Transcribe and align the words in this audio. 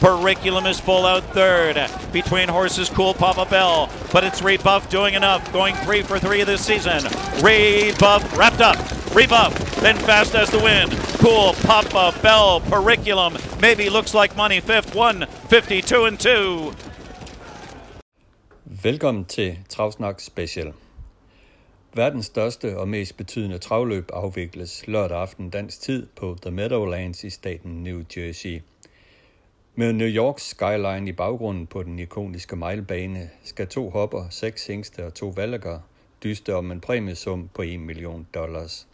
Periculum 0.00 0.66
is 0.70 0.78
full 0.78 1.04
out 1.04 1.24
third. 1.34 1.76
Between 2.12 2.48
horses, 2.48 2.88
Cool 2.88 3.14
Papa 3.14 3.46
Bell. 3.50 3.90
But 4.12 4.22
it's 4.22 4.40
Rebuff 4.40 4.88
doing 4.88 5.14
enough. 5.14 5.52
Going 5.52 5.74
three 5.74 6.02
for 6.02 6.20
three 6.20 6.44
this 6.44 6.64
season. 6.64 7.02
Rebuff 7.42 8.38
wrapped 8.38 8.60
up. 8.60 8.78
Rebuff, 9.12 9.52
then 9.80 9.96
fast 9.96 10.36
as 10.36 10.50
the 10.50 10.58
wind. 10.58 10.92
Cool 11.18 11.52
Papa 11.64 12.14
Bell. 12.22 12.60
Periculum 12.60 13.32
maybe 13.60 13.90
looks 13.90 14.14
like 14.14 14.36
money. 14.36 14.60
Fifth 14.60 14.94
one, 14.94 15.26
52 15.48 16.04
and 16.04 16.18
two. 16.20 16.72
Velkommen 18.82 19.24
til 19.24 19.58
Travsnak 19.68 20.20
Special. 20.20 20.72
Verdens 21.94 22.26
største 22.26 22.78
og 22.78 22.88
mest 22.88 23.16
betydende 23.16 23.58
travløb 23.58 24.10
afvikles 24.12 24.84
lørdag 24.86 25.20
aften 25.20 25.50
dansk 25.50 25.80
tid 25.80 26.06
på 26.16 26.36
The 26.42 26.50
Meadowlands 26.50 27.24
i 27.24 27.30
staten 27.30 27.82
New 27.84 28.02
Jersey. 28.16 28.60
Med 29.78 29.92
New 29.92 30.08
Yorks 30.08 30.42
skyline 30.42 31.08
i 31.08 31.12
baggrunden 31.12 31.66
på 31.66 31.82
den 31.82 31.98
ikoniske 31.98 32.56
mejlbane 32.56 33.30
skal 33.44 33.66
to 33.66 33.90
hopper, 33.90 34.26
seks 34.30 34.66
hængste 34.66 35.06
og 35.06 35.14
to 35.14 35.28
valger 35.28 35.80
dyste 36.22 36.54
om 36.54 36.72
en 36.72 36.80
præmiesum 36.80 37.50
på 37.54 37.62
1 37.62 37.80
million 37.80 38.26
dollars. 38.34 38.88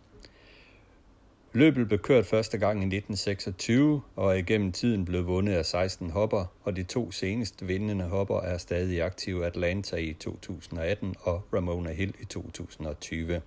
Løbet 1.52 1.88
blev 1.88 1.98
kørt 1.98 2.26
første 2.26 2.58
gang 2.58 2.76
i 2.76 2.96
1926 2.96 4.02
og 4.16 4.30
er 4.30 4.34
igennem 4.34 4.72
tiden 4.72 5.04
blevet 5.04 5.26
vundet 5.26 5.52
af 5.52 5.66
16 5.66 6.10
hopper, 6.10 6.44
og 6.62 6.76
de 6.76 6.82
to 6.82 7.10
senest 7.10 7.68
vindende 7.68 8.04
hopper 8.04 8.40
er 8.40 8.58
stadig 8.58 9.02
aktive 9.02 9.46
Atlanta 9.46 9.96
i 9.96 10.12
2018 10.12 11.14
og 11.20 11.42
Ramona 11.52 11.92
Hill 11.92 12.14
i 12.20 12.24
2020. 12.24 13.40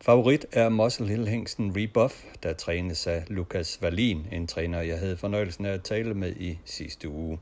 Favorit 0.00 0.46
er 0.52 0.68
Muscle 0.68 1.08
Hill 1.08 1.28
Hengsten 1.28 1.76
Rebuff, 1.76 2.24
der 2.42 2.52
trænes 2.52 3.06
af 3.06 3.24
Lukas 3.28 3.82
Valin, 3.82 4.26
en 4.32 4.46
træner, 4.46 4.80
jeg 4.80 4.98
havde 4.98 5.16
fornøjelsen 5.16 5.64
af 5.64 5.72
at 5.72 5.82
tale 5.82 6.14
med 6.14 6.36
i 6.36 6.58
sidste 6.64 7.08
uge. 7.08 7.38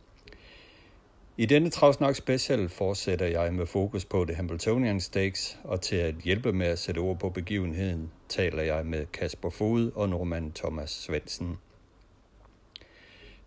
I 1.37 1.47
denne 1.47 1.71
Travsnak 1.71 2.17
Special 2.17 2.69
fortsætter 2.69 3.27
jeg 3.27 3.55
med 3.55 3.67
fokus 3.67 4.05
på 4.05 4.25
The 4.25 4.35
Hamiltonian 4.35 5.01
Stakes, 5.01 5.59
og 5.65 5.81
til 5.81 5.97
at 5.97 6.15
hjælpe 6.15 6.53
med 6.53 6.67
at 6.67 6.79
sætte 6.79 6.99
ord 6.99 7.19
på 7.19 7.31
begivenheden, 7.31 8.11
taler 8.29 8.63
jeg 8.63 8.87
med 8.87 9.07
Kasper 9.07 9.51
Fod 9.51 9.93
og 9.95 10.09
nordmand 10.09 10.53
Thomas 10.53 10.91
Svendsen. 10.91 11.59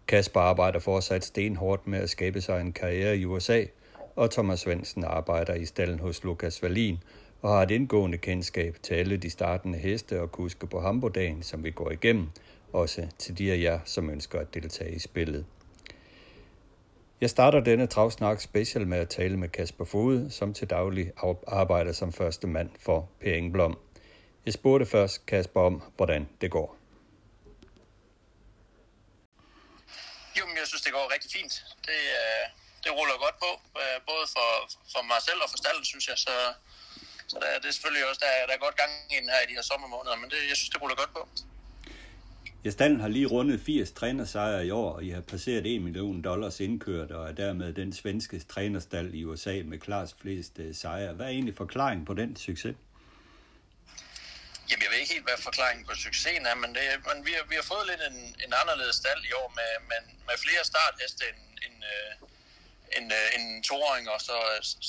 Kasper 0.08 0.40
arbejder 0.40 0.80
fortsat 0.80 1.26
stenhårdt 1.26 1.88
med 1.88 2.00
at 2.00 2.10
skabe 2.10 2.42
sig 2.42 2.62
en 2.62 2.74
karriere 2.74 3.18
i 3.18 3.26
USA, 3.26 3.64
og 4.16 4.32
Thomas 4.32 4.60
Svendsen 4.60 5.04
arbejder 5.04 5.54
i 5.54 5.66
stallen 5.66 6.00
hos 6.00 6.24
Lukas 6.24 6.64
Valin 6.64 6.98
og 7.42 7.50
har 7.50 7.64
et 7.64 7.72
indgående 7.72 8.18
kendskab 8.18 8.78
til 8.84 8.94
alle 8.94 9.18
de 9.18 9.30
startende 9.30 9.78
heste 9.78 10.22
og 10.22 10.32
kuske 10.32 10.68
på 10.68 10.82
Hamburgdagen, 10.82 11.44
som 11.44 11.64
vi 11.64 11.72
går 11.72 11.92
igennem, 11.92 12.30
også 12.74 13.08
til 13.20 13.38
de 13.38 13.52
af 13.52 13.62
jer, 13.62 13.80
som 13.86 14.10
ønsker 14.10 14.40
at 14.40 14.54
deltage 14.54 14.96
i 14.96 15.00
spillet. 15.00 15.46
Jeg 17.22 17.30
starter 17.30 17.60
denne 17.60 17.88
travsnak 17.88 18.42
special 18.42 18.88
med 18.88 18.98
at 18.98 19.10
tale 19.10 19.38
med 19.38 19.50
Kasper 19.50 19.86
Fode, 19.86 20.32
som 20.32 20.54
til 20.54 20.70
daglig 20.70 21.12
arbejder 21.48 21.94
som 21.94 22.14
første 22.14 22.48
mand 22.48 22.70
for 22.80 23.10
Per 23.22 23.34
Engblom. 23.34 23.80
Jeg 24.46 24.54
spurgte 24.54 24.86
først 24.86 25.26
Kasper 25.26 25.62
om, 25.62 25.84
hvordan 25.96 26.30
det 26.42 26.52
går. 26.52 26.78
Jo, 30.40 30.46
men 30.46 30.58
jeg 30.58 30.68
synes, 30.68 30.82
det 30.82 30.94
går 30.94 31.14
rigtig 31.14 31.32
fint. 31.32 31.54
Det, 31.88 32.02
øh, 32.20 32.44
det 32.84 32.92
ruller 32.98 33.18
godt 33.26 33.38
på, 33.46 33.52
øh, 33.82 33.98
både 34.10 34.26
for, 34.36 34.50
for 34.94 35.02
mig 35.12 35.22
selv 35.28 35.40
og 35.44 35.50
for 35.50 35.58
stallen, 35.58 35.86
synes 35.86 36.08
jeg. 36.08 36.18
Så, 36.18 36.36
så 37.28 37.36
der, 37.42 37.60
det 37.62 37.68
er 37.68 37.76
selvfølgelig 37.78 38.10
også, 38.10 38.22
der, 38.26 38.48
der 38.48 38.54
er 38.54 38.66
godt 38.66 38.78
gang 38.82 38.92
i 39.12 39.16
den 39.22 39.30
her 39.34 39.40
i 39.46 39.48
de 39.50 39.56
her 39.60 39.66
sommermåneder, 39.72 40.16
men 40.22 40.30
det, 40.30 40.38
jeg 40.50 40.58
synes, 40.58 40.70
det 40.70 40.82
ruller 40.82 40.96
godt 40.96 41.14
på. 41.14 41.24
Ja, 42.66 42.70
stallen 42.70 43.00
har 43.00 43.08
lige 43.08 43.26
rundet 43.26 43.62
80 43.66 43.92
trænersejre 43.92 44.66
i 44.66 44.72
år, 44.72 44.92
og 44.94 45.04
I 45.04 45.10
har 45.10 45.22
passeret 45.22 45.76
1 45.76 45.82
million 45.82 46.22
dollars 46.22 46.60
indkørt, 46.60 47.12
og 47.12 47.30
er 47.30 47.32
dermed 47.32 47.74
den 47.74 47.94
svenske 47.94 48.40
trænerstald 48.40 49.14
i 49.14 49.26
USA 49.26 49.62
med 49.66 49.80
klart 49.80 50.16
flest 50.22 50.54
uh, 50.60 50.76
sejre. 50.76 51.14
Hvad 51.14 51.26
er 51.26 51.30
egentlig 51.30 51.56
forklaringen 51.58 52.06
på 52.06 52.14
den 52.14 52.36
succes? 52.36 52.76
Jamen, 54.70 54.84
jeg 54.84 54.92
ved 54.92 55.00
ikke 55.00 55.14
helt, 55.14 55.28
hvad 55.30 55.38
forklaringen 55.50 55.86
på 55.86 55.94
succesen 55.96 56.46
er, 56.46 56.56
men, 56.56 56.70
det, 56.76 56.84
men 57.08 57.26
vi, 57.26 57.32
har, 57.38 57.44
vi 57.52 57.56
har 57.56 57.66
fået 57.74 57.86
lidt 57.92 58.02
en, 58.12 58.20
en 58.46 58.52
anderledes 58.62 58.96
stald 59.02 59.22
i 59.30 59.34
år 59.42 59.50
med, 59.60 59.72
med, 59.90 60.02
med 60.28 60.36
flere 60.46 60.64
startheste 60.72 61.24
end, 61.32 61.42
end, 61.66 61.78
øh, 61.94 62.12
end, 62.98 63.08
øh, 63.20 63.28
end 63.36 63.46
toåringer, 63.70 64.18
så, 64.28 64.38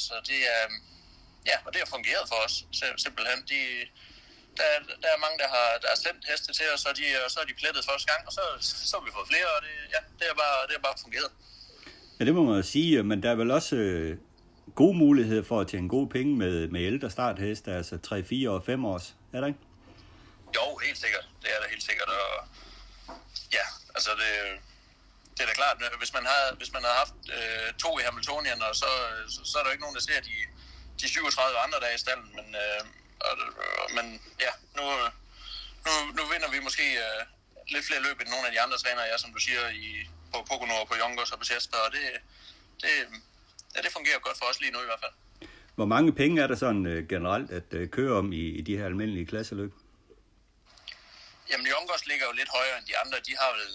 så 0.05 0.15
det 0.31 0.41
er, 0.57 0.65
ja, 1.47 1.57
og 1.65 1.71
det 1.73 1.79
har 1.83 1.91
fungeret 1.97 2.25
for 2.29 2.39
os 2.47 2.55
simpelthen. 3.05 3.39
De, 3.53 3.61
der, 4.59 4.69
der 5.03 5.11
er 5.17 5.19
mange, 5.25 5.39
der 5.43 5.49
har, 5.57 5.69
der 5.83 5.89
har 5.95 6.01
sendt 6.07 6.21
heste 6.31 6.53
til 6.59 6.67
os, 6.75 6.83
og, 6.89 6.97
de, 6.99 7.05
og 7.25 7.31
så 7.31 7.39
er 7.41 7.47
de 7.51 7.55
plettet 7.61 7.85
første 7.91 8.07
gang, 8.13 8.21
og 8.29 8.33
så, 8.33 8.43
så 8.61 8.93
har 8.97 9.05
vi 9.07 9.11
fået 9.19 9.29
flere, 9.33 9.49
og 9.57 9.61
det, 9.67 9.75
ja, 9.95 10.01
det, 10.19 10.27
er 10.33 10.37
bare, 10.43 10.59
det 10.69 10.75
er 10.79 10.83
bare 10.89 10.99
fungeret. 11.05 11.31
Ja, 12.19 12.25
det 12.25 12.35
må 12.35 12.43
man 12.45 12.63
sige, 12.63 13.03
men 13.03 13.23
der 13.23 13.31
er 13.31 13.39
vel 13.43 13.51
også 13.51 13.77
øh, 13.77 14.19
gode 14.75 14.97
muligheder 14.99 15.45
for 15.51 15.61
at 15.61 15.69
tjene 15.69 15.89
gode 15.89 16.09
penge 16.17 16.37
med, 16.37 16.69
med 16.69 16.81
ældre 16.81 17.11
startheste, 17.11 17.73
altså 17.73 17.99
3, 17.99 18.25
4 18.25 18.51
og 18.51 18.65
5 18.65 18.85
års, 18.85 19.17
er 19.33 19.41
der 19.41 19.47
ikke? 19.47 19.61
Jo, 20.57 20.67
helt 20.87 20.99
sikkert. 21.05 21.27
Det 21.43 21.51
er 21.55 21.61
der 21.63 21.69
helt 21.69 21.83
sikkert, 21.83 22.09
og 22.09 22.31
ja, 23.53 23.65
altså 23.97 24.11
det, 24.23 24.33
det 25.35 25.43
er 25.43 25.49
da 25.51 25.55
klart, 25.63 25.77
hvis 25.99 26.13
man 26.19 26.25
har, 26.33 26.43
hvis 26.61 26.73
man 26.73 26.83
har 26.89 26.95
haft 27.03 27.19
øh, 27.37 27.69
to 27.83 27.91
i 27.99 28.03
Hamiltonien, 28.09 28.63
og 28.69 28.75
så, 28.83 28.91
så, 29.35 29.41
så 29.51 29.59
er 29.59 29.63
der 29.63 29.71
jo 29.71 29.75
ikke 29.77 29.87
nogen, 29.87 29.99
der 29.99 30.05
ser 30.11 30.21
de, 30.29 30.37
de 31.01 31.09
37 31.09 31.59
andre 31.59 31.79
dage 31.85 31.95
i 31.95 31.99
stallen, 31.99 32.31
men, 32.39 32.49
øh, 32.65 32.81
og, 33.27 33.33
men 33.97 34.07
ja, 34.45 34.53
nu, 34.77 34.85
nu, 35.87 35.93
nu 36.17 36.23
vinder 36.33 36.51
vi 36.55 36.59
måske 36.69 36.87
uh, 37.05 37.21
lidt 37.75 37.87
flere 37.87 38.03
løb 38.03 38.21
end 38.21 38.29
nogle 38.29 38.47
af 38.47 38.53
de 38.53 38.61
andre 38.61 38.79
trænere, 38.79 39.11
jeg, 39.13 39.21
som 39.21 39.33
du 39.33 39.41
siger, 39.47 39.63
i, 39.69 39.87
på 40.33 40.39
Pocono 40.49 40.75
og 40.83 40.89
på 40.89 40.97
Youngers 41.03 41.33
og 41.33 41.39
på 41.39 41.45
Chester, 41.45 41.79
og 41.87 41.93
det, 41.93 42.05
det, 42.83 42.93
ja, 43.75 43.79
det 43.85 43.93
fungerer 43.93 44.19
godt 44.27 44.39
for 44.39 44.47
os 44.51 44.61
lige 44.61 44.73
nu 44.73 44.81
i 44.83 44.89
hvert 44.91 45.03
fald. 45.05 45.17
Hvor 45.75 45.87
mange 45.95 46.13
penge 46.21 46.43
er 46.43 46.47
der 46.47 46.57
sådan 46.65 46.87
uh, 46.87 47.09
generelt 47.15 47.51
at 47.59 47.69
uh, 47.79 47.89
køre 47.97 48.15
om 48.21 48.33
i, 48.33 48.45
i 48.59 48.61
de 48.69 48.77
her 48.79 48.87
almindelige 48.87 49.27
klasseløb? 49.27 49.73
Jamen, 51.51 51.67
Youngers 51.73 52.07
ligger 52.07 52.27
jo 52.27 52.33
lidt 52.33 52.51
højere 52.59 52.79
end 52.79 52.87
de 52.87 52.99
andre. 53.03 53.19
De 53.29 53.35
har 53.41 53.51
vel, 53.57 53.67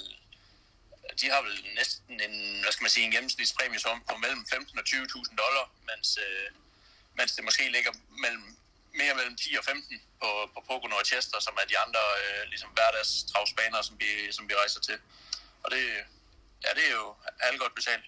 de 1.21 1.27
har 1.33 1.41
vel 1.47 1.55
næsten 1.79 2.13
en, 2.25 2.35
hvad 2.61 2.71
skal 2.71 2.83
man 2.83 2.95
sige, 2.95 3.05
en 3.05 3.11
gennemsnitspræmie 3.11 3.79
på 4.09 4.15
mellem 4.23 4.43
15 4.53 4.79
og 4.79 4.85
20.000 4.87 5.35
dollar, 5.43 5.65
mens, 5.89 6.07
uh, 6.25 6.62
mens 7.17 7.31
det 7.35 7.43
måske 7.43 7.63
ligger 7.75 7.91
mellem 8.23 8.45
mere 9.01 9.13
mellem 9.19 9.35
10 9.35 9.55
og 9.59 9.65
15 9.65 10.01
på, 10.21 10.29
på 10.53 10.59
Pocono 10.67 10.95
og 11.01 11.05
Chester, 11.11 11.39
som 11.47 11.53
er 11.61 11.65
de 11.71 11.77
andre 11.85 12.03
øh, 12.21 12.41
ligesom 12.51 12.69
hverdagstravsbaner, 12.77 13.81
som 13.81 13.95
vi, 14.03 14.11
som 14.31 14.43
vi 14.49 14.53
rejser 14.61 14.81
til. 14.89 14.97
Og 15.63 15.71
det, 15.73 15.83
ja, 16.65 16.69
det 16.77 16.83
er 16.89 16.95
jo 17.01 17.07
alt 17.47 17.59
godt 17.59 17.75
betalt. 17.75 18.05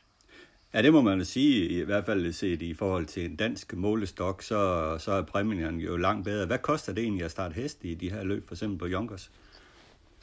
Ja, 0.73 0.81
det 0.81 0.93
må 0.93 1.01
man 1.01 1.25
sige, 1.25 1.69
i 1.69 1.81
hvert 1.89 2.05
fald 2.05 2.33
set 2.33 2.61
i 2.61 2.73
forhold 2.73 3.05
til 3.05 3.25
en 3.25 3.35
dansk 3.35 3.73
målestok, 3.73 4.43
så, 4.43 4.59
så 5.05 5.11
er 5.11 5.21
præmien 5.21 5.79
jo 5.79 5.97
langt 5.97 6.23
bedre. 6.25 6.45
Hvad 6.45 6.59
koster 6.59 6.93
det 6.93 7.03
egentlig 7.03 7.25
at 7.25 7.31
starte 7.31 7.53
hest 7.53 7.77
i 7.81 7.95
de 7.95 8.11
her 8.11 8.23
løb, 8.23 8.47
for 8.47 8.55
eksempel 8.55 8.79
på 8.79 8.87
Yonkers? 8.87 9.29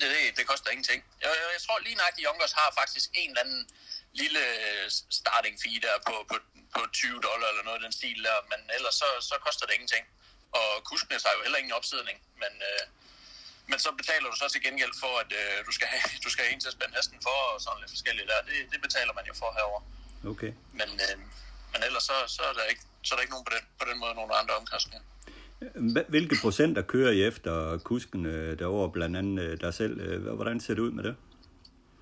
Det, 0.01 0.09
det, 0.15 0.39
det 0.39 0.47
koster 0.47 0.71
ingenting. 0.71 1.01
Jeg, 1.23 1.31
jeg, 1.41 1.49
jeg 1.57 1.63
tror 1.67 1.79
lige 1.79 1.95
nok, 1.95 2.13
at 2.19 2.25
Yonkers 2.27 2.53
har 2.53 2.69
faktisk 2.81 3.11
en 3.15 3.31
eller 3.31 3.41
anden 3.45 3.67
lille 4.21 4.45
starting 5.21 5.55
fee 5.63 5.81
der 5.87 5.97
på, 6.09 6.15
på, 6.31 6.37
på 6.75 6.81
20 6.93 7.21
dollar 7.27 7.49
eller 7.51 7.65
noget 7.67 7.79
af 7.81 7.85
den 7.87 7.95
stil 8.01 8.19
der, 8.29 8.39
men 8.53 8.61
ellers 8.77 8.95
så, 9.03 9.09
så 9.31 9.35
koster 9.47 9.67
det 9.67 9.75
ingenting 9.75 10.05
og 10.61 10.69
kuskene 10.91 11.17
har 11.27 11.35
jo 11.37 11.43
heller 11.47 11.59
ingen 11.63 11.75
opsidning, 11.81 12.17
men, 12.43 12.53
øh, 12.69 12.83
men 13.71 13.79
så 13.85 13.91
betaler 14.01 14.27
du 14.33 14.37
så 14.43 14.47
til 14.55 14.63
gengæld 14.67 14.95
for, 15.03 15.13
at 15.23 15.31
øh, 15.41 15.57
du, 15.69 15.73
skal 15.77 15.87
have, 15.93 16.05
du 16.25 16.31
skal 16.33 16.43
have 16.45 16.53
en 16.55 16.61
til 16.63 16.71
at 16.73 16.77
spænde 16.79 16.95
hesten 16.99 17.19
for, 17.27 17.39
og 17.53 17.57
sådan 17.65 17.81
lidt 17.83 17.93
forskelligt 17.97 18.27
der. 18.31 18.39
Det, 18.49 18.57
det 18.73 18.81
betaler 18.87 19.13
man 19.19 19.25
jo 19.31 19.35
for 19.43 19.51
herover. 19.59 19.81
Okay. 20.33 20.53
Men, 20.81 20.91
øh, 21.07 21.15
men 21.73 21.81
ellers 21.89 22.05
så, 22.11 22.17
så, 22.37 22.43
er 22.51 22.55
der 22.59 22.65
ikke, 22.73 22.83
så 23.07 23.11
er 23.13 23.17
der 23.17 23.25
ikke 23.25 23.35
nogen 23.37 23.47
på 23.49 23.55
den, 23.57 23.65
på 23.81 23.85
den 23.91 23.97
måde 24.03 24.15
nogle 24.21 24.33
andre 24.41 24.55
omkostninger. 24.61 25.07
Hvilke 26.15 26.37
procenter 26.45 26.83
kører 26.83 27.13
I 27.19 27.21
efter 27.31 27.79
kusken 27.79 28.25
derovre, 28.61 28.91
blandt 28.97 29.17
andet 29.17 29.43
øh, 29.43 29.61
dig 29.61 29.75
selv? 29.75 29.95
Øh, 30.01 30.35
hvordan 30.35 30.61
ser 30.61 30.75
det 30.75 30.83
ud 30.87 30.93
med 30.99 31.05
det? 31.05 31.15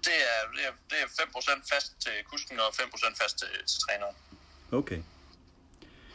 Det 0.09 0.19
er, 0.33 0.41
det 0.57 0.65
er, 0.69 0.73
det 0.91 0.99
er 1.03 1.07
5% 1.07 1.75
fast 1.75 1.93
til 2.05 2.13
kusken 2.31 2.61
og 2.61 2.69
5% 2.69 3.23
fast 3.23 3.39
til, 3.39 3.49
til 3.71 3.79
træneren. 3.85 4.17
Okay 4.73 5.03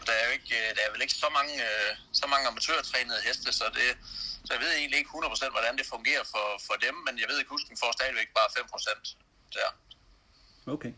der 0.07 0.13
er 0.19 0.23
jo 0.27 0.31
ikke, 0.37 0.51
øh, 0.61 0.67
der 0.75 0.81
er 0.85 0.91
vel 0.93 1.01
ikke 1.05 1.17
så 1.23 1.29
mange, 1.37 1.53
øh, 1.67 1.91
så 2.19 2.25
mange 2.33 2.45
amatørtrænede 2.47 3.21
heste, 3.27 3.49
så 3.59 3.65
det, 3.77 3.89
så 4.45 4.49
jeg 4.55 4.61
ved 4.63 4.71
egentlig 4.79 4.97
ikke 4.99 5.09
100% 5.09 5.55
hvordan 5.57 5.77
det 5.79 5.85
fungerer 5.95 6.23
for, 6.33 6.45
for 6.67 6.75
dem, 6.85 6.95
men 7.05 7.13
jeg 7.21 7.27
ved, 7.31 7.37
at 7.43 7.47
kusken 7.53 7.75
får 7.81 7.91
stadigvæk 7.99 8.29
bare 8.37 8.49
5% 8.59 9.15
der. 9.57 9.69
Okay. 10.75 10.93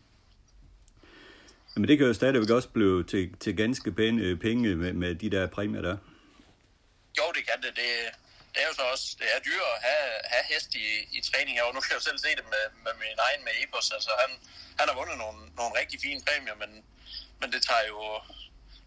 Men 1.76 1.88
det 1.88 1.98
kan 1.98 2.06
jo 2.06 2.14
stadigvæk 2.14 2.50
også 2.50 2.68
blive 2.68 3.04
til, 3.04 3.36
til 3.40 3.56
ganske 3.56 3.92
pæne 3.92 4.22
øh, 4.22 4.40
penge 4.40 4.76
med, 4.76 4.92
med 4.92 5.14
de 5.14 5.30
der 5.30 5.46
præmier 5.46 5.82
der. 5.82 5.96
Jo, 7.18 7.24
det 7.36 7.42
kan 7.48 7.58
det. 7.62 7.72
det. 7.76 7.90
Det 8.52 8.62
er 8.62 8.68
jo 8.70 8.74
så 8.74 8.84
også, 8.94 9.06
det 9.20 9.28
er 9.34 9.38
dyrt 9.48 9.68
at 9.74 9.80
have, 9.88 10.08
have 10.32 10.44
hest 10.52 10.70
i, 10.74 10.86
i 11.16 11.20
træning 11.28 11.54
her, 11.56 11.64
og 11.68 11.74
nu 11.74 11.80
kan 11.80 11.90
jeg 11.90 12.00
jo 12.00 12.08
selv 12.08 12.18
se 12.18 12.30
det 12.38 12.46
med, 12.54 12.64
med 12.84 12.94
min 13.02 13.18
egen 13.26 13.44
med 13.44 13.52
Epos. 13.62 13.90
Altså, 13.96 14.12
han, 14.22 14.30
han 14.78 14.88
har 14.88 14.96
vundet 15.00 15.18
nogle, 15.24 15.40
nogle 15.60 15.72
rigtig 15.80 15.98
fine 16.00 16.20
præmier, 16.26 16.54
men, 16.62 16.70
men 17.40 17.52
det 17.52 17.60
tager 17.68 17.86
jo 17.92 18.00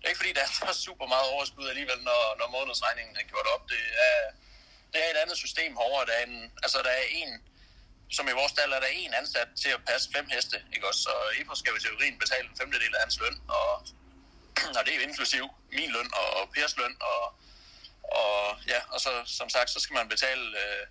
det 0.01 0.05
er 0.05 0.13
ikke 0.13 0.23
fordi, 0.23 0.33
der 0.33 0.45
er 0.47 0.53
så 0.73 0.81
super 0.87 1.07
meget 1.13 1.27
overskud 1.33 1.67
alligevel, 1.73 1.99
når, 2.09 2.21
når 2.39 2.47
månedsregningen 2.57 3.15
er 3.21 3.25
gjort 3.31 3.47
op. 3.53 3.63
Det 3.73 3.83
er, 4.09 4.19
det 4.91 4.99
er 5.03 5.09
et 5.11 5.21
andet 5.23 5.37
system 5.37 5.75
hårdere, 5.75 6.05
Der 6.09 6.13
er, 6.19 6.25
en, 6.25 6.51
altså, 6.63 6.77
der 6.87 6.93
er 7.01 7.05
en, 7.21 7.31
som 8.17 8.27
i 8.27 8.31
vores 8.39 8.51
stald 8.51 8.71
er 8.73 8.79
der 8.79 8.91
en 9.03 9.13
ansat 9.13 9.49
til 9.61 9.69
at 9.69 9.85
passe 9.89 10.09
fem 10.15 10.27
heste, 10.35 10.57
ikke 10.75 10.87
også? 10.87 11.01
Så 11.07 11.13
Epos 11.39 11.59
skal 11.59 11.71
jo 11.71 11.77
i 11.77 11.79
teorien 11.79 12.19
betale 12.19 12.45
en 12.49 12.57
femtedel 12.57 12.95
af 12.95 13.01
hans 13.01 13.19
løn, 13.19 13.37
og, 13.57 13.69
og 14.77 14.81
det 14.85 14.91
er 14.91 14.99
jo 14.99 15.07
inklusiv 15.09 15.45
min 15.71 15.91
løn 15.91 16.09
og, 16.21 16.27
og 16.39 16.49
Pers 16.53 16.77
løn, 16.77 16.95
og 17.01 17.19
ja, 18.73 18.79
og 18.93 18.99
så 19.05 19.11
som 19.39 19.49
sagt, 19.55 19.69
så 19.69 19.79
skal 19.83 19.93
man 19.99 20.07
betale 20.13 20.45
øh, 20.63 20.83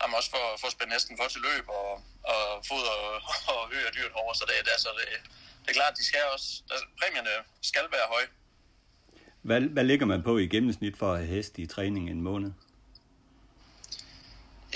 ham 0.00 0.14
også 0.18 0.30
for, 0.34 0.44
for 0.60 0.66
at 0.66 0.74
spænde 0.76 0.92
hesten 0.92 1.16
for 1.20 1.28
til 1.28 1.42
løb, 1.48 1.66
og, 1.80 1.90
og 2.32 2.42
foder 2.68 2.94
og, 3.06 3.12
og 3.52 3.60
og 3.88 3.92
dyrt 3.98 4.14
over, 4.22 4.32
så 4.38 4.44
det, 4.48 4.54
det, 4.66 4.72
altså, 4.76 4.90
det, 4.98 5.06
det 5.62 5.68
er 5.70 5.78
klart, 5.80 5.98
de 5.98 6.04
skal 6.10 6.22
også, 6.34 6.48
altså, 6.72 6.86
præmierne 7.00 7.34
skal 7.70 7.86
være 7.96 8.06
høje. 8.14 8.28
Hvad, 9.48 9.60
hvad 9.60 9.84
ligger 9.84 10.06
man 10.06 10.22
på 10.22 10.32
i 10.38 10.46
gennemsnit 10.54 10.96
for 10.98 11.12
at 11.12 11.18
have 11.18 11.30
heste 11.36 11.62
i 11.62 11.66
træning 11.66 12.10
en 12.10 12.22
måned? 12.30 12.50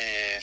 Øh, 0.02 0.38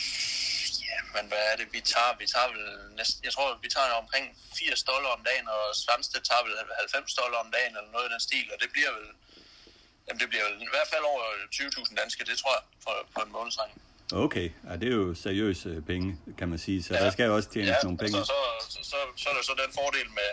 ja, 0.88 0.98
men 1.16 1.24
hvad 1.32 1.44
er 1.52 1.56
det, 1.60 1.68
vi 1.76 1.82
tager? 1.94 2.12
Vi 2.22 2.28
tager 2.34 2.50
vel 2.54 2.66
næsten, 3.00 3.20
jeg 3.28 3.34
tror, 3.34 3.48
vi 3.66 3.70
tager 3.76 4.02
omkring 4.04 4.26
80 4.56 4.84
dollar 4.92 5.10
om 5.18 5.24
dagen, 5.30 5.48
og 5.56 5.64
Svanstedt 5.82 6.26
tager 6.30 6.44
vel 6.46 6.54
90 6.80 7.14
dollar 7.22 7.38
om 7.46 7.50
dagen, 7.58 7.74
eller 7.78 7.92
noget 7.96 8.10
i 8.10 8.14
den 8.14 8.24
stil, 8.28 8.48
og 8.54 8.58
det 8.62 8.70
bliver 8.76 8.92
vel, 8.98 9.08
jamen 10.08 10.20
det 10.22 10.28
bliver 10.32 10.48
i 10.68 10.72
hvert 10.76 10.90
fald 10.94 11.04
over 11.12 11.24
20.000 11.52 11.96
danske, 12.02 12.22
det 12.30 12.36
tror 12.42 12.54
jeg, 12.58 12.64
for, 12.84 12.94
på 13.16 13.20
en 13.26 13.32
månedsregning. 13.38 13.80
Okay, 14.26 14.48
ja, 14.68 14.74
det 14.82 14.88
er 14.92 14.98
jo 15.04 15.08
seriøse 15.26 15.70
penge, 15.92 16.10
kan 16.40 16.48
man 16.52 16.60
sige, 16.66 16.80
så 16.84 16.94
ja. 16.94 17.00
der 17.04 17.12
skal 17.16 17.26
jo 17.30 17.34
også 17.38 17.50
tjene 17.54 17.72
ja, 17.72 17.78
nogle 17.88 17.98
penge. 18.04 18.18
Så, 18.18 18.26
så, 18.26 18.40
så, 18.74 18.80
så, 18.92 18.98
så 19.22 19.26
er 19.30 19.34
der 19.38 19.44
så 19.50 19.54
den 19.64 19.72
fordel 19.80 20.10
med, 20.20 20.32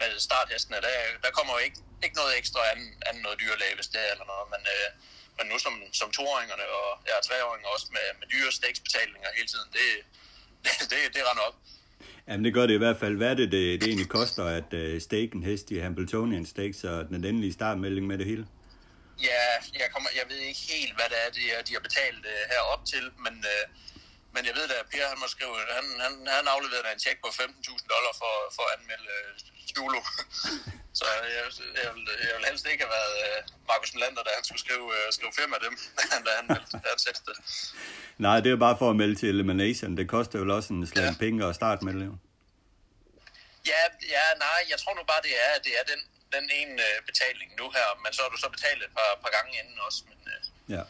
med 0.00 0.10
starthestene, 0.26 0.76
der, 0.86 0.94
der 1.24 1.30
kommer 1.36 1.52
jo 1.56 1.60
ikke, 1.66 1.78
ikke 2.04 2.16
noget 2.20 2.32
ekstra 2.40 2.60
anden, 2.72 2.90
anden 3.06 3.22
noget 3.26 3.36
dyrlæge, 3.42 3.74
hvis 3.78 3.88
det 3.94 4.00
er 4.06 4.10
eller 4.14 4.26
noget, 4.32 4.46
men, 4.54 4.62
øh, 4.74 4.86
men 5.38 5.44
nu 5.50 5.56
som, 5.64 5.74
som 6.00 6.08
toåringerne 6.16 6.66
og 6.80 6.88
ja, 7.10 7.16
treåringer 7.28 7.68
også 7.74 7.86
med, 7.96 8.06
med 8.20 8.26
dyre 8.34 8.50
staksbetalinger 8.58 9.28
hele 9.38 9.48
tiden, 9.52 9.68
det, 9.76 9.86
det, 10.64 10.72
det, 10.92 11.00
det 11.14 11.22
render 11.28 11.44
op. 11.48 11.56
Jamen 12.28 12.44
det 12.44 12.52
gør 12.54 12.66
det 12.66 12.74
i 12.74 12.82
hvert 12.84 12.98
fald. 13.02 13.14
Hvad 13.16 13.30
er 13.30 13.38
det, 13.40 13.52
det, 13.56 13.80
det 13.80 13.86
egentlig 13.88 14.08
koster 14.20 14.44
at 14.58 14.68
stake 15.02 15.30
en 15.34 15.42
hest 15.42 15.70
i 15.70 15.78
Hambletonian 15.78 16.46
Stakes 16.46 16.84
og 16.84 17.08
den 17.08 17.24
endelige 17.24 17.52
startmelding 17.52 18.06
med 18.06 18.18
det 18.18 18.26
hele? 18.26 18.46
Ja, 19.28 19.42
jeg, 19.80 19.88
kommer, 19.94 20.08
jeg 20.20 20.26
ved 20.30 20.40
ikke 20.50 20.64
helt, 20.74 20.92
hvad 20.98 21.08
det 21.12 21.18
er, 21.24 21.30
de, 21.36 21.42
de 21.68 21.72
har 21.76 21.82
betalt 21.88 22.22
uh, 22.32 22.42
herop 22.52 22.82
til, 22.92 23.04
men, 23.24 23.34
uh, 23.52 23.64
men 24.34 24.42
jeg 24.48 24.54
ved 24.58 24.64
da, 24.72 24.74
at 24.84 24.88
Per 24.92 25.06
han 25.12 25.18
må 25.24 25.28
skrive, 25.36 25.54
han, 25.78 25.86
han, 26.04 26.14
han 26.36 26.44
afleverede 26.54 26.92
en 26.94 27.02
tjek 27.04 27.18
på 27.24 27.28
15.000 27.28 27.92
dollar 27.94 28.12
for, 28.22 28.34
for 28.56 28.64
at 28.68 28.72
anmelde 28.76 29.08
uh, 29.18 29.30
Stulo. 29.70 30.00
Så 30.98 31.04
jeg, 31.36 31.44
jeg, 31.82 31.90
vil, 31.94 32.04
jeg 32.28 32.32
vil 32.36 32.44
helst 32.50 32.64
ikke 32.72 32.84
have 32.84 32.94
været 33.00 33.14
uh, 33.26 33.36
Markus 33.70 33.90
Melander, 33.94 34.22
da 34.26 34.30
han 34.38 34.44
skulle 34.48 34.62
skrive, 34.66 34.86
uh, 34.98 35.08
skrive 35.16 35.32
fem 35.40 35.50
af 35.56 35.60
dem, 35.66 35.74
da 36.26 36.30
han 36.38 36.46
meldte 36.52 36.76
hans 36.90 37.02
heste. 37.08 37.32
Nej, 38.26 38.36
det 38.44 38.50
er 38.52 38.56
bare 38.66 38.76
for 38.80 38.88
at 38.90 38.96
melde 39.02 39.14
til 39.20 39.28
Elimination. 39.34 39.96
Det 40.00 40.06
koster 40.14 40.36
jo 40.38 40.44
også 40.56 40.70
en 40.72 40.86
slag 40.92 41.04
Ja. 41.10 41.14
penge 41.24 41.38
at 41.48 41.54
starte 41.60 41.84
med. 41.88 41.94
jo. 42.08 42.14
Ja, 43.72 43.82
ja, 44.16 44.26
nej, 44.46 44.60
jeg 44.72 44.78
tror 44.82 44.94
nu 44.98 45.02
bare, 45.12 45.22
det 45.28 45.34
er, 45.46 45.52
det 45.66 45.72
er 45.80 45.84
den, 45.92 46.00
den 46.36 46.46
ene 46.60 46.74
uh, 46.88 46.98
betaling 47.08 47.48
nu 47.60 47.66
her, 47.76 47.88
men 48.02 48.10
så 48.16 48.20
har 48.24 48.30
du 48.34 48.38
så 48.44 48.48
betalt 48.56 48.80
et 48.86 48.92
par, 48.98 49.10
par 49.24 49.32
gange 49.36 49.52
inden 49.60 49.78
også, 49.86 50.00
men 50.10 50.18
uh, 50.34 50.40
Ja. 50.76 50.82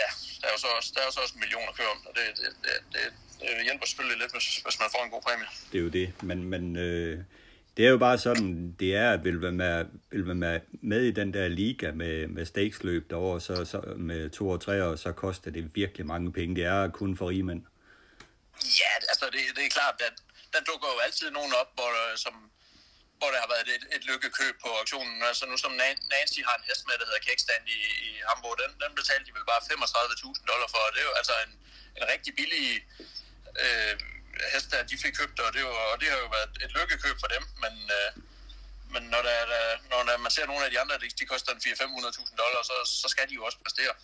ja, 0.00 0.08
der 0.40 0.46
er 0.48 0.52
jo 0.56 0.60
så 0.64 0.70
også, 0.78 0.90
der 0.94 1.00
er 1.00 1.06
jo 1.08 1.14
så 1.16 1.20
også 1.24 1.34
en 1.36 1.40
million 1.44 1.66
at 1.70 1.74
køre 1.78 1.90
om, 1.96 2.00
og 2.08 2.12
det, 2.18 2.24
det, 2.40 2.50
det, 2.64 2.74
det, 2.94 3.04
det 3.40 3.64
hjælper 3.68 3.86
selvfølgelig 3.86 4.18
lidt, 4.22 4.32
hvis, 4.34 4.46
hvis 4.64 4.78
man 4.82 4.88
får 4.94 5.02
en 5.04 5.10
god 5.10 5.22
præmie. 5.26 5.48
Det 5.72 5.78
er 5.78 5.82
jo 5.82 5.88
det. 6.00 6.22
Men, 6.22 6.38
men 6.44 6.76
øh, 6.76 7.18
det 7.76 7.86
er 7.86 7.90
jo 7.90 7.98
bare 7.98 8.18
sådan, 8.18 8.76
det 8.80 8.96
er 8.96 9.10
at 9.12 9.24
vil 9.24 9.42
være 9.42 9.52
med, 9.52 9.84
vil 10.10 10.26
være 10.26 10.34
med, 10.34 10.60
med 10.70 11.00
i 11.04 11.10
den 11.10 11.34
der 11.34 11.48
liga 11.48 11.90
med, 11.92 12.26
med 12.26 12.46
stakesløb 12.46 13.10
derovre, 13.10 13.40
så, 13.40 13.64
så 13.64 13.80
med 13.96 14.30
to 14.30 14.48
og 14.48 14.60
tre 14.60 14.84
år, 14.84 14.96
så 14.96 15.12
koster 15.12 15.50
det 15.50 15.74
virkelig 15.76 16.06
mange 16.06 16.32
penge. 16.32 16.56
Det 16.56 16.64
er 16.64 16.88
kun 16.90 17.16
for 17.16 17.28
rige 17.28 17.42
mænd. 17.42 17.62
Ja, 18.80 18.92
altså 19.08 19.26
det, 19.32 19.40
det 19.56 19.64
er 19.64 19.68
klart, 19.68 19.94
at 20.08 20.12
der 20.52 20.60
dukker 20.60 20.88
jo 20.94 20.98
altid 21.06 21.30
nogen 21.30 21.52
op, 21.60 21.70
hvor, 21.74 21.84
der- 21.96 22.16
som, 22.16 22.50
hvor 23.22 23.30
der 23.34 23.40
har 23.44 23.50
været 23.54 23.68
et, 23.76 23.84
et 23.96 24.04
lykkekøb 24.10 24.54
på 24.64 24.68
auktionen. 24.80 25.16
Altså 25.30 25.44
nu 25.50 25.56
som 25.64 25.72
Nancy 26.12 26.40
har 26.48 26.56
en 26.56 26.68
hest 26.68 26.82
med, 26.88 26.94
der 27.00 27.06
hedder 27.08 27.26
Kickstand 27.26 27.64
i, 27.76 27.80
i 28.08 28.10
Hamburg, 28.28 28.56
den, 28.62 28.70
den 28.84 28.92
betalte 29.00 29.24
de 29.28 29.32
vel 29.36 29.46
bare 29.52 29.62
35.000 29.70 30.50
dollar 30.50 30.68
for, 30.74 30.82
og 30.86 30.92
det 30.94 31.00
er 31.02 31.08
jo 31.10 31.16
altså 31.20 31.34
en, 31.44 31.52
en 31.98 32.04
rigtig 32.12 32.32
billig 32.40 32.66
øh, 33.64 33.94
hest, 34.52 34.68
der 34.72 34.90
de 34.90 34.96
fik 35.04 35.14
købt, 35.20 35.36
og 35.44 35.50
det, 35.56 35.62
var, 35.68 35.76
og 35.92 35.96
det 36.00 36.08
har 36.12 36.18
jo 36.24 36.28
været 36.36 36.52
et 36.64 36.72
lykkekøb 36.78 37.16
for 37.22 37.28
dem, 37.34 37.44
men, 37.64 37.74
øh, 37.98 38.10
men 38.94 39.02
når, 39.12 39.22
der, 39.28 39.38
der, 39.52 39.64
når 39.90 40.00
der, 40.08 40.16
man 40.26 40.32
ser 40.36 40.46
nogle 40.46 40.64
af 40.66 40.70
de 40.72 40.80
andre, 40.82 40.94
de, 41.02 41.08
de 41.20 41.26
koster 41.32 41.50
en 41.52 41.62
400-500.000 41.66 42.42
dollar, 42.42 42.62
så, 42.70 42.76
så 43.02 43.08
skal 43.12 43.28
de 43.28 43.34
jo 43.38 43.44
også 43.48 43.58
præstere. 43.64 43.94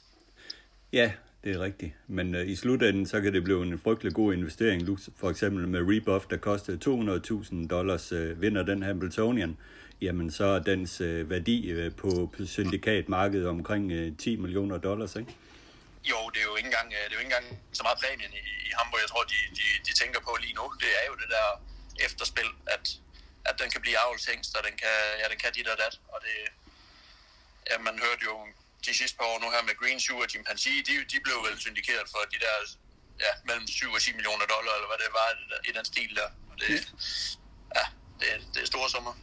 Ja, 0.98 1.08
det 1.44 1.56
er 1.56 1.60
rigtigt. 1.60 1.92
Men 2.06 2.34
øh, 2.34 2.48
i 2.48 2.56
slutenden, 2.56 3.06
så 3.06 3.20
kan 3.20 3.32
det 3.32 3.44
blive 3.44 3.62
en 3.62 3.78
frygtelig 3.78 4.14
god 4.14 4.34
investering. 4.34 4.98
For 5.16 5.30
eksempel 5.30 5.68
med 5.68 5.80
Rebuff, 5.80 6.26
der 6.30 6.36
kostede 6.36 6.78
200.000 6.84 7.68
dollars, 7.68 8.12
øh, 8.12 8.42
vinder 8.42 8.62
den 8.62 8.82
Hamiltonian, 8.82 9.56
jamen 10.00 10.30
så 10.30 10.44
er 10.44 10.58
dens 10.58 11.00
øh, 11.00 11.30
værdi 11.30 11.70
øh, 11.70 11.94
på, 11.94 12.34
syndikatmarkedet 12.46 13.46
omkring 13.48 13.92
øh, 13.92 14.16
10 14.16 14.36
millioner 14.36 14.78
dollars, 14.78 15.16
ikke? 15.16 15.34
Jo, 16.10 16.18
det 16.32 16.40
er 16.42 16.48
jo 16.50 16.56
ikke 16.56 16.70
engang, 16.72 16.88
øh, 16.96 17.02
det 17.04 17.12
er 17.12 17.16
jo 17.18 17.22
ikke 17.24 17.34
engang 17.34 17.46
så 17.78 17.82
meget 17.86 17.98
præmien 18.02 18.32
i, 18.40 18.44
i 18.68 18.70
Hamburg, 18.78 19.00
jeg 19.04 19.10
tror, 19.12 19.24
de, 19.32 19.38
de, 19.58 19.66
de 19.86 19.92
tænker 20.02 20.20
på 20.28 20.32
lige 20.44 20.54
nu. 20.60 20.64
Det 20.82 20.90
er 21.00 21.04
jo 21.10 21.14
det 21.22 21.28
der 21.36 21.46
efterspil, 22.06 22.50
at, 22.74 22.84
at 23.48 23.54
den 23.60 23.68
kan 23.74 23.80
blive 23.84 23.98
avlshængst, 24.04 24.52
og 24.58 24.62
den 24.66 24.74
kan, 24.82 24.96
ja, 25.20 25.26
den 25.32 25.38
kan 25.42 25.50
dit 25.56 25.68
og 25.72 25.78
dat. 25.84 25.94
Og 26.14 26.18
det, 26.26 26.36
ja, 27.70 27.76
man 27.88 27.94
hørte 28.04 28.22
jo 28.30 28.34
de 28.86 28.92
sidste 29.00 29.16
par 29.18 29.24
år 29.32 29.38
nu 29.44 29.46
her 29.54 29.62
med 29.68 29.74
Green 29.80 30.00
Shoe 30.00 30.22
og 30.24 30.28
Chimpanzee, 30.30 30.78
de, 30.88 30.92
de 31.12 31.16
blev 31.26 31.36
vel 31.46 31.56
syndikeret 31.66 32.04
for 32.12 32.20
de 32.32 32.38
der 32.44 32.54
ja, 33.24 33.32
mellem 33.48 33.66
7 33.66 33.92
og 33.96 34.00
10 34.00 34.12
millioner 34.12 34.46
dollar, 34.54 34.72
eller 34.78 34.88
hvad 34.92 34.98
det 35.04 35.10
var 35.20 35.28
i 35.70 35.72
den 35.76 35.84
stil 35.84 36.10
der. 36.20 36.28
Og 36.50 36.54
det, 36.60 36.68
ja, 37.78 37.84
det, 38.20 38.28
det 38.54 38.62
er 38.62 38.66
store 38.66 38.90
summer. 38.90 39.14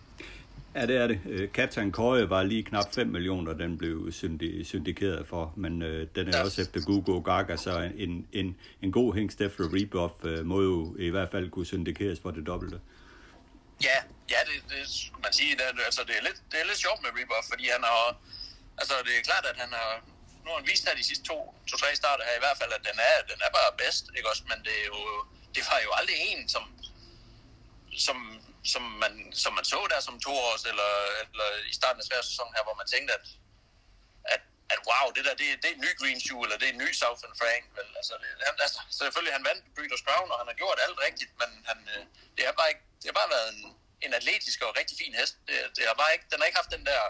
Ja, 0.75 0.85
det 0.85 0.95
er 0.97 1.07
det. 1.07 1.19
Øh, 1.25 1.49
Captain 1.49 1.91
Køje 1.91 2.29
var 2.29 2.43
lige 2.43 2.63
knap 2.63 2.93
5 2.93 3.07
millioner, 3.07 3.53
den 3.53 3.77
blev 3.77 4.11
syndi- 4.11 4.63
syndikeret 4.63 5.27
for, 5.27 5.53
men 5.57 5.81
øh, 5.81 6.07
den 6.15 6.27
er 6.27 6.37
Ja. 6.37 6.43
også 6.43 6.61
efter 6.61 6.79
Google 6.81 7.23
Gaga, 7.23 7.55
så 7.57 7.91
en, 7.97 8.27
en, 8.33 8.57
en 8.81 8.91
god 8.91 9.13
hængst 9.15 9.41
efter 9.41 9.63
Rebuff 9.75 10.13
øh, 10.23 10.45
må 10.45 10.61
jo 10.61 10.95
i 10.99 11.09
hvert 11.09 11.31
fald 11.31 11.49
kunne 11.49 11.65
syndikeres 11.65 12.19
for 12.19 12.31
det 12.31 12.45
dobbelte. 12.47 12.79
Ja, 13.83 13.97
ja 14.29 14.35
det, 14.49 14.57
det 14.69 14.83
skulle 14.89 15.21
man 15.23 15.33
sige. 15.33 15.51
Det, 15.55 15.61
altså, 15.85 16.01
det, 16.07 16.17
er 16.19 16.23
lidt, 16.23 16.41
det 16.51 16.61
er 16.61 16.65
lidt 16.65 16.77
sjovt 16.77 17.01
med 17.01 17.09
Rebuff, 17.09 17.45
fordi 17.49 17.65
han 17.75 17.83
har... 17.83 18.17
Altså, 18.77 18.95
det 19.05 19.13
er 19.17 19.21
klart, 19.29 19.45
at 19.45 19.57
han 19.57 19.71
har... 19.73 19.91
Nu 20.43 20.47
har 20.51 20.57
han 20.59 20.67
vist 20.67 20.87
her 20.87 20.95
de 20.95 21.03
sidste 21.03 21.25
to, 21.31 21.37
to 21.69 21.77
tre 21.77 21.95
starter 21.95 22.25
her 22.29 22.35
i 22.35 22.43
hvert 22.45 22.57
fald, 22.57 22.73
at 22.73 22.83
den 22.89 22.99
er, 23.09 23.15
den 23.31 23.39
er 23.45 23.51
bare 23.59 23.77
bedst, 23.83 24.05
ikke 24.17 24.29
også? 24.29 24.43
Men 24.51 24.59
det 24.67 24.75
er 24.81 24.85
jo... 24.85 25.01
Det 25.55 25.63
var 25.71 25.79
jo 25.87 25.91
aldrig 25.99 26.17
en, 26.31 26.49
som, 26.49 26.63
som, 28.05 28.17
som, 28.73 28.83
man, 29.03 29.13
som 29.43 29.53
man 29.53 29.65
så 29.65 29.87
der 29.89 29.99
som 29.99 30.19
to 30.19 30.33
års, 30.47 30.63
eller, 30.71 30.91
eller 31.31 31.47
i 31.71 31.73
starten 31.79 32.01
af 32.01 32.05
svær 32.07 32.21
sæson 32.21 32.55
her, 32.55 32.63
hvor 32.63 32.77
man 32.81 32.87
tænkte, 32.93 33.13
at, 33.13 33.25
at, 34.33 34.41
at 34.73 34.79
wow, 34.89 35.05
det 35.15 35.25
der, 35.27 35.33
det, 35.41 35.45
det 35.61 35.67
er 35.69 35.75
en 35.75 35.85
ny 35.87 35.91
Green 36.01 36.21
Shoe, 36.25 36.43
eller 36.45 36.57
det 36.57 36.67
er 36.67 36.73
en 36.73 36.83
ny 36.85 36.91
Southern 37.01 37.35
Frank, 37.41 37.63
vel? 37.77 37.89
Altså, 37.99 38.13
det, 38.21 38.29
han, 38.47 38.55
altså, 38.65 38.79
selvfølgelig, 38.99 39.35
han 39.37 39.45
vandt 39.49 39.61
Breeders' 39.75 40.05
Crown, 40.07 40.31
og 40.31 40.37
han 40.41 40.47
har 40.51 40.57
gjort 40.61 40.79
alt 40.85 40.99
rigtigt, 41.07 41.31
men 41.41 41.49
han, 41.69 41.79
øh, 41.93 42.03
det 42.35 42.43
har 42.47 42.55
bare, 42.59 42.69
ikke, 42.73 42.85
det 43.01 43.07
har 43.09 43.17
bare 43.21 43.33
været 43.35 43.49
en, 43.55 43.61
en 44.05 44.13
atletisk 44.19 44.59
og 44.65 44.71
rigtig 44.79 44.95
fin 45.01 45.13
hest. 45.19 45.35
Det, 45.47 45.57
det 45.75 45.83
har 45.89 45.95
bare 46.01 46.13
ikke, 46.15 46.25
den 46.31 46.37
har 46.39 46.45
ikke 46.49 46.61
haft 46.61 46.75
den 46.77 46.85
der 46.91 47.01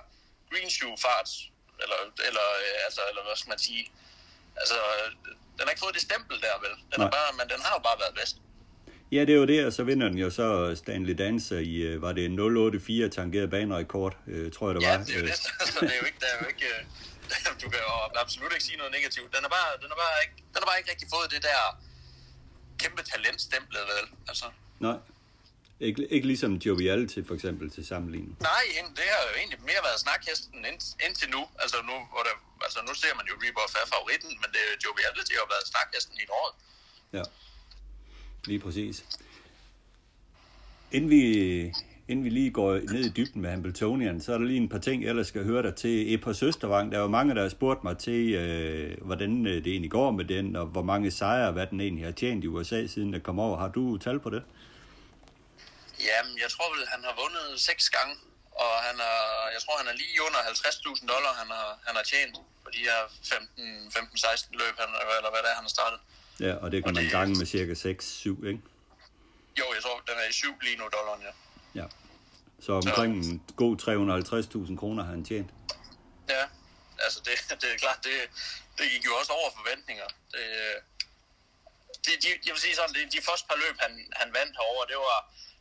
Green 0.51 0.71
Shoe 0.77 0.97
fart, 1.05 1.29
eller, 1.83 1.99
eller, 2.29 2.45
øh, 2.63 2.85
altså, 2.87 3.01
eller 3.09 3.21
hvad 3.27 3.35
skal 3.41 3.49
man 3.55 3.59
sige, 3.67 3.83
altså, 4.61 4.77
øh, 4.95 5.07
den 5.57 5.61
har 5.65 5.69
ikke 5.73 5.83
fået 5.85 5.95
det 5.97 6.01
stempel 6.09 6.35
der, 6.45 6.55
vel? 6.65 6.73
Den 6.91 6.99
Nej. 7.03 7.09
bare, 7.17 7.29
men 7.39 7.45
den 7.53 7.59
har 7.65 7.71
jo 7.77 7.81
bare 7.89 7.97
været 8.03 8.15
bedst. 8.19 8.35
Ja, 9.15 9.21
det 9.27 9.33
er 9.35 9.39
jo 9.43 9.47
det, 9.53 9.59
og 9.67 9.73
så 9.77 9.83
vinder 9.89 10.07
den 10.11 10.17
jo 10.25 10.29
så 10.39 10.47
Stanley 10.81 11.15
Dancer 11.23 11.59
i, 11.73 11.75
øh, 11.89 12.01
var 12.05 12.11
det 12.17 12.23
en 12.25 12.35
084 12.35 13.15
tangeret 13.15 13.49
banerekord, 13.55 14.13
øh, 14.27 14.51
tror 14.55 14.65
jeg 14.67 14.75
det 14.75 14.81
Ja, 14.87 14.97
var. 14.97 15.03
det 15.05 15.15
er 15.15 15.19
jo 15.19 15.25
det. 15.31 15.37
Så 15.73 15.77
det 15.87 15.91
er 15.95 15.99
jo 16.01 16.05
ikke, 16.09 16.19
der 16.23 16.29
er 16.33 16.37
jo 16.41 16.47
ikke, 16.53 16.69
du 17.61 17.65
kan 17.73 17.79
jo 17.87 17.93
absolut 18.23 18.51
ikke 18.55 18.63
sige 18.69 18.77
noget 18.81 18.91
negativt. 18.97 19.29
Den 19.35 19.43
er 19.47 19.51
bare, 19.57 19.69
den 19.83 19.89
er 19.95 19.97
bare 20.03 20.15
ikke, 20.25 20.35
den 20.53 20.59
har 20.61 20.67
bare 20.71 20.77
ikke 20.79 20.91
rigtig 20.93 21.07
fået 21.15 21.27
det 21.35 21.41
der 21.49 21.61
kæmpe 22.81 23.01
talentstemplet, 23.11 23.81
vel? 23.93 24.05
Altså, 24.29 24.45
Nej, 24.79 24.97
ikke, 25.79 26.07
ikke 26.15 26.27
ligesom 26.27 26.53
Joviality 26.53 27.19
for 27.27 27.33
eksempel 27.35 27.69
til 27.69 27.85
sammenligning. 27.85 28.37
nej, 28.41 28.65
det 28.99 29.07
har 29.13 29.21
jo 29.29 29.33
egentlig 29.39 29.59
mere 29.59 29.81
været 29.87 29.99
snakhesten 30.05 30.59
ind, 30.69 30.79
indtil 31.05 31.29
nu. 31.35 31.41
Altså 31.63 31.77
nu, 31.89 31.95
hvor 32.13 32.23
der, 32.27 32.35
altså 32.65 32.79
nu 32.87 32.93
ser 33.01 33.13
man 33.19 33.25
jo 33.31 33.33
Rebuff 33.43 33.73
er 33.81 33.87
favoritten, 33.95 34.31
men 34.41 34.49
det, 34.55 34.63
Joviality 34.85 35.31
har 35.35 35.41
jo 35.45 35.49
været 35.55 35.67
snakhesten 35.73 36.15
i 36.19 36.23
et 36.27 36.33
år. 36.41 36.49
Ja, 37.17 37.23
lige 38.47 38.59
præcis. 38.59 39.05
Inden 40.91 41.09
vi, 41.09 41.23
inden 42.07 42.25
vi 42.25 42.29
lige 42.29 42.51
går 42.51 42.73
ned 42.73 43.05
i 43.05 43.09
dybden 43.09 43.41
med 43.41 43.49
Hambletonian, 43.49 44.21
så 44.21 44.33
er 44.33 44.37
der 44.37 44.45
lige 44.45 44.57
en 44.57 44.69
par 44.69 44.77
ting, 44.77 45.03
jeg 45.03 45.09
ellers 45.09 45.27
skal 45.27 45.43
høre 45.43 45.63
dig 45.63 45.75
til. 45.75 46.13
Et 46.13 46.21
par 46.21 46.33
søstervang, 46.33 46.91
der 46.91 46.97
er 46.97 47.01
jo 47.01 47.07
mange, 47.07 47.35
der 47.35 47.41
har 47.41 47.49
spurgt 47.49 47.83
mig 47.83 47.97
til, 47.97 48.33
øh, 48.33 48.97
hvordan 49.01 49.47
øh, 49.47 49.63
det 49.63 49.67
egentlig 49.67 49.91
går 49.91 50.11
med 50.11 50.25
den, 50.25 50.55
og 50.55 50.65
hvor 50.65 50.83
mange 50.83 51.11
sejre, 51.11 51.51
hvad 51.51 51.67
den 51.67 51.81
egentlig 51.81 52.05
har 52.05 52.11
tjent 52.11 52.43
i 52.43 52.47
USA, 52.47 52.87
siden 52.87 53.13
der 53.13 53.19
kom 53.19 53.39
over. 53.39 53.57
Har 53.57 53.67
du 53.67 53.97
tal 53.97 54.19
på 54.19 54.29
det? 54.29 54.43
Jamen, 56.09 56.35
jeg 56.43 56.49
tror 56.55 56.67
vel, 56.75 56.87
han 56.93 57.01
har 57.07 57.13
vundet 57.21 57.61
seks 57.69 57.89
gange, 57.89 58.15
og 58.63 58.71
han 58.87 58.95
er, 59.11 59.19
jeg 59.55 59.61
tror, 59.63 59.75
han 59.81 59.87
er 59.91 59.93
lige 60.01 60.17
under 60.27 60.39
50.000 60.39 61.07
dollar, 61.13 61.33
han 61.41 61.47
har, 61.57 61.69
han 61.87 61.95
har 61.95 62.03
tjent 62.03 62.35
på 62.63 62.69
de 62.75 62.77
her 62.89 62.99
15-16 63.05 64.47
løb, 64.61 64.75
han, 64.83 64.89
eller 65.19 65.29
hvad 65.33 65.41
det 65.43 65.49
er, 65.51 65.55
han 65.61 65.67
har 65.69 65.75
startet. 65.79 65.99
Ja, 66.39 66.53
og 66.63 66.71
det 66.71 66.77
kan 66.83 66.89
Og 66.89 66.93
man 66.93 67.03
det- 67.03 67.11
gange 67.11 67.33
med 67.39 67.45
cirka 67.45 67.73
6-7, 67.73 68.47
ikke? 68.51 68.61
Jo, 69.59 69.65
jeg 69.75 69.81
tror, 69.83 69.99
den 70.09 70.17
er 70.23 70.27
i 70.29 70.33
syv 70.41 70.53
lige 70.61 70.77
nu, 70.77 70.85
dollaren, 70.97 71.21
ja. 71.27 71.33
Ja. 71.81 71.87
Så 72.65 72.71
omkring 72.73 73.11
en 73.25 73.43
god 73.63 73.73
350.000 74.69 74.79
kroner 74.81 75.03
har 75.03 75.11
han 75.11 75.25
tjent. 75.25 75.49
Ja, 76.29 76.43
altså 77.05 77.19
det, 77.27 77.35
det 77.61 77.67
er 77.73 77.77
klart, 77.77 77.99
det, 78.03 78.15
det 78.77 78.85
gik 78.91 79.05
jo 79.05 79.13
også 79.19 79.31
over 79.39 79.49
forventninger. 79.59 80.07
Det, 80.33 80.45
de, 82.05 82.11
de, 82.23 82.27
jeg 82.45 82.53
vil 82.55 82.61
sige 82.65 82.75
sådan, 82.75 82.95
de, 82.95 83.01
de 83.17 83.21
første 83.29 83.45
par 83.49 83.55
løb, 83.63 83.75
han, 83.85 83.91
han 84.21 84.29
vandt 84.37 84.53
herover, 84.59 84.83
det 84.91 84.97
var, 85.09 85.19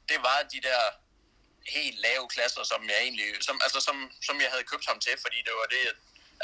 det 0.09 0.19
var 0.27 0.39
de 0.55 0.61
der 0.69 0.83
helt 1.77 1.99
lave 2.07 2.29
klasser, 2.35 2.63
som 2.63 2.81
jeg 2.91 2.99
egentlig, 3.07 3.29
som, 3.49 3.61
altså 3.65 3.81
som, 3.81 3.97
som 4.27 4.37
jeg 4.41 4.51
havde 4.51 4.71
købt 4.71 4.87
ham 4.87 5.01
til, 5.01 5.15
fordi 5.25 5.39
det 5.47 5.55
var 5.61 5.67
det, 5.75 5.83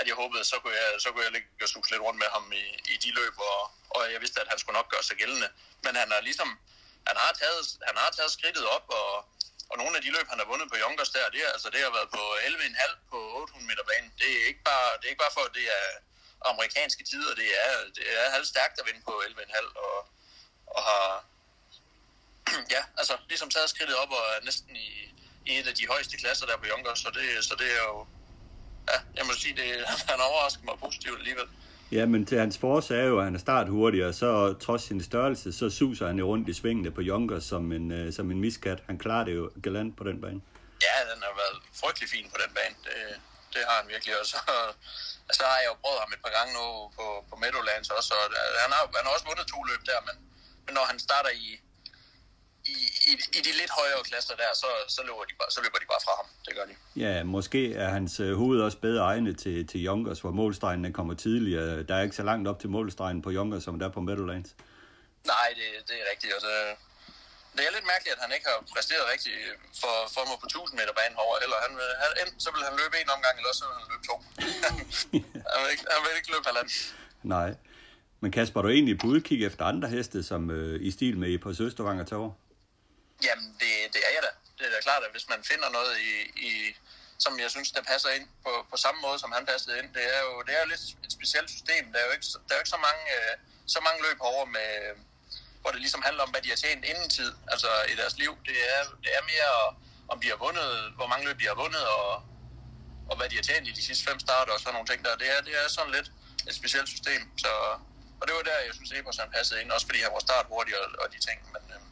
at 0.01 0.07
jeg 0.09 0.15
håbede, 0.23 0.45
så 0.45 0.57
kunne 0.63 0.77
jeg, 0.83 1.01
så 1.05 1.09
kunne 1.13 1.25
jeg 1.25 1.33
ligge 1.33 1.49
og 1.63 1.69
suge 1.69 1.91
lidt 1.91 2.03
rundt 2.07 2.19
med 2.23 2.31
ham 2.37 2.53
i, 2.53 2.65
i 2.93 2.97
de 3.05 3.11
løb, 3.21 3.35
og, 3.51 3.61
og 3.95 4.13
jeg 4.13 4.21
vidste, 4.21 4.41
at 4.41 4.49
han 4.53 4.59
skulle 4.59 4.79
nok 4.79 4.91
gøre 4.95 5.03
sig 5.09 5.17
gældende. 5.17 5.49
Men 5.85 5.93
han 6.01 6.09
har 6.13 6.21
ligesom, 6.21 6.49
han 7.09 7.17
har 7.23 7.33
taget, 7.41 7.65
han 7.89 7.97
har 8.03 8.11
taget 8.11 8.33
skridtet 8.37 8.67
op, 8.77 8.87
og, 9.01 9.11
og 9.71 9.77
nogle 9.81 9.97
af 9.97 10.03
de 10.03 10.11
løb, 10.17 10.27
han 10.33 10.39
har 10.39 10.47
vundet 10.53 10.71
på 10.71 10.77
Junkers 10.83 11.11
der, 11.17 11.31
det, 11.35 11.41
er, 11.47 11.51
altså, 11.57 11.69
det 11.71 11.81
har 11.87 11.93
været 11.99 12.11
på 12.17 12.23
11,5 12.37 13.11
på 13.11 13.19
800 13.43 13.67
meter 13.71 13.85
banen. 13.91 14.13
Det 14.21 14.31
er 14.37 14.43
ikke 14.51 14.65
bare, 14.71 14.89
det 14.99 15.05
er 15.05 15.13
ikke 15.15 15.25
bare 15.27 15.37
for, 15.39 15.45
at 15.49 15.55
det 15.55 15.67
er 15.81 15.87
amerikanske 16.53 17.05
tider, 17.11 17.35
det 17.35 17.49
er, 17.65 17.73
det 17.97 18.07
er 18.19 18.31
halvt 18.37 18.49
stærkt 18.49 18.81
at 18.81 18.87
vinde 18.87 19.03
på 19.09 19.15
11,5, 19.27 19.79
og, 19.87 19.99
og 20.67 20.83
har, 20.89 21.25
ja, 22.77 22.83
altså 23.01 23.15
ligesom 23.29 23.49
taget 23.51 23.71
skridtet 23.71 23.97
op 24.03 24.11
og 24.19 24.25
er 24.37 24.45
næsten 24.45 24.77
i, 24.77 24.89
i 25.47 25.59
et 25.59 25.67
af 25.67 25.75
de 25.75 25.87
højeste 25.93 26.17
klasser 26.17 26.47
der 26.47 26.57
på 26.57 26.67
Yonkers, 26.73 26.99
så 26.99 27.11
det, 27.19 27.45
så 27.45 27.55
det 27.59 27.69
er 27.79 27.83
jo, 27.93 28.07
ja, 28.91 28.99
jeg 29.17 29.25
må 29.27 29.33
sige, 29.33 29.55
det, 29.61 29.69
han 30.13 30.21
overrasker 30.29 30.65
mig 30.65 30.75
positivt 30.85 31.19
alligevel. 31.19 31.49
Ja, 31.93 32.07
men 32.07 32.27
til 32.27 32.39
hans 32.39 32.59
force 32.59 32.95
er 32.95 33.05
jo, 33.05 33.19
at 33.19 33.25
han 33.25 33.35
er 33.35 33.39
start 33.39 33.69
hurtig, 33.69 34.07
og 34.07 34.15
så 34.15 34.31
trods 34.65 34.83
sin 34.83 35.03
størrelse, 35.03 35.53
så 35.53 35.71
suser 35.71 36.07
han 36.07 36.19
jo 36.19 36.27
rundt 36.27 36.49
i 36.49 36.55
svingene 36.61 36.91
på 36.91 37.01
Junkers 37.01 37.45
som 37.45 37.73
en, 37.73 37.87
uh, 37.99 38.15
som 38.15 38.31
en 38.31 38.41
miskat. 38.41 38.79
Han 38.87 38.99
klarer 38.99 39.25
det 39.25 39.35
jo 39.41 39.51
galant 39.63 39.97
på 39.97 40.05
den 40.09 40.21
bane. 40.21 40.41
Ja, 40.87 40.97
den 41.11 41.19
har 41.27 41.35
været 41.43 41.59
frygtelig 41.81 42.09
fin 42.15 42.27
på 42.33 42.39
den 42.43 42.51
bane. 42.57 42.77
Det, 42.87 42.99
det 43.55 43.63
har 43.69 43.77
han 43.81 43.89
virkelig. 43.95 44.13
Og 44.21 44.27
så, 44.33 44.39
så 45.39 45.45
har 45.51 45.59
jeg 45.63 45.69
jo 45.71 45.77
prøvet 45.83 46.01
ham 46.03 46.13
et 46.17 46.23
par 46.25 46.35
gange 46.39 46.51
nu 46.59 46.65
på, 46.97 47.05
på 47.31 47.35
Meadowlands 47.43 47.91
også. 47.99 48.13
Og 48.21 48.27
han, 48.65 48.71
har, 48.77 48.83
han 48.99 49.05
har 49.07 49.13
også 49.17 49.27
vundet 49.31 49.47
to 49.55 49.59
løb 49.71 49.83
der, 49.91 49.99
men, 50.09 50.17
men 50.65 50.73
når 50.79 50.85
han 50.91 50.99
starter 51.07 51.33
i, 51.47 51.47
i, 52.71 52.75
i, 53.11 53.13
i 53.39 53.41
de 53.47 53.53
lidt 53.61 53.73
højere 53.81 54.03
klasser 54.11 54.35
der, 54.43 54.51
så, 54.63 54.67
så, 54.97 55.01
løber 55.09 55.25
de 55.31 55.35
bare, 55.41 55.51
så 55.57 55.61
løber 55.65 55.79
de 55.83 55.87
bare 55.93 56.03
fra 56.07 56.13
ham. 56.21 56.27
Det 56.47 56.53
gør 56.57 56.65
de. 56.71 56.75
Ja, 57.05 57.25
måske 57.37 57.75
er 57.75 57.89
hans 57.97 58.21
uh, 58.21 58.33
hoved 58.41 58.59
også 58.67 58.79
bedre 58.79 59.03
egnet 59.13 59.39
til, 59.39 59.67
til 59.67 59.81
Junkers, 59.89 60.21
hvor 60.21 60.31
målstregen 60.41 60.93
kommer 60.93 61.15
tidligere. 61.15 61.83
Der 61.89 61.95
er 61.95 62.03
ikke 62.03 62.17
så 62.17 62.23
langt 62.31 62.49
op 62.49 62.59
til 62.61 62.71
målstregen 62.77 63.23
på 63.23 63.31
Junkers, 63.31 63.63
som 63.65 63.79
der 63.79 63.87
er 63.89 63.95
på 63.99 64.01
Meadowlands. 64.01 64.51
Nej, 65.33 65.49
det, 65.59 65.69
det 65.89 65.97
er 66.03 66.07
rigtigt. 66.13 66.33
Og 66.37 66.41
det, 66.47 66.55
det 67.57 67.63
er 67.67 67.73
lidt 67.77 67.87
mærkeligt, 67.93 68.15
at 68.17 68.23
han 68.25 68.33
ikke 68.37 68.47
har 68.53 68.59
præsteret 68.75 69.05
rigtigt 69.15 69.37
for, 69.81 69.95
for 70.15 70.23
mig 70.29 70.37
på 70.43 70.47
1000 70.47 70.75
meter 70.81 70.95
banen 71.01 71.17
over. 71.25 71.35
Eller 71.45 71.57
han, 71.67 71.73
vil- 71.79 71.99
han, 72.03 72.11
enten 72.23 72.41
så 72.45 72.51
vil 72.55 72.63
han 72.69 72.75
løbe 72.81 72.95
en 73.03 73.11
omgang, 73.17 73.35
eller 73.41 73.53
så 73.61 73.65
vil 73.69 73.77
han 73.83 73.89
løbe 73.93 74.05
to. 74.11 74.17
han, 75.53 75.59
vil 75.63 75.71
ikke, 75.75 75.85
han 75.95 76.01
vil 76.05 76.13
ikke 76.21 76.31
løbe 76.35 76.47
halvanden. 76.51 76.75
Nej. 77.37 77.51
Men 78.23 78.31
Kasper, 78.37 78.59
er 78.61 78.65
du 78.65 78.71
egentlig 78.79 78.97
på 79.03 79.07
udkig 79.15 79.39
efter 79.49 79.65
andre 79.73 79.89
heste, 79.89 80.19
som 80.31 80.41
uh, 80.51 80.77
i 80.89 80.91
stil 80.97 81.15
med 81.23 81.39
på 81.39 81.49
Søstervang 81.55 82.01
og 82.01 82.07
Tår? 82.07 82.27
Jamen, 83.27 83.49
det, 83.61 83.71
det 83.95 84.01
er 84.09 84.13
jeg 84.17 84.23
da. 84.27 84.33
Det 84.59 84.65
er 84.67 84.73
da 84.75 84.81
klart, 84.89 85.03
at 85.07 85.13
hvis 85.15 85.29
man 85.33 85.41
finder 85.51 85.69
noget, 85.77 85.93
i, 86.11 86.13
i, 86.49 86.51
som 87.25 87.33
jeg 87.41 87.51
synes, 87.51 87.71
der 87.77 87.83
passer 87.93 88.11
ind 88.17 88.27
på, 88.45 88.53
på 88.71 88.77
samme 88.85 89.01
måde, 89.01 89.19
som 89.19 89.33
han 89.33 89.47
passede 89.47 89.79
ind, 89.79 89.89
det 89.97 90.05
er 90.17 90.21
jo, 90.27 90.43
det 90.47 90.53
er 90.57 90.61
jo 90.65 90.69
lidt 90.73 90.85
et 91.05 91.13
specielt 91.19 91.51
system. 91.57 91.85
Der 91.93 91.99
er 92.01 92.07
jo 92.09 92.13
ikke, 92.17 92.27
der 92.47 92.53
er 92.53 92.59
jo 92.59 92.63
ikke 92.65 92.77
så, 92.77 92.83
mange, 92.89 93.05
øh, 93.19 93.35
så 93.75 93.81
mange 93.87 94.01
løb 94.07 94.19
over 94.21 94.45
med, 94.57 94.71
hvor 95.61 95.71
det 95.71 95.81
ligesom 95.81 96.03
handler 96.03 96.23
om, 96.23 96.31
hvad 96.31 96.43
de 96.43 96.49
har 96.49 96.61
tjent 96.65 96.85
inden 96.85 97.09
tid, 97.19 97.33
altså 97.53 97.71
i 97.93 97.95
deres 98.01 98.15
liv. 98.23 98.33
Det 98.49 98.59
er, 98.77 98.83
det 99.05 99.11
er 99.19 99.23
mere, 99.33 99.55
om 100.13 100.21
de 100.23 100.29
har 100.29 100.39
vundet, 100.47 100.71
hvor 100.99 101.07
mange 101.07 101.25
løb 101.27 101.39
de 101.41 101.51
har 101.53 101.59
vundet, 101.65 101.85
og, 101.99 102.09
og 103.11 103.15
hvad 103.17 103.29
de 103.31 103.37
har 103.37 103.43
tjent 103.43 103.69
i 103.69 103.73
de 103.79 103.83
sidste 103.89 104.05
fem 104.09 104.19
starter 104.21 104.53
og 104.53 104.61
sådan 104.61 104.75
nogle 104.77 104.89
ting 104.89 105.05
der. 105.05 105.17
Det 105.23 105.29
er, 105.35 105.41
det 105.49 105.55
er 105.61 105.69
sådan 105.69 105.93
lidt 105.93 106.09
et 106.49 106.55
specielt 106.61 106.89
system. 106.89 107.23
Så, 107.39 107.53
og 108.21 108.25
det 108.27 108.35
var 108.37 108.43
der, 108.43 108.59
jeg 108.69 108.75
synes, 108.75 108.93
Ebers 108.93 109.17
han 109.17 109.31
passede 109.31 109.61
ind, 109.63 109.71
også 109.71 109.87
fordi 109.87 110.01
han 110.07 110.13
var 110.13 110.19
start 110.29 110.47
hurtigt 110.49 110.77
og, 110.77 110.87
og 111.03 111.07
de 111.13 111.19
ting. 111.29 111.39
Men, 111.53 111.63
øhm. 111.75 111.89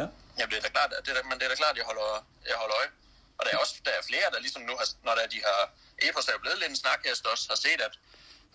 Ja. 0.00 0.06
Jamen, 0.38 0.50
det 0.52 0.58
er 0.60 0.64
da 0.66 0.70
klart, 0.76 0.90
det 1.04 1.10
er 1.12 1.16
da, 1.18 1.22
men 1.30 1.36
det 1.38 1.44
er 1.46 1.50
da 1.54 1.58
klart, 1.62 1.74
jeg 1.80 1.86
holder, 1.90 2.08
jeg 2.50 2.56
holder 2.62 2.76
øje. 2.80 2.90
Og 3.38 3.42
der 3.44 3.50
er 3.54 3.58
også 3.62 3.74
der 3.88 3.94
er 4.00 4.02
flere, 4.10 4.26
der 4.34 4.40
ligesom 4.46 4.62
nu 4.70 4.74
har, 4.80 4.86
når 5.06 5.14
der, 5.18 5.26
de 5.34 5.38
har, 5.48 5.60
Epos 6.06 6.28
er 6.28 6.32
jo 6.36 6.38
blevet 6.44 6.58
lidt 6.60 6.70
en 6.70 6.76
snakhest 6.84 7.22
også, 7.32 7.44
har 7.52 7.56
set, 7.66 7.80
at, 7.88 7.94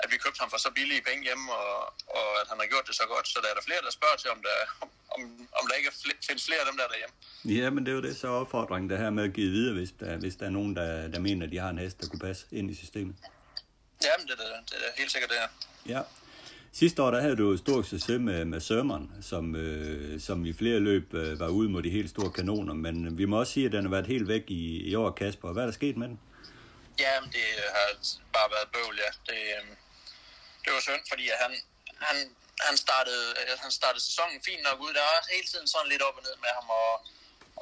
at 0.03 0.07
vi 0.11 0.17
købte 0.23 0.39
ham 0.43 0.49
for 0.53 0.57
så 0.65 0.69
billige 0.77 1.01
penge 1.09 1.23
hjemme, 1.27 1.45
og, 1.61 1.75
og 2.17 2.25
at 2.41 2.45
han 2.51 2.57
har 2.61 2.67
gjort 2.73 2.87
det 2.89 2.95
så 3.01 3.05
godt. 3.13 3.25
Så 3.33 3.37
der 3.43 3.49
er 3.51 3.55
der 3.59 3.61
flere, 3.69 3.81
der 3.87 3.91
spørger 3.99 4.17
til, 4.23 4.29
om 4.35 4.39
der, 4.47 4.55
om, 5.15 5.21
om 5.59 5.63
der 5.69 5.75
ikke 5.79 5.89
er 5.93 5.97
fl- 6.01 6.19
findes 6.27 6.45
flere 6.45 6.59
af 6.63 6.67
dem 6.69 6.77
der 6.81 6.87
derhjemme. 6.93 7.15
Ja, 7.59 7.69
men 7.69 7.79
det 7.85 7.91
er 7.91 7.95
jo 7.95 8.01
det, 8.07 8.17
så 8.21 8.27
er 8.27 8.31
opfordringen 8.43 8.89
det 8.89 8.97
her 8.97 9.09
med 9.09 9.23
at 9.29 9.33
give 9.33 9.51
videre, 9.57 9.73
hvis 9.79 9.89
der, 9.99 10.17
hvis 10.17 10.35
der 10.39 10.45
er 10.45 10.49
nogen, 10.59 10.75
der, 10.75 11.07
der 11.07 11.19
mener, 11.19 11.45
at 11.45 11.51
de 11.51 11.57
har 11.65 11.69
en 11.69 11.77
hest, 11.77 12.01
der 12.01 12.07
kunne 12.09 12.19
passe 12.29 12.45
ind 12.51 12.71
i 12.71 12.75
systemet. 12.75 13.15
Jamen, 14.03 14.27
det 14.27 14.33
er, 14.33 14.37
da- 14.37 14.63
det 14.69 14.77
er 14.87 14.91
helt 14.97 15.11
sikkert 15.11 15.29
det 15.31 15.37
her. 15.43 15.47
Ja. 15.95 16.01
Sidste 16.79 17.03
år 17.03 17.11
der 17.11 17.21
havde 17.21 17.35
du 17.43 17.57
stor 17.57 17.81
succes 17.81 18.19
med, 18.29 18.45
med 18.45 18.59
Sermon, 18.61 19.03
som, 19.31 19.55
øh, 19.55 20.21
som 20.27 20.45
i 20.45 20.53
flere 20.61 20.79
løb 20.79 21.13
øh, 21.13 21.39
var 21.39 21.47
ude 21.47 21.69
mod 21.69 21.81
de 21.83 21.89
helt 21.97 22.09
store 22.09 22.31
kanoner, 22.31 22.73
men 22.73 23.17
vi 23.17 23.25
må 23.25 23.35
også 23.39 23.53
sige, 23.53 23.65
at 23.65 23.71
den 23.71 23.83
har 23.85 23.91
været 23.95 24.07
helt 24.13 24.27
væk 24.27 24.45
i, 24.47 24.63
i 24.89 24.95
år, 24.95 25.11
Kasper. 25.19 25.53
Hvad 25.53 25.63
er 25.63 25.69
der 25.71 25.79
sket 25.81 25.97
med 25.97 26.07
den? 26.07 26.19
Ja, 26.99 27.13
det 27.35 27.47
har 27.75 27.87
bare 28.37 28.49
været 28.55 28.67
bøvl, 28.73 28.95
ja. 29.05 29.11
Det, 29.29 29.41
øh, 29.57 29.63
det 30.63 30.69
var 30.75 30.81
synd, 30.87 31.03
fordi 31.11 31.25
at 31.33 31.37
han, 31.43 31.51
han, 32.07 32.17
han, 32.67 32.75
startede, 32.85 33.27
øh, 33.39 33.53
han 33.65 33.71
startede 33.79 34.03
sæsonen 34.09 34.37
fint 34.49 34.63
nok 34.67 34.79
ud. 34.85 34.91
Der 34.97 35.05
var 35.11 35.19
hele 35.35 35.47
tiden 35.51 35.67
sådan 35.73 35.89
lidt 35.93 36.03
op 36.07 36.15
og 36.19 36.23
ned 36.27 36.35
med 36.45 36.51
ham, 36.57 36.67
og, 36.81 36.93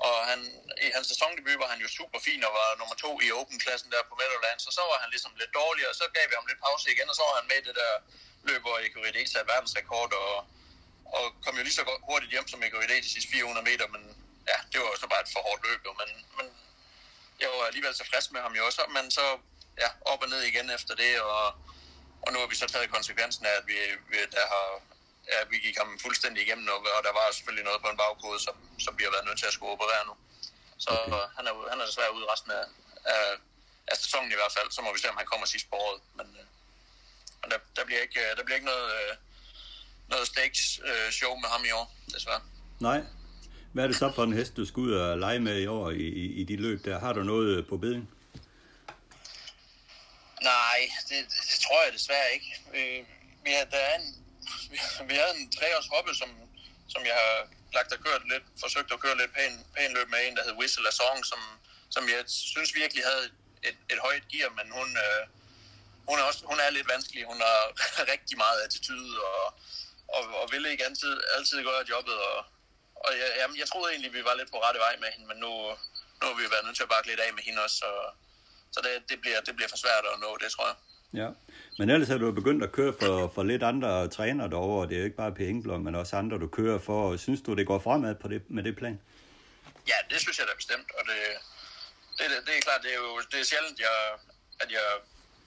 og 0.04 0.16
han, 0.30 0.40
i 0.86 0.88
hans 0.96 1.08
sæsondebut 1.12 1.60
var 1.64 1.70
han 1.74 1.82
jo 1.86 1.90
super 2.00 2.20
fin 2.28 2.42
og 2.48 2.54
var 2.60 2.70
nummer 2.80 2.96
to 3.04 3.12
i 3.26 3.28
Open-klassen 3.40 3.90
der 3.94 4.02
på 4.10 4.16
Meadowlands, 4.20 4.68
og 4.70 4.74
så 4.78 4.82
var 4.92 4.98
han 5.04 5.10
ligesom 5.16 5.34
lidt 5.42 5.54
dårlig, 5.60 5.84
og 5.90 5.96
så 6.00 6.06
gav 6.16 6.26
vi 6.30 6.36
ham 6.40 6.48
lidt 6.50 6.64
pause 6.68 6.86
igen, 6.94 7.10
og 7.12 7.16
så 7.16 7.24
var 7.28 7.36
han 7.40 7.48
med 7.52 7.60
i 7.62 7.66
det 7.68 7.76
der 7.82 7.94
løb, 8.50 8.62
hvor 8.66 8.78
Ekuride 8.86 9.20
ikke 9.22 9.34
satte 9.34 9.52
verdensrekord, 9.54 10.12
og, 10.24 10.36
og 11.18 11.24
kom 11.44 11.58
jo 11.58 11.64
lige 11.64 11.80
så 11.80 11.86
godt 11.90 12.02
hurtigt 12.10 12.32
hjem 12.34 12.48
som 12.48 12.64
Ekuride 12.64 13.06
de 13.06 13.14
sidste 13.16 13.32
400 13.32 13.70
meter, 13.70 13.88
men 13.96 14.04
ja, 14.52 14.58
det 14.72 14.78
var 14.82 14.90
jo 14.94 14.98
så 15.04 15.08
bare 15.14 15.24
et 15.26 15.34
for 15.34 15.42
hårdt 15.48 15.62
løb, 15.68 15.82
jo, 15.88 15.94
men, 16.02 16.10
men 16.38 16.48
jeg 17.42 17.50
var 17.50 17.66
alligevel 17.70 17.94
tilfreds 17.94 18.32
med 18.32 18.42
ham 18.46 18.54
jo 18.58 18.66
også, 18.66 18.82
men 18.98 19.06
så 19.12 19.26
ja, 19.84 19.90
op 20.12 20.22
og 20.24 20.30
ned 20.30 20.42
igen 20.52 20.70
efter 20.78 20.94
det, 20.96 21.14
og, 21.22 21.46
og 22.24 22.30
nu 22.34 22.38
har 22.40 22.48
vi 22.48 22.56
så 22.56 22.68
taget 22.68 22.96
konsekvensen 22.98 23.46
af, 23.46 23.54
at 23.60 23.66
vi, 23.68 23.78
vi, 24.12 24.18
der 24.38 24.46
har, 24.54 24.68
ja, 25.32 25.40
vi 25.52 25.58
gik 25.66 25.78
ham 25.82 25.90
fuldstændig 26.06 26.40
igennem, 26.46 26.68
og, 26.76 26.80
og 26.98 27.02
der 27.08 27.14
var 27.20 27.26
selvfølgelig 27.38 27.66
noget 27.70 27.82
på 27.84 27.90
en 27.94 27.98
bagkode, 28.04 28.40
som, 28.46 28.56
som 28.86 28.94
vi 28.98 29.04
har 29.04 29.12
været 29.16 29.26
nødt 29.28 29.40
til 29.40 29.50
at 29.50 29.56
skulle 29.58 29.72
operere 29.76 30.04
nu. 30.10 30.16
Så 30.84 30.90
Okay. 30.90 31.26
han, 31.38 31.44
er, 31.50 31.54
han 31.72 31.78
er 31.82 31.86
desværre 31.86 32.16
ude 32.18 32.26
resten 32.34 32.52
af, 32.60 32.66
af, 33.14 33.24
af 33.92 33.96
sæsonen 34.04 34.32
i 34.32 34.38
hvert 34.40 34.54
fald, 34.58 34.70
så 34.72 34.82
må 34.82 34.90
vi 34.94 35.00
se, 35.00 35.10
om 35.14 35.18
han 35.22 35.30
kommer 35.32 35.46
sidst 35.54 35.68
på 35.70 35.76
året, 35.86 36.00
men, 36.18 36.28
øh, 36.40 36.46
men 37.42 37.48
der, 37.52 37.60
der, 37.76 37.84
bliver 37.86 38.02
ikke, 38.06 38.20
der 38.38 38.44
bliver 38.44 38.58
ikke 38.60 38.72
noget, 38.74 38.88
øh, 39.00 39.12
noget 40.14 40.28
stakes 40.28 40.80
øh, 40.90 41.12
show 41.20 41.34
med 41.44 41.50
ham 41.50 41.64
i 41.70 41.72
år, 41.80 41.86
desværre. 42.16 42.42
Nej. 42.80 43.00
Hvad 43.74 43.84
er 43.84 43.88
det 43.88 43.98
så 43.98 44.12
for 44.16 44.24
en 44.24 44.34
hest, 44.34 44.58
du 44.58 44.66
skal 44.66 44.80
ud 44.80 44.94
og 44.94 45.18
lege 45.18 45.40
med 45.40 45.60
i 45.60 45.68
år 45.68 45.90
i, 45.92 46.06
i, 46.24 46.26
i 46.42 46.44
de 46.44 46.56
løb 46.56 46.86
der? 46.86 47.00
Har 47.00 47.14
du 47.14 47.24
noget 47.24 47.68
på 47.68 47.78
beding? 47.78 48.10
Nej, 50.42 50.80
det, 51.10 51.18
det, 51.50 51.60
tror 51.66 51.84
jeg 51.84 51.94
desværre 51.94 52.34
ikke. 52.34 52.50
Vi, 53.44 53.52
havde, 53.52 53.72
der 53.72 53.78
er 53.78 53.96
en, 54.00 54.25
vi, 55.08 55.14
havde 55.22 55.36
en 55.40 55.52
treårs 55.52 55.88
hoppe, 55.94 56.12
som, 56.22 56.30
som 56.94 57.02
jeg 57.10 57.16
har 57.24 57.34
lagt 57.74 57.94
og 57.94 58.00
kørt 58.06 58.24
lidt, 58.34 58.46
forsøgt 58.64 58.92
at 58.94 59.00
køre 59.00 59.18
lidt 59.18 59.34
pæn, 59.38 59.66
pæn 59.76 59.94
løb 59.94 60.10
med 60.10 60.20
en, 60.28 60.36
der 60.36 60.44
hed 60.44 60.56
Whistle 60.60 60.92
Song, 60.92 61.26
som, 61.32 61.42
som 61.96 62.04
jeg 62.10 62.22
synes 62.28 62.76
virkelig 62.82 63.04
havde 63.12 63.26
et, 63.70 63.78
et 63.94 64.00
højt 64.08 64.26
gear, 64.32 64.50
men 64.60 64.68
hun, 64.78 64.90
øh, 65.06 65.22
hun, 66.10 66.20
er 66.20 66.24
også, 66.30 66.42
hun 66.52 66.60
er 66.60 66.70
lidt 66.70 66.90
vanskelig. 66.94 67.22
Hun 67.32 67.40
har 67.48 67.62
rigtig 68.14 68.38
meget 68.44 68.60
attitude 68.66 69.14
og, 69.32 69.44
og, 70.16 70.24
og 70.42 70.46
ville 70.52 70.72
ikke 70.72 70.86
altid, 70.86 71.14
altid 71.38 71.64
gøre 71.64 71.90
jobbet. 71.94 72.18
Og, 72.30 72.38
og 73.06 73.12
jeg, 73.20 73.30
jamen, 73.40 73.58
jeg 73.62 73.68
troede 73.68 73.92
egentlig, 73.92 74.14
vi 74.14 74.24
var 74.30 74.36
lidt 74.36 74.52
på 74.52 74.60
rette 74.66 74.80
vej 74.80 74.96
med 75.04 75.10
hende, 75.14 75.28
men 75.28 75.38
nu, 75.38 75.52
nu 76.20 76.24
har 76.30 76.36
vi 76.42 76.52
været 76.54 76.66
nødt 76.66 76.78
til 76.78 76.88
at 76.88 76.94
bakke 76.94 77.10
lidt 77.10 77.20
af 77.20 77.34
med 77.34 77.44
hende 77.44 77.64
også. 77.64 77.78
Så, 77.84 77.90
så 78.74 78.80
det, 78.86 79.10
det, 79.10 79.22
bliver, 79.22 79.42
det 79.42 79.56
bliver 79.56 79.70
for 79.70 79.78
svært 79.78 80.06
at 80.14 80.20
nå, 80.20 80.38
det 80.42 80.52
tror 80.52 80.68
jeg. 80.72 80.78
Ja. 81.22 81.30
Men 81.78 81.90
ellers 81.90 82.10
er 82.10 82.18
du 82.18 82.32
begyndt 82.32 82.64
at 82.64 82.72
køre 82.72 82.94
for, 83.00 83.32
for 83.36 83.44
lidt 83.44 83.64
andre 83.64 84.08
træner 84.08 84.48
derovre. 84.48 84.88
Det 84.88 84.96
er 84.96 85.00
jo 85.00 85.08
ikke 85.10 85.18
bare 85.24 85.38
Per 85.38 85.48
Engblom, 85.48 85.82
men 85.82 85.96
også 85.96 86.16
andre, 86.16 86.40
du 86.40 86.48
kører 86.48 86.80
for. 86.80 87.18
Synes 87.18 87.42
du, 87.42 87.54
det 87.54 87.68
går 87.68 87.80
fremad 87.80 88.16
på 88.16 88.28
det, 88.28 88.42
med 88.56 88.64
det 88.64 88.76
plan? 88.76 89.00
Ja, 89.92 89.98
det 90.12 90.20
synes 90.24 90.38
jeg 90.40 90.48
da 90.48 90.54
bestemt, 90.62 90.90
og 90.98 91.04
det, 91.10 91.20
det, 92.18 92.26
det, 92.32 92.38
det 92.48 92.54
er 92.58 92.62
klart, 92.68 92.82
det 92.86 92.92
er 92.96 93.00
jo 93.06 93.12
det 93.32 93.40
er 93.40 93.48
sjældent, 93.52 93.80
jeg, 93.88 93.96
at 94.64 94.70
jeg 94.78 94.88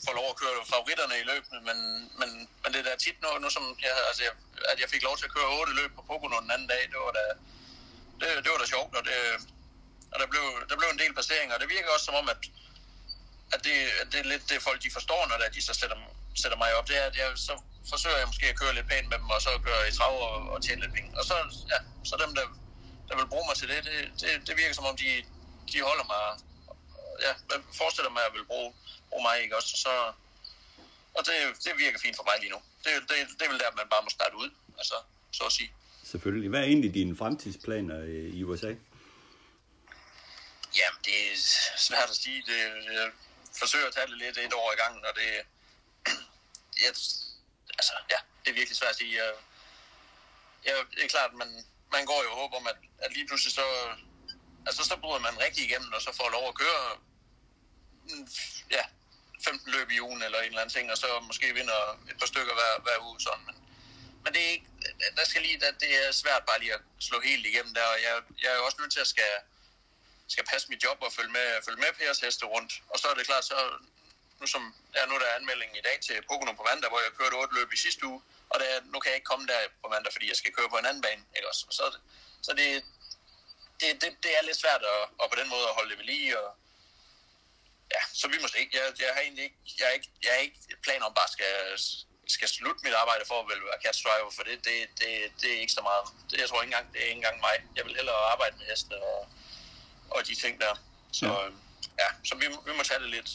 får 0.05 0.15
lov 0.19 0.27
at 0.33 0.39
køre 0.43 0.59
favoritterne 0.75 1.17
i 1.23 1.29
løbene, 1.31 1.59
men, 1.69 1.79
men, 2.21 2.31
men 2.63 2.69
det 2.73 2.79
er 2.81 2.87
da 2.89 2.95
tit 3.05 3.19
nu, 3.23 3.29
nu 3.45 3.49
som 3.57 3.65
jeg, 3.87 3.95
altså, 4.09 4.23
jeg, 4.27 4.35
at 4.73 4.79
jeg 4.83 4.89
fik 4.95 5.03
lov 5.09 5.15
til 5.17 5.29
at 5.29 5.35
køre 5.37 5.53
otte 5.59 5.73
løb 5.81 5.91
på 5.97 6.03
Pocono 6.09 6.37
den 6.45 6.55
anden 6.55 6.69
dag, 6.75 6.83
det 6.93 6.99
var 7.05 7.13
da, 7.19 7.25
det, 8.21 8.29
det 8.45 8.51
var 8.53 8.61
da 8.63 8.67
sjovt, 8.75 8.93
og, 8.99 9.05
det, 9.11 9.19
og 10.13 10.17
der, 10.21 10.29
blev, 10.33 10.45
der 10.69 10.77
blev 10.81 10.91
en 10.93 11.03
del 11.03 11.13
placeringer, 11.17 11.55
og 11.55 11.61
det 11.63 11.69
virker 11.75 11.91
også 11.95 12.09
som 12.09 12.21
om, 12.21 12.29
at, 12.35 12.41
at, 13.55 13.61
det, 13.67 13.77
at 14.01 14.07
det 14.13 14.19
er 14.21 14.29
lidt 14.33 14.45
det 14.51 14.67
folk, 14.69 14.79
de 14.87 14.97
forstår, 14.99 15.21
når 15.29 15.37
det 15.39 15.47
er, 15.47 15.57
de 15.59 15.69
så 15.69 15.75
sætter, 15.81 15.99
sætter 16.43 16.59
mig 16.63 16.71
op, 16.79 16.89
det 16.89 16.97
er, 17.03 17.07
at 17.11 17.17
jeg 17.23 17.29
så 17.49 17.55
forsøger 17.93 18.19
jeg 18.19 18.27
måske 18.31 18.47
at 18.53 18.59
køre 18.61 18.75
lidt 18.75 18.89
pænt 18.93 19.09
med 19.13 19.19
dem, 19.23 19.29
og 19.35 19.41
så 19.47 19.51
gøre 19.69 19.89
i 19.89 19.93
trav 19.99 20.15
og, 20.29 20.37
og 20.53 20.57
tjene 20.65 20.81
lidt 20.83 20.95
penge. 20.97 21.11
Og 21.19 21.25
så, 21.31 21.35
ja, 21.73 21.79
så 22.09 22.15
dem, 22.23 22.31
der, 22.39 22.45
der 23.09 23.15
vil 23.19 23.27
bruge 23.33 23.47
mig 23.49 23.57
til 23.61 23.69
det, 23.73 23.81
det, 23.89 23.99
det, 24.21 24.31
det 24.47 24.55
virker 24.61 24.75
som 24.75 24.89
om, 24.91 24.97
de, 25.05 25.11
de 25.73 25.79
holder 25.89 26.07
mig, 26.15 26.23
ja, 27.27 27.33
forestiller 27.81 28.11
mig, 28.11 28.21
at 28.23 28.29
jeg 28.29 28.35
vil 28.39 28.47
bruge, 28.53 28.71
bruge 29.11 29.25
mig, 29.29 29.35
ikke 29.43 29.57
også? 29.59 29.73
Så, 29.85 29.93
og 31.17 31.23
det, 31.29 31.37
det 31.65 31.73
virker 31.85 31.99
fint 32.05 32.17
for 32.17 32.27
mig 32.29 32.37
lige 32.43 32.53
nu. 32.55 32.61
Det, 32.85 32.91
det, 33.09 33.17
det 33.39 33.43
er 33.47 33.51
vel 33.53 33.61
der, 33.65 33.79
man 33.81 33.89
bare 33.95 34.03
må 34.07 34.11
starte 34.19 34.37
ud, 34.43 34.51
altså, 34.81 34.97
så 35.39 35.45
at 35.51 35.53
sige. 35.59 35.71
Selvfølgelig. 36.13 36.49
Hvad 36.51 36.61
er 36.61 36.65
egentlig 36.73 36.95
dine 36.95 37.17
fremtidsplaner 37.17 37.99
i 38.39 38.41
USA? 38.45 38.73
Jamen, 40.79 41.01
det 41.07 41.17
er 41.29 41.37
svært 41.89 42.09
at 42.15 42.19
sige. 42.25 42.43
Det, 42.51 42.59
jeg 42.99 43.11
forsøger 43.59 43.87
at 43.87 43.95
tage 43.95 44.07
det 44.07 44.19
lidt 44.19 44.39
et 44.39 44.53
år 44.53 44.73
i 44.73 44.81
gangen, 44.83 45.03
og 45.09 45.13
det, 45.21 45.29
jeg, 46.81 46.93
altså, 47.79 47.95
ja, 48.13 48.19
det 48.41 48.49
er 48.51 48.59
virkelig 48.61 48.77
svært 48.77 48.91
at 48.91 48.97
sige. 48.97 49.15
Jeg, 49.23 49.33
jeg, 50.65 50.75
det 50.97 51.05
er 51.05 51.09
klart, 51.09 51.35
man, 51.35 51.51
man 51.93 52.05
går 52.07 52.23
jo 52.25 52.31
og 52.31 52.37
håber 52.37 52.57
om, 52.57 52.67
at, 52.67 52.79
at 52.99 53.13
lige 53.13 53.27
pludselig 53.27 53.55
så, 53.55 53.67
altså, 54.67 54.83
så 54.85 54.97
bryder 55.03 55.19
man 55.19 55.41
rigtig 55.41 55.65
igennem, 55.65 55.93
og 55.93 56.03
så 56.03 56.11
får 56.17 56.29
lov 56.31 56.49
at 56.49 56.59
køre 56.63 56.85
mm, 58.09 58.29
ja, 58.71 58.85
15 59.45 59.73
løb 59.73 59.91
i 59.91 60.01
ugen 60.01 60.23
eller 60.23 60.39
en 60.39 60.45
eller 60.45 60.61
anden 60.61 60.77
ting, 60.77 60.91
og 60.91 60.99
så 60.99 61.21
måske 61.21 61.55
vinder 61.55 61.81
et 62.11 62.19
par 62.19 62.27
stykker 62.27 62.55
hver, 62.55 62.73
hver 62.83 62.99
uge. 63.07 63.21
Sådan. 63.21 63.45
Men, 63.47 63.57
men 64.25 64.33
det 64.35 64.41
er 64.47 64.51
ikke, 64.51 64.69
der 65.17 65.25
skal 65.25 65.43
lige, 65.43 65.61
det 65.81 65.91
er 66.07 66.13
svært 66.13 66.43
bare 66.47 66.61
lige 66.61 66.75
at 66.75 66.81
slå 67.01 67.21
helt 67.21 67.47
igennem 67.47 67.75
der, 67.75 67.87
og 67.95 67.99
jeg, 68.03 68.15
jeg 68.43 68.51
er 68.53 68.57
jo 68.57 68.65
også 68.65 68.79
nødt 68.81 68.93
til 68.93 69.01
at 69.01 69.07
skal, 69.15 69.33
skal 70.29 70.45
passe 70.45 70.69
mit 70.69 70.85
job 70.85 70.99
og 71.01 71.13
følge 71.13 71.33
med, 71.33 71.47
følge 71.65 71.81
med 71.81 71.93
Pers 71.99 72.21
heste 72.21 72.47
rundt. 72.47 72.73
Og 72.89 72.99
så 72.99 73.09
er 73.09 73.15
det 73.15 73.27
klart, 73.27 73.45
så 73.45 73.59
nu, 74.41 74.47
som, 74.47 74.75
ja, 74.97 75.07
nu 75.07 75.15
er 75.15 75.19
der 75.19 75.39
anmelding 75.39 75.71
i 75.77 75.87
dag 75.89 75.97
til 76.07 76.23
Pocono 76.29 76.53
på 76.53 76.65
mandag, 76.71 76.91
hvor 76.91 77.01
jeg 77.01 77.13
kørte 77.19 77.35
otte 77.41 77.55
løb 77.55 77.73
i 77.73 77.77
sidste 77.77 78.07
uge, 78.07 78.21
og 78.51 78.61
det 78.61 78.67
er, 78.75 78.81
nu 78.93 78.99
kan 79.01 79.11
jeg 79.11 79.19
ikke 79.19 79.31
komme 79.33 79.47
der 79.47 79.61
på 79.83 79.89
mandag, 79.95 80.13
fordi 80.13 80.29
jeg 80.29 80.37
skal 80.37 80.53
køre 80.53 80.69
på 80.69 80.79
en 80.79 80.87
anden 80.87 81.03
bane. 81.03 81.23
Ikke 81.37 81.49
også? 81.49 81.67
Så, 81.71 81.85
så 82.47 82.51
det, 82.59 82.85
det, 83.81 83.89
det, 84.03 84.11
det 84.25 84.33
er 84.39 84.43
lidt 84.43 84.63
svært 84.65 84.83
at, 84.95 85.01
og 85.21 85.27
på 85.31 85.37
den 85.41 85.49
måde 85.49 85.69
at 85.69 85.75
holde 85.79 85.91
det 85.91 85.99
ved 85.99 86.07
lige. 86.13 86.41
Og, 86.41 86.49
ja, 87.95 88.03
så 88.21 88.29
vi 88.29 88.39
må 88.43 88.49
se. 88.49 88.61
Jeg, 88.73 88.83
jeg 89.05 89.11
har 89.15 89.21
egentlig 89.21 89.45
ikke, 89.45 89.61
jeg 89.79 89.87
er 89.91 89.95
ikke, 89.99 90.11
jeg 90.25 90.33
er 90.37 90.43
ikke 90.47 90.59
planer 90.83 91.07
om 91.07 91.15
bare 91.15 91.31
skal, 91.37 91.55
skal 92.37 92.49
slutte 92.49 92.85
mit 92.85 92.95
arbejde 93.03 93.25
for 93.31 93.41
at 93.41 93.49
være 93.49 93.83
catch 93.85 94.05
driver, 94.05 94.31
for 94.37 94.43
det, 94.43 94.65
det, 94.65 94.77
det, 95.01 95.11
det 95.41 95.49
er 95.55 95.61
ikke 95.61 95.77
så 95.79 95.83
meget. 95.91 96.05
Det, 96.31 96.41
jeg 96.41 96.49
tror 96.49 96.63
ikke 96.63 96.75
engang, 96.75 96.93
det 96.93 97.01
er 97.01 97.09
ikke 97.11 97.21
engang 97.23 97.41
mig. 97.41 97.57
Jeg 97.77 97.85
vil 97.85 97.97
hellere 97.97 98.31
arbejde 98.33 98.57
med 98.59 98.67
heste 98.67 98.95
og, 99.03 99.29
og 100.11 100.27
de 100.27 100.35
ting 100.35 100.61
der. 100.61 100.75
Så 101.13 101.27
ja, 101.27 101.51
ja 102.03 102.09
så 102.29 102.35
vi, 102.41 102.47
vi 102.67 102.73
må 102.77 102.83
tage 102.83 103.01
det 103.01 103.11
lidt, 103.11 103.31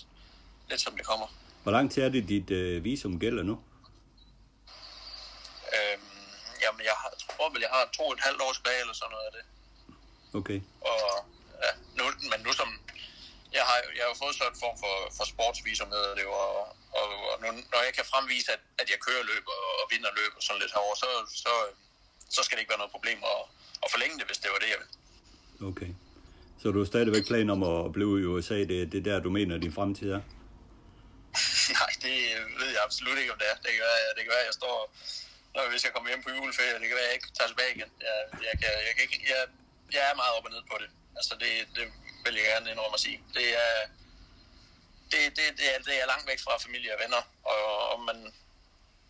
lidt 0.73 0.81
som 0.87 0.95
det 0.99 1.05
kommer. 1.11 1.27
Hvor 1.63 1.71
lang 1.77 1.85
tid 1.91 1.99
er 2.07 2.11
det, 2.15 2.23
dit 2.33 2.49
øh, 2.59 2.83
visum 2.87 3.15
gælder 3.23 3.43
nu? 3.49 3.55
Øhm, 5.75 6.07
jamen, 6.63 6.81
jeg, 6.89 6.95
har, 7.01 7.09
tror 7.23 7.47
vel, 7.53 7.61
jeg 7.67 7.73
har 7.77 7.83
to 7.97 8.03
og 8.09 8.13
et 8.17 8.23
halvt 8.27 8.41
år 8.45 8.51
tilbage, 8.57 8.79
eller 8.83 8.95
sådan 8.99 9.11
noget 9.15 9.25
af 9.29 9.33
det. 9.37 9.43
Okay. 10.39 10.59
Og, 10.89 11.01
ja, 11.63 11.71
nu, 11.97 12.03
men 12.31 12.39
nu 12.45 12.51
som, 12.59 12.69
jeg 13.57 13.63
har, 13.69 13.77
jeg 13.97 14.03
har 14.03 14.11
jo 14.13 14.17
fået 14.23 14.35
sådan 14.35 14.51
en 14.53 14.59
form 14.63 14.75
for, 14.83 14.95
for 15.17 15.25
sportsvisum, 15.33 15.89
hedder 15.95 16.13
det, 16.19 16.25
og, 16.41 16.51
og, 16.99 17.07
og 17.31 17.35
nu, 17.41 17.47
når 17.73 17.81
jeg 17.87 17.93
kan 17.97 18.05
fremvise, 18.13 18.47
at, 18.55 18.61
at 18.81 18.87
jeg 18.93 18.99
kører 19.05 19.23
løb 19.31 19.45
og, 19.55 19.63
og 19.79 19.85
vinder 19.93 20.11
løb 20.19 20.31
og 20.37 20.43
sådan 20.45 20.61
lidt 20.63 20.73
herover, 20.75 20.95
så, 21.03 21.09
så, 21.43 21.53
så 22.35 22.39
skal 22.43 22.53
det 22.55 22.61
ikke 22.61 22.73
være 22.73 22.83
noget 22.83 22.95
problem 22.97 23.19
at, 23.33 23.39
at 23.83 23.87
forlænge 23.93 24.15
det, 24.19 24.25
hvis 24.29 24.41
det 24.43 24.49
var 24.53 24.59
det, 24.63 24.69
jeg 24.73 24.79
vil. 24.81 24.89
Okay. 25.71 25.91
Så 26.61 26.65
du 26.73 26.77
har 26.81 26.89
stadigvæk 26.93 27.25
plan 27.31 27.49
om 27.55 27.61
at 27.71 27.93
blive 27.95 28.13
i 28.21 28.25
USA, 28.31 28.57
det, 28.71 28.91
det 28.91 28.97
er 29.01 29.07
der, 29.09 29.25
du 29.27 29.31
mener, 29.37 29.63
din 29.65 29.77
fremtid 29.79 30.07
er? 30.17 30.21
Nej, 31.79 31.91
det 32.05 32.15
ved 32.59 32.69
jeg 32.75 32.83
absolut 32.83 33.17
ikke, 33.17 33.33
om 33.33 33.39
det 33.39 33.47
er. 33.51 33.57
Det 33.65 33.71
kan 33.75 33.83
være, 33.91 34.13
det 34.15 34.23
kan 34.23 34.33
være 34.35 34.49
jeg 34.49 34.59
står, 34.61 34.77
når, 35.53 35.69
hvis 35.69 35.83
jeg 35.85 35.93
kommer 35.93 36.09
hjem 36.09 36.23
på 36.23 36.29
juleferie, 36.29 36.79
det 36.81 36.87
kan 36.87 36.97
være, 36.99 37.09
jeg 37.11 37.17
ikke 37.19 37.31
tager 37.37 37.51
tilbage 37.51 37.75
igen. 37.75 37.91
Jeg, 38.07 38.15
jeg, 38.47 38.55
kan, 38.61 38.71
jeg, 38.87 38.93
kan, 38.97 39.05
jeg, 39.31 39.41
jeg 39.95 40.03
er 40.09 40.15
meget 40.21 40.33
op 40.37 40.45
og 40.45 40.51
ned 40.51 40.63
på 40.71 40.77
det. 40.81 40.89
Altså, 41.17 41.33
det, 41.41 41.51
det 41.75 41.85
vil 42.23 42.35
jeg 42.35 42.45
gerne 42.53 42.71
indrømme 42.71 42.97
at 42.99 43.05
sige. 43.07 43.19
Det 43.33 43.47
er, 43.65 43.75
det, 45.11 45.19
det, 45.37 45.45
det, 45.59 45.65
er, 45.75 45.79
det 45.87 45.95
er 46.01 46.05
langt 46.05 46.27
væk 46.27 46.39
fra 46.45 46.63
familie 46.65 46.93
og 46.95 46.99
venner, 47.03 47.23
og, 47.51 47.63
og, 47.91 47.99
man, 48.09 48.33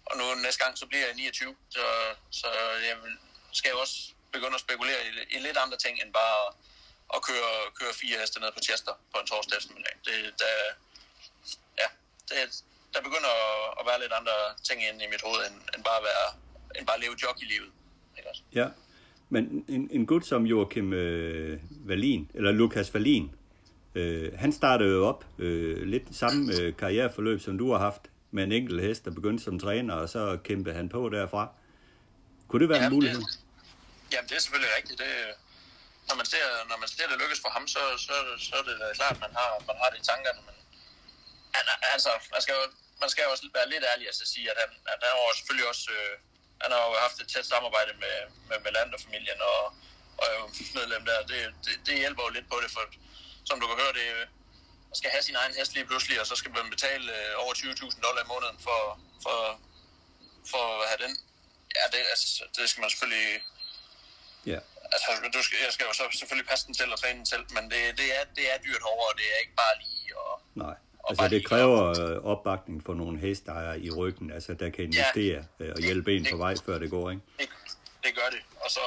og 0.06 0.18
nu 0.18 0.24
næste 0.36 0.64
gang, 0.64 0.78
så 0.78 0.86
bliver 0.86 1.06
jeg 1.06 1.16
29, 1.16 1.56
så, 1.70 1.86
så 2.32 2.48
jeg 2.90 2.98
skal 3.52 3.70
jo 3.70 3.80
også 3.80 3.96
begynde 4.32 4.56
at 4.56 4.66
spekulere 4.68 5.02
i, 5.08 5.10
i 5.36 5.40
lidt 5.40 5.58
andre 5.58 5.78
ting, 5.78 6.02
end 6.02 6.14
bare 6.14 6.38
at, 6.48 6.54
at 7.16 7.20
køre, 7.28 7.54
køre 7.80 7.94
fire 7.94 8.20
heste 8.20 8.40
ned 8.40 8.52
på 8.52 8.60
Chester 8.68 8.94
på 9.14 9.20
en 9.20 9.28
torsdag 9.28 9.58
eftermiddag. 9.58 9.96
Det, 10.06 10.18
der, 10.40 10.56
det, 12.30 12.64
der 12.94 13.02
begynder 13.08 13.34
at 13.80 13.84
være 13.90 14.00
lidt 14.04 14.14
andre 14.20 14.36
ting 14.68 14.78
inde 14.88 15.06
i 15.06 15.10
mit 15.14 15.22
hoved, 15.26 15.42
end, 15.48 15.56
end 15.76 15.84
bare 15.84 15.98
at 16.02 16.06
være, 16.10 16.26
end 16.78 16.88
bare 16.88 16.98
at 16.98 17.02
leve 17.02 17.16
jockey-livet. 17.24 17.72
Ikke 18.18 18.30
også? 18.30 18.42
Ja, 18.54 18.68
men 19.30 19.66
en, 19.68 19.90
en 19.92 20.06
gut 20.06 20.26
som 20.26 20.46
Joachim 20.46 20.94
øh, 20.94 21.60
Valin, 21.90 22.32
eller 22.34 22.52
Lukas 22.52 22.94
Valin, 22.94 23.32
øh, 23.96 24.34
han 24.38 24.52
startede 24.52 24.90
jo 24.90 25.08
op 25.08 25.26
øh, 25.40 25.88
lidt 25.88 26.04
samme 26.12 26.54
øh, 26.60 26.78
karriereforløb, 26.78 27.42
som 27.42 27.58
du 27.58 27.72
har 27.72 27.80
haft, 27.80 28.02
med 28.32 28.44
en 28.44 28.52
enkelt 28.52 28.82
hest, 28.82 29.06
der 29.06 29.12
begyndte 29.12 29.44
som 29.44 29.60
træner, 29.60 29.96
og 29.96 30.10
så 30.10 30.38
kæmpede 30.44 30.76
han 30.76 30.90
på 30.90 31.10
derfra. 31.10 31.44
Kunne 32.48 32.62
det 32.62 32.70
være 32.70 32.82
jamen, 32.84 32.94
en 32.94 32.96
mulighed? 32.96 33.22
Det, 33.22 33.40
jamen, 34.14 34.28
det 34.30 34.36
er 34.36 34.42
selvfølgelig 34.42 34.74
rigtigt. 34.78 35.00
Det, 35.00 35.12
når, 36.08 36.16
man 36.16 36.26
ser, 36.26 36.46
når 36.70 36.78
man 36.84 36.90
ser 36.96 37.08
det 37.12 37.18
lykkes 37.24 37.40
for 37.44 37.50
ham, 37.56 37.68
så, 37.68 37.80
så, 37.98 38.14
så 38.38 38.56
er 38.60 38.64
det 38.70 38.76
klart, 39.00 39.12
at 39.18 39.22
man 39.26 39.34
har, 39.40 39.50
man 39.70 39.76
har 39.82 39.90
det 39.92 40.00
i 40.02 40.06
tankerne. 40.12 40.42
Men 40.48 40.56
han, 41.56 41.66
altså, 41.96 42.12
man 42.34 42.42
skal, 42.44 42.54
jo, 42.60 42.66
man 43.02 43.10
skal 43.10 43.24
jo 43.24 43.32
også 43.32 43.44
være 43.58 43.70
lidt 43.74 43.84
ærlig 43.92 44.08
at 44.08 44.16
sige, 44.34 44.48
at 44.52 44.58
han, 44.62 44.72
at 44.92 44.98
han 45.04 45.12
har 45.16 45.36
selvfølgelig 45.40 45.68
også... 45.74 45.86
Øh, 46.00 46.16
han 46.64 46.72
har 46.72 46.82
jo 46.90 46.94
haft 47.06 47.18
et 47.22 47.28
tæt 47.34 47.46
samarbejde 47.54 47.94
med, 48.04 48.16
med, 48.64 48.72
land 48.78 48.94
og 48.96 49.02
familien, 49.06 49.40
og, 49.42 49.60
medlem 50.80 51.06
der. 51.06 51.18
Det, 51.32 51.40
det, 51.66 51.74
det 51.88 51.96
hjælper 52.04 52.24
jo 52.24 52.30
lidt 52.30 52.50
på 52.50 52.58
det, 52.64 52.72
for 52.76 52.84
som 53.50 53.60
du 53.60 53.68
kan 53.68 53.80
høre, 53.82 53.94
det 53.94 54.08
man 54.94 54.98
skal 55.02 55.12
have 55.16 55.28
sin 55.30 55.36
egen 55.42 55.56
hest 55.58 55.74
lige 55.74 55.90
pludselig, 55.90 56.18
og 56.22 56.28
så 56.28 56.36
skal 56.36 56.52
man 56.52 56.70
betale 56.76 57.06
øh, 57.18 57.44
over 57.44 57.54
20.000 57.54 58.02
dollar 58.06 58.22
i 58.26 58.32
måneden 58.34 58.58
for, 58.68 58.82
for, 59.24 59.38
for 60.52 60.66
at 60.82 60.88
have 60.92 61.02
den. 61.06 61.14
Ja, 61.78 61.84
det, 61.94 62.02
altså, 62.14 62.44
det 62.58 62.70
skal 62.70 62.82
man 62.82 62.90
selvfølgelig... 62.90 63.28
Ja. 64.52 64.60
Altså, 64.94 65.10
du 65.36 65.42
skal, 65.44 65.58
jeg 65.66 65.74
skal 65.74 65.86
jo 65.90 65.94
så 65.94 66.04
selvfølgelig 66.20 66.50
passe 66.50 66.68
den 66.68 66.76
selv 66.76 66.92
og 66.92 67.00
træne 67.00 67.20
den 67.22 67.26
selv, 67.34 67.46
men 67.56 67.64
det, 67.72 67.82
det, 68.00 68.08
er, 68.18 68.24
det 68.38 68.46
er 68.54 68.58
dyrt 68.68 68.84
over, 68.92 69.04
og 69.12 69.16
det 69.20 69.26
er 69.34 69.38
ikke 69.44 69.58
bare 69.64 69.76
lige... 69.84 70.18
Og, 70.24 70.34
Nej. 70.56 70.76
Altså 71.10 71.28
det 71.28 71.42
kræver 71.46 71.82
øh, 72.02 72.32
opbakning 72.32 72.78
for 72.86 72.94
nogle 72.94 73.20
hestejere 73.20 73.80
i 73.80 73.90
ryggen, 74.00 74.32
altså 74.32 74.54
der 74.54 74.70
kan 74.76 74.84
investere 74.84 75.42
ja, 75.60 75.74
og 75.76 75.80
hjælpe 75.88 76.16
en 76.18 76.28
på 76.32 76.38
vej, 76.38 76.54
før 76.66 76.78
det 76.84 76.90
går, 76.90 77.12
ikke? 77.12 77.24
Det, 77.40 77.50
det 78.04 78.12
gør 78.20 78.30
det, 78.36 78.42
og 78.64 78.70
så, 78.78 78.86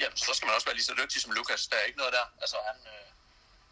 ja, 0.00 0.08
så 0.14 0.30
skal 0.34 0.46
man 0.46 0.54
også 0.54 0.66
være 0.68 0.78
lige 0.80 0.90
så 0.90 0.94
dygtig 1.02 1.18
som 1.22 1.32
Lukas. 1.32 1.66
Der 1.70 1.76
er 1.76 1.84
ikke 1.88 1.98
noget 2.02 2.12
der. 2.18 2.26
Altså 2.42 2.56
han, 2.68 2.76
øh, 2.94 3.08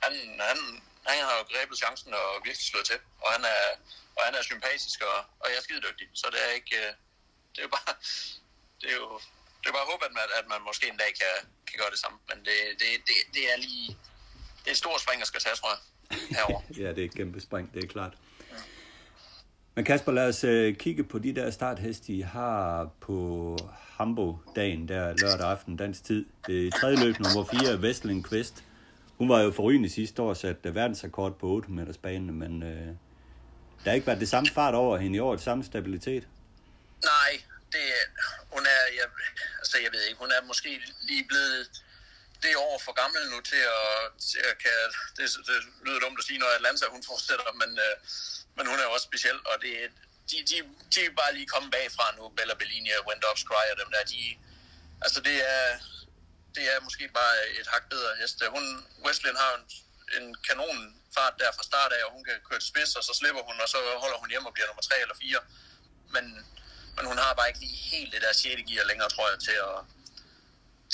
han, 0.04 0.12
han, 0.48 0.58
han 1.06 1.16
har 1.28 1.34
jo 1.40 1.44
grebet 1.52 1.76
chancen 1.82 2.10
og 2.20 2.26
virkelig 2.46 2.66
slået 2.72 2.86
til, 2.90 2.98
og 3.24 3.28
han 3.34 3.42
er, 3.54 3.62
og 4.16 4.22
han 4.26 4.34
er 4.38 4.42
sympatisk, 4.42 4.98
og, 5.10 5.18
og 5.40 5.46
jeg 5.50 5.56
er 5.60 5.64
skide 5.66 5.82
dygtig, 5.88 6.06
så 6.20 6.26
det 6.32 6.40
er 6.46 6.52
ikke, 6.58 6.76
øh, 6.82 6.92
det 7.52 7.58
er 7.62 7.66
jo 7.68 7.72
bare, 7.78 7.92
det 8.80 8.88
er 8.92 8.98
jo, 9.02 9.08
det 9.60 9.66
er 9.68 9.74
bare 9.76 9.86
at 9.86 9.92
håbe, 9.92 10.04
at 10.08 10.14
man, 10.18 10.26
at 10.40 10.46
man 10.52 10.60
måske 10.68 10.84
en 10.92 11.00
dag 11.02 11.12
kan, 11.22 11.34
kan 11.68 11.76
gøre 11.82 11.92
det 11.94 12.00
samme, 12.04 12.18
men 12.28 12.38
det, 12.46 12.58
det, 12.80 12.88
det, 13.08 13.16
det 13.34 13.44
er 13.52 13.56
lige, 13.66 13.88
det 14.62 14.68
er 14.70 14.76
et 14.76 14.82
stort 14.84 15.00
spring, 15.04 15.18
der 15.22 15.30
skal 15.32 15.40
tage, 15.46 15.56
tror 15.60 15.72
jeg 15.74 15.82
herovre. 16.10 16.62
ja, 16.82 16.88
det 16.88 16.98
er 16.98 17.04
et 17.04 17.14
kæmpe 17.14 17.40
spring, 17.40 17.74
det 17.74 17.84
er 17.84 17.88
klart. 17.88 18.14
Men 19.74 19.84
Kasper, 19.84 20.12
lad 20.12 20.28
os 20.28 20.44
uh, 20.44 20.74
kigge 20.74 21.04
på 21.04 21.18
de 21.18 21.34
der 21.34 21.50
startheste, 21.50 22.12
I 22.12 22.20
har 22.20 22.90
på 23.00 23.56
Hambo-dagen 23.98 24.88
der 24.88 25.14
lørdag 25.22 25.50
aften 25.50 25.76
dansk 25.76 26.04
tid. 26.04 26.26
I 26.48 26.70
tredje 26.80 27.04
løb 27.04 27.18
nummer 27.18 27.44
4, 27.44 27.82
Vestling 27.82 28.28
Quest. 28.28 28.64
Hun 29.18 29.28
var 29.28 29.40
jo 29.40 29.50
forrygende 29.50 29.88
sidste 29.88 30.22
år, 30.22 30.34
sat 30.34 30.56
verdensrekord 30.62 31.38
på 31.38 31.46
8 31.46 31.70
meters 31.70 31.98
bane, 31.98 32.32
men 32.32 32.62
uh, 32.62 32.68
der 33.84 33.90
har 33.90 33.92
ikke 33.92 34.06
været 34.06 34.20
det 34.20 34.28
samme 34.28 34.50
fart 34.54 34.74
over 34.74 34.96
hende 34.98 35.16
i 35.16 35.20
år, 35.20 35.32
det 35.32 35.44
samme 35.44 35.64
stabilitet. 35.64 36.28
Nej, 37.04 37.32
det, 37.72 37.86
hun 38.52 38.62
er, 38.62 38.82
jeg, 38.98 39.06
altså 39.58 39.76
jeg 39.84 39.90
ved 39.92 40.02
ikke, 40.08 40.20
hun 40.20 40.30
er 40.30 40.46
måske 40.46 40.80
lige 41.08 41.24
blevet 41.28 41.84
det 42.42 42.54
år 42.56 42.76
for 42.86 42.92
gammel 43.02 43.22
nu 43.32 43.38
til 43.50 43.62
at, 43.78 43.94
til 44.30 44.42
at 44.50 44.56
kan, 44.64 44.76
det, 45.16 45.24
det 45.48 45.56
lyder 45.86 46.00
dumt 46.00 46.18
at 46.18 46.26
sige, 46.28 46.38
når 46.38 46.56
Atlanta 46.58 46.84
hun 46.96 47.04
fortsætter, 47.10 47.52
men, 47.62 47.70
øh, 47.86 47.94
men 48.56 48.64
hun 48.70 48.78
er 48.78 48.84
jo 48.88 48.92
også 48.96 49.08
speciel, 49.10 49.38
og 49.50 49.56
det, 49.62 49.72
de, 50.30 50.36
de, 50.50 50.56
de 50.92 50.98
er 51.04 51.18
bare 51.22 51.34
lige 51.34 51.52
kommet 51.52 51.70
bagfra 51.76 52.06
nu, 52.16 52.22
Bella 52.36 52.54
Bellini 52.60 52.90
og 52.98 53.06
Wendops 53.08 53.42
Cry 53.48 53.64
og 53.72 53.78
dem 53.82 53.90
der, 53.94 54.02
de, 54.12 54.22
altså 55.04 55.20
det 55.28 55.36
er, 55.54 55.66
det 56.54 56.64
er 56.72 56.86
måske 56.86 57.04
bare 57.20 57.34
et 57.60 57.66
hak 57.72 57.84
bedre 57.92 58.10
hest. 58.20 58.36
Hun, 58.56 58.64
Westland 59.06 59.36
har 59.36 59.52
en, 59.58 59.64
en 60.18 60.26
kanon 60.48 60.78
fart 61.16 61.34
der 61.38 61.52
fra 61.56 61.62
start 61.70 61.92
af, 61.92 62.02
og 62.06 62.12
hun 62.12 62.24
kan 62.24 62.36
køre 62.48 62.60
til 62.60 62.68
spids, 62.68 62.96
og 62.98 63.04
så 63.04 63.12
slipper 63.20 63.42
hun, 63.48 63.56
og 63.64 63.68
så 63.68 63.78
holder 64.02 64.18
hun 64.22 64.30
hjem 64.30 64.46
og 64.46 64.52
bliver 64.54 64.66
nummer 64.66 64.82
3 64.82 65.00
eller 65.04 65.16
4. 65.20 65.40
Men, 66.14 66.24
men 66.96 67.04
hun 67.10 67.18
har 67.18 67.34
bare 67.34 67.48
ikke 67.48 67.60
lige 67.60 67.80
helt 67.92 68.12
det 68.12 68.22
der 68.22 68.32
6. 68.32 68.62
gear 68.68 68.84
længere, 68.90 69.08
tror 69.08 69.30
jeg, 69.30 69.38
til 69.48 69.56
at, 69.68 69.76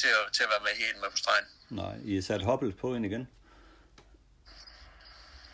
til 0.01 0.11
at, 0.19 0.25
til 0.37 0.43
at 0.47 0.51
være 0.55 0.63
med 0.67 0.73
helt 0.83 0.99
med 1.03 1.11
på 1.15 1.17
stregen. 1.17 1.47
Nej, 1.81 1.95
I 2.11 2.17
er 2.17 2.23
sat 2.23 2.43
Hoppel 2.49 2.73
på 2.83 2.95
hende 2.95 3.09
igen? 3.11 3.25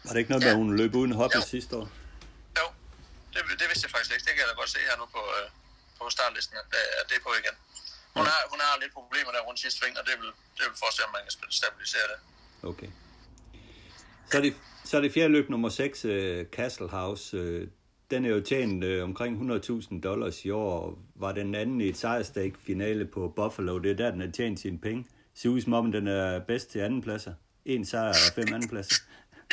Var 0.05 0.13
det 0.13 0.19
ikke 0.23 0.31
noget 0.33 0.45
med, 0.45 0.53
ja. 0.53 0.57
at 0.57 0.63
hun 0.63 0.71
løb 0.81 0.95
uden 1.01 1.13
Hoppel 1.21 1.43
sidste 1.55 1.73
år? 1.81 1.87
Jo, 2.59 2.67
det, 3.33 3.41
det 3.61 3.67
vidste 3.71 3.85
jeg 3.87 3.91
faktisk 3.95 4.13
ikke. 4.15 4.25
Det 4.27 4.33
kan 4.35 4.41
jeg 4.45 4.51
da 4.53 4.57
godt 4.63 4.71
se 4.77 4.81
her 4.89 4.97
nu 5.03 5.07
på, 5.17 5.23
øh, 5.39 5.47
på 5.99 6.03
startlisten, 6.17 6.57
at, 6.63 6.67
at 7.01 7.05
det 7.09 7.15
er 7.21 7.25
på 7.29 7.33
igen. 7.43 7.57
Hun, 8.17 8.25
har, 8.33 8.41
hun 8.53 8.61
har 8.67 8.73
lidt 8.83 8.93
problemer 8.99 9.31
der 9.33 9.41
rundt 9.49 9.61
sidste 9.61 9.79
sving, 9.79 9.95
og 10.01 10.05
det 10.09 10.15
vil, 10.21 10.31
det 10.57 10.63
vil 10.69 10.77
for 10.83 10.89
at 10.91 10.95
se, 10.97 11.03
om 11.07 11.13
man 11.17 11.23
kan 11.27 11.33
stabilisere 11.61 12.07
det. 12.13 12.19
Okay. 12.71 12.91
Så 14.31 14.37
er 14.39 14.43
det, 14.47 14.55
så 14.85 14.97
er 14.97 15.01
det 15.01 15.13
fjerde 15.13 15.33
løb 15.37 15.47
nummer 15.51 15.69
6, 15.69 16.05
uh, 16.05 16.11
Castle 16.57 16.89
House. 16.89 17.27
Uh, 17.41 17.69
den 18.13 18.25
er 18.25 18.33
jo 18.37 18.41
tjent 18.51 18.85
øh, 18.85 19.05
omkring 19.09 19.33
100.000 19.51 20.01
dollars 20.09 20.45
i 20.45 20.51
år, 20.51 20.99
var 21.15 21.33
den 21.33 21.55
anden 21.55 21.81
i 21.81 21.89
et 21.89 21.99
sejrstake 22.03 22.57
finale 22.67 23.05
på 23.15 23.21
Buffalo. 23.37 23.79
Det 23.79 23.91
er 23.91 23.99
der, 24.03 24.11
den 24.15 24.21
har 24.21 24.33
tjent 24.39 24.61
sine 24.61 24.79
penge. 24.87 25.03
Ser 25.39 25.49
ud 25.55 25.61
som 25.61 25.73
om, 25.79 25.93
den 25.93 26.07
er 26.09 26.39
bedst 26.51 26.67
til 26.73 26.81
anden 26.87 27.03
pladser. 27.07 27.35
En 27.65 27.85
sejr 27.91 28.09
og 28.09 28.33
fem 28.39 28.49
anden 28.55 28.69
pladser. 28.73 28.97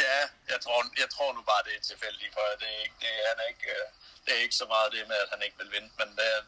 Ja, 0.07 0.21
jeg 0.53 0.59
tror, 0.65 0.79
jeg 1.03 1.09
tror 1.15 1.29
nu 1.37 1.41
bare, 1.51 1.63
det 1.67 1.73
er 1.79 1.83
tilfældigt, 1.91 2.31
for 2.35 2.43
det 2.61 2.69
er, 2.75 2.81
ikke, 2.85 2.99
det, 3.03 3.13
han 3.31 3.37
er 3.43 3.47
ikke, 3.53 3.67
øh, 3.77 3.85
det 4.25 4.31
er 4.35 4.41
ikke 4.45 4.59
så 4.61 4.67
meget 4.73 4.89
det 4.93 5.01
med, 5.11 5.19
at 5.25 5.29
han 5.33 5.41
ikke 5.45 5.57
vil 5.61 5.71
vinde, 5.75 5.91
men 5.99 6.09
det 6.17 6.27
er, 6.35 6.41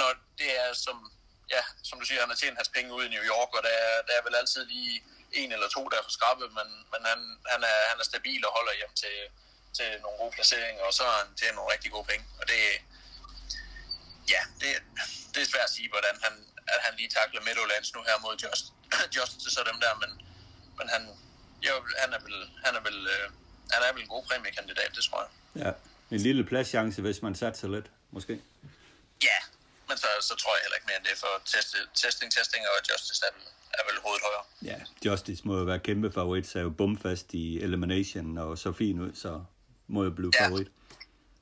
når 0.00 0.10
det 0.40 0.50
er 0.64 0.70
som, 0.86 0.96
ja, 1.54 1.62
som 1.88 1.96
du 2.00 2.04
siger, 2.06 2.20
han 2.24 2.32
har 2.32 2.40
tjent 2.40 2.60
hans 2.60 2.74
penge 2.76 2.94
ud 2.96 3.04
i 3.04 3.14
New 3.14 3.24
York, 3.32 3.50
og 3.56 3.62
der 3.68 3.76
er, 3.88 3.96
der 4.06 4.14
er 4.18 4.22
vel 4.26 4.38
altid 4.40 4.62
lige 4.74 4.94
en 5.40 5.50
eller 5.54 5.68
to, 5.76 5.82
der 5.90 5.96
er 5.98 6.06
for 6.08 6.16
skrappe, 6.18 6.46
men, 6.58 6.68
men 6.92 7.02
han, 7.10 7.20
han, 7.52 7.60
er, 7.72 7.78
han 7.90 7.98
er 8.02 8.06
stabil 8.12 8.42
og 8.48 8.52
holder 8.58 8.74
hjem 8.80 8.94
til, 9.02 9.16
til 9.78 9.88
nogle 10.04 10.16
gode 10.20 10.32
placeringer, 10.36 10.82
og 10.88 10.94
så 10.98 11.02
har 11.10 11.16
han 11.22 11.30
tjent 11.40 11.56
nogle 11.56 11.72
rigtig 11.74 11.90
gode 11.96 12.06
penge, 12.10 12.24
og 12.40 12.44
det, 12.50 12.60
ja, 14.32 14.40
det, 14.60 14.70
det 15.32 15.40
er 15.42 15.48
svært 15.52 15.68
at 15.70 15.74
sige, 15.76 15.88
hvordan 15.94 16.16
han, 16.24 16.34
at 16.74 16.80
han 16.86 16.92
lige 16.98 17.10
takler 17.18 17.40
Meadowlands 17.46 17.90
nu 17.94 18.00
her 18.08 18.16
mod 18.24 18.34
Just, 18.44 18.64
Justice 19.16 19.56
og 19.60 19.66
dem 19.70 19.78
der, 19.84 19.92
men, 20.02 20.10
men 20.78 20.86
han, 20.94 21.02
jo, 21.66 21.74
han 22.02 22.10
er 22.16 22.20
vel, 22.26 22.36
han 22.64 22.72
er 22.78 22.82
vel, 22.88 22.98
øh, 23.14 23.26
han 23.74 23.80
er 23.86 23.92
vel 23.94 24.02
en 24.02 24.12
god 24.14 24.24
præmiekandidat, 24.28 24.90
det 24.96 25.02
tror 25.08 25.20
jeg. 25.24 25.30
Ja, 25.64 25.70
en 26.14 26.20
lille 26.20 26.44
pladschance, 26.44 27.02
hvis 27.02 27.22
man 27.22 27.34
satser 27.34 27.68
lidt, 27.68 27.88
måske. 28.10 28.34
Ja, 29.28 29.38
men 29.88 29.96
så, 30.02 30.08
så 30.20 30.34
tror 30.40 30.52
jeg 30.56 30.62
heller 30.64 30.76
ikke 30.76 30.88
mere 30.90 30.98
end 31.00 31.06
det, 31.10 31.16
for 31.24 31.32
test, 31.52 31.76
testing, 32.02 32.32
testing 32.32 32.62
og 32.70 32.76
Justice 32.90 33.22
er 33.28 33.32
vel, 33.36 33.46
er 33.78 33.84
vel 33.88 34.02
hovedet 34.04 34.22
højere. 34.26 34.44
Ja, 34.70 34.78
Justice 35.04 35.42
må 35.44 35.58
jo 35.58 35.64
være 35.64 35.78
kæmpe 35.78 36.12
favorit, 36.12 36.46
så 36.46 36.58
er 36.58 36.62
jo 36.62 36.70
bumfast 36.70 37.34
i 37.34 37.60
Elimination 37.60 38.38
og 38.38 38.58
så 38.58 38.72
fin 38.72 39.00
ud, 39.00 39.14
så 39.14 39.44
må 39.88 40.04
jo 40.04 40.10
blive 40.10 40.32
Ja. 40.34 40.46
favorit. 40.46 40.68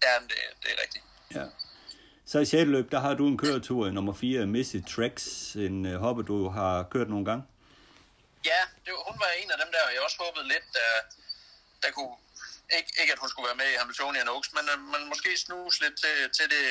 Ja, 0.02 0.14
det, 0.31 0.38
det 0.62 0.68
er 0.74 0.78
rigtigt. 0.83 1.05
Ja. 1.35 1.44
Så 2.26 2.38
i 2.38 2.44
6. 2.46 2.68
løb, 2.76 2.90
der 2.94 3.00
har 3.00 3.14
du 3.14 3.24
en 3.28 3.38
køretur 3.38 3.87
i 3.88 3.90
nummer 3.90 4.14
4, 4.14 4.46
Missy 4.46 4.76
Trex, 4.92 5.14
en 5.66 5.76
uh, 5.94 6.00
hopper, 6.05 6.22
du 6.22 6.48
har 6.48 6.72
kørt 6.94 7.09
nogle 7.14 7.24
gange. 7.31 7.44
Ja, 8.52 8.61
det, 8.85 8.92
hun 9.09 9.16
var 9.24 9.31
en 9.42 9.50
af 9.55 9.59
dem 9.62 9.70
der, 9.74 9.83
og 9.88 9.92
jeg 9.94 10.00
også 10.07 10.18
håbede 10.24 10.46
lidt, 10.55 10.66
der, 10.78 10.90
der 11.83 11.90
kunne, 11.96 12.14
ikke, 12.78 12.90
ikke 13.00 13.12
at 13.14 13.18
hun 13.22 13.28
skulle 13.33 13.48
være 13.50 13.61
med 13.62 13.68
i 13.74 13.76
Hamiltonian 13.81 14.28
Oaks, 14.35 14.50
men, 14.57 14.64
øh, 14.72 14.78
men 14.92 15.00
måske 15.12 15.31
snuse 15.44 15.78
lidt 15.85 15.96
til, 16.02 16.16
til, 16.38 16.46
det, 16.55 16.64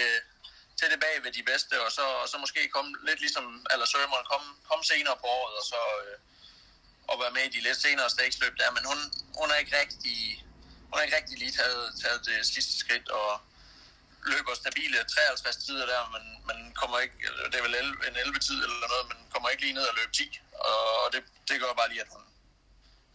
til 0.79 0.87
det 0.91 0.99
bag 1.05 1.15
ved 1.25 1.31
de 1.39 1.43
bedste, 1.51 1.73
og 1.85 1.91
så, 1.97 2.05
og 2.21 2.27
så 2.31 2.35
måske 2.45 2.61
komme 2.75 2.91
lidt 3.09 3.19
ligesom 3.25 3.45
Aller 3.73 3.87
Sørmeren, 3.93 4.25
komme, 4.31 4.47
komme 4.69 4.83
senere 4.93 5.15
på 5.23 5.27
året, 5.39 5.53
og 5.61 5.65
så 5.73 5.81
øh, 6.03 6.15
og 7.11 7.15
være 7.23 7.33
med 7.37 7.43
i 7.49 7.51
de 7.55 7.61
lidt 7.67 7.79
senere 7.85 8.09
staksløb 8.15 8.53
der, 8.61 8.69
men 8.77 8.83
hun, 8.89 8.99
hun 9.39 9.47
er 9.53 9.57
ikke 9.63 9.75
rigtig, 9.81 10.17
hun 10.91 10.97
har 10.97 11.05
ikke 11.05 11.17
rigtig 11.17 11.37
lige 11.43 11.51
taget, 11.51 11.83
taget 12.03 12.25
det 12.25 12.45
sidste 12.53 12.73
skridt, 12.83 13.09
og 13.09 13.41
løber 14.31 14.53
stabile 14.55 14.97
53 15.03 15.55
tider 15.65 15.85
der, 15.93 16.01
men, 16.15 16.23
men 16.47 16.57
kommer 16.81 16.97
ikke, 16.99 17.15
eller 17.27 17.49
det 17.51 17.57
er 17.59 17.65
vel 17.67 17.75
11, 17.75 18.07
en 18.09 18.15
11 18.15 18.39
tid 18.47 18.57
eller 18.65 18.87
noget, 18.93 19.05
men 19.11 19.17
kommer 19.33 19.49
ikke 19.49 19.63
lige 19.65 19.77
ned 19.79 19.85
og 19.91 19.95
løbe 19.99 20.11
10. 20.11 20.39
Og 20.69 21.07
det, 21.13 21.21
det 21.47 21.59
gør 21.61 21.73
bare 21.73 21.89
lige, 21.89 22.01
at 22.05 22.11
hun 22.13 22.23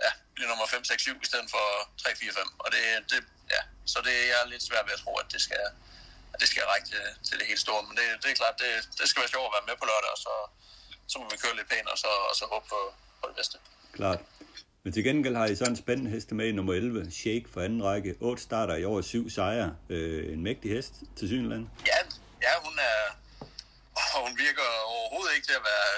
ja, 0.04 0.10
bliver 0.34 0.48
nummer 0.48 0.66
5, 0.66 0.84
6, 0.84 1.02
7 1.02 1.22
i 1.22 1.28
stedet 1.30 1.48
for 1.50 1.64
3, 2.02 2.16
4, 2.16 2.32
5. 2.32 2.60
Og 2.64 2.68
det, 2.74 2.82
det, 3.10 3.20
ja, 3.54 3.62
så 3.92 3.98
det 4.06 4.14
er 4.22 4.26
jeg 4.34 4.42
lidt 4.52 4.62
svært 4.68 4.86
ved 4.86 4.94
at 4.96 5.02
tro, 5.04 5.12
at 5.22 5.28
det 5.32 5.40
skal, 5.46 5.64
at 6.34 6.38
det 6.40 6.48
skal 6.48 6.62
række 6.72 6.86
til, 6.92 7.04
til 7.26 7.38
det 7.38 7.46
helt 7.46 7.60
store. 7.66 7.82
Men 7.86 7.94
det, 7.98 8.06
det 8.22 8.28
er 8.30 8.36
klart, 8.42 8.56
det, 8.62 8.70
det 8.98 9.06
skal 9.08 9.20
være 9.22 9.34
sjovt 9.34 9.48
at 9.48 9.54
være 9.56 9.68
med 9.68 9.76
på 9.80 9.86
lørdag, 9.90 10.10
og 10.16 10.20
så, 10.26 10.32
så 11.10 11.14
må 11.18 11.24
vi 11.32 11.36
køre 11.36 11.56
lidt 11.56 11.68
pænt, 11.72 11.88
og 11.94 11.98
så, 12.04 12.10
og 12.30 12.34
så 12.40 12.44
håbe 12.52 12.66
på, 12.74 12.80
på 13.20 13.24
det 13.28 13.36
bedste. 13.36 13.56
Klart. 13.98 14.20
Men 14.86 14.92
til 14.96 15.04
gengæld 15.04 15.36
har 15.36 15.46
I 15.46 15.56
så 15.56 15.64
en 15.64 15.82
spændende 15.84 16.10
heste 16.14 16.34
med 16.38 16.46
i 16.48 16.54
nummer 16.58 16.74
11, 16.74 17.10
Shake 17.20 17.46
for 17.52 17.60
anden 17.66 17.82
række. 17.88 18.10
8 18.20 18.42
starter 18.48 18.74
i 18.76 18.84
over 18.84 19.02
7 19.02 19.30
sejre. 19.36 19.70
Øh, 19.94 20.32
en 20.34 20.42
mægtig 20.48 20.68
hest 20.76 20.94
til 21.18 21.26
Synland. 21.32 21.64
Ja, 21.90 22.00
ja 22.46 22.52
hun 22.66 22.74
er... 22.90 23.00
Og 24.14 24.20
hun 24.26 24.34
virker 24.44 24.68
overhovedet 24.94 25.32
ikke 25.36 25.46
til 25.50 25.58
at 25.60 25.66
være 25.72 25.90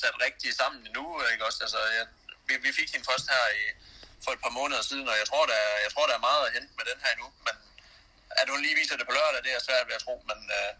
sat 0.00 0.16
rigtig 0.26 0.50
sammen 0.60 0.80
endnu, 0.86 1.04
ikke 1.32 1.44
også? 1.48 1.58
Altså, 1.66 1.80
jeg, 1.98 2.04
vi, 2.48 2.54
vi 2.66 2.70
fik 2.78 2.88
hende 2.94 3.06
først 3.10 3.26
her 3.34 3.44
i, 3.60 3.64
for 4.24 4.30
et 4.36 4.42
par 4.44 4.54
måneder 4.60 4.82
siden, 4.90 5.06
og 5.12 5.16
jeg 5.22 5.26
tror, 5.30 5.44
der, 5.52 5.60
jeg 5.84 5.90
tror, 5.94 6.06
der 6.10 6.16
er 6.16 6.28
meget 6.30 6.42
at 6.46 6.54
hente 6.56 6.72
med 6.78 6.84
den 6.90 6.98
her 7.04 7.10
endnu, 7.14 7.28
men 7.46 7.54
at 8.40 8.46
hun 8.52 8.60
lige 8.64 8.78
viser 8.80 8.96
det 8.96 9.06
på 9.06 9.14
lørdag, 9.18 9.40
det 9.46 9.52
er 9.54 9.66
svært 9.68 9.86
ved 9.88 9.98
at 9.98 10.04
tro, 10.06 10.14
men, 10.30 10.38
øh, 10.58 10.70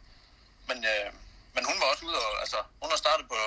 men, 0.68 0.78
øh, 0.92 1.06
men 1.54 1.62
hun 1.68 1.76
var 1.80 1.86
også 1.92 2.04
ude 2.08 2.18
og, 2.26 2.32
altså, 2.44 2.58
hun 2.82 2.90
har 2.92 3.00
startet 3.04 3.26
på, 3.34 3.40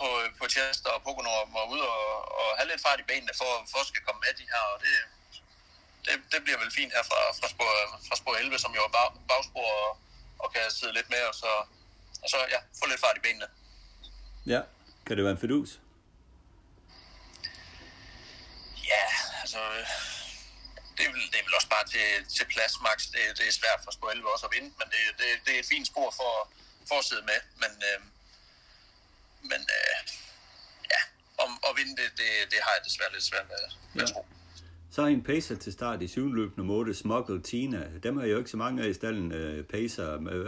på, 0.00 0.08
på 0.38 0.44
Chester 0.54 0.90
og 0.96 1.02
Pocono 1.06 1.30
og 1.40 1.46
var 1.56 1.64
ude 1.72 1.84
og, 1.96 2.06
og 2.38 2.46
have 2.58 2.68
lidt 2.70 2.82
fart 2.86 3.00
i 3.02 3.08
benene 3.10 3.32
for, 3.40 3.50
for 3.70 3.78
at 3.82 3.88
skal 3.90 4.02
komme 4.06 4.20
med 4.26 4.32
de 4.40 4.46
her, 4.52 4.62
og 4.72 4.76
det, 4.84 4.94
det, 6.06 6.14
det 6.32 6.40
bliver 6.44 6.58
vel 6.62 6.72
fint 6.78 6.92
her 6.96 7.04
fra, 7.10 7.20
fra, 7.38 7.48
spor, 7.54 7.72
fra 8.08 8.16
spor 8.20 8.34
11, 8.36 8.58
som 8.64 8.72
jo 8.78 8.82
er 8.88 8.92
bag, 8.96 9.08
bagspor 9.30 9.70
og, 9.84 9.90
og 10.42 10.48
kan 10.54 10.62
sidde 10.78 10.94
lidt 10.98 11.08
med, 11.14 11.22
og 11.30 11.34
så, 11.42 11.50
og 12.22 12.28
så 12.32 12.38
ja, 12.54 12.60
få 12.78 12.84
lidt 12.86 13.00
fart 13.04 13.16
i 13.20 13.24
benene. 13.26 13.48
Ja. 14.54 14.60
Kan 15.06 15.16
det 15.16 15.24
være 15.24 15.36
en 15.36 15.44
fedus? 15.44 15.70
Ja, 18.92 19.04
altså, 19.42 19.60
øh, 19.78 19.86
det 20.96 21.02
er, 21.06 21.12
vel, 21.14 21.24
det 21.32 21.38
er 21.40 21.44
vel 21.46 21.58
også 21.58 21.70
bare 21.76 21.86
til, 21.94 22.06
til 22.36 22.44
plads, 22.54 22.74
Max. 22.86 22.98
Det, 23.14 23.22
det 23.38 23.44
er 23.48 23.52
svært 23.60 23.80
for 23.84 23.90
spor 23.90 24.10
11 24.10 24.32
også 24.34 24.46
at 24.46 24.52
vinde, 24.56 24.70
men 24.80 24.86
det, 24.94 25.02
det, 25.18 25.28
det 25.44 25.52
er 25.56 25.60
et 25.60 25.70
fint 25.74 25.86
spor 25.92 26.08
for, 26.20 26.32
for 26.88 26.96
at 26.98 27.04
sidde 27.04 27.24
med. 27.30 27.40
Men, 27.62 27.72
øh, 27.88 27.98
men 29.42 29.60
øh, 29.78 29.94
ja, 30.92 31.00
om 31.44 31.50
at 31.68 31.72
vinde 31.78 31.94
det, 32.02 32.10
det, 32.20 32.30
det 32.50 32.58
har 32.62 32.72
jeg 32.76 32.82
desværre 32.88 33.12
lidt 33.12 33.24
svært 33.24 33.46
ved, 33.48 33.56
Ja. 34.00 34.06
tro. 34.12 34.26
Så 34.94 35.02
en 35.06 35.22
pacer 35.24 35.56
til 35.56 35.72
start 35.72 36.02
i 36.02 36.08
syvende 36.08 36.36
løb 36.40 36.56
nummer 36.56 36.74
8, 36.74 36.94
Smuggle 36.94 37.42
Tina. 37.42 37.82
Dem 38.02 38.16
har 38.16 38.24
jeg 38.24 38.32
jo 38.32 38.38
ikke 38.38 38.50
så 38.50 38.56
mange 38.64 38.82
af 38.84 38.88
i 38.88 38.94
stallen, 38.94 39.26
uh, 39.40 39.64
pacer. 39.74 40.06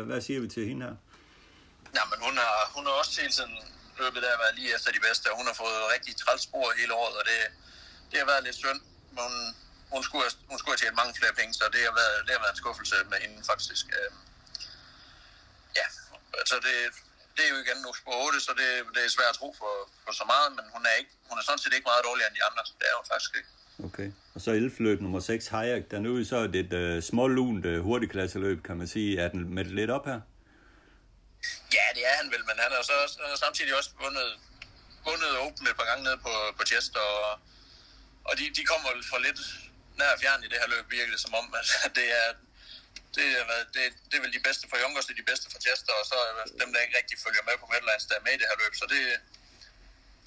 Hvad, 0.09 0.21
siger 0.21 0.41
vi 0.41 0.49
til 0.49 0.69
hende 0.69 0.83
her? 0.87 0.97
Ja, 1.97 2.03
men 2.11 2.19
hun 2.27 2.35
har, 2.45 2.57
hun 2.77 2.85
har 2.87 2.93
også 3.03 3.21
hele 3.21 3.33
tiden 3.39 3.55
løbet 4.03 4.21
der 4.23 4.43
været 4.45 4.55
lige 4.61 4.75
efter 4.77 4.91
de 4.97 5.01
bedste, 5.09 5.27
og 5.31 5.37
hun 5.41 5.47
har 5.51 5.57
fået 5.65 5.79
rigtig 5.95 6.13
træls 6.23 6.43
spor 6.49 6.67
hele 6.81 6.93
året, 7.03 7.15
og 7.21 7.25
det, 7.31 7.39
det 8.11 8.17
har 8.23 8.27
været 8.33 8.45
lidt 8.45 8.57
synd. 8.65 8.81
Men 9.15 9.21
hun, 9.25 9.35
hun, 9.93 10.03
skulle, 10.07 10.23
have, 10.27 10.35
hun 10.51 10.59
skulle 10.59 10.73
have 10.75 10.83
tjent 10.83 10.97
mange 11.01 11.15
flere 11.21 11.35
penge, 11.41 11.53
så 11.59 11.65
det 11.75 11.81
har 11.89 11.95
været, 12.03 12.17
det 12.27 12.33
har 12.37 12.43
været 12.45 12.55
en 12.57 12.63
skuffelse 12.65 12.97
med 13.13 13.19
hende 13.25 13.39
faktisk. 13.53 13.87
Øhm, 13.99 14.19
Ja, 15.81 15.87
altså 16.41 16.57
det, 16.67 16.77
det 17.37 17.43
er 17.47 17.51
jo 17.55 17.59
igen 17.65 17.79
nu 17.85 17.91
spor 18.01 18.15
8, 18.27 18.41
så 18.47 18.53
det, 18.61 18.69
det 18.95 19.01
er 19.05 19.11
svært 19.17 19.33
at 19.35 19.39
tro 19.41 19.49
for, 19.61 19.73
for 20.05 20.13
så 20.21 20.25
meget, 20.33 20.49
men 20.57 20.65
hun 20.75 20.83
er, 20.91 20.95
ikke, 21.01 21.13
hun 21.29 21.37
er 21.39 21.45
sådan 21.49 21.63
set 21.63 21.75
ikke 21.77 21.89
meget 21.91 22.05
dårligere 22.09 22.29
end 22.31 22.37
de 22.39 22.45
andre. 22.49 22.63
Det 22.81 22.87
er 22.91 22.97
hun 23.01 23.07
faktisk 23.13 23.33
ikke. 23.39 23.51
Okay. 23.89 24.09
Og 24.35 24.41
så 24.45 24.51
11 24.51 24.77
løb 24.87 24.99
nummer 25.01 25.21
6, 25.21 25.47
Hayek. 25.55 25.91
Der 25.91 25.97
er 25.97 26.01
nu 26.01 26.25
så 26.25 26.39
et 26.61 26.73
uh, 26.83 27.03
smålunt 27.09 27.67
uh, 27.67 27.79
hurtigklasseløb, 27.87 28.59
kan 28.69 28.77
man 28.77 28.89
sige. 28.95 29.11
Er 29.23 29.29
den 29.29 29.55
med 29.55 29.65
lidt 29.65 29.91
op 29.91 30.07
her? 30.07 30.21
Ja, 31.77 31.87
det 31.97 32.03
er 32.11 32.15
han 32.21 32.29
vel, 32.35 32.45
men 32.49 32.57
han 32.65 32.71
har 32.77 32.83
så 32.91 32.97
han 33.23 33.31
har 33.35 33.41
samtidig 33.47 33.73
også 33.79 33.91
vundet, 34.05 34.29
vundet 35.07 35.31
Open 35.45 35.67
et 35.67 35.77
par 35.81 35.89
gange 35.91 36.05
nede 36.05 36.19
på, 36.27 36.33
på 36.59 36.63
Chester, 36.71 37.01
og, 37.01 37.31
og 38.29 38.33
de, 38.39 38.45
de 38.59 38.63
kommer 38.71 38.89
for 39.11 39.19
lidt 39.27 39.41
nær 39.99 40.21
fjern 40.23 40.45
i 40.45 40.49
det 40.53 40.59
her 40.63 40.69
løb, 40.75 40.85
virkelig 40.99 41.19
som 41.25 41.35
om, 41.41 41.47
at 41.85 41.91
det 41.99 42.09
er, 42.23 42.29
det 43.17 43.27
er, 43.39 43.45
hvad- 43.49 43.69
det, 43.77 43.83
det 44.09 44.15
er 44.19 44.23
vel 44.27 44.35
de 44.39 44.43
bedste 44.49 44.65
for 44.71 44.77
Youngers, 44.83 45.07
det 45.07 45.13
er 45.17 45.21
de 45.23 45.31
bedste 45.33 45.47
for 45.53 45.59
Chester, 45.67 45.93
og 46.01 46.05
så 46.11 46.17
dem, 46.63 46.69
der 46.73 46.81
ikke 46.85 46.97
rigtig 47.01 47.17
følger 47.25 47.43
med 47.49 47.55
på 47.63 47.67
Medlands, 47.73 48.05
der 48.09 48.15
er 48.19 48.25
med 48.27 48.33
i 48.37 48.39
det 48.41 48.49
her 48.51 48.59
løb, 48.63 48.75
så 48.81 48.87
det, 48.95 49.03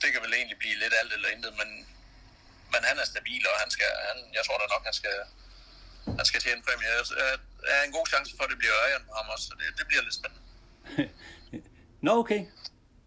det 0.02 0.10
kan 0.14 0.22
vel 0.26 0.34
egentlig 0.40 0.58
blive 0.64 0.76
lidt 0.84 0.94
alt 1.00 1.12
eller 1.18 1.30
intet, 1.36 1.52
men, 1.62 1.70
men 2.74 2.82
han 2.90 2.96
er 3.02 3.06
stabil, 3.14 3.44
og 3.52 3.56
han 3.64 3.70
skal, 3.76 3.90
han, 4.10 4.18
jeg 4.38 4.44
tror 4.46 4.58
da 4.62 4.66
nok, 4.76 4.84
han 4.90 4.98
skal, 5.02 5.16
han 6.20 6.26
skal 6.30 6.40
tjene 6.44 6.58
en 6.62 6.66
præmie. 6.68 6.88
Jeg 7.68 7.80
er 7.80 7.84
en 7.90 7.96
god 7.98 8.08
chance 8.14 8.32
for, 8.38 8.44
at 8.46 8.50
det 8.54 8.58
bliver 8.62 8.76
Ørjan 8.84 9.04
på 9.08 9.14
ham 9.20 9.28
også, 9.34 9.46
så 9.48 9.54
det, 9.60 9.66
det 9.80 9.86
bliver 9.90 10.04
lidt 10.08 10.16
spændende. 10.20 10.44
Nå, 12.08 12.12
okay. 12.24 12.42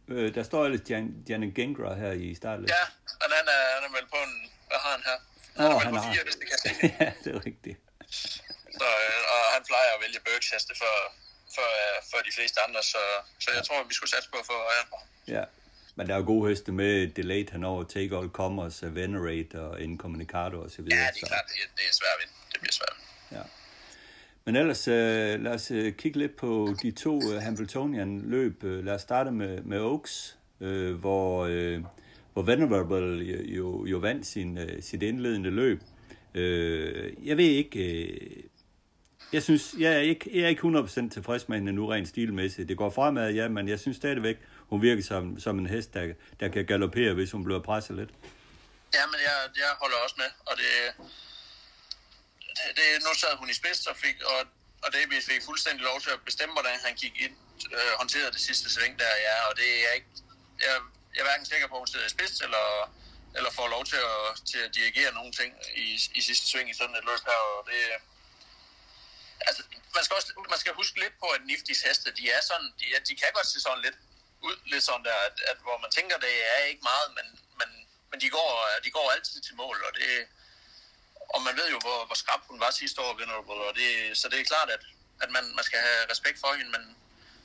Øh, 0.09 0.35
der 0.35 0.43
står 0.43 0.65
ellers 0.67 0.91
Jan, 0.91 1.07
Janet 1.29 1.55
Gengra 1.55 1.95
her 2.03 2.13
i 2.13 2.35
starten. 2.35 2.65
Ja, 2.77 2.83
og 3.23 3.27
han 3.39 3.47
er, 3.57 3.61
han 3.75 3.83
er 3.89 3.93
vel 3.99 4.07
på 4.15 4.19
en... 4.27 4.35
Hvad 4.69 4.79
har 4.85 4.91
han 4.97 5.03
her? 5.11 5.19
Han 5.57 5.67
Åh, 5.67 5.71
er 5.73 5.75
vel 5.75 5.85
han 5.85 5.95
på 5.95 6.01
har. 6.01 6.13
fire, 6.15 6.23
hvis 6.25 6.35
det 6.41 6.47
kan 6.51 6.59
se. 6.65 6.69
ja, 7.01 7.13
det 7.25 7.35
er 7.37 7.47
rigtigt. 7.47 7.79
Så, 8.83 8.89
øh, 9.05 9.21
og 9.35 9.41
han 9.55 9.63
plejer 9.71 9.91
at 9.97 10.01
vælge 10.05 10.21
Bergs 10.27 10.49
heste 10.55 10.73
før, 10.83 10.97
før, 11.57 11.71
øh, 11.85 11.97
før 12.11 12.21
de 12.29 12.33
fleste 12.37 12.59
andre, 12.67 12.81
så, 12.93 13.03
så 13.45 13.49
jeg 13.57 13.63
tror, 13.67 13.77
vi 13.91 13.95
skulle 13.99 14.11
satse 14.15 14.29
på 14.33 14.39
at 14.43 14.47
få 14.53 14.57
øjen 14.73 14.87
på 14.93 14.97
ham. 15.03 15.09
Ja. 15.37 15.45
Men 15.97 16.07
der 16.07 16.13
er 16.15 16.19
jo 16.19 16.25
gode 16.35 16.45
heste 16.51 16.73
med 16.73 16.93
Delayed 17.17 17.49
henover, 17.53 17.85
Take 17.85 18.17
All 18.19 18.29
Commerce, 18.41 18.95
Venerate 18.95 19.55
og 19.61 19.81
Incommunicado 19.81 20.57
og 20.65 20.71
så 20.71 20.83
videre. 20.83 20.99
Ja, 20.99 21.07
det 21.07 21.23
er 21.23 21.27
så- 21.27 21.27
klart, 21.33 21.45
det, 21.49 21.57
er- 21.65 21.73
det 21.77 21.85
er 21.91 21.95
svært 22.01 22.15
at 22.17 22.21
vinde. 22.23 22.35
Det 22.53 22.61
bliver 22.61 22.73
svært. 22.81 22.97
Ja. 23.33 23.43
Men 24.45 24.57
ellers, 24.57 24.89
øh, 24.89 25.41
lad 25.45 25.53
os 25.53 25.71
øh, 25.71 25.93
kigge 25.93 26.19
lidt 26.19 26.37
på 26.37 26.75
de 26.83 26.91
to 26.91 27.33
øh, 27.33 27.43
Hamiltonian-løb. 27.43 28.65
Øh, 28.65 28.85
lad 28.85 28.95
os 28.95 29.03
starte 29.03 29.31
med, 29.31 29.61
med 29.63 29.81
Oaks, 29.81 30.37
øh, 30.61 30.95
hvor, 30.95 31.45
øh, 31.51 31.81
hvor 32.33 32.43
Venerable 32.43 33.25
jo, 33.25 33.43
jo, 33.43 33.87
jo 33.87 33.99
vandt 33.99 34.27
sin, 34.27 34.59
øh, 34.59 34.83
sit 34.83 35.03
indledende 35.03 35.51
løb. 35.51 35.81
Øh, 36.35 37.27
jeg 37.29 37.37
ved 37.37 37.45
ikke, 37.45 38.03
øh, 38.03 38.43
jeg 39.33 39.43
synes, 39.43 39.75
jeg 39.79 39.93
er 39.93 39.99
ikke, 40.13 40.31
jeg 40.35 40.43
er 40.45 40.49
ikke 40.49 40.63
100% 40.63 41.11
tilfreds 41.17 41.49
med 41.49 41.57
hende 41.59 41.73
nu 41.73 41.87
rent 41.87 42.09
stilmæssigt. 42.09 42.69
Det 42.69 42.77
går 42.77 42.91
fremad, 42.91 43.33
ja, 43.41 43.49
men 43.49 43.69
jeg 43.69 43.81
synes 43.81 43.97
stadigvæk, 43.97 44.37
hun 44.71 44.83
virker 44.83 45.03
som, 45.03 45.41
som 45.41 45.59
en 45.59 45.67
hest, 45.67 45.95
der, 45.95 46.15
der 46.41 46.49
kan 46.49 46.67
galopere, 46.67 47.13
hvis 47.15 47.31
hun 47.31 47.45
bliver 47.45 47.63
presset 47.69 47.97
lidt. 47.97 48.11
Ja, 48.97 49.05
men 49.13 49.21
jeg, 49.29 49.37
jeg 49.63 49.71
holder 49.83 49.97
også 50.05 50.17
med, 50.23 50.31
og 50.49 50.55
det, 50.63 50.73
det, 52.57 52.69
det 52.79 52.87
nu 53.07 53.13
sad 53.23 53.33
hun 53.41 53.51
i 53.51 53.57
spids 53.61 53.87
og 53.87 53.97
fik, 54.05 54.17
og, 54.33 54.41
og 54.85 54.89
David 54.93 55.21
fik 55.31 55.43
fuldstændig 55.49 55.83
lov 55.91 56.01
til 56.05 56.11
at 56.11 56.21
bestemme, 56.29 56.53
hvordan 56.53 56.79
han 56.87 56.95
gik 57.03 57.15
ind, 57.25 57.35
øh, 57.77 57.93
håndterede 58.01 58.33
det 58.37 58.43
sidste 58.49 58.67
sving 58.75 58.99
der, 58.99 59.13
ja, 59.29 59.37
og 59.49 59.53
det 59.61 59.69
er 59.89 59.93
ikke, 59.99 60.11
jeg, 60.65 60.75
jeg 61.15 61.21
er 61.21 61.29
hverken 61.29 61.47
sikker 61.47 61.67
på, 61.69 61.75
at 61.75 61.81
hun 61.85 61.93
sidder 61.93 62.07
i 62.07 62.15
spids, 62.17 62.41
eller, 62.47 62.67
eller 63.37 63.51
får 63.59 63.69
lov 63.77 63.85
til 63.93 64.01
at, 64.13 64.23
til 64.51 64.61
at 64.67 64.75
dirigere 64.79 65.13
nogle 65.19 65.33
ting 65.41 65.51
i, 65.77 65.89
i 66.19 66.21
sidste 66.29 66.47
sving 66.51 66.71
i 66.71 66.75
sådan 66.81 66.97
et 67.01 67.05
løb 67.11 67.23
her, 67.31 67.41
og 67.55 67.61
det, 67.71 67.81
altså, 69.47 69.63
man 69.97 70.03
skal 70.05 70.15
også 70.19 70.29
man 70.55 70.59
skal 70.63 70.75
huske 70.81 70.97
lidt 71.03 71.17
på, 71.23 71.27
at 71.37 71.43
Niftis 71.51 71.81
heste, 71.87 72.09
de 72.21 72.25
er 72.37 72.43
sådan, 72.51 72.71
de, 72.81 72.87
er, 72.95 73.01
de 73.09 73.15
kan 73.21 73.31
godt 73.35 73.47
se 73.47 73.61
sådan 73.61 73.83
lidt 73.87 73.99
ud, 74.47 74.57
lidt 74.73 74.85
sådan 74.85 75.05
der, 75.05 75.19
at, 75.29 75.37
at 75.51 75.59
hvor 75.67 75.79
man 75.85 75.91
tænker, 75.91 76.17
det 76.27 76.35
er 76.55 76.61
ikke 76.71 76.85
meget, 76.93 77.09
men, 77.19 77.27
men, 77.59 77.69
men 78.11 78.21
de, 78.23 78.29
går, 78.37 78.51
de 78.85 78.91
går 78.91 79.11
altid 79.17 79.41
til 79.41 79.55
mål, 79.63 79.79
og 79.87 79.93
det, 79.99 80.11
og 81.35 81.41
man 81.47 81.57
ved 81.61 81.69
jo, 81.75 81.79
hvor, 81.87 81.99
hvor 82.07 82.19
skrab 82.23 82.41
hun 82.51 82.61
var 82.61 82.71
sidste 82.71 83.01
år, 83.01 83.13
Venerable, 83.21 83.63
og 83.69 83.75
det, 83.81 84.19
så 84.21 84.29
det 84.29 84.41
er 84.41 84.45
klart, 84.53 84.71
at, 84.77 84.85
at 85.23 85.31
man, 85.37 85.45
man 85.59 85.65
skal 85.69 85.79
have 85.79 86.01
respekt 86.13 86.39
for 86.41 86.53
hende, 86.59 86.71
men, 86.77 86.83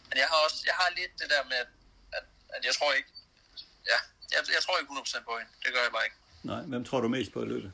men 0.09 0.17
jeg 0.21 0.27
har 0.31 0.39
også, 0.45 0.59
jeg 0.69 0.75
har 0.79 0.89
lidt 0.99 1.13
det 1.21 1.29
der 1.29 1.43
med, 1.51 1.57
at, 1.65 1.71
at, 2.17 2.25
at 2.55 2.65
jeg 2.65 2.73
tror 2.77 2.93
ikke, 2.93 3.09
ja, 3.91 3.97
jeg, 4.33 4.41
jeg 4.55 4.61
tror 4.63 4.77
ikke 4.79 4.91
100% 4.93 5.23
på 5.29 5.33
hende, 5.39 5.51
det 5.63 5.73
gør 5.73 5.83
jeg 5.87 5.91
bare 5.91 6.05
ikke. 6.05 6.19
Nej, 6.43 6.61
hvem 6.71 6.83
tror 6.85 6.99
du 7.01 7.07
mest 7.07 7.31
på 7.31 7.43
i 7.43 7.45
løbet? 7.53 7.71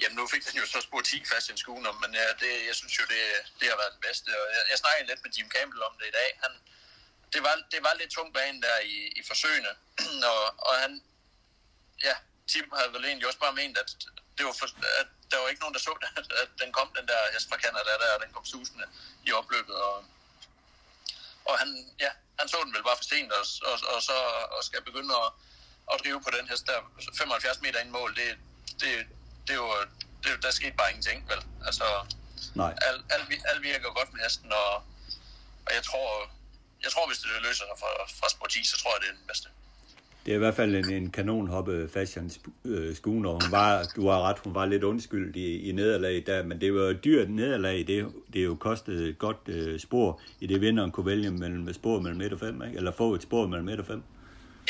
Jamen, 0.00 0.16
nu 0.16 0.26
fik 0.26 0.46
den 0.46 0.60
jo 0.62 0.66
så 0.66 0.80
spurgt 0.80 1.06
10 1.06 1.24
fast 1.32 1.48
i 1.48 1.52
en 1.52 1.62
skuen, 1.62 1.86
men 2.02 2.10
ja, 2.20 2.26
det, 2.42 2.52
jeg 2.68 2.76
synes 2.80 2.98
jo, 2.98 3.04
det, 3.14 3.22
det 3.60 3.66
har 3.68 3.76
været 3.82 3.92
det 3.96 4.02
bedste. 4.08 4.28
Og 4.42 4.46
jeg, 4.54 4.62
jeg 4.70 4.78
snakkede 4.78 5.08
lidt 5.10 5.22
med 5.24 5.32
Jim 5.36 5.50
Campbell 5.54 5.82
om 5.88 5.94
det 6.00 6.06
i 6.08 6.16
dag. 6.20 6.30
Han, 6.42 6.52
det, 7.32 7.40
var, 7.46 7.54
det 7.72 7.80
var 7.86 7.94
lidt 7.94 8.10
tungt 8.16 8.34
bane 8.34 8.62
der 8.62 8.78
i, 8.78 8.96
i 9.18 9.22
forsøgene, 9.30 9.72
og, 10.32 10.42
og 10.68 10.74
han, 10.82 10.92
ja, 12.06 12.14
Tim 12.50 12.72
havde 12.78 12.92
vel 12.94 13.04
egentlig 13.04 13.26
også 13.26 13.38
bare 13.38 13.58
ment, 13.60 13.78
at 13.78 13.90
det 14.36 14.46
var 14.46 14.54
for, 14.60 14.66
at 15.02 15.08
der 15.30 15.38
var 15.38 15.48
ikke 15.48 15.62
nogen, 15.64 15.74
der 15.74 15.80
så, 15.80 15.92
at, 16.18 16.26
at 16.42 16.50
den 16.62 16.72
kom, 16.72 16.88
den 16.98 17.06
der 17.08 17.20
hest 17.34 17.48
fra 17.48 17.62
Canada 17.64 17.92
der, 18.02 18.14
og 18.14 18.20
den 18.24 18.32
kom 18.32 18.44
susende 18.44 18.86
i 19.26 19.32
opløbet, 19.32 19.76
og, 19.76 20.04
og 21.44 21.58
han, 21.58 21.68
ja, 22.00 22.10
han 22.38 22.48
så 22.48 22.58
den 22.64 22.74
vel 22.74 22.82
bare 22.88 22.96
for 22.96 23.08
sent, 23.12 23.32
og, 23.32 23.44
og, 23.70 23.76
og 23.94 24.02
så 24.02 24.16
og 24.56 24.64
skal 24.64 24.82
begynde 24.82 25.14
at, 25.24 25.30
at 25.92 26.00
drive 26.02 26.22
på 26.22 26.30
den 26.30 26.48
hest 26.48 26.66
der 26.66 26.78
altså, 26.96 27.10
75 27.18 27.60
meter 27.60 27.80
ind 27.80 27.90
mål, 27.90 28.16
det, 28.16 28.38
det, 28.80 29.06
det 29.46 29.52
er 29.56 29.60
jo, 29.64 29.70
det, 30.22 30.30
der 30.42 30.50
skete 30.50 30.76
bare 30.80 30.90
ingenting, 30.90 31.28
vel? 31.28 31.42
Altså, 31.66 31.84
Nej. 32.54 32.74
Alt, 32.88 33.02
alt, 33.14 33.42
alt 33.50 33.62
virker 33.62 33.88
godt 33.98 34.12
med 34.12 34.20
hesten, 34.24 34.52
og, 34.52 34.74
og 35.66 35.70
jeg 35.76 35.82
tror, 35.88 36.08
jeg 36.84 36.90
tror, 36.94 37.04
hvis 37.08 37.18
det 37.18 37.28
løser 37.46 37.64
sig 37.70 37.78
fra, 37.82 37.90
fra 38.20 38.28
sport 38.30 38.50
10, 38.50 38.64
så 38.64 38.76
tror 38.82 38.90
jeg, 38.94 39.00
det 39.02 39.08
er 39.12 39.16
den 39.20 39.26
bedste. 39.26 39.48
Det 40.26 40.32
er 40.32 40.36
i 40.36 40.38
hvert 40.38 40.54
fald 40.54 40.74
en, 40.74 40.92
en 40.92 41.10
kanonhoppe 41.10 41.88
fashion 41.92 42.30
øh, 42.64 42.94
schooner. 42.94 43.30
Hun 43.30 43.50
var, 43.50 43.86
du 43.96 44.08
har 44.08 44.22
ret, 44.22 44.38
hun 44.44 44.54
var 44.54 44.66
lidt 44.66 44.84
undskyld 44.84 45.36
i, 45.36 45.68
i 45.68 45.72
nederlag 45.72 46.22
der, 46.26 46.42
men 46.42 46.60
det 46.60 46.74
var 46.74 46.80
jo 46.80 46.92
dyrt 46.92 47.30
nederlag. 47.30 47.86
Det, 47.86 48.12
det 48.32 48.44
jo 48.44 48.54
kostet 48.54 49.08
et 49.08 49.18
godt 49.18 49.40
øh, 49.46 49.80
spor, 49.80 50.20
i 50.40 50.46
det 50.46 50.60
vinderen 50.60 50.90
kunne 50.90 51.06
vælge 51.06 51.30
mellem 51.30 51.72
spor 51.72 52.00
mellem 52.00 52.20
1 52.20 52.32
og 52.32 52.40
5, 52.40 52.62
ikke? 52.62 52.76
eller 52.76 52.92
få 52.92 53.14
et 53.14 53.22
spor 53.22 53.46
mellem 53.46 53.68
1 53.68 53.80
og 53.80 53.86
5. 53.86 54.02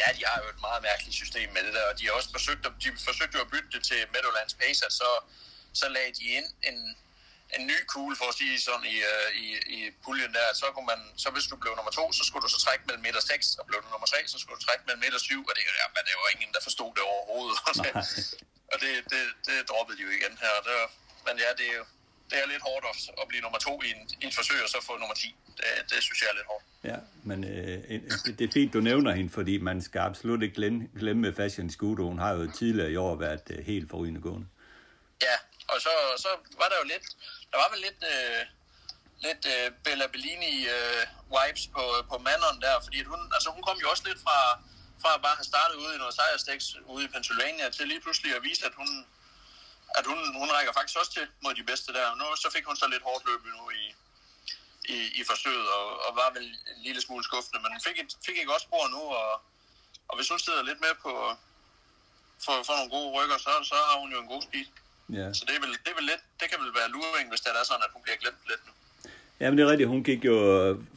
Ja, 0.01 0.07
de 0.19 0.23
har 0.31 0.37
jo 0.43 0.47
et 0.55 0.61
meget 0.69 0.83
mærkeligt 0.89 1.17
system 1.23 1.49
med 1.57 1.63
det 1.67 1.73
der, 1.79 1.85
og 1.91 1.95
de 1.99 2.05
har 2.07 2.13
også 2.19 2.31
forsøgt, 2.39 2.63
at, 2.69 2.73
de 2.83 2.89
forsøgte 3.11 3.35
jo 3.39 3.43
at 3.47 3.51
bytte 3.55 3.71
det 3.75 3.83
til 3.91 4.01
Meadowlands 4.13 4.55
Pacer, 4.61 4.89
så, 5.01 5.09
så 5.81 5.87
lagde 5.97 6.13
de 6.19 6.25
ind 6.39 6.49
en, 6.69 6.79
en 7.57 7.63
ny 7.71 7.79
kugle, 7.93 8.17
for 8.21 8.27
at 8.33 8.37
sige 8.41 8.55
sådan, 8.67 8.87
i, 8.95 8.97
uh, 9.13 9.29
i, 9.45 9.47
i 9.77 9.79
puljen 10.05 10.33
der. 10.39 10.47
Så, 10.61 10.67
kunne 10.75 10.89
man, 10.93 11.01
så 11.23 11.29
hvis 11.35 11.47
du 11.51 11.57
blev 11.63 11.73
nummer 11.79 11.93
to, 11.99 12.05
så 12.19 12.23
skulle 12.27 12.45
du 12.47 12.53
så 12.55 12.61
trække 12.67 12.83
mellem 12.87 13.03
meter 13.09 13.21
6, 13.21 13.57
og 13.61 13.65
blev 13.69 13.79
du 13.85 13.89
nummer 13.95 14.09
3, 14.15 14.17
så 14.33 14.37
skulle 14.39 14.57
du 14.59 14.65
trække 14.67 14.83
mellem 14.87 15.03
meter 15.07 15.19
7, 15.19 15.47
og 15.51 15.55
det, 15.57 15.63
ja, 15.83 15.87
men 15.97 16.03
det 16.09 16.15
var 16.23 16.29
ingen, 16.35 16.51
der 16.57 16.63
forstod 16.69 16.91
det 16.97 17.03
overhovedet. 17.13 17.59
og 18.73 18.77
det, 18.83 18.93
det, 19.13 19.23
det 19.47 19.57
droppede 19.71 19.97
de 19.99 20.03
jo 20.07 20.11
igen 20.19 20.35
her. 20.45 20.55
Det 20.67 20.73
var, 20.81 20.89
men 21.27 21.35
ja, 21.45 21.51
det 21.59 21.67
er 21.73 21.77
jo 21.81 21.87
det 22.31 22.37
er 22.43 22.47
lidt 22.53 22.63
hårdt 22.63 22.85
at 23.23 23.29
blive 23.29 23.43
nummer 23.43 23.59
to 23.59 23.83
i, 23.83 23.89
en, 23.95 24.01
i 24.23 24.27
et 24.27 24.35
forsøg, 24.35 24.63
og 24.63 24.69
så 24.69 24.79
få 24.89 24.93
nummer 24.99 25.15
10. 25.15 25.35
Det, 25.57 25.65
det 25.91 26.03
synes 26.03 26.19
jeg 26.23 26.29
er 26.33 26.37
lidt 26.41 26.47
hårdt. 26.47 26.65
Ja, 26.85 26.99
men 27.29 27.39
øh, 27.45 27.79
det 28.39 28.45
er 28.49 28.53
fint, 28.53 28.73
du 28.73 28.81
nævner 28.81 29.13
hende, 29.13 29.31
fordi 29.31 29.59
man 29.59 29.83
skal 29.83 30.01
absolut 30.01 30.43
ikke 30.43 30.55
glemme, 30.55 30.89
glemme 30.99 31.35
Fashion 31.35 31.71
Scooter. 31.71 32.05
Hun 32.05 32.19
har 32.19 32.33
jo 32.33 32.51
tidligere 32.53 32.91
i 32.91 32.97
år 32.97 33.15
været 33.17 33.43
øh, 33.51 33.67
helt 33.67 33.91
forrygende 33.91 34.21
gående. 34.21 34.47
Ja, 35.23 35.37
og 35.73 35.79
så, 35.81 35.93
så 36.25 36.29
var 36.61 36.69
der 36.73 36.77
jo 36.83 36.87
lidt, 36.93 37.07
der 37.51 37.59
var 37.63 37.69
vel 37.73 37.81
lidt, 37.87 38.01
øh, 38.13 38.41
lidt 39.27 39.43
øh, 39.55 39.67
Bella 39.85 40.07
Bellini 40.13 40.55
øh, 40.77 41.03
på, 41.77 41.85
på 42.11 42.17
Manon 42.27 42.57
der, 42.65 42.75
fordi 42.87 42.99
hun, 43.03 43.21
altså 43.37 43.49
hun 43.55 43.63
kom 43.63 43.79
jo 43.83 43.91
også 43.91 44.05
lidt 44.09 44.21
fra, 44.27 44.39
fra 45.03 45.11
at 45.17 45.23
bare 45.27 45.37
have 45.41 45.51
startet 45.53 45.77
ude 45.83 45.95
i 45.95 45.99
noget 46.03 46.15
sejrstæks 46.15 46.67
ude 46.95 47.05
i 47.05 47.13
Pennsylvania 47.15 47.67
til 47.77 47.85
lige 47.89 48.01
pludselig 48.05 48.31
at 48.37 48.43
vise, 48.49 48.67
at 48.67 48.75
hun, 48.81 48.91
at 49.99 50.05
hun, 50.11 50.19
hun 50.41 50.51
rækker 50.57 50.73
faktisk 50.79 50.99
også 51.01 51.13
til 51.17 51.27
mod 51.45 51.55
de 51.61 51.65
bedste 51.71 51.89
der. 51.97 52.07
Nu 52.21 52.25
så 52.43 52.49
fik 52.55 52.65
hun 52.71 52.77
så 52.83 52.87
lidt 52.89 53.07
hårdt 53.09 53.25
løb 53.29 53.43
nu 53.61 53.65
i, 53.83 53.85
i, 54.95 54.99
i 55.21 55.23
forsøget, 55.31 55.67
og, 55.79 55.87
og 56.05 56.11
var 56.21 56.31
vel 56.37 56.47
en 56.73 56.81
lille 56.87 57.01
smule 57.07 57.25
skuffende, 57.29 57.59
men 57.65 57.73
fik 57.87 57.99
et, 58.03 58.11
fik 58.27 58.37
et 58.39 58.51
godt 58.53 58.63
spor 58.69 58.85
nu, 58.97 59.03
og, 59.23 59.31
og 60.09 60.15
hvis 60.17 60.29
hun 60.33 60.41
sidder 60.47 60.63
lidt 60.63 60.81
med 60.87 60.95
på 61.05 61.13
for, 62.45 62.57
for 62.67 62.75
nogle 62.79 62.91
gode 62.97 63.11
rykker, 63.17 63.39
så, 63.47 63.53
så 63.71 63.77
har 63.89 63.97
hun 64.03 64.11
jo 64.15 64.19
en 64.25 64.31
god 64.35 64.43
speed. 64.49 64.69
Ja. 65.19 65.27
Så 65.37 65.43
det, 65.47 65.55
er 65.57 65.63
vel, 65.65 65.73
det, 65.85 65.91
er 65.93 65.99
vel 66.01 66.09
lidt, 66.13 66.23
det 66.41 66.47
kan 66.51 66.59
vel 66.63 66.73
være 66.81 66.89
luring, 66.95 67.27
hvis 67.33 67.41
det 67.45 67.51
er 67.51 67.65
sådan, 67.71 67.85
at 67.87 67.93
hun 67.95 68.03
bliver 68.05 68.19
glemt 68.23 68.43
lidt 68.51 68.63
nu. 68.67 68.73
Jamen 69.41 69.59
det 69.59 69.65
er 69.65 69.71
rigtigt, 69.71 69.89
hun 69.89 70.05
gik 70.05 70.25
jo 70.25 70.37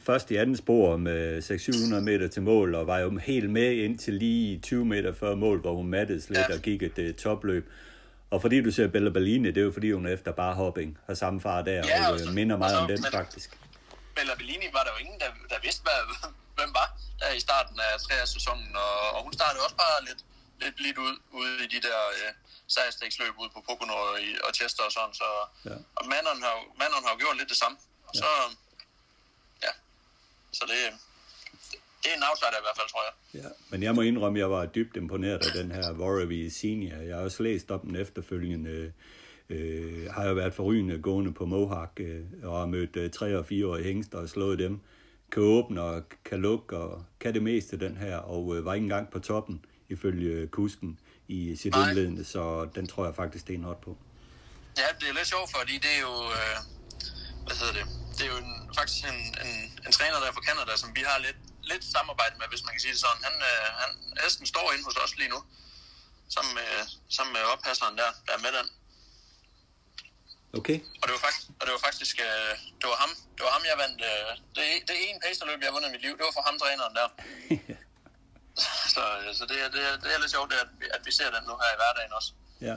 først 0.06 0.30
i 0.30 0.36
anden 0.36 0.56
spor 0.56 0.96
med 0.96 1.42
600-700 1.42 2.00
meter 2.00 2.28
til 2.28 2.42
mål, 2.42 2.74
og 2.74 2.86
var 2.86 2.98
jo 2.98 3.18
helt 3.18 3.50
med 3.50 3.72
ind 3.72 3.98
til 3.98 4.14
lige 4.14 4.58
20 4.58 4.84
meter 4.84 5.12
før 5.12 5.34
mål, 5.34 5.60
hvor 5.60 5.74
hun 5.74 5.86
mattede 5.86 6.18
lidt 6.28 6.48
ja. 6.48 6.54
og 6.54 6.60
gik 6.62 6.82
et 6.82 6.98
uh, 6.98 7.14
topløb. 7.14 7.72
Og 8.34 8.40
fordi 8.44 8.56
du 8.66 8.70
ser 8.76 8.86
Bella 8.94 9.10
Bellini, 9.10 9.48
det 9.48 9.60
er 9.62 9.66
jo 9.70 9.72
fordi, 9.72 9.88
hun 9.92 10.06
efter 10.06 10.32
bare 10.32 10.54
hopping 10.54 10.90
har 11.06 11.14
samme 11.14 11.40
far 11.40 11.62
der, 11.62 11.80
ja, 11.86 12.08
og, 12.08 12.14
og 12.28 12.34
minder 12.38 12.56
meget 12.56 12.76
altså, 12.76 12.82
om 12.82 12.88
den 12.92 13.00
men, 13.02 13.12
faktisk. 13.20 13.48
Bella 14.16 14.34
Bellini 14.34 14.68
var 14.76 14.82
der 14.86 14.92
jo 14.94 14.98
ingen, 15.04 15.18
der, 15.20 15.30
der 15.52 15.58
vidste, 15.66 15.82
hvad, 15.86 16.00
hvem 16.58 16.70
var 16.80 16.88
der 17.20 17.30
i 17.38 17.40
starten 17.40 17.76
af 17.86 18.00
tredje 18.00 18.26
sæsonen, 18.26 18.70
og, 18.86 18.94
og 19.14 19.20
hun 19.26 19.32
startede 19.32 19.62
også 19.66 19.76
bare 19.84 19.98
lidt, 20.08 20.20
lidt 20.62 20.74
blidt 20.76 20.98
ud, 21.06 21.14
ude 21.38 21.64
i 21.64 21.68
de 21.74 21.80
der 21.86 21.98
øh, 22.16 22.30
sejrstæksløb 22.74 23.34
ude 23.40 23.50
på 23.54 23.60
Pocono 23.68 23.94
og, 24.06 24.14
og 24.46 24.50
Chester 24.58 24.82
og 24.88 24.92
sådan, 24.92 25.14
så, 25.22 25.28
ja. 25.70 25.76
og 25.98 26.04
Manon 26.12 26.38
har, 26.46 26.56
Manon 26.82 27.04
har 27.04 27.12
jo 27.14 27.18
gjort 27.22 27.36
lidt 27.40 27.48
det 27.48 27.58
samme, 27.62 27.76
og 28.08 28.12
ja. 28.14 28.20
så, 28.20 28.28
ja, 29.64 29.72
så 30.58 30.64
det, 30.70 30.80
det 32.04 32.10
er 32.12 32.16
en 32.16 32.22
outsider 32.30 32.58
i 32.62 32.64
hvert 32.66 32.78
fald, 32.78 32.88
tror 32.92 33.02
jeg. 33.08 33.42
Ja, 33.42 33.48
men 33.70 33.82
jeg 33.82 33.94
må 33.94 34.00
indrømme, 34.00 34.38
at 34.38 34.40
jeg 34.40 34.50
var 34.50 34.66
dybt 34.66 34.96
imponeret 34.96 35.46
af 35.46 35.52
den 35.62 35.70
her 35.72 35.92
Warraby 35.92 36.48
Senior. 36.48 36.96
Jeg 36.96 37.16
har 37.16 37.22
også 37.22 37.42
læst 37.42 37.70
om 37.70 37.80
den 37.80 37.96
efterfølgende. 37.96 38.92
Øh, 39.50 40.10
har 40.10 40.24
jo 40.28 40.34
været 40.34 40.54
forrygende 40.54 40.98
gående 40.98 41.32
på 41.32 41.46
Mohawk 41.46 42.00
øh, 42.00 42.20
og 42.42 42.58
har 42.58 42.66
mødt 42.66 42.96
øh, 42.96 43.10
tre 43.10 43.38
og 43.38 43.46
fire 43.46 43.66
årige 43.66 43.84
hængster 43.84 44.18
og 44.18 44.28
slået 44.28 44.58
dem. 44.58 44.80
Kan 45.32 45.42
åbne 45.42 45.82
og 45.82 46.02
kan 46.24 46.40
lukke 46.40 46.76
og 46.76 47.04
kan 47.20 47.34
det 47.34 47.42
meste 47.42 47.80
den 47.80 47.96
her, 47.96 48.16
og 48.16 48.56
øh, 48.56 48.64
var 48.64 48.74
ikke 48.74 48.84
engang 48.84 49.10
på 49.10 49.18
toppen 49.18 49.64
ifølge 49.88 50.46
kusken 50.46 50.98
i 51.28 51.56
sit 51.56 51.72
Nej. 51.72 51.88
indledende, 51.88 52.24
så 52.24 52.68
den 52.74 52.86
tror 52.86 53.04
jeg 53.04 53.14
faktisk 53.14 53.50
er 53.50 53.54
en 53.54 53.66
på. 53.82 53.96
Ja, 54.78 54.88
det 55.00 55.08
er 55.08 55.14
lidt 55.14 55.26
sjovt, 55.26 55.50
fordi 55.56 55.74
det 55.84 55.92
er 55.96 56.00
jo, 56.08 56.14
øh, 56.38 56.56
hvad 57.46 57.56
hedder 57.60 57.74
det, 57.78 57.86
det 58.16 58.22
er 58.26 58.30
jo 58.34 58.38
en, 58.46 58.54
faktisk 58.78 59.04
en, 59.12 59.20
en, 59.46 59.54
en 59.86 59.92
træner 59.92 60.18
der 60.22 60.32
fra 60.36 60.42
Canada, 60.48 60.72
som 60.76 60.90
vi 60.96 61.02
har 61.10 61.18
lidt 61.26 61.38
lidt 61.72 61.84
samarbejde 61.96 62.34
med, 62.38 62.46
hvis 62.52 62.64
man 62.64 62.72
kan 62.74 62.80
sige 62.84 62.94
det 62.96 63.00
sådan. 63.06 63.22
Han, 63.28 63.36
øh, 63.50 63.66
han, 63.80 63.90
Esten 64.26 64.46
står 64.54 64.66
inde 64.72 64.84
hos 64.88 64.96
os 65.04 65.16
lige 65.20 65.32
nu, 65.34 65.40
sammen 66.34 66.52
med, 66.58 66.70
sammen 67.16 67.32
med 67.36 67.42
oppasseren 67.52 67.96
der, 68.00 68.10
der 68.26 68.32
er 68.38 68.42
med 68.46 68.52
den. 68.58 68.66
Okay. 70.58 70.78
Og 71.00 71.04
det 71.06 71.12
var 71.16 71.22
faktisk, 71.26 71.46
og 71.58 71.62
det 71.66 71.72
var 71.76 71.82
faktisk 71.88 72.16
øh, 72.28 72.52
det 72.80 72.86
var 72.92 72.98
ham, 73.04 73.12
det 73.36 73.42
var 73.46 73.52
ham, 73.56 73.64
jeg 73.70 73.76
vandt. 73.84 74.00
Øh, 74.10 74.30
det, 74.56 74.64
det 74.88 74.94
er 74.96 75.04
en 75.12 75.20
pacerløb, 75.24 75.58
jeg 75.60 75.68
har 75.68 75.76
vundet 75.76 75.90
i 75.90 75.94
mit 75.96 76.04
liv. 76.06 76.14
Det 76.18 76.24
var 76.28 76.34
for 76.38 76.44
ham, 76.48 76.56
træneren 76.62 76.94
der. 76.98 77.08
så, 78.94 79.02
så 79.38 79.42
det, 79.50 79.56
det, 79.74 79.82
det 80.02 80.08
er 80.14 80.18
lidt 80.22 80.32
sjovt, 80.36 80.50
at, 80.62 80.68
at 80.96 81.02
vi 81.06 81.12
ser 81.18 81.28
den 81.36 81.42
nu 81.48 81.54
her 81.62 81.70
i 81.74 81.78
hverdagen 81.80 82.12
også. 82.18 82.30
Ja. 82.68 82.76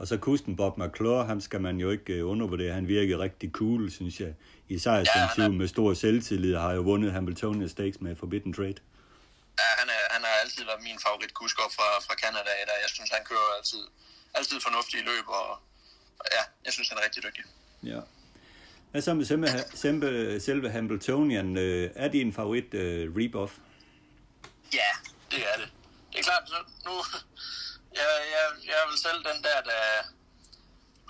Og 0.00 0.06
så 0.08 0.16
kusten 0.16 0.56
Bob 0.56 0.78
McClure, 0.78 1.24
ham 1.24 1.40
skal 1.40 1.60
man 1.60 1.76
jo 1.76 1.90
ikke 1.90 2.24
undervurdere. 2.24 2.72
Han 2.74 2.88
virker 2.88 3.18
rigtig 3.18 3.50
cool, 3.50 3.90
synes 3.90 4.20
jeg, 4.20 4.34
i 4.74 4.78
sejrsinterview 4.78 5.50
ja, 5.50 5.54
er... 5.54 5.58
med 5.60 5.68
stor 5.68 5.94
selvtillid, 5.94 6.54
har 6.56 6.72
jo 6.72 6.82
vundet 6.90 7.12
Hamiltonia 7.12 7.68
Stakes 7.68 8.00
med 8.00 8.16
Forbidden 8.16 8.52
Trade. 8.52 8.80
Ja, 9.60 9.68
han, 9.80 9.88
er, 9.88 10.02
han 10.14 10.22
har 10.26 10.34
altid 10.42 10.64
været 10.64 10.82
min 10.82 10.98
favoritkusk 11.06 11.56
op 11.64 11.72
fra, 11.78 11.88
fra 12.06 12.14
Canada. 12.22 12.50
Der. 12.68 12.76
Jeg 12.84 12.90
synes, 12.94 13.10
han 13.10 13.24
kører 13.30 13.48
altid, 13.58 13.82
altid 14.34 14.60
fornuftige 14.60 15.02
løb, 15.10 15.26
og, 15.28 15.48
og 16.20 16.26
ja, 16.36 16.42
jeg 16.64 16.72
synes, 16.72 16.88
han 16.88 16.98
er 16.98 17.04
rigtig 17.04 17.22
dygtig. 17.22 17.44
Ja. 17.82 18.00
Hvad 18.90 19.02
så 19.02 19.14
med 19.14 19.24
selve, 19.24 19.46
selve, 19.74 20.40
selve 20.40 20.70
Hamiltonian? 20.70 21.56
Øh, 21.56 21.90
er 21.94 22.08
din 22.08 22.32
favorit 22.32 22.74
uh, 22.74 23.16
Rebuff? 23.18 23.52
Ja, 24.74 24.90
det 25.30 25.40
er 25.50 25.56
det. 25.60 25.68
Det 26.12 26.18
er 26.18 26.22
klart, 26.22 26.44
nu, 26.86 26.94
jeg, 28.00 28.08
jeg, 28.34 28.44
jeg 28.68 28.76
er 28.82 28.86
vel 28.90 28.98
selv 28.98 29.18
den 29.30 29.42
der, 29.46 29.58
der 29.70 29.80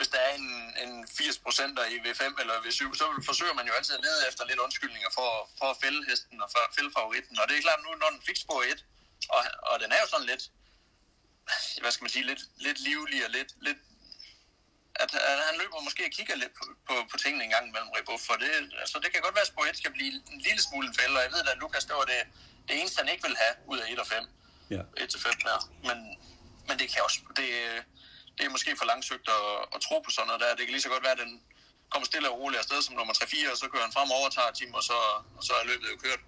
hvis 0.00 0.14
der 0.14 0.20
er 0.28 0.32
en, 0.40 0.48
en 0.84 0.92
80 1.08 1.38
procenter 1.44 1.84
i 1.94 1.96
V5 2.04 2.22
eller 2.42 2.56
V7, 2.64 2.82
så 3.00 3.04
forsøger 3.30 3.54
man 3.58 3.66
jo 3.68 3.72
altid 3.78 3.94
at 3.98 4.04
lede 4.06 4.20
efter 4.28 4.42
lidt 4.50 4.60
undskyldninger 4.66 5.10
for, 5.18 5.30
for 5.58 5.68
at 5.72 5.76
fælde 5.82 6.00
hesten 6.08 6.38
og 6.44 6.48
for 6.54 6.60
at 6.68 6.74
fælde 6.76 6.90
favoritten. 6.98 7.34
Og 7.40 7.44
det 7.48 7.54
er 7.54 7.66
klart 7.66 7.82
nu, 7.86 7.90
når 8.02 8.10
den 8.14 8.22
fik 8.28 8.38
spor 8.44 8.60
1, 8.62 8.84
og, 9.34 9.42
og 9.70 9.74
den 9.82 9.90
er 9.94 10.00
jo 10.02 10.08
sådan 10.12 10.30
lidt, 10.32 10.44
hvad 11.82 11.92
skal 11.92 12.04
man 12.04 12.14
sige, 12.14 12.26
lidt, 12.30 12.42
lidt 12.66 12.78
livlig 12.88 13.18
og 13.26 13.30
lidt, 13.36 13.50
lidt 13.66 13.80
at, 15.02 15.10
at 15.30 15.38
han 15.48 15.56
løber 15.60 15.86
måske 15.88 16.02
og 16.08 16.14
kigger 16.18 16.36
lidt 16.42 16.54
på, 16.58 16.64
på, 16.88 16.94
på 17.10 17.16
tingene 17.22 17.44
en 17.44 17.54
gang 17.54 17.64
imellem 17.68 17.90
Rebuff, 17.96 18.22
for 18.28 18.36
det, 18.42 18.52
altså 18.82 18.96
det 19.02 19.08
kan 19.12 19.22
godt 19.24 19.36
være, 19.36 19.46
at 19.46 19.52
spor 19.52 19.64
1 19.64 19.76
skal 19.82 19.92
blive 19.96 20.12
en 20.34 20.40
lille 20.48 20.62
smule 20.66 20.86
en 20.88 20.94
fælde, 21.00 21.16
og 21.18 21.22
jeg 21.26 21.32
ved 21.34 21.42
at 21.52 21.58
Lukas, 21.62 21.84
det 21.88 21.94
var 22.00 22.06
det, 22.12 22.20
det 22.68 22.74
eneste, 22.80 23.00
han 23.02 23.12
ikke 23.12 23.24
vil 23.28 23.36
have 23.42 23.54
ud 23.72 23.78
af 23.82 23.86
1 23.92 23.98
og 24.04 24.06
5. 24.06 24.24
Ja. 24.70 24.82
1 25.04 25.10
til 25.12 25.20
5 25.20 25.32
der. 25.48 25.58
Men, 25.88 25.98
men 26.68 26.74
det 26.80 26.86
kan 26.92 27.00
også, 27.06 27.18
det, 27.40 27.48
det 28.38 28.42
er 28.46 28.50
måske 28.56 28.70
for 28.80 28.86
langsøgt 28.92 29.26
at, 29.38 29.44
at 29.74 29.78
tro 29.86 29.96
på 30.06 30.10
sådan 30.10 30.26
noget 30.26 30.40
der. 30.42 30.50
Det 30.56 30.64
kan 30.66 30.72
lige 30.76 30.86
så 30.86 30.92
godt 30.94 31.04
være, 31.06 31.16
at 31.18 31.22
den 31.26 31.32
kommer 31.92 32.06
stille 32.10 32.30
og 32.30 32.36
roligt 32.40 32.58
afsted 32.62 32.82
som 32.82 32.94
nummer 32.94 33.14
3-4, 33.14 33.50
og 33.52 33.56
så 33.60 33.66
kører 33.72 33.82
han 33.86 33.92
frem 33.96 34.10
og 34.10 34.16
overtager 34.20 34.50
team, 34.58 34.72
og 34.78 34.82
så, 34.90 34.98
og 35.38 35.42
så 35.48 35.52
er 35.60 35.64
løbet 35.70 35.86
jo 35.92 35.96
kørt. 36.06 36.20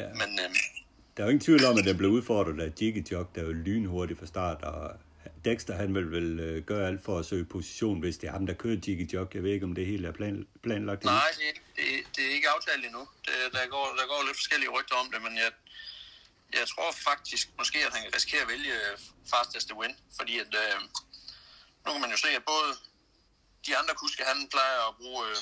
Ja. 0.00 0.08
Men 0.20 0.30
øhm, 0.44 0.56
Der 1.14 1.20
er 1.22 1.26
jo 1.26 1.30
ingen 1.34 1.44
tvivl 1.48 1.64
om, 1.64 1.78
at 1.78 1.84
den 1.84 1.96
blev 1.96 2.10
udfordret 2.10 2.60
af 2.66 2.70
Jiggy 2.80 3.02
Jog, 3.12 3.26
der 3.34 3.40
er 3.40 3.46
jo 3.46 3.52
lynhurtigt 3.52 4.18
fra 4.18 4.26
start, 4.26 4.62
og 4.62 4.90
Dexter 5.44 5.74
han 5.82 5.94
vil 5.94 6.10
vel 6.12 6.40
øh, 6.40 6.64
gøre 6.70 6.86
alt 6.88 7.04
for 7.04 7.18
at 7.18 7.26
søge 7.26 7.44
position, 7.44 8.00
hvis 8.00 8.16
det 8.18 8.26
er 8.28 8.32
ham, 8.32 8.46
der 8.46 8.54
kører 8.54 8.76
Jiggy 8.86 9.12
Jog. 9.12 9.28
Jeg 9.34 9.42
ved 9.42 9.52
ikke, 9.52 9.66
om 9.70 9.74
det 9.74 9.86
hele 9.86 10.08
er 10.08 10.12
plan, 10.12 10.46
planlagt. 10.62 11.02
endnu. 11.02 11.14
nej, 11.16 11.30
det, 11.40 11.50
det, 11.76 11.86
det 12.16 12.22
er 12.28 12.32
ikke 12.38 12.48
aftalt 12.56 12.84
endnu. 12.84 13.02
Det, 13.26 13.34
der, 13.52 13.66
går, 13.74 13.86
der 14.00 14.06
går 14.12 14.20
lidt 14.26 14.36
forskellige 14.36 14.70
rygter 14.76 14.96
om 15.02 15.06
det, 15.12 15.20
men 15.26 15.34
jeg, 15.44 15.50
jeg 16.58 16.66
tror 16.72 16.88
faktisk 17.10 17.44
måske, 17.58 17.78
at 17.86 17.92
han 17.94 18.02
kan 18.02 18.12
risikere 18.14 18.42
at 18.46 18.48
vælge 18.48 18.74
fastest 19.34 19.68
win, 19.80 19.94
fordi 20.18 20.34
at, 20.44 20.52
øh, 20.64 20.78
nu 21.84 21.92
kan 21.92 22.00
man 22.00 22.10
jo 22.10 22.16
se, 22.16 22.28
at 22.28 22.44
både 22.44 22.70
de 23.66 23.76
andre 23.76 23.94
kuske, 23.94 24.24
han 24.24 24.48
plejer 24.48 24.88
at 24.88 24.96
bruge 24.96 25.28
øh, 25.30 25.36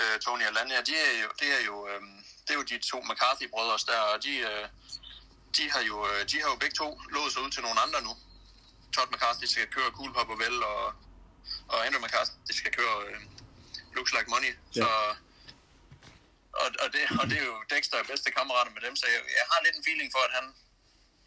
øh, 0.00 0.20
Tony 0.20 0.46
og 0.46 0.52
Lania, 0.52 0.80
de 0.80 0.94
er 0.96 1.22
jo, 1.22 1.28
det 1.40 1.48
er 1.58 1.62
jo, 1.70 1.76
øh, 1.88 2.00
det 2.44 2.50
er 2.50 2.58
jo 2.60 2.62
de 2.62 2.78
to 2.78 2.98
McCarthy-brødre 3.08 3.78
der, 3.92 4.00
og 4.12 4.24
de, 4.24 4.32
øh, 4.50 4.68
de, 5.56 5.70
har 5.70 5.82
jo, 5.90 5.96
øh, 6.10 6.20
de 6.30 6.36
har 6.42 6.48
jo 6.52 6.56
begge 6.56 6.76
to 6.82 7.00
lået 7.16 7.32
sig 7.32 7.42
ud 7.42 7.50
til 7.50 7.62
nogle 7.62 7.80
andre 7.80 8.02
nu. 8.02 8.12
Todd 8.94 9.08
McCarthy 9.12 9.44
skal 9.44 9.66
køre 9.66 9.90
Cool 9.90 10.12
Pop 10.14 10.28
og 10.28 10.38
Vel, 10.38 10.62
og, 10.62 10.84
og 11.68 11.86
Andrew 11.86 12.02
McCarthy 12.04 12.52
skal 12.60 12.72
køre 12.72 12.96
øh, 13.06 13.20
Looks 13.94 14.12
Like 14.12 14.30
Money. 14.30 14.52
Ja. 14.76 14.80
Så, 14.80 14.88
og, 16.62 16.68
og, 16.82 16.88
det, 16.92 17.02
og 17.20 17.24
det 17.30 17.38
er 17.38 17.44
jo 17.44 17.56
Dexter 17.70 17.98
er 17.98 18.02
bedste 18.12 18.30
kammerater 18.30 18.72
med 18.72 18.82
dem, 18.86 18.96
så 18.96 19.06
jeg, 19.06 19.20
jeg 19.38 19.44
har 19.50 19.58
lidt 19.64 19.76
en 19.76 19.84
feeling 19.84 20.12
for, 20.14 20.22
at 20.28 20.32
han 20.38 20.54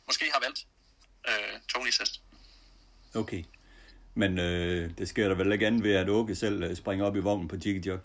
måske 0.07 0.31
har 0.31 0.39
valgt 0.39 0.59
øh, 1.29 1.53
Tonys 1.69 1.97
hest. 1.97 2.21
Okay. 3.15 3.43
Men 4.17 4.39
øh, 4.39 4.91
det 4.97 5.09
sker 5.09 5.27
der 5.27 5.35
vel 5.35 5.51
ikke 5.51 5.67
andet 5.67 5.83
ved, 5.83 5.93
at 5.93 6.09
Åke 6.09 6.35
selv 6.35 6.63
øh, 6.63 6.75
springer 6.75 7.05
op 7.05 7.15
i 7.15 7.19
vognen 7.19 7.47
på 7.47 7.55
Jiggy 7.65 7.85
Jog. 7.85 7.99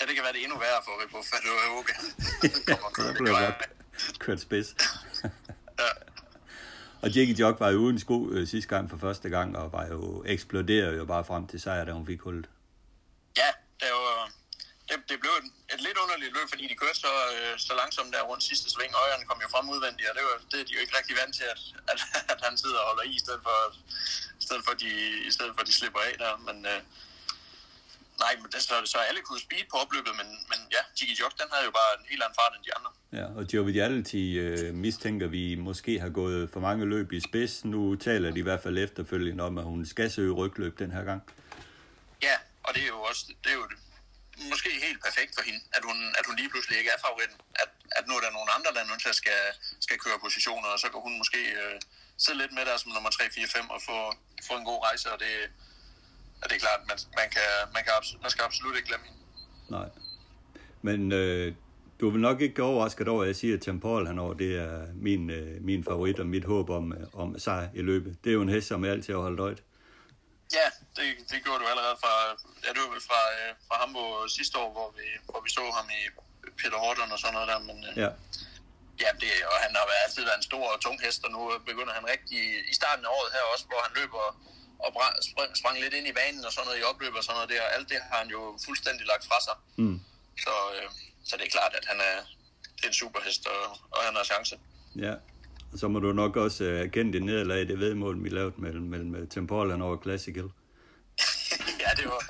Ja, 0.00 0.06
det 0.06 0.14
kan 0.14 0.24
være 0.24 0.32
det 0.32 0.42
endnu 0.42 0.58
værre 0.58 0.82
for. 0.84 0.90
Kommer 2.66 2.86
og 2.86 2.92
kører. 2.92 3.06
Der 3.06 3.12
Det 3.12 3.18
blev 3.22 3.32
jeg. 3.32 3.54
godt 3.58 4.18
kørt 4.18 4.40
spids. 4.40 4.74
Ja. 5.78 5.84
Og 7.02 7.16
Jiggy 7.16 7.40
Jog 7.40 7.56
var 7.60 7.70
jo 7.70 7.78
uden 7.78 7.98
sko 7.98 8.30
øh, 8.30 8.46
sidste 8.46 8.68
gang 8.68 8.90
for 8.90 8.96
første 8.96 9.28
gang, 9.28 9.56
og 9.56 9.72
var 9.72 9.86
jo 9.86 10.24
eksploderet 10.26 10.96
jo 10.98 11.04
bare 11.04 11.24
frem 11.24 11.46
til 11.46 11.60
sejr, 11.60 11.84
da 11.84 11.92
hun 11.92 12.06
fik 12.06 12.20
hullet. 12.20 12.48
Ja, 13.36 13.42
det, 13.80 13.88
var, 13.92 14.30
det, 14.88 14.96
det 15.10 15.16
blev 15.22 15.34
et, 15.40 15.48
et 15.74 15.80
lidt 15.86 15.98
underligt 16.04 16.32
løb, 16.36 16.48
fordi 16.52 16.64
de 16.70 16.80
kørte 16.82 17.00
så, 17.06 17.12
øh, 17.36 17.52
så 17.66 17.72
langsomt 17.80 18.12
der 18.14 18.28
rundt 18.30 18.44
sidste 18.50 18.68
sving. 18.74 18.92
Øjerne 19.04 19.24
kom 19.28 19.38
jo 19.44 19.48
frem 19.54 19.66
udvendigt, 19.74 20.08
og 20.10 20.14
det, 20.18 20.24
var, 20.28 20.36
det 20.50 20.58
er 20.60 20.66
de 20.66 20.74
jo 20.76 20.80
ikke 20.84 20.96
rigtig 20.98 21.14
vant 21.20 21.34
til, 21.38 21.46
at, 21.54 21.60
at, 21.92 21.98
at 22.32 22.40
han 22.46 22.54
sidder 22.62 22.78
og 22.82 22.86
holder 22.90 23.04
i, 23.10 23.12
i 23.18 23.22
stedet 23.24 23.42
for, 23.46 23.58
i 24.40 24.42
stedet 24.46 24.62
for, 24.66 24.74
de, 24.82 24.90
i 25.30 25.32
stedet 25.36 25.52
for, 25.54 25.60
at 25.64 25.68
de 25.70 25.76
slipper 25.80 26.00
af 26.08 26.14
der. 26.24 26.32
Men 26.48 26.56
øh, 26.72 26.80
nej, 28.24 28.32
men 28.40 28.48
det, 28.52 28.60
så, 28.68 28.76
så 28.92 28.98
alle 29.08 29.20
kunne 29.28 29.42
speed 29.46 29.64
på 29.72 29.76
opløbet, 29.82 30.12
men, 30.20 30.28
men 30.50 30.60
ja, 30.76 30.82
Jiggy 30.96 31.14
Jog, 31.20 31.32
den 31.40 31.48
havde 31.52 31.64
jo 31.68 31.72
bare 31.80 31.90
en 31.98 32.04
helt 32.10 32.22
anden 32.24 32.36
fart 32.40 32.52
end 32.56 32.64
de 32.68 32.72
andre. 32.78 32.90
Ja, 33.18 33.26
og 33.38 33.42
Joviality 33.52 34.24
øh, 34.44 34.74
mistænker 34.84 35.26
vi 35.36 35.44
måske 35.68 35.92
har 36.04 36.12
gået 36.20 36.50
for 36.52 36.60
mange 36.60 36.84
løb 36.94 37.12
i 37.12 37.20
spids. 37.28 37.64
Nu 37.64 37.94
taler 37.96 38.30
de 38.30 38.38
i 38.38 38.46
hvert 38.48 38.62
fald 38.62 38.78
efterfølgende 38.78 39.44
om, 39.44 39.58
at 39.58 39.64
hun 39.64 39.86
skal 39.86 40.10
søge 40.10 40.32
rygløb 40.32 40.78
den 40.78 40.90
her 40.90 41.04
gang. 41.04 41.22
Ja, 42.22 42.36
og 42.64 42.74
det 42.74 42.82
er 42.82 42.86
jo 42.96 43.00
også, 43.00 43.24
det 43.44 43.50
er 43.50 43.54
jo 43.54 43.68
måske 44.52 44.70
helt 44.86 45.00
perfekt 45.06 45.32
for 45.36 45.42
hende, 45.48 45.62
at 45.76 45.82
hun, 45.88 45.96
at 46.18 46.24
hun 46.28 46.36
lige 46.40 46.50
pludselig 46.52 46.76
ikke 46.80 46.92
er 46.96 47.00
favoritten. 47.06 47.38
At, 47.62 47.70
at 47.98 48.04
nu 48.08 48.12
er 48.18 48.22
der 48.24 48.32
nogle 48.38 48.50
andre, 48.56 48.70
der 48.76 48.82
nu 48.90 48.94
skal, 49.20 49.40
skal 49.86 49.98
køre 50.04 50.18
positioner, 50.26 50.68
og 50.74 50.78
så 50.82 50.86
kan 50.92 51.00
hun 51.06 51.14
måske 51.22 51.40
øh, 51.62 51.76
sidde 52.24 52.38
lidt 52.42 52.52
med 52.56 52.64
der 52.68 52.76
som 52.76 52.90
nummer 52.96 53.10
3, 53.10 53.24
4, 53.30 53.46
5 53.46 53.70
og 53.76 53.80
få, 53.88 53.98
få 54.48 54.52
en 54.60 54.66
god 54.70 54.80
rejse, 54.88 55.06
og 55.14 55.18
det, 55.24 55.34
og 56.42 56.44
det 56.48 56.54
er 56.56 56.62
klart, 56.66 56.80
man, 56.90 56.98
man, 57.20 57.28
kan, 57.36 57.50
man, 57.74 57.82
kan 57.84 57.92
absolut, 57.98 58.20
man 58.24 58.30
skal 58.34 58.42
absolut 58.48 58.76
ikke 58.76 58.88
glemme 58.90 59.06
hende. 59.08 59.20
Nej. 59.76 59.88
Men 60.88 61.00
øh, 61.12 61.54
du 62.00 62.10
vil 62.10 62.20
nok 62.20 62.40
ikke 62.40 62.62
overrasket 62.62 63.08
over, 63.08 63.22
at 63.22 63.26
jeg 63.26 63.36
siger, 63.36 63.54
at 63.56 63.62
Tempol 63.62 64.06
han 64.06 64.18
over, 64.18 64.34
det 64.34 64.56
er 64.56 64.86
min, 64.94 65.30
øh, 65.30 65.62
min 65.62 65.84
favorit 65.84 66.20
og 66.20 66.26
mit 66.26 66.44
håb 66.44 66.70
om, 66.70 66.92
øh, 66.92 67.06
om 67.12 67.38
sejr 67.38 67.68
i 67.74 67.82
løbet. 67.82 68.16
Det 68.24 68.30
er 68.30 68.34
jo 68.34 68.42
en 68.42 68.48
hest, 68.48 68.66
som 68.68 68.84
jeg 68.84 68.92
altid 68.92 69.14
har 69.14 69.20
holdt 69.20 69.40
øjet. 69.40 69.62
Ja, 70.58 70.66
det, 70.96 71.06
det 71.30 71.38
gjorde 71.44 71.60
du 71.62 71.66
allerede 71.72 71.96
fra, 72.02 72.12
ja, 72.64 72.68
det 72.74 72.80
var 72.84 72.90
vel 72.94 73.04
fra, 73.10 73.20
øh, 73.38 73.50
fra 73.68 73.76
Hamburg 73.82 74.30
sidste 74.38 74.54
år, 74.62 74.70
hvor 74.76 74.88
vi, 74.98 75.06
hvor 75.28 75.40
vi 75.44 75.50
så 75.58 75.64
ham 75.78 75.88
i 76.00 76.02
Peter 76.60 76.78
Horton 76.84 77.12
og 77.14 77.18
sådan 77.18 77.34
noget 77.34 77.48
der, 77.52 77.58
men 77.68 77.78
øh, 77.88 77.92
Ja, 78.04 78.10
Ja, 79.04 79.10
det, 79.22 79.30
og 79.52 79.56
han 79.64 79.72
har 79.78 79.84
været- 79.90 80.02
altid 80.06 80.22
været 80.28 80.36
en 80.42 80.50
stor 80.50 80.64
og 80.74 80.80
tung 80.80 80.96
hest, 81.04 81.20
og 81.26 81.30
nu 81.36 81.40
begynder 81.70 81.94
han 81.98 82.06
rigtig 82.14 82.40
i 82.72 82.74
starten 82.80 83.04
af 83.04 83.10
året 83.16 83.32
her 83.36 83.42
også, 83.52 83.64
hvor 83.70 83.80
han 83.86 83.92
løber 84.00 84.24
og 84.84 84.90
bra- 84.96 85.18
sprang, 85.30 85.50
sprang 85.60 85.76
lidt 85.80 85.94
ind 85.98 86.06
i 86.08 86.12
banen 86.20 86.44
og 86.46 86.52
sådan 86.52 86.66
noget 86.66 86.80
i 86.80 86.88
opløb 86.90 87.14
og 87.14 87.24
sådan 87.24 87.34
noget 87.36 87.50
der, 87.52 87.62
og 87.66 87.74
alt 87.76 87.88
det 87.88 87.98
har 88.10 88.18
han 88.22 88.28
jo 88.36 88.58
fuldstændig 88.66 89.06
lagt 89.06 89.24
fra 89.28 89.38
sig. 89.46 89.56
Mm. 89.76 89.98
Så, 90.44 90.54
øh, 90.76 90.88
så 91.28 91.32
det 91.36 91.44
er 91.46 91.50
klart, 91.56 91.74
at 91.80 91.84
han 91.90 91.98
er, 92.10 92.16
det 92.76 92.84
er 92.84 92.88
en 92.88 92.94
superhest, 93.02 93.46
og, 93.46 93.62
og 93.94 94.00
han 94.06 94.14
har 94.16 94.24
chance. 94.24 94.54
ja. 95.06 95.14
Og 95.74 95.80
så 95.80 95.88
må 95.88 95.98
du 95.98 96.12
nok 96.12 96.36
også 96.36 96.64
øh, 96.64 96.80
erkende 96.80 97.12
det 97.12 97.22
nederlag, 97.22 97.60
i 97.62 97.64
det 97.64 97.78
vedmål, 97.80 98.24
vi 98.24 98.28
lavede 98.28 98.54
mellem, 98.58 98.82
mellem 98.82 99.28
Tempol 99.28 99.70
han 99.70 99.82
over 99.82 100.02
Classic 100.02 100.34
Hill. 100.34 100.50
ja, 101.84 101.90
det 101.98 102.06
var 102.12 102.22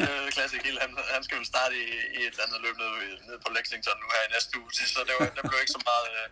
øh, 0.00 0.32
Classic 0.32 0.60
Hill. 0.64 0.78
Han, 0.80 0.90
han 1.14 1.22
skal 1.24 1.38
vel 1.38 1.46
starte 1.46 1.74
i, 1.74 1.86
i 2.16 2.20
et 2.26 2.32
eller 2.34 2.44
andet 2.46 2.60
løb 2.64 2.76
nede, 2.82 3.26
nede 3.26 3.38
på 3.46 3.48
Lexington 3.56 3.96
nu 4.02 4.06
her 4.14 4.22
i 4.28 4.30
næste 4.34 4.58
uge, 4.60 4.70
så 4.72 5.00
det, 5.08 5.14
var, 5.18 5.26
der 5.36 5.42
blev 5.48 5.58
ikke 5.64 5.72
så 5.78 5.82
meget 5.90 6.06
øh, 6.18 6.26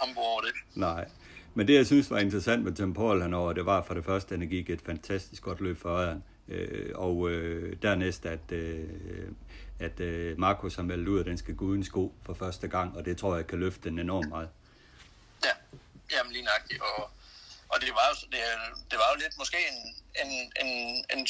Hamburg 0.00 0.24
over 0.32 0.40
det. 0.40 0.54
Nej. 0.74 1.08
Men 1.54 1.68
det, 1.68 1.74
jeg 1.74 1.86
synes 1.86 2.10
var 2.10 2.18
interessant 2.18 2.62
med 2.64 2.72
Tempol 2.72 3.22
henover, 3.22 3.52
det 3.52 3.66
var 3.66 3.82
for 3.82 3.94
det 3.94 4.04
første, 4.04 4.34
at 4.34 4.38
han 4.40 4.48
gik 4.48 4.70
et 4.70 4.82
fantastisk 4.86 5.42
godt 5.42 5.60
løb 5.60 5.80
for 5.80 5.88
øjen. 5.88 6.24
Øh, 6.48 6.90
og 6.94 7.30
øh, 7.30 7.76
dernæst, 7.82 8.26
at, 8.26 8.52
øh, 8.52 8.88
at 9.78 10.00
øh, 10.00 10.38
Markus 10.38 10.74
har 10.76 10.82
meldt 10.82 11.08
ud, 11.08 11.20
at 11.20 11.26
den 11.26 11.38
skal 11.38 11.54
gå 11.54 11.64
uden 11.64 11.84
sko 11.84 12.14
for 12.22 12.34
første 12.34 12.68
gang, 12.68 12.96
og 12.96 13.04
det 13.04 13.16
tror 13.16 13.36
jeg 13.36 13.46
kan 13.46 13.58
løfte 13.58 13.88
den 13.88 13.98
enormt 13.98 14.28
meget. 14.28 14.48
Ja, 15.44 15.50
jamen 16.16 16.32
lige 16.32 16.44
nøjagtigt. 16.50 16.80
Og, 16.82 17.10
og 17.72 17.76
det, 17.80 17.90
var 17.98 18.06
jo, 18.10 18.14
det, 18.32 18.40
det 18.90 18.96
var 19.02 19.08
jo 19.12 19.16
lidt 19.22 19.34
måske 19.42 19.58
en, 19.70 19.78
en, 20.22 20.30
en, 20.62 20.70
en 21.12 21.20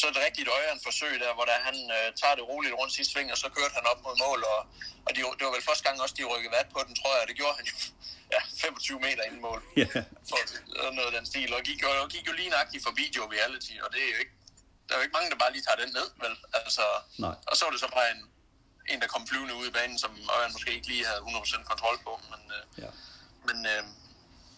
så 0.00 0.06
et 0.08 0.16
rigtigt 0.26 0.48
øjeren 0.58 0.80
forsøg 0.88 1.20
der, 1.20 1.34
hvor 1.34 1.44
der 1.50 1.56
han 1.68 1.76
øh, 1.96 2.08
tager 2.20 2.34
det 2.38 2.44
roligt 2.52 2.74
rundt 2.80 2.92
sidste 2.94 3.12
sving, 3.12 3.28
og 3.34 3.38
så 3.38 3.48
kørte 3.56 3.74
han 3.78 3.86
op 3.92 4.00
mod 4.06 4.16
mål, 4.26 4.40
og, 4.54 4.60
og 5.06 5.10
de, 5.16 5.20
det 5.38 5.44
var 5.46 5.52
vel 5.56 5.68
første 5.70 5.84
gang 5.86 6.00
også, 6.02 6.14
de 6.18 6.24
rykkede 6.32 6.52
vat 6.58 6.68
på 6.74 6.80
den, 6.86 6.94
tror 7.00 7.12
jeg, 7.14 7.22
og 7.22 7.28
det 7.30 7.36
gjorde 7.40 7.56
han 7.58 7.64
jo 7.70 7.74
ja, 8.34 8.40
25 8.62 9.00
meter 9.06 9.22
inden 9.28 9.40
mål. 9.48 9.60
Ja. 9.76 9.86
For 10.28 10.90
noget 10.96 11.08
af 11.10 11.14
den 11.18 11.26
stil, 11.26 11.54
og 11.54 11.62
gik, 11.68 11.84
og 11.84 12.08
gik 12.14 12.26
jo 12.28 12.32
lige 12.32 12.50
nøjagtigt 12.54 12.84
forbi 12.88 13.04
Joe 13.16 13.28
Reality, 13.36 13.74
og 13.84 13.88
det 13.92 14.00
er 14.06 14.10
jo 14.14 14.18
ikke, 14.24 14.34
der 14.86 14.92
er 14.94 14.98
jo 14.98 15.02
ikke 15.06 15.16
mange, 15.18 15.30
der 15.30 15.36
bare 15.44 15.52
lige 15.52 15.64
tager 15.68 15.80
den 15.84 15.92
ned, 15.98 16.08
vel? 16.24 16.34
Altså, 16.54 16.84
Nej. 17.18 17.34
Og 17.50 17.56
så 17.56 17.64
var 17.64 17.72
det 17.72 17.80
så 17.80 17.88
bare 17.98 18.10
en, 18.16 18.22
en, 18.90 19.00
der 19.02 19.06
kom 19.14 19.26
flyvende 19.30 19.54
ud 19.54 19.66
i 19.68 19.70
banen, 19.78 19.98
som 19.98 20.12
Øren 20.36 20.52
måske 20.52 20.70
ikke 20.76 20.88
lige 20.92 21.06
havde 21.06 21.20
100% 21.20 21.64
kontrol 21.72 21.96
på, 22.06 22.20
men, 22.30 22.42
øh, 22.56 22.64
Ja. 22.84 22.90
men, 23.48 23.58
øh, 23.66 23.82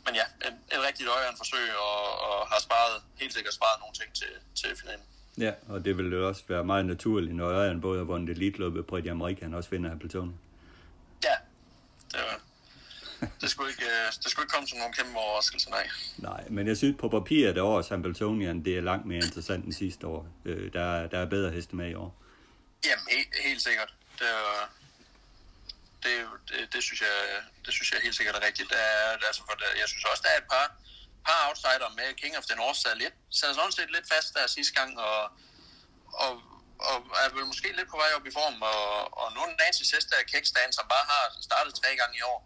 men 0.05 0.15
ja, 0.15 0.49
et, 0.49 0.55
et 0.73 0.81
rigtigt 0.89 1.09
øjeren 1.09 1.37
forsøg, 1.37 1.67
og, 1.77 2.21
og 2.29 2.49
har 2.49 2.61
sparet, 2.61 3.03
helt 3.21 3.35
sikkert 3.35 3.55
sparet 3.55 3.81
nogle 3.81 3.95
ting 3.95 4.13
til, 4.15 4.33
til 4.55 4.77
finalen. 4.81 5.05
Ja, 5.39 5.53
og 5.69 5.85
det 5.85 5.99
vil 5.99 6.13
jo 6.13 6.29
også 6.29 6.43
være 6.49 6.65
meget 6.65 6.87
naturligt, 6.87 7.35
når 7.37 7.49
Ørjan 7.49 7.81
både 7.81 7.99
har 7.99 8.05
vundet 8.05 8.37
elitløbet 8.37 8.87
på 8.87 8.97
i 8.97 9.09
Amerika, 9.09 9.45
han 9.45 9.55
også 9.55 9.71
vinder 9.71 9.89
Hamilton. 9.91 10.39
Ja, 11.25 11.35
det 12.13 12.21
var, 12.21 12.41
det 13.41 13.51
skulle 13.51 13.71
ikke, 13.71 13.85
øh, 13.85 14.13
det 14.23 14.31
skulle 14.31 14.45
ikke 14.45 14.53
komme 14.53 14.69
som 14.69 14.79
nogen 14.79 14.93
kæmpe 14.93 15.19
overraskelse, 15.19 15.71
nej. 15.71 15.89
Nej, 16.17 16.45
men 16.51 16.67
jeg 16.67 16.77
synes 16.77 16.97
på 17.01 17.09
papiret, 17.09 17.51
at 17.51 17.59
årets 17.59 17.89
Hamiltonian, 17.89 18.65
det 18.65 18.77
er 18.79 18.81
langt 18.81 19.07
mere 19.07 19.17
interessant 19.19 19.65
end 19.65 19.73
sidste 19.73 20.07
år. 20.07 20.27
Øh, 20.45 20.73
der, 20.73 20.81
er- 20.81 21.07
der 21.07 21.19
er 21.19 21.27
bedre 21.27 21.51
heste 21.51 21.77
med 21.77 21.91
i 21.91 21.95
år. 21.95 22.15
Jamen, 22.85 23.05
helt, 23.11 23.29
helt 23.45 23.63
sikkert. 23.63 23.95
Det, 24.19 24.27
er- 24.29 24.71
det, 26.05 26.17
det, 26.49 26.59
det, 26.73 26.81
synes 26.87 27.01
jeg, 27.07 27.17
det 27.65 27.73
synes 27.75 27.89
jeg 27.93 28.01
helt 28.07 28.17
sikkert 28.19 28.37
er 28.37 28.47
rigtigt. 28.49 28.69
Der 28.75 28.83
er, 28.95 29.07
altså 29.29 29.43
for 29.49 29.55
der, 29.63 29.71
jeg 29.83 29.89
synes 29.89 30.05
også, 30.11 30.23
der 30.27 30.33
er 30.35 30.39
et 30.43 30.49
par, 30.55 30.67
par 31.27 31.41
outsider 31.49 31.91
med. 31.99 32.09
King 32.23 32.35
of 32.39 32.45
the 32.51 32.57
North 32.63 32.79
sad, 32.83 32.95
lidt, 33.05 33.17
sad 33.39 33.51
sådan 33.55 33.77
set 33.79 33.91
lidt 33.97 34.07
fast 34.13 34.29
der 34.35 34.55
sidste 34.57 34.75
gang, 34.79 34.91
og, 35.09 35.21
og, 36.25 36.33
og 36.89 36.97
er 37.23 37.29
vel 37.37 37.47
måske 37.53 37.69
lidt 37.79 37.89
på 37.91 37.99
vej 38.03 38.11
op 38.17 38.27
i 38.31 38.33
form. 38.39 38.57
Og, 38.73 38.85
og 39.21 39.27
nu 39.35 39.41
er 39.47 39.51
Nancy 39.63 39.85
Sester 39.91 40.17
af 40.23 40.27
Kickstand, 40.33 40.73
som 40.73 40.87
bare 40.95 41.07
har 41.13 41.25
startet 41.49 41.73
tre 41.81 41.91
gange 42.01 42.15
i 42.21 42.23
år. 42.33 42.39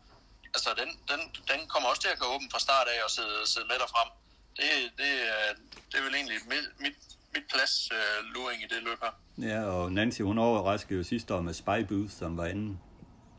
Altså, 0.54 0.70
den, 0.80 0.90
den, 1.10 1.20
den 1.50 1.60
kommer 1.72 1.88
også 1.88 2.02
til 2.02 2.14
at 2.14 2.18
gå 2.22 2.26
åben 2.34 2.48
fra 2.52 2.60
start 2.66 2.86
af 2.94 2.98
og 3.06 3.10
sidde, 3.16 3.36
sidde 3.52 3.66
med 3.70 3.78
derfrem. 3.82 4.08
Det, 4.58 4.68
det, 5.00 5.10
det 5.90 5.96
er 5.98 6.04
vel 6.06 6.14
egentlig 6.14 6.38
mit, 6.52 6.66
mit, 6.84 6.98
mit 7.34 7.46
plads 7.52 7.74
øh, 7.98 8.24
luring 8.34 8.62
i 8.62 8.66
det 8.74 8.82
løb 8.82 8.98
her. 9.04 9.14
Ja, 9.38 9.60
og 9.64 9.92
Nancy, 9.92 10.20
hun 10.20 10.38
overraskede 10.38 10.98
jo 10.98 11.04
sidste 11.04 11.34
år 11.34 11.40
med 11.40 11.54
Spy 11.54 11.78
Booth, 11.88 12.12
som 12.18 12.36
var 12.36 12.44
anden 12.44 12.80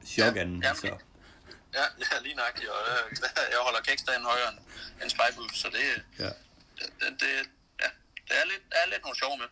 chok-anden. 0.06 0.64
Ja, 0.64 0.74
så. 0.74 0.88
Ja, 0.88 1.86
ja, 2.04 2.20
lige 2.24 2.36
nøjagtigt. 2.36 2.70
Og, 2.70 2.82
øh, 2.94 3.18
jeg 3.54 3.60
holder 3.68 3.82
kækstaden 3.88 4.24
højere 4.24 4.50
end, 4.52 4.60
end 5.04 5.12
Booth, 5.36 5.54
så 5.54 5.68
det, 5.76 6.04
Ja, 6.20 6.30
det, 6.78 6.88
det, 7.22 7.32
ja, 7.84 7.90
det 8.28 8.34
er 8.42 8.46
lidt, 8.52 8.64
er 8.72 8.90
lidt 8.90 9.02
nogle 9.04 9.18
sjov 9.18 9.38
med. 9.38 9.48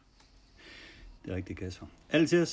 det 1.26 1.32
er 1.32 1.36
rigtigt, 1.36 1.60
Kasper. 1.60 1.88
Altid. 2.10 2.46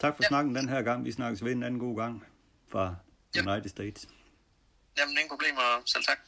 Tak 0.00 0.16
for 0.16 0.22
Ja. 0.22 0.28
snakken 0.28 0.54
den 0.54 0.68
her 0.68 0.82
gang. 0.82 1.04
Vi 1.04 1.12
snakkes 1.12 1.44
ved 1.44 1.52
en 1.52 1.62
anden 1.62 1.80
god 1.80 1.96
gang 1.96 2.26
fra 2.72 2.94
Ja. 3.34 3.40
United 3.52 3.70
States. 3.70 4.08
Jamen, 4.98 5.12
ingen 5.18 5.28
problemer. 5.28 5.82
Selv 5.86 6.04
tak. 6.04 6.18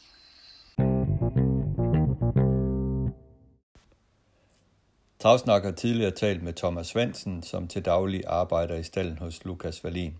Travsnak 5.21 5.63
har 5.65 5.71
tidligere 5.71 6.11
talt 6.11 6.43
med 6.43 6.53
Thomas 6.53 6.87
Svendsen, 6.87 7.43
som 7.43 7.69
til 7.69 7.85
daglig 7.85 8.23
arbejder 8.27 8.75
i 8.75 8.83
stallen 8.83 9.19
hos 9.19 9.45
Lukas 9.45 9.85
Wallin. 9.85 10.19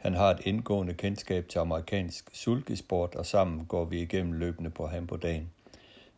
Han 0.00 0.14
har 0.14 0.30
et 0.30 0.40
indgående 0.44 0.94
kendskab 0.94 1.48
til 1.48 1.58
amerikansk 1.58 2.24
sulkesport, 2.32 3.14
og 3.14 3.26
sammen 3.26 3.66
går 3.66 3.84
vi 3.84 4.02
igennem 4.02 4.32
løbende 4.32 4.70
på 4.70 4.86
ham 4.86 5.06
på 5.06 5.16
dagen. 5.16 5.52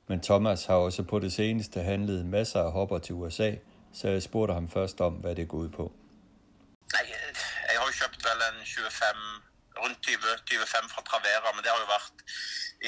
Men 0.08 0.20
Thomas 0.20 0.64
har 0.64 0.74
også 0.74 1.02
på 1.02 1.18
det 1.18 1.32
seneste 1.32 1.80
handlet 1.80 2.26
masser 2.26 2.60
af 2.60 2.72
hopper 2.72 2.98
til 2.98 3.14
USA, 3.14 3.50
så 3.98 4.08
jeg 4.08 4.22
spurgte 4.22 4.54
ham 4.54 4.68
først 4.70 5.00
om, 5.00 5.12
hvad 5.12 5.34
det 5.34 5.48
går 5.48 5.58
ud 5.58 5.68
på. 5.68 5.92
Nej, 6.94 7.04
jeg 7.72 7.78
har 7.80 7.86
jo 7.90 7.92
kjøpt 8.00 8.20
vel 8.28 8.40
en 8.50 8.66
25, 8.66 9.82
rundt 9.82 9.98
20, 10.02 10.16
25 10.48 10.88
fra 10.94 11.02
Travera, 11.08 11.48
men 11.54 11.60
det 11.64 11.70
har 11.72 11.80
jo 11.84 11.88
vært 11.96 12.16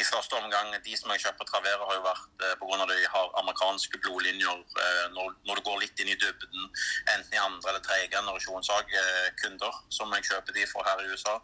i 0.00 0.02
første 0.12 0.34
omgang, 0.42 0.66
de 0.86 0.92
som 1.00 1.10
jeg 1.12 1.20
kjøpt 1.24 1.38
på 1.40 1.46
Travera 1.50 1.82
har 1.88 1.96
jo 2.00 2.04
vært 2.10 2.24
på 2.38 2.46
på 2.60 2.64
grunn 2.68 2.82
av 2.84 2.88
de 2.90 3.06
har 3.14 3.26
amerikanske 3.42 3.96
blodlinjer, 4.02 4.56
eh, 4.84 5.06
når, 5.16 5.26
når 5.46 5.54
du 5.58 5.62
går 5.68 5.78
litt 5.84 5.93
inn 6.04 6.12
i 6.12 6.18
dybden, 6.20 6.68
enten 7.14 7.32
i 7.34 7.40
andre 7.40 7.72
eller 7.72 7.84
tredje 7.84 8.10
generasjons 8.12 8.70
eh, 8.76 9.30
kunder, 9.40 9.80
som 9.88 10.12
jeg 10.14 10.28
kjøper 10.30 10.56
de 10.56 10.68
for 10.68 10.84
her 10.86 11.00
i 11.00 11.08
USA. 11.08 11.38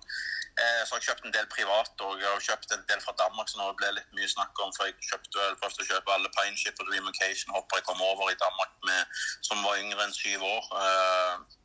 Eh, 0.61 0.83
så 0.85 0.93
har 0.93 1.01
jeg 1.01 1.09
kjøpt 1.09 1.27
en 1.29 1.37
del 1.37 1.47
privat, 1.55 1.93
og 2.05 2.21
jeg 2.21 2.29
har 2.29 2.47
kjøpt 2.49 2.75
en 2.77 2.85
del 2.91 3.01
fra 3.05 3.15
Danmark, 3.23 3.49
så 3.49 3.61
nå 3.61 3.71
ble 3.79 3.89
det 3.89 3.97
litt 4.01 4.19
mye 4.19 4.29
snakk 4.29 4.61
om, 4.65 4.75
for 4.77 4.89
jeg 4.89 4.99
kjøpte 5.09 5.41
vel 5.41 5.57
først 5.63 5.81
å 5.81 5.89
kjøpe 5.89 6.13
alle 6.17 6.33
Pineship 6.37 6.83
og 6.83 6.91
Dream 6.91 7.09
Occasion 7.13 7.57
hopper 7.57 7.81
jeg 7.81 7.89
kom 7.89 8.03
over 8.05 8.33
i 8.33 8.41
Danmark 8.45 8.75
med, 8.91 9.23
som 9.47 9.65
var 9.65 9.81
yngre 9.81 10.05
enn 10.05 10.17
syv 10.17 10.45
år. 10.45 10.71
Eh, 10.85 11.60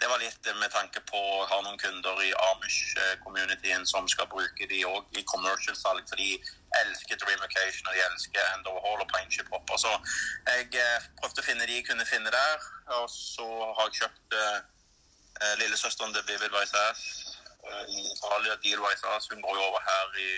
det 0.00 0.08
var 0.08 0.22
litt 0.22 0.48
med 0.60 0.70
tanke 0.72 1.02
på 1.08 1.20
å 1.20 1.46
ha 1.50 1.60
noen 1.64 1.78
kunder 1.80 2.22
i 2.24 2.30
Amish-communityen 2.46 3.84
eh, 3.84 3.90
som 3.90 4.08
skal 4.08 4.28
bruke 4.32 4.68
de 4.70 4.82
òg 4.88 5.18
i 5.18 5.24
commercial-salg, 5.32 6.06
for 6.08 6.20
de 6.20 6.36
elsker 6.80 7.18
Dream 7.20 7.42
Occasion 7.46 7.90
og 7.90 7.96
de 7.96 8.04
elsker 8.06 8.52
End 8.54 8.70
Hall 8.70 9.02
og 9.04 9.08
Pineship 9.12 9.50
Hopper. 9.52 9.80
Så 9.80 9.92
jeg 10.50 10.70
eh, 10.78 11.08
prøvde 11.20 11.44
å 11.44 11.48
finne 11.48 11.66
de 11.68 11.80
jeg 11.80 11.88
kunne 11.88 12.08
finne 12.08 12.32
der, 12.34 12.70
og 13.00 13.10
så 13.12 13.48
har 13.76 13.90
jeg 13.90 14.02
kjøpt 14.04 14.38
eh, 14.38 14.56
eh, 15.42 15.54
lillesøsteren 15.64 16.14
til 16.16 16.26
Vivid 16.30 16.54
Vaisas 16.54 17.04
eh, 17.66 17.84
i 17.96 18.06
Italia, 18.14 18.56
Deal 18.64 18.82
Vaisas. 18.84 19.28
Hun 19.32 19.44
går 19.44 19.58
jo 19.58 19.68
over 19.68 19.84
her 19.90 20.22
i 20.24 20.30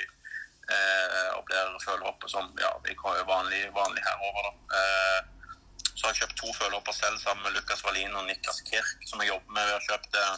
eh, 0.73 1.31
og 1.37 1.45
blir 1.49 1.79
følehopper 1.85 2.31
som 2.31 2.51
ja, 2.61 2.73
vi 2.87 2.97
er 2.97 3.31
vanlig, 3.31 3.63
vanlig 3.77 4.03
herover. 4.09 4.49
da. 4.49 4.81
Eh, 4.81 5.21
så 5.95 6.07
har 6.07 6.13
jeg 6.13 6.21
kjøpt 6.23 6.39
to 6.41 6.53
følehopper 6.61 6.95
selv 6.97 7.17
sammen 7.25 7.43
med 7.47 7.55
Lukas 7.57 7.85
Wallin 7.85 8.15
og 8.19 8.25
Niklas 8.27 8.61
Kirk, 8.69 8.91
som 9.09 9.21
jeg 9.21 9.29
jobber 9.33 9.53
med. 9.57 9.67
Vi 9.69 9.75
har 9.77 9.87
kjøpt 9.89 10.13
eh, 10.23 10.37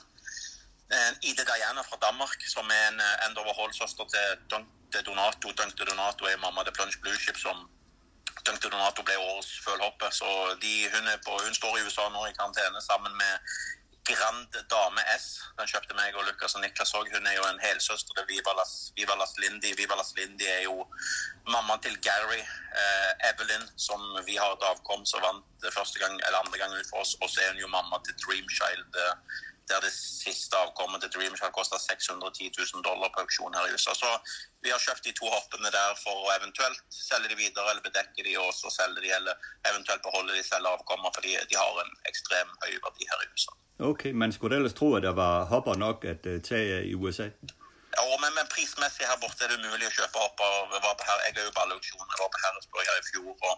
en 0.98 1.20
Ide 1.28 1.44
Diana 1.50 1.82
fra 1.88 1.98
Danmark, 2.06 2.40
som 2.54 2.66
er 2.78 2.88
en 2.88 3.00
eh, 3.00 3.26
end 3.26 3.38
overhold-søster 3.42 4.04
til 4.14 4.26
Dunkte 4.50 5.02
Donato. 5.06 5.52
Dunkte 5.60 5.86
Donato 5.90 6.26
er 6.30 6.42
mamma 6.46 6.64
til 6.64 6.76
Plunge 6.76 6.98
Blue 7.02 7.18
Ship, 7.22 7.38
som 7.46 7.56
Dunkte 8.46 8.68
Donato 8.72 9.06
ble 9.06 9.16
årets 9.28 9.52
følhoppe. 9.66 10.10
Så 10.20 10.28
de, 10.62 10.74
hun, 10.94 11.06
er 11.12 11.18
på, 11.26 11.38
hun 11.46 11.54
står 11.60 11.78
i 11.78 11.86
USA 11.86 12.08
nå 12.10 12.26
i 12.26 12.36
karantene 12.38 12.82
sammen 12.90 13.16
med 13.22 13.32
Grand 14.08 14.56
Dame 14.70 15.02
S. 15.16 15.26
Den 15.58 15.68
kjøpte 15.70 15.96
meg 15.96 16.16
og 16.18 16.26
Lukas 16.28 16.56
og 16.58 16.62
Niklas 16.64 16.92
òg. 16.98 17.08
Hun 17.14 17.26
er 17.26 17.38
jo 17.38 17.46
en 17.48 17.62
helsøster 17.62 18.16
til 18.18 18.26
Viva 18.28 18.52
Vivalas 18.52 18.92
Viva 18.96 19.16
Lindy. 19.42 19.72
Vivalas 19.78 20.12
Lindy 20.16 20.44
er 20.44 20.62
jo 20.66 20.84
mammaen 21.48 21.80
til 21.80 21.96
Gary 22.04 22.42
eh, 22.42 23.30
Evelyn, 23.30 23.64
som 23.76 24.00
vi 24.28 24.36
har 24.36 24.52
et 24.52 24.68
avkom 24.68 25.06
som 25.08 25.24
vant 25.24 25.68
første 25.72 25.98
gang, 25.98 26.14
eller 26.26 26.38
andre 26.42 26.60
gang 26.60 26.76
ut 26.76 26.90
for 26.90 27.00
oss. 27.00 27.16
Og 27.22 27.30
så 27.30 27.40
er 27.40 27.52
hun 27.52 27.64
jo 27.64 27.72
mamma 27.72 28.00
til 28.04 28.16
Dreamchild. 28.26 29.00
Eh, 29.06 29.42
der 29.68 29.80
det 29.80 29.92
siste 29.96 30.56
avkommet 30.56 31.00
til 31.00 31.12
Dreamchild 31.14 31.52
kosta 31.56 31.78
610 31.80 32.52
000 32.74 32.84
dollar 32.84 33.08
på 33.14 33.24
auksjon 33.24 33.56
her 33.56 33.66
i 33.66 33.72
USA. 33.72 33.94
Så 33.96 34.10
vi 34.62 34.72
har 34.74 34.84
kjøpt 34.86 35.06
de 35.08 35.16
to 35.16 35.30
hoppene 35.36 35.72
der 35.78 35.96
for 36.04 36.26
å 36.26 36.32
eventuelt 36.36 36.84
selge 36.92 37.32
de 37.32 37.40
videre 37.40 37.70
eller 37.70 37.86
bedekke 37.88 38.26
de, 38.28 38.36
og 38.44 38.52
så 38.52 38.72
selge 38.76 39.00
de, 39.00 39.12
eller 39.18 39.52
eventuelt 39.72 40.04
beholde 40.04 40.36
de 40.36 40.44
selv 40.44 40.68
avkommer, 40.74 41.16
fordi 41.16 41.38
de 41.50 41.60
har 41.62 41.84
en 41.84 41.94
ekstrem 42.12 42.56
høy 42.66 42.74
verdi 42.76 43.08
her 43.08 43.24
i 43.24 43.30
USA. 43.32 43.56
Okay, 43.78 44.12
man 44.22 44.30
skulle 44.32 44.56
ellers 44.56 44.74
tro, 44.80 44.88
at 44.98 45.02
der 45.02 45.14
var 45.24 45.44
hopper 45.52 45.74
nok 45.74 46.04
at 46.12 46.22
uh, 46.32 46.36
tage 46.48 46.84
i 46.90 46.94
USA. 46.94 47.26
Ja, 47.96 48.02
men, 48.22 48.30
men 48.38 48.46
prismæssigt 48.54 49.06
her 49.10 49.18
borte 49.22 49.40
er 49.44 49.48
det 49.50 49.56
umuligt 49.60 49.90
at 49.90 49.96
købe 49.98 50.16
hopper. 50.24 50.48
Jeg 50.74 50.82
var 50.86 50.94
på 51.00 51.04
her, 51.08 51.16
jeg 51.26 51.32
er 51.40 51.46
jo 51.48 51.52
på 51.56 51.62
alle 51.64 51.74
auktioner, 51.78 52.14
var 52.22 52.30
på 52.34 52.40
Herresborg 52.44 52.84
her 52.88 52.96
i 53.02 53.04
fjor. 53.10 53.30
og 53.48 53.54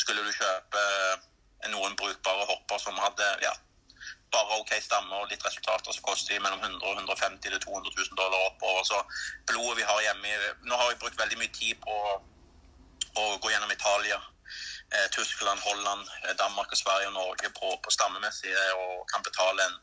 Skulle 0.00 0.18
du 0.28 0.32
købe 0.42 0.78
eh, 0.84 1.14
øh, 1.62 1.68
noen 1.74 1.94
brukbare 2.00 2.44
hopper 2.52 2.76
som 2.84 2.94
havde, 3.04 3.28
ja, 3.46 3.54
bare 4.34 4.46
ok 4.60 4.72
stammer 4.88 5.16
og 5.22 5.26
lidt 5.30 5.42
resultater, 5.48 5.90
så 5.96 6.00
koster 6.08 6.28
de 6.34 6.40
mellem 6.44 6.60
100 6.60 6.84
og 6.88 6.92
150 6.92 7.40
til 7.44 7.50
200 7.60 7.94
000 7.96 8.20
dollar 8.22 8.40
oppover. 8.48 8.82
Så 8.92 8.98
blodet 9.48 9.76
vi 9.80 9.84
har 9.90 9.98
hjemme 10.06 10.26
øh, 10.36 10.50
i- 10.66 10.76
har 10.80 10.86
jeg 10.90 10.98
brukt 11.02 11.16
veldig 11.22 11.38
mye 11.42 11.52
tid 11.60 11.74
på 11.86 11.94
å 13.20 13.22
gå 13.42 13.46
gjennom 13.52 13.72
Italia. 13.78 14.18
Eh, 14.96 15.08
Tyskland, 15.16 15.60
Holland, 15.68 16.04
eh, 16.24 16.34
Danmark 16.42 16.68
og 16.74 16.78
Sverige 16.82 17.06
og 17.10 17.12
Norge 17.12 17.48
på, 17.60 17.68
på 17.84 17.90
stammemessig 17.96 18.54
og 18.82 19.06
kan 19.12 19.22
betale 19.28 19.60
en 19.68 19.76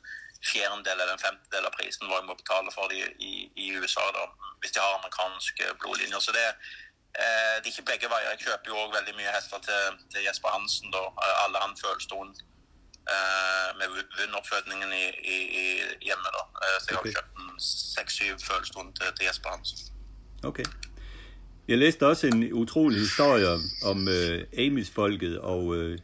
fjerdedel 0.49 0.99
eller 1.01 1.13
en 1.13 1.23
femtedel 1.27 1.65
av 1.69 1.73
prisen 1.77 2.07
hva 2.09 2.19
jeg 2.19 2.27
må 2.29 2.35
betale 2.41 2.73
for 2.75 2.91
de 2.91 2.99
i, 3.29 3.33
i 3.63 3.67
USA, 3.79 4.03
da, 4.17 4.25
hvis 4.59 4.75
de 4.75 4.83
har 4.83 4.97
amerikanske 4.97 5.69
blodlinjer. 5.79 6.19
Så 6.19 6.31
det, 6.35 6.43
eh, 7.23 7.55
det 7.61 7.65
er 7.65 7.73
ikke 7.73 7.89
begge 7.91 8.11
veier. 8.13 8.29
Jeg 8.33 8.43
kjøper 8.45 8.67
jo 8.73 8.77
også 8.81 8.97
veldig 8.97 9.15
mye 9.21 9.33
hester 9.37 9.63
til, 9.69 9.97
til 10.11 10.27
Jesper 10.27 10.49
Hansen. 10.57 10.91
da, 10.97 11.03
Eh, 11.23 11.43
Alle 11.43 11.57
han 11.65 11.77
følestone 11.85 12.31
eh, 13.13 13.69
med 13.79 13.87
vunnoppfødningen 14.19 14.91
i, 14.93 15.05
i, 15.35 15.37
i 15.61 15.65
hjemme. 16.07 16.29
da. 16.37 16.43
Eh, 16.63 16.77
så 16.81 16.85
jeg 16.91 16.97
har 16.99 17.09
kjøpt 17.15 17.41
en 17.45 17.59
seks-syv 17.69 18.35
følestone 18.49 18.93
til, 18.99 19.15
til 19.17 19.25
Jesper 19.29 19.49
Hansen. 19.55 19.79
Okay. 20.43 20.67
Jeg 21.67 21.77
læste 21.77 22.07
også 22.07 22.27
en 22.27 22.53
utrolig 22.53 22.99
historie 22.99 23.47
om 23.91 24.07
øh, 24.07 24.37
Amish-folket 24.63 25.39
og 25.39 25.75
øh, 25.75 25.99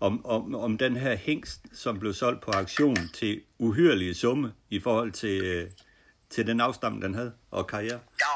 om, 0.00 0.14
om, 0.26 0.54
om 0.54 0.78
den 0.78 0.96
her 0.96 1.14
hængst, 1.16 1.60
som 1.82 1.98
blev 2.02 2.12
solgt 2.22 2.40
på 2.46 2.50
auktion 2.60 2.96
til 3.20 3.32
uhyrelige 3.58 4.14
summe 4.14 4.48
i 4.76 4.78
forhold 4.86 5.12
til, 5.22 5.36
øh, 5.50 5.70
til 6.34 6.42
den 6.50 6.58
afstamning, 6.60 7.02
den 7.06 7.14
havde 7.14 7.32
og 7.50 7.62
karriere. 7.72 8.00
Ja, 8.24 8.32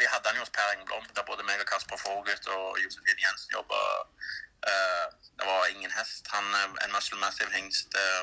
vi 0.00 0.04
havde 0.12 0.24
den 0.28 0.34
jo 0.38 0.42
hos 0.44 0.52
Per 0.56 0.68
Engblom, 0.74 1.04
der 1.16 1.22
både 1.30 1.42
mig 1.48 1.56
og 1.64 1.68
Kasper 1.72 1.98
Fogert 2.04 2.44
og 2.56 2.66
Josefine 2.82 3.20
Jensen 3.24 3.50
jobber. 3.56 3.82
Øh, 4.68 4.70
eh, 4.70 5.04
det 5.36 5.44
var 5.50 5.60
ingen 5.74 5.92
hest. 5.98 6.24
Han 6.34 6.44
er 6.60 6.66
en 6.86 6.92
muscle 6.96 7.18
hængst. 7.58 7.90
Øh, 8.02 8.22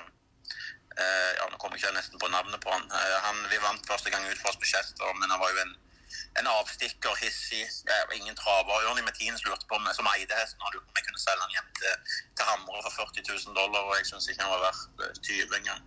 eh, 1.01 1.31
ja, 1.37 1.43
nu 1.51 1.57
kommer 1.61 1.75
jeg 1.83 1.93
næsten 1.99 2.17
på 2.21 2.27
navnet 2.35 2.59
på 2.65 2.69
han. 2.75 2.85
Han. 3.25 3.37
Vi 3.51 3.57
vandt 3.67 3.81
første 3.91 4.09
gang 4.11 4.21
ud 4.29 4.37
for 4.41 4.49
os 4.51 4.59
på 4.61 5.05
men 5.19 5.27
han 5.31 5.39
var 5.43 5.49
jo 5.53 5.59
en, 5.65 5.73
en 6.37 6.47
avstikker, 6.47 7.15
hissig. 7.15 7.67
eh, 7.91 8.17
ingen 8.17 8.35
traver. 8.35 8.85
Ørni 8.89 9.01
Metin 9.01 9.37
lurte 9.45 9.65
på 9.67 9.79
meg, 9.79 9.95
som 9.95 10.07
eide 10.13 10.35
hesten, 10.41 10.61
og 10.61 10.73
lurte 10.73 10.85
på 10.85 10.93
om 10.93 10.99
jeg 10.99 11.07
kunne 11.07 11.25
selge 11.25 11.41
han 11.45 11.55
hjem 11.57 11.69
til, 11.79 11.93
til 12.37 12.45
Hamre 12.49 12.83
for 12.85 12.93
40 13.01 13.23
000 13.29 13.59
dollar, 13.59 13.81
og 13.89 13.97
jeg 13.97 14.05
syns 14.09 14.27
ikke 14.27 14.43
han 14.45 14.55
var 14.55 14.65
verdt 14.67 15.03
øh, 15.05 15.13
20 15.29 15.59
engang. 15.59 15.83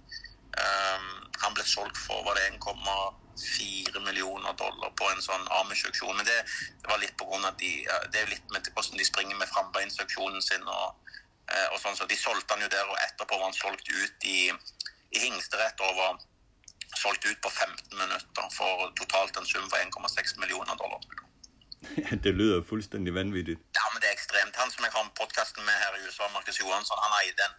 Um, 0.62 1.12
han 1.40 1.55
ble 1.57 1.64
solgt 1.64 1.97
for 1.97 2.24
var 2.26 2.36
det 2.36 2.51
1,4 2.53 4.01
millioner 4.05 4.53
dollar 4.61 4.90
på 5.01 5.07
en 5.09 5.22
sånn 5.24 5.47
Amish-auksjon. 5.61 6.16
Men 6.18 6.28
det, 6.28 6.38
det 6.82 6.90
var 6.90 7.01
litt 7.01 7.16
på 7.16 7.28
grunn 7.30 7.47
av 7.49 7.57
de, 7.62 7.70
det 8.12 8.20
er 8.20 8.34
litt 8.34 8.53
med 8.53 8.68
hvordan 8.74 9.01
de 9.01 9.09
springer 9.09 9.38
med 9.40 9.49
frambeinsauksjonen 9.49 10.45
sin. 10.45 10.66
og, 10.68 11.16
eh, 11.49 11.68
og 11.72 11.80
sånn, 11.80 11.97
så 11.97 12.09
De 12.11 12.18
solgte 12.20 12.55
han 12.55 12.66
jo 12.66 12.72
der, 12.74 12.84
og 12.84 13.01
etterpå 13.07 13.38
var 13.38 13.49
han 13.49 13.57
solgt 13.57 13.88
ut 13.88 14.28
i, 14.28 14.53
i 15.16 15.24
Hingsterett 15.24 15.80
over 15.88 16.20
solgt 17.03 17.24
ut 17.30 17.40
på 17.45 17.51
15 17.51 17.99
minutter 18.03 18.45
for 18.59 18.93
totalt 19.01 19.36
en 19.36 19.47
sum 19.47 19.66
for 19.70 19.78
1,6 19.78 20.40
millioner 20.43 20.74
dollar. 20.82 21.01
det 22.24 22.32
lyder 22.40 22.62
fuldstændig 22.72 23.12
vanvittigt. 23.20 23.61
Ja, 23.78 23.84
men 23.93 23.99
det 24.01 24.09
er 24.09 24.14
ekstremt. 24.18 24.55
Han 24.62 24.70
som 24.74 24.84
jeg 24.84 24.93
har 24.97 25.05
podkasten 25.20 25.62
med 25.68 25.76
her 25.82 25.93
i 25.99 26.01
USA, 26.07 26.24
Markus 26.36 26.61
Johansson, 26.62 26.99
han 27.05 27.12
eide 27.20 27.43
en 27.49 27.55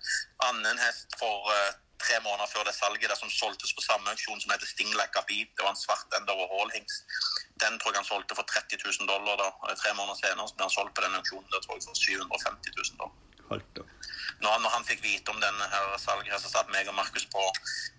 annen 0.47 0.77
hest 0.85 1.09
for 1.21 1.37
eh, 1.55 1.71
tre 2.05 2.15
måneder 2.27 2.47
før 2.53 2.63
det 2.67 2.75
salget 2.81 3.09
der 3.11 3.19
som 3.23 3.29
solgtes 3.41 3.71
på 3.77 3.81
samme 3.89 4.05
auksjon 4.13 4.41
som 4.41 4.51
heter 4.53 4.67
Sting 4.73 4.91
Like 4.99 5.15
a 5.21 5.23
Beat. 5.29 5.49
Det 5.55 5.63
var 5.65 5.73
en 5.75 5.83
svart 5.85 6.09
end 6.17 6.33
over 6.33 6.45
hall-hingst. 6.53 6.99
Den 7.63 7.73
tror 7.79 7.91
jeg 7.91 7.99
han 8.01 8.11
solgte 8.13 8.33
for 8.39 8.45
30 8.55 8.79
000 8.85 9.11
dollar. 9.13 9.35
da. 9.43 9.49
Eh, 9.67 9.75
Tre 9.81 9.91
måneder 9.99 10.17
senere 10.23 10.47
så 10.47 10.55
ble 10.57 10.67
han 10.67 10.77
solgt 10.77 10.93
på 10.97 11.05
den 11.05 11.19
auksjonen 11.19 11.49
der 11.53 11.61
tror 11.63 11.75
jeg 11.77 11.83
for 11.89 11.95
750 12.07 12.79
000 12.79 13.01
dollar. 13.01 13.15
Hold 13.51 13.65
da 13.77 13.83
når, 14.43 14.59
når, 14.63 14.71
han 14.75 14.85
fikk 14.89 15.01
vite 15.05 15.33
om 15.33 15.39
denne 15.45 15.65
her 15.73 15.85
salget, 16.05 16.35
så 16.43 16.51
satt 16.51 16.71
meg 16.73 16.89
og 16.91 16.97
Markus 16.99 17.25
på, 17.35 17.43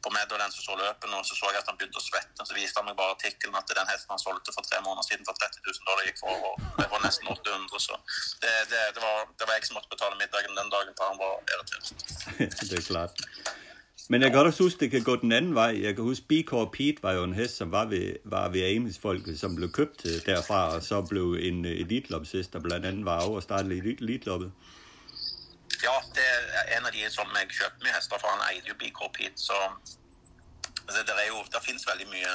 på 0.04 0.12
Meadowlands 0.14 0.58
og 0.60 0.66
så 0.66 0.76
løpet, 0.82 1.16
og 1.18 1.24
så 1.28 1.38
så 1.40 1.50
jeg 1.52 1.62
at 1.62 1.70
han 1.70 1.78
begynte 1.80 2.02
å 2.02 2.04
svette. 2.04 2.46
Så 2.48 2.58
viste 2.58 2.80
han 2.80 2.88
meg 2.88 2.98
bare 3.00 3.16
artikkelen 3.16 3.58
at 3.60 3.74
den 3.80 3.90
hesten 3.92 4.14
han 4.14 4.22
solgte 4.22 4.54
for 4.56 4.66
tre 4.68 4.78
måneder 4.86 5.08
siden 5.08 5.26
for 5.28 5.36
30 5.40 5.64
000 5.64 5.88
dollar, 5.88 6.06
gikk 6.08 6.22
for 6.22 6.36
over 6.36 6.88
for 6.92 7.04
nesten 7.06 7.32
800. 7.32 7.84
Så 7.86 7.98
det, 8.44 8.54
det, 8.70 8.82
det, 8.96 9.02
var, 9.02 9.28
det 9.38 9.48
var 9.48 9.58
jeg 9.58 9.68
som 9.70 9.80
måtte 9.80 9.94
betale 9.96 10.20
middagen 10.20 10.58
den 10.60 10.72
dagen, 10.76 10.96
for 10.98 11.10
han 11.10 11.20
var 11.24 11.34
irritert. 11.54 11.86
det 12.70 12.80
er 12.80 12.88
klart. 12.92 13.24
Men 14.08 14.22
jeg 14.22 14.30
kan 14.30 14.40
også 14.40 14.62
huske, 14.62 14.80
det 14.80 14.90
kan 14.90 15.02
gå 15.02 15.16
den 15.16 15.32
anden 15.32 15.54
vej. 15.54 15.80
Jeg 15.82 15.94
kan 15.94 16.04
huske, 16.04 16.26
Bicor 16.28 16.64
Pete 16.72 17.02
var 17.02 17.12
jo 17.12 17.24
en 17.24 17.34
hest, 17.34 17.56
som 17.56 17.72
var 17.72 17.84
ved, 17.84 18.16
var 18.24 18.48
ved 18.48 18.76
Ames-folket, 18.76 19.40
som 19.40 19.56
blev 19.56 19.72
købt 19.72 20.06
øh, 20.06 20.26
derfra, 20.26 20.74
og 20.74 20.82
så 20.82 21.00
blev 21.02 21.36
en 21.40 21.64
øh, 21.64 21.72
elitlopshest, 21.72 22.52
der 22.52 22.60
blandt 22.60 22.86
andet 22.86 23.04
var 23.04 23.24
over 23.28 23.40
startet 23.40 23.72
elitloppet. 23.72 24.52
Ja, 25.82 25.96
det 26.14 26.24
er 26.24 26.76
en 26.76 26.86
av 26.86 26.92
de 26.92 27.04
som 27.10 27.28
jeg 27.38 27.50
kjøpte 27.58 27.84
med 27.84 27.92
hester, 27.96 28.20
for 28.20 28.30
han 28.30 28.44
eide 28.50 28.70
jo 28.70 28.76
Bicor 28.78 29.10
hit, 29.18 29.40
så 29.40 29.56
det, 30.86 31.02
det, 31.08 31.16
er 31.16 31.28
jo, 31.28 31.40
det 31.52 31.62
finnes 31.64 31.86
veldig 31.88 32.06
mye, 32.12 32.32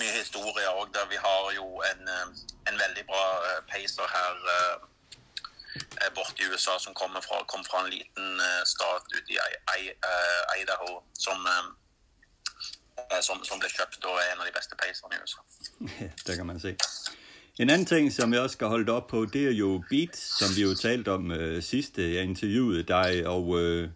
mye 0.00 0.14
historier 0.18 0.70
òg. 0.76 0.96
Vi 1.10 1.18
har 1.26 1.50
jo 1.56 1.66
en, 1.90 2.08
eh, 2.14 2.26
en 2.68 2.80
veldig 2.84 3.04
bra 3.08 3.24
eh, 3.48 3.60
pacer 3.72 4.16
her 4.16 4.48
eh, 4.54 6.10
borte 6.14 6.42
i 6.42 6.48
USA 6.52 6.78
som 6.78 6.94
kommer 6.94 7.20
fra, 7.20 7.44
kom 7.46 7.64
fra 7.64 7.84
en 7.84 7.90
liten 7.90 8.40
uh, 8.40 8.62
stat 8.66 9.06
ute 9.14 9.32
i 9.32 9.38
uh, 9.38 10.60
Idaho 10.62 10.98
som, 11.12 11.46
uh, 11.46 13.20
som, 13.20 13.44
som, 13.44 13.60
ble 13.62 13.70
kjøpt 13.70 14.04
og 14.04 14.18
er 14.18 14.32
en 14.32 14.42
av 14.42 14.48
de 14.48 14.54
beste 14.56 14.76
pacerne 14.80 15.16
i 15.16 15.22
USA. 15.22 15.40
det 16.26 16.36
kan 16.36 16.46
man 16.46 16.60
se. 16.60 16.74
En 17.58 17.70
anden 17.70 17.86
ting, 17.86 18.12
som 18.12 18.32
jeg 18.32 18.40
også 18.40 18.54
skal 18.54 18.66
holde 18.66 18.92
op 18.92 19.06
på, 19.06 19.24
det 19.24 19.46
er 19.46 19.52
jo 19.52 19.82
Beat, 19.90 20.16
som 20.16 20.48
vi 20.56 20.62
jo 20.62 20.74
talte 20.74 21.12
om 21.12 21.32
øh, 21.32 21.62
sidste, 21.62 22.02
øh, 22.02 22.14
jeg 22.14 22.22
interviewede 22.22 22.82
dig, 22.82 23.26
og 23.26 23.60
øh, 23.60 23.88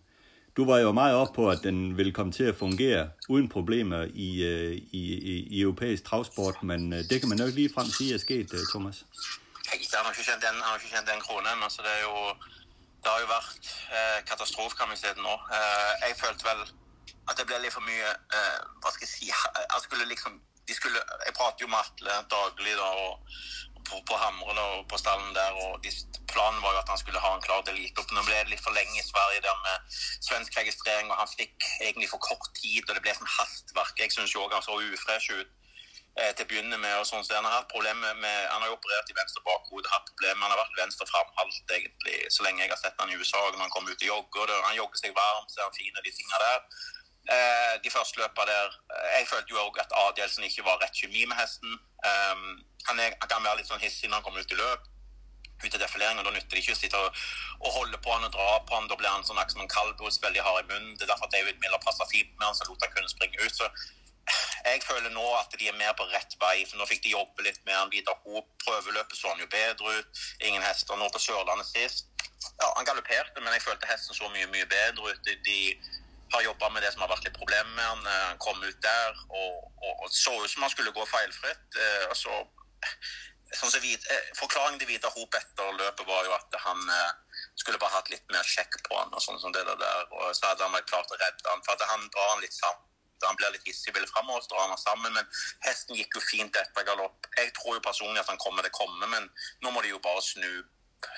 du 0.57 0.65
var 0.65 0.79
jo 0.79 0.93
meget 0.93 1.15
op 1.15 1.33
på, 1.35 1.51
at 1.51 1.59
den 1.63 1.97
ville 1.97 2.13
komme 2.13 2.33
til 2.33 2.45
at 2.45 2.57
fungere 2.57 3.11
uden 3.29 3.49
problemer 3.49 4.07
i, 4.15 4.43
øh, 4.43 4.73
i, 4.75 5.03
i, 5.33 5.35
i 5.57 5.61
europæisk 5.61 6.05
travsport, 6.05 6.63
men 6.63 6.93
øh, 6.93 6.99
det 7.11 7.21
kan 7.21 7.29
man 7.29 7.39
nok 7.39 7.55
lige 7.55 7.71
frem 7.75 7.87
sige 7.87 8.15
er 8.15 8.19
sket, 8.19 8.55
øh, 8.55 8.61
Thomas. 8.73 8.97
ikke, 9.75 9.87
han 9.97 10.05
har 10.05 10.13
ikke 10.13 10.25
tjent 10.31 10.43
den, 10.47 10.55
han 10.55 10.71
har 10.71 10.77
ikke 10.79 10.91
tjent 10.95 11.09
den 11.13 11.21
krone 11.27 11.49
ennå, 11.53 11.69
så 11.69 11.81
det 11.87 11.93
er 11.99 12.03
jo 12.11 12.17
Det 13.05 13.13
har 13.13 13.21
jo 13.25 13.31
vært 13.37 13.67
øh, 13.97 14.19
katastrofe, 14.31 14.77
kan 14.79 14.87
man 14.89 14.97
si 14.97 15.07
det 15.15 15.23
nå. 15.29 15.35
Eh, 15.57 15.59
øh, 15.59 15.91
jeg 16.03 16.17
følte 16.25 16.43
vel 16.51 16.61
at 17.29 17.35
det 17.39 17.45
ble 17.49 17.59
litt 17.65 17.75
for 17.77 17.85
mye 17.85 18.09
eh, 18.37 18.59
Hva 18.81 18.91
skal 18.95 19.05
jeg 19.07 19.13
si 19.17 19.27
Jeg 19.75 19.81
skulle 19.87 20.07
liksom 20.13 20.33
de 20.69 20.75
skulle, 20.75 21.01
Jeg 21.27 21.35
prater 21.39 21.65
jo 21.65 21.71
med 21.73 21.79
Atle 21.79 22.17
daglig 22.33 22.75
da, 22.79 22.89
og, 23.07 23.35
på, 23.89 24.01
på 24.09 24.17
Hamre 24.17 24.55
da, 24.57 24.65
og 24.79 24.87
på 24.89 24.99
stallen 25.01 25.35
der. 25.37 25.53
og 25.65 25.83
de, 25.85 25.91
Planen 26.33 26.63
var 26.63 26.73
jo 26.75 26.83
at 26.83 26.93
han 26.93 27.01
skulle 27.03 27.25
ha 27.25 27.35
en 27.35 27.45
klar 27.47 27.65
delete. 27.69 28.07
Nå 28.13 28.23
ble 28.27 28.39
det 28.39 28.53
litt 28.53 28.65
for 28.65 28.77
lenge 28.77 28.97
i 29.01 29.09
Sverige 29.11 29.43
der 29.45 29.59
med 29.67 29.99
svensk 30.29 30.57
registrering, 30.61 31.11
og 31.11 31.21
han 31.21 31.35
fikk 31.37 31.69
egentlig 31.81 32.09
for 32.13 32.23
kort 32.29 32.49
tid, 32.61 32.83
og 32.89 32.97
det 32.97 33.05
ble 33.05 33.15
sånn 33.19 33.35
hastverk. 33.37 34.01
Jeg 34.01 34.15
syns 34.15 34.37
òg 34.41 34.57
han 34.57 34.65
så 34.65 34.79
ufresh 34.81 35.37
ut 35.37 35.53
eh, 36.21 36.33
til 36.33 36.47
å 36.47 36.51
begynne 36.51 36.81
med. 36.81 36.97
og 36.99 37.07
sånn, 37.11 37.25
så 37.27 37.37
Han 37.37 37.49
har 37.49 37.61
hatt 37.61 37.71
problemer 37.75 38.17
med, 38.25 38.41
han 38.51 38.65
har 38.65 38.73
jo 38.73 38.79
operert 38.79 39.13
i 39.13 39.19
venstre 39.21 39.45
bakhode, 39.47 39.93
hatt 39.93 40.09
problemer, 40.11 40.43
han 40.47 40.57
har 40.57 40.63
vært 40.65 40.81
venstre 40.81 41.09
framhalt 41.13 41.77
egentlig 41.79 42.19
så 42.35 42.47
lenge 42.47 42.65
jeg 42.65 42.73
har 42.73 42.83
sett 42.83 43.01
han 43.01 43.13
i 43.13 43.21
USA. 43.21 43.41
når 43.51 43.67
Han 43.67 43.75
kom 43.77 43.89
ut 43.91 44.01
og 44.01 44.11
jogger, 44.15 44.51
det, 44.51 44.61
han 44.71 44.81
jogger 44.81 45.03
seg 45.03 45.17
varm, 45.21 45.49
så 45.53 45.61
er 45.61 45.69
han 45.69 45.79
fin, 45.79 46.03
de 46.03 46.17
tingene 46.19 46.45
der. 46.49 46.61
Eh, 47.25 47.75
de 47.85 47.91
første 47.91 48.21
løpene 48.21 48.53
der 48.53 48.67
eh, 48.69 49.13
Jeg 49.19 49.29
følte 49.29 49.53
jo 49.55 49.61
òg 49.65 49.79
at 49.81 49.93
Adelsen 49.97 50.45
ikke 50.45 50.65
var 50.67 50.81
rett 50.83 50.99
kjemi 50.99 51.25
med 51.25 51.39
hesten. 51.41 51.79
Um, 52.05 52.51
han, 52.89 52.99
er, 53.01 53.15
han, 53.21 53.29
kan 53.31 53.47
være 53.47 53.63
litt 53.63 53.71
sånn 53.71 53.81
hissig 53.81 54.11
når 54.11 54.19
han 54.19 54.27
kommer 54.27 54.45
ut 54.45 54.53
i 54.53 54.59
løp. 54.59 54.91
Ut 55.65 55.77
i 55.79 55.81
defilering, 55.81 56.21
og 56.21 56.29
Da 56.29 56.35
nytter 56.35 56.53
det 56.53 56.61
ikke 56.61 56.77
å 56.77 56.81
sitte 56.83 57.01
og, 57.01 57.23
og, 57.63 57.71
holde 57.79 58.01
på 58.05 58.13
han 58.13 58.29
og 58.29 58.35
dra 58.37 58.49
på 58.69 58.77
han. 58.77 58.91
Da 58.93 58.99
blir 59.01 59.09
han 59.09 59.25
sånn 59.25 59.41
som 59.41 59.65
en 59.65 59.73
kaldbos, 59.73 60.21
veldig 60.21 60.45
hard 60.45 60.67
i 60.67 60.75
munnen. 60.75 60.99
Det 60.99 61.09
er 61.09 61.15
derfor 61.15 61.33
David 61.33 61.65
Miller 61.65 61.81
passer 61.87 62.11
fint 62.13 62.35
med 62.37 62.45
han, 62.51 62.59
så 62.59 62.69
lot 62.69 62.85
han 62.85 62.93
kunne 62.93 63.15
springe 63.15 63.41
ut. 63.41 63.57
så 63.57 63.71
eh, 63.73 64.75
jeg 64.75 64.85
føler 64.85 65.17
nå 65.17 65.25
at 65.41 65.57
de 65.57 65.73
er 65.73 65.81
mer 65.81 65.97
på 65.97 66.05
rett 66.13 66.37
vei. 66.45 66.59
for 66.69 66.77
Nå 66.77 66.91
fikk 66.93 67.07
de 67.09 67.17
jobbe 67.17 67.49
litt 67.49 67.65
med 67.65 67.79
han 67.79 67.93
Vidar 67.95 68.21
Hoop. 68.27 68.53
Prøveløpet 68.67 69.17
så 69.17 69.33
han 69.33 69.41
jo 69.41 69.49
bedre 69.49 69.97
ut. 69.97 70.25
Ingen 70.45 70.69
hester 70.69 71.01
nå 71.01 71.09
på 71.09 71.25
Sørlandet 71.25 71.73
sist. 71.73 72.13
Ja, 72.61 72.69
Han 72.77 72.85
galopperte, 72.85 73.41
men 73.41 73.55
jeg 73.57 73.65
følte 73.65 73.89
hesten 73.89 74.13
så 74.13 74.29
mye 74.29 74.51
mye 74.53 74.69
bedre 74.69 75.15
ut. 75.15 75.37
De 75.49 75.61
har 76.35 76.47
jobba 76.49 76.71
med 76.75 76.83
det 76.85 76.93
som 76.95 77.05
har 77.05 77.13
vært 77.13 77.29
litt 77.29 77.37
problem 77.39 77.71
med 77.77 77.85
han. 77.85 78.07
Eh, 78.07 78.25
han 78.31 78.41
kom 78.43 78.63
ut 78.63 78.81
der 78.83 79.21
og, 79.29 79.61
og, 79.83 79.93
og 79.93 80.09
så 80.13 80.35
ut 80.43 80.51
som 80.51 80.67
han 80.67 80.73
skulle 80.75 80.95
gå 80.97 81.07
feilfritt. 81.11 81.67
Eh, 81.81 82.07
og 82.11 82.17
så, 82.19 82.41
eh, 82.85 82.97
sånn 83.59 83.75
så 83.75 83.83
vid, 83.85 84.09
eh, 84.11 84.33
Forklaringen 84.39 84.81
til 84.83 84.91
Vidar 84.93 85.15
Hop 85.17 85.39
etter 85.41 85.77
løpet 85.81 86.09
var 86.09 86.25
jo 86.29 86.35
at 86.39 86.59
han 86.65 86.89
eh, 86.97 87.13
skulle 87.61 87.81
bare 87.83 87.97
hatt 87.99 88.11
litt 88.13 88.27
mer 88.35 88.47
sjekk 88.55 88.81
på 88.89 88.99
han. 88.99 89.13
og 89.15 89.23
sånn 89.23 89.41
som 89.43 89.55
det 89.55 89.65
der, 89.69 90.09
og 90.11 90.35
Så 90.35 90.51
hadde 90.51 90.67
han 90.67 90.91
klart 90.91 91.13
å 91.13 91.21
redde 91.21 91.51
han, 91.51 91.63
for 91.67 91.77
at 91.77 91.87
han 91.93 92.11
drar 92.11 92.35
han 92.35 92.45
litt 92.45 92.57
sammen 92.57 92.83
han 93.25 93.37
blir 93.39 93.53
litt 93.55 93.67
hissig, 93.69 93.95
vel 93.95 94.07
framover, 94.11 94.43
så 94.45 94.53
drar 94.53 94.69
han 94.69 94.81
sammen. 94.81 95.15
Men 95.17 95.29
hesten 95.65 95.97
gikk 95.99 96.17
jo 96.19 96.23
fint 96.25 96.57
etter 96.61 96.87
galopp. 96.87 97.29
Jeg 97.39 97.53
tror 97.57 97.79
jo 97.79 97.85
personlig 97.85 98.23
at 98.23 98.31
han 98.33 98.41
kommer 98.43 98.67
til 98.67 98.75
å 98.75 98.79
komme, 98.81 99.11
men 99.13 99.29
nå 99.65 99.73
må 99.75 99.85
de 99.85 99.95
jo 99.95 100.03
bare 100.05 100.25
snu 100.25 100.51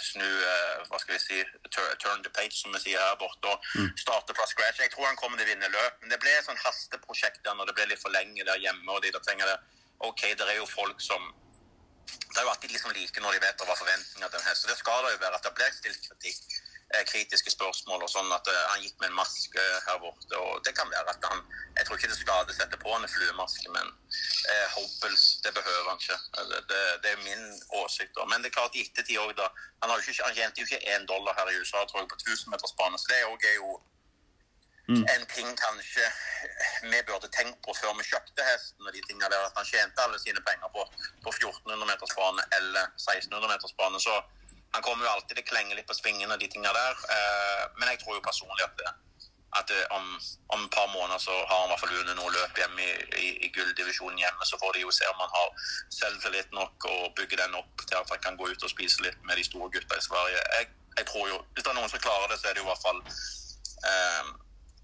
snu 0.02 0.26
uh, 0.26 0.82
hva 0.90 1.00
skal 1.02 1.16
vi 1.16 1.20
si, 1.22 1.38
turn 1.72 2.22
the 2.24 2.32
page, 2.36 2.54
som 2.58 2.74
vi 2.74 2.82
sier 2.82 3.00
her 3.02 3.16
borte, 3.20 3.52
og 3.52 3.64
mm. 3.76 3.90
starte 4.00 4.36
fra 4.36 4.46
scratch. 4.50 4.82
Jeg 4.82 4.92
tror 4.94 5.08
han 5.08 5.18
kommer 5.20 5.40
til 5.40 5.48
å 5.48 5.52
vinne 5.52 5.72
løp, 5.72 5.98
men 6.02 6.12
det 6.12 6.20
ble 6.22 6.34
et 6.34 6.46
sånn 6.48 6.62
hasteprosjekt 6.64 7.42
der 7.46 7.56
når 7.58 7.70
det 7.70 7.76
ble 7.78 7.88
litt 7.92 8.02
for 8.02 8.14
lenge 8.14 8.46
der 8.46 8.62
hjemme. 8.62 8.86
og 8.92 9.02
de 9.04 9.12
der 9.14 9.24
tenker 9.26 9.50
det, 9.50 9.58
ok, 10.10 10.22
det 10.36 10.46
er 10.46 10.60
jo 10.60 10.70
folk 10.70 11.00
som 11.00 11.34
Det 12.06 12.38
er 12.38 12.44
jo 12.46 12.50
alltid 12.52 12.70
liksom 12.70 12.92
like 12.94 13.20
når 13.20 13.32
de 13.34 13.38
vet 13.42 13.62
hva 13.66 13.74
forventningene 13.74 14.28
til 14.30 14.38
en 14.38 14.46
hest. 14.46 14.62
Så 14.62 14.68
det 14.70 14.76
skal 14.78 15.04
det 15.04 15.14
jo 15.14 15.22
være 15.22 15.38
at 15.38 15.46
det 15.46 15.52
blir 15.58 15.72
stilt 15.74 16.02
kritikk. 16.04 16.58
Eh, 16.94 17.04
kritiske 17.10 17.50
spørsmål 17.50 18.04
og 18.06 18.10
sånn. 18.10 18.28
At 18.30 18.46
eh, 18.46 18.64
han 18.70 18.82
gikk 18.84 19.00
med 19.00 19.08
en 19.10 19.16
maske 19.18 19.62
her 19.86 19.96
borte. 19.98 20.38
og 20.38 20.60
Det 20.66 20.72
kan 20.78 20.90
være 20.92 21.10
at 21.10 21.24
han 21.30 21.40
Jeg 21.76 21.86
tror 21.86 21.98
ikke 21.98 22.10
det 22.12 22.18
skader 22.18 22.52
å 22.52 22.56
sette 22.56 22.78
på 22.78 22.92
en 22.94 23.08
fluemaske, 23.10 23.72
men 23.74 23.90
eh, 24.52 24.68
Hopels, 24.76 25.24
det 25.42 25.52
behøver 25.56 25.90
han 25.90 25.98
ikke. 25.98 26.18
Det, 26.52 26.60
det, 26.70 26.84
det 27.02 27.10
er 27.10 27.24
min 27.24 27.44
åsikt. 27.82 28.14
da. 28.14 28.28
Men 28.30 28.40
det 28.40 28.52
er 28.52 28.58
klart 28.58 28.78
i 28.78 28.86
ettertid 28.86 29.18
òg, 29.18 29.34
da. 29.40 29.50
Han, 29.82 29.90
har 29.90 29.98
jo 29.98 30.06
ikke, 30.06 30.28
han 30.28 30.38
tjente 30.38 30.62
jo 30.62 30.68
ikke 30.70 30.94
én 30.94 31.10
dollar 31.10 31.34
her 31.40 31.50
i 31.50 31.58
USA, 31.58 31.82
tror 31.90 32.04
jeg, 32.04 32.08
på 32.14 32.22
1000-metersbane. 32.22 33.02
Så 33.02 33.12
det 33.12 33.26
òg 33.32 33.50
er 33.50 33.58
jo 33.58 33.76
Mm. 34.88 35.02
En 35.02 35.24
ting 35.26 35.48
kanskje 35.58 36.04
vi 36.90 36.98
burde 37.08 37.28
tenkt 37.36 37.58
på 37.66 37.72
før 37.74 37.96
vi 37.98 38.04
kjøpte 38.06 38.42
hesten, 38.46 38.86
og 38.86 38.92
de 38.94 39.00
tingene 39.02 39.30
der, 39.32 39.46
at 39.48 39.56
han 39.58 39.66
tjente 39.66 39.98
alle 40.04 40.18
sine 40.22 40.38
penger 40.48 40.68
på, 40.76 40.84
på 41.24 41.32
1400 41.34 41.88
meters 41.90 42.14
bane 42.18 42.42
eller 42.58 42.84
1600 42.94 43.50
meters 43.50 43.74
bane. 43.80 43.98
Så 44.06 44.14
han 44.76 44.84
kommer 44.84 45.06
jo 45.06 45.12
alltid 45.14 45.38
til 45.38 45.44
å 45.44 45.48
klenge 45.50 45.76
litt 45.76 45.88
på 45.88 45.96
svingene 45.96 46.34
og 46.34 46.40
de 46.40 46.48
tingene 46.52 46.72
der. 46.76 47.04
Eh, 47.14 47.62
men 47.78 47.88
jeg 47.92 48.02
tror 48.02 48.18
jo 48.18 48.24
personlig 48.26 48.64
at, 48.66 48.74
det, 48.80 48.90
at 49.56 49.70
det, 49.70 49.78
eh, 49.86 49.94
om, 49.96 50.10
om, 50.52 50.66
et 50.66 50.74
par 50.74 50.90
måneder 50.92 51.22
så 51.22 51.32
har 51.32 51.62
han 51.62 51.70
i 51.70 51.72
hvert 51.72 51.82
fall 51.84 51.94
vunnet 51.94 52.18
noe 52.18 52.32
løp 52.34 52.60
hjemme 52.60 52.84
i, 52.84 52.90
i, 53.22 53.30
i 53.48 53.50
gulldivisjonen 53.56 54.20
hjemme. 54.20 54.48
Så 54.48 54.60
får 54.60 54.76
de 54.76 54.84
jo 54.84 54.92
se 54.92 55.08
om 55.08 55.22
han 55.24 55.32
har 55.32 55.70
selvtillit 55.96 56.52
nok 56.58 56.88
og 56.92 57.14
bygge 57.16 57.40
den 57.40 57.56
opp 57.56 57.86
til 57.86 57.96
at 58.02 58.12
han 58.12 58.20
kan 58.26 58.36
gå 58.36 58.50
ut 58.52 58.68
og 58.68 58.74
spise 58.74 59.06
litt 59.06 59.16
med 59.24 59.40
de 59.40 59.46
store 59.48 59.70
gutta 59.78 59.96
i 59.96 60.04
Sverige. 60.04 60.44
Jeg, 60.58 60.68
jeg 61.00 61.08
tror 61.12 61.24
jo, 61.32 61.40
Hvis 61.54 61.64
det 61.64 61.72
er 61.72 61.78
noen 61.80 61.92
som 61.94 62.04
klarer 62.04 62.28
det, 62.32 62.40
så 62.42 62.50
er 62.50 62.58
det 62.58 62.64
jo 62.64 62.68
i 62.68 62.72
hvert 62.74 62.84
fall 62.84 63.00
eh, 63.92 64.34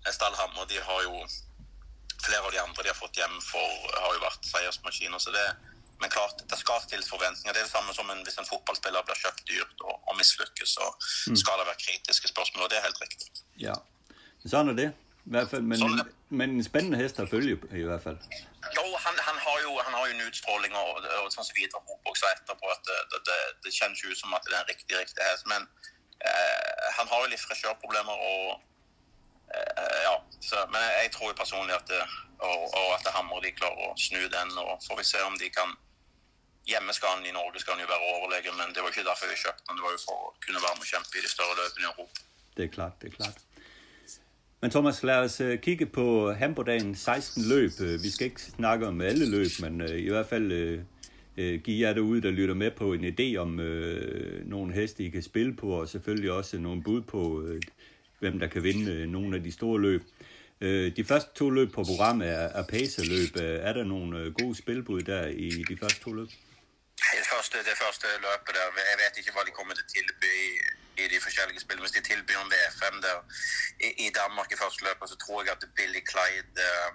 Stallhammer. 0.08 0.70
De 0.72 0.80
har 0.88 1.04
jo 1.04 1.20
flere 2.22 2.46
av 2.46 2.54
de 2.54 2.64
andre 2.64 2.86
de 2.86 2.94
har 2.94 2.96
fått 2.96 3.20
hjem 3.20 3.36
for, 3.44 3.92
har 3.98 4.16
jo 4.16 4.24
vært 4.24 4.48
seiersmaskiner. 4.48 5.20
så 5.20 5.36
det 5.36 5.46
men 6.02 6.10
klart, 6.10 6.42
det 6.50 6.58
skal 6.58 6.82
stilles 6.82 7.08
forventninger. 7.14 7.54
Det 7.54 7.62
er 7.62 7.68
det 7.68 7.74
samme 7.76 7.94
som 7.94 8.10
en, 8.10 8.24
hvis 8.26 8.38
en 8.42 8.48
fotballspiller 8.48 9.04
blir 9.06 9.20
kjøpt 9.22 9.44
dyrt 9.50 9.84
og, 9.86 9.94
og 10.08 10.18
mislykkes, 10.18 10.74
så 10.78 10.88
mm. 11.30 11.38
skal 11.42 11.60
det 11.60 11.68
være 11.70 11.82
kritiske 11.84 12.32
spørsmål. 12.34 12.66
Og 12.66 12.72
det 12.72 12.80
er 12.80 12.86
helt 12.88 13.02
riktig. 13.04 13.30
Ja, 13.62 13.76
sånn 14.42 14.74
er 14.74 14.78
det. 14.82 14.90
I 15.22 15.34
hvert 15.36 15.52
fall, 15.52 15.62
men, 15.62 15.78
sånn 15.78 16.00
men 16.34 16.56
en 16.56 16.66
spennende 16.66 16.98
hest 16.98 17.20
å 17.22 17.28
følge, 17.30 17.54
i 17.78 17.84
hvert 17.86 18.02
fall. 18.02 18.18
Jo, 18.74 18.82
han, 19.04 19.20
han, 19.28 19.38
har 19.44 19.60
jo, 19.62 19.76
han 19.78 19.94
har 19.94 20.08
jo 20.08 20.16
en 20.16 20.24
utstråling 20.26 20.74
og, 20.80 21.06
og 21.20 21.28
sånn 21.30 21.46
som 21.46 21.54
Vidar 21.54 21.84
Hoop 21.86 22.10
også 22.10 22.26
etterpå, 22.32 22.72
at 22.72 22.90
det, 22.90 23.20
det, 23.28 23.38
det, 23.62 23.74
kjennes 23.76 24.02
ut 24.02 24.18
som 24.18 24.34
at 24.34 24.48
det 24.48 24.56
er 24.56 24.64
en 24.64 24.72
riktig, 24.72 24.98
riktig 24.98 25.22
hest. 25.28 25.46
Men 25.52 25.68
eh, 26.26 26.90
han 26.98 27.10
har 27.12 27.22
jo 27.22 27.30
litt 27.30 27.44
frisørproblemer 27.46 28.26
og 28.32 28.44
eh, 29.54 30.02
Ja. 30.08 30.18
Så, 30.42 30.58
men 30.74 30.82
jeg 30.98 31.12
tror 31.14 31.36
personlig 31.38 31.76
at 31.76 31.86
det, 31.86 32.02
og, 32.42 32.66
og 32.66 32.88
at 32.96 33.06
Hammer 33.14 33.44
de 33.44 33.54
klarer 33.54 33.92
å 33.92 33.98
snu 34.00 34.24
den. 34.26 34.56
og 34.58 34.82
Får 34.88 34.98
vi 34.98 35.06
se 35.06 35.22
om 35.22 35.38
de 35.38 35.52
kan 35.54 35.76
Hjemme 36.70 36.92
skal 36.98 37.08
han 37.14 37.24
i 37.30 37.32
Norge 37.38 37.60
skal 37.60 37.72
han 37.74 37.82
jo 37.84 37.88
være 37.92 38.04
overlegen, 38.14 38.54
men 38.60 38.68
det 38.74 38.80
var 38.82 38.88
ikke 38.92 39.08
derfor 39.10 39.26
vi 39.32 39.38
kjøpte 39.44 39.64
han. 39.68 39.76
Det 39.78 39.84
var 39.86 39.94
jo 39.96 40.00
for 40.08 40.18
å 40.26 40.28
kunne 40.44 40.60
være 40.66 40.76
med 40.78 40.84
og 40.86 40.90
kjempe 40.92 41.12
i 41.18 41.24
de 41.24 41.30
større 41.36 41.54
løpene 41.60 41.84
i 41.84 41.90
Europa. 41.92 42.18
Det 42.56 42.62
er 42.68 42.72
klart, 42.76 42.94
det 43.00 43.06
er 43.10 43.16
klart. 43.20 43.38
Men 44.62 44.70
Thomas, 44.70 45.02
lad 45.02 45.18
os 45.18 45.40
øh, 45.40 45.60
kigge 45.60 45.86
på 45.86 46.32
Hamburgdagen 46.32 46.94
16 46.94 47.44
løb. 47.48 47.70
Øh, 47.80 48.02
vi 48.02 48.10
skal 48.10 48.24
ikke 48.24 48.40
snakke 48.40 48.86
om 48.86 49.00
alle 49.00 49.30
løb, 49.30 49.50
men 49.60 49.80
øh, 49.80 49.98
i 49.98 50.08
hvert 50.08 50.26
fald 50.26 50.80
give 51.36 51.88
jer 51.88 51.94
derude, 51.94 52.22
der 52.22 52.30
lytter 52.30 52.54
med 52.54 52.70
på 52.70 52.92
en 52.92 53.04
idé 53.04 53.36
om 53.36 53.48
nogle 54.44 54.72
heste, 54.72 55.04
I 55.04 55.08
kan 55.08 55.22
spille 55.22 55.56
på, 55.56 55.80
og 55.80 55.88
selvfølgelig 55.88 56.32
også 56.32 56.58
nogle 56.58 56.82
bud 56.82 57.02
på, 57.02 57.48
hvem 58.18 58.38
der 58.38 58.46
kan 58.46 58.62
vinde 58.62 59.06
nogle 59.06 59.36
af 59.36 59.42
de 59.42 59.52
store 59.52 59.80
løb. 59.80 60.02
De 60.96 61.04
første 61.04 61.30
to 61.34 61.50
løb 61.50 61.72
på 61.72 61.84
programmet 61.84 62.28
er, 62.28 62.48
er 62.48 62.62
pacerløb. 62.66 63.36
Er 63.36 63.72
der 63.72 63.84
nogle 63.84 64.32
gode 64.32 64.54
spilbud 64.54 65.02
der 65.02 65.26
i 65.26 65.48
de 65.48 65.76
første 65.76 66.00
to 66.00 66.12
løb? 66.12 66.28
Det 66.98 67.26
første, 67.32 67.56
det 67.68 67.76
første 67.84 68.06
løpet 68.26 68.52
der, 68.56 68.68
jeg 68.90 68.98
vet 69.02 69.18
ikke 69.18 69.32
hva 69.34 69.44
de 69.46 69.56
kommer 69.58 69.74
til 69.74 69.84
å 69.86 69.92
tilby 69.96 70.36
i 71.02 71.08
de 71.12 71.18
forskjellige 71.26 71.62
spillene. 71.64 71.84
Hvis 71.86 71.96
de 71.96 72.08
tilbyr 72.10 72.38
en 72.40 72.52
V5 72.54 73.00
der 73.06 73.18
i, 73.86 73.88
i 74.06 74.08
Danmark 74.20 74.52
i 74.52 74.60
første 74.62 74.84
løpet, 74.86 75.10
så 75.10 75.16
tror 75.24 75.44
jeg 75.44 75.52
at 75.56 75.64
Billy 75.78 76.02
Clyde 76.10 76.66
eh, 76.68 76.90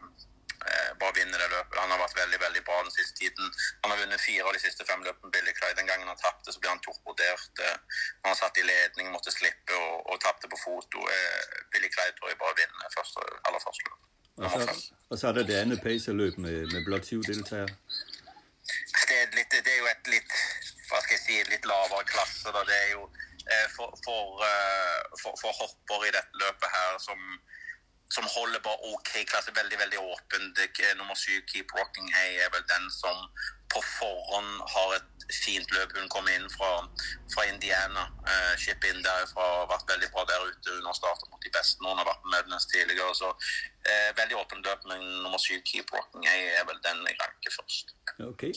eh, 0.70 0.92
bare 1.02 1.18
vinner 1.20 1.38
det 1.42 1.50
løpet. 1.56 1.82
Han 1.84 1.94
har 1.94 2.04
vært 2.04 2.20
veldig 2.22 2.40
veldig 2.46 2.64
bra 2.70 2.78
den 2.88 2.96
siste 2.98 3.16
tiden. 3.22 3.46
Han 3.82 3.92
har 3.92 4.02
vunnet 4.02 4.26
fire 4.28 4.46
av 4.48 4.58
de 4.58 4.64
siste 4.66 4.88
fem 4.90 5.02
løpene. 5.08 5.34
Billy 5.36 5.54
Clyde. 5.58 5.78
Den 5.82 5.92
gangen 5.92 6.12
han 6.12 6.24
tapte, 6.26 6.54
så 6.54 6.62
ble 6.62 6.74
han 6.74 6.84
torpedert. 6.86 7.64
Eh, 7.68 7.78
han 8.22 8.34
har 8.34 8.40
satt 8.42 8.62
i 8.62 8.68
ledning, 8.72 9.14
måtte 9.16 9.34
slippe 9.34 9.80
og, 9.86 9.96
og 10.12 10.22
tapte 10.26 10.52
på 10.54 10.62
foto. 10.66 11.08
Eh, 11.16 11.64
Billy 11.74 11.90
Clyde 11.94 12.18
tror 12.20 12.34
jeg 12.34 12.44
bare 12.44 12.60
vinner 12.62 12.98
første, 12.98 13.26
aller 13.50 13.66
første 13.66 13.90
løp. 13.90 14.04
Og 14.38 14.52
så, 14.54 14.92
og 15.10 15.18
så 15.18 15.28
er 15.28 15.32
der 15.32 15.48
det 15.50 15.56
andet 15.58 15.80
pacerløb 15.82 16.38
med, 16.38 16.58
med 16.74 16.86
blot 16.86 17.06
syv 17.10 17.24
deltagere. 17.26 17.74
Det 19.08 19.16
er, 19.16 19.30
litt, 19.36 19.52
det 19.52 19.72
er 19.72 19.80
jo 19.80 19.90
et 19.92 20.10
litt 20.12 20.34
hva 20.88 21.00
skal 21.04 21.16
jeg 21.16 21.24
si, 21.24 21.38
litt 21.52 21.68
lavere 21.68 22.08
klasse. 22.08 22.52
Da. 22.52 22.64
Det 22.68 22.76
er 22.76 22.90
jo 22.94 23.06
eh, 23.08 23.68
for, 23.76 23.94
for, 24.06 24.44
eh, 24.48 25.18
for, 25.22 25.38
for 25.42 25.56
hopper 25.62 26.08
i 26.08 26.14
dette 26.16 26.44
løpet 26.44 26.76
her 26.76 27.00
som, 27.04 27.24
som 28.16 28.24
håller 28.38 28.60
bara 28.60 28.80
okej 28.94 29.24
okay 29.24 29.42
veldig 29.48 29.56
väldigt, 29.60 29.80
väldigt 29.82 30.00
öppen. 30.16 30.44
nummer 30.98 31.16
7, 31.16 31.32
Keep 31.52 31.70
Rocking 31.80 32.08
Hey, 32.18 32.32
är 32.46 32.50
väl 32.56 32.66
den 32.76 32.86
som 33.04 33.18
på 33.74 33.82
förhand 34.00 34.54
har 34.76 34.90
ett 34.98 35.18
fint 35.46 35.70
løp. 35.76 35.92
Hun 35.98 36.10
kom 36.16 36.28
inn 36.36 36.48
fra, 36.58 36.72
fra 37.34 37.44
Indiana. 37.54 38.04
Eh, 38.32 38.54
Ship 38.62 38.82
in 38.90 39.00
derfra 39.08 39.46
har 39.56 39.68
vært 39.74 39.90
veldig 39.94 40.10
bra 40.14 40.24
der 40.32 40.42
ute. 40.50 40.76
Hun 40.78 40.90
har 40.90 40.98
startet 41.02 41.30
mot 41.32 41.42
de 41.48 41.52
beste 41.58 41.84
når 41.84 41.90
hun 41.92 42.02
har 42.02 42.10
vært 42.12 42.24
med 42.24 42.34
Medlens 42.36 42.68
tidligere. 42.74 43.12
Så 43.22 43.30
eh, 43.90 44.10
veldig 44.20 44.40
åpent 44.42 44.68
løp, 44.68 44.88
men 44.92 45.04
nummer 45.26 45.42
syv, 45.46 45.60
Keep 45.70 45.92
Rocking 45.96 46.28
Hay, 46.32 46.48
er 46.60 46.66
vel 46.70 46.80
den 46.88 47.04
jeg 47.10 47.20
ranker 47.24 47.58
først. 47.60 47.96
Okay. 48.32 48.54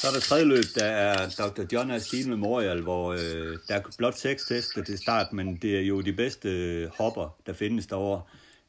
Så 0.00 0.08
er 0.08 0.12
der 0.16 0.24
tredje 0.24 0.44
løb, 0.44 0.68
der 0.74 0.90
er 1.06 1.18
Dr. 1.40 1.64
John 1.72 1.90
Astin 1.90 2.30
Memorial, 2.30 2.80
hvor 2.82 3.12
øh, 3.12 3.58
der 3.68 3.74
er 3.76 3.96
blot 3.98 4.18
seks 4.18 4.48
tester 4.48 4.84
til 4.84 4.98
start, 4.98 5.32
men 5.32 5.56
det 5.62 5.76
er 5.76 5.84
jo 5.86 6.00
de 6.00 6.12
bedste 6.12 6.48
hopper, 6.98 7.36
der 7.46 7.54
findes 7.54 7.86
derovre. 7.86 8.22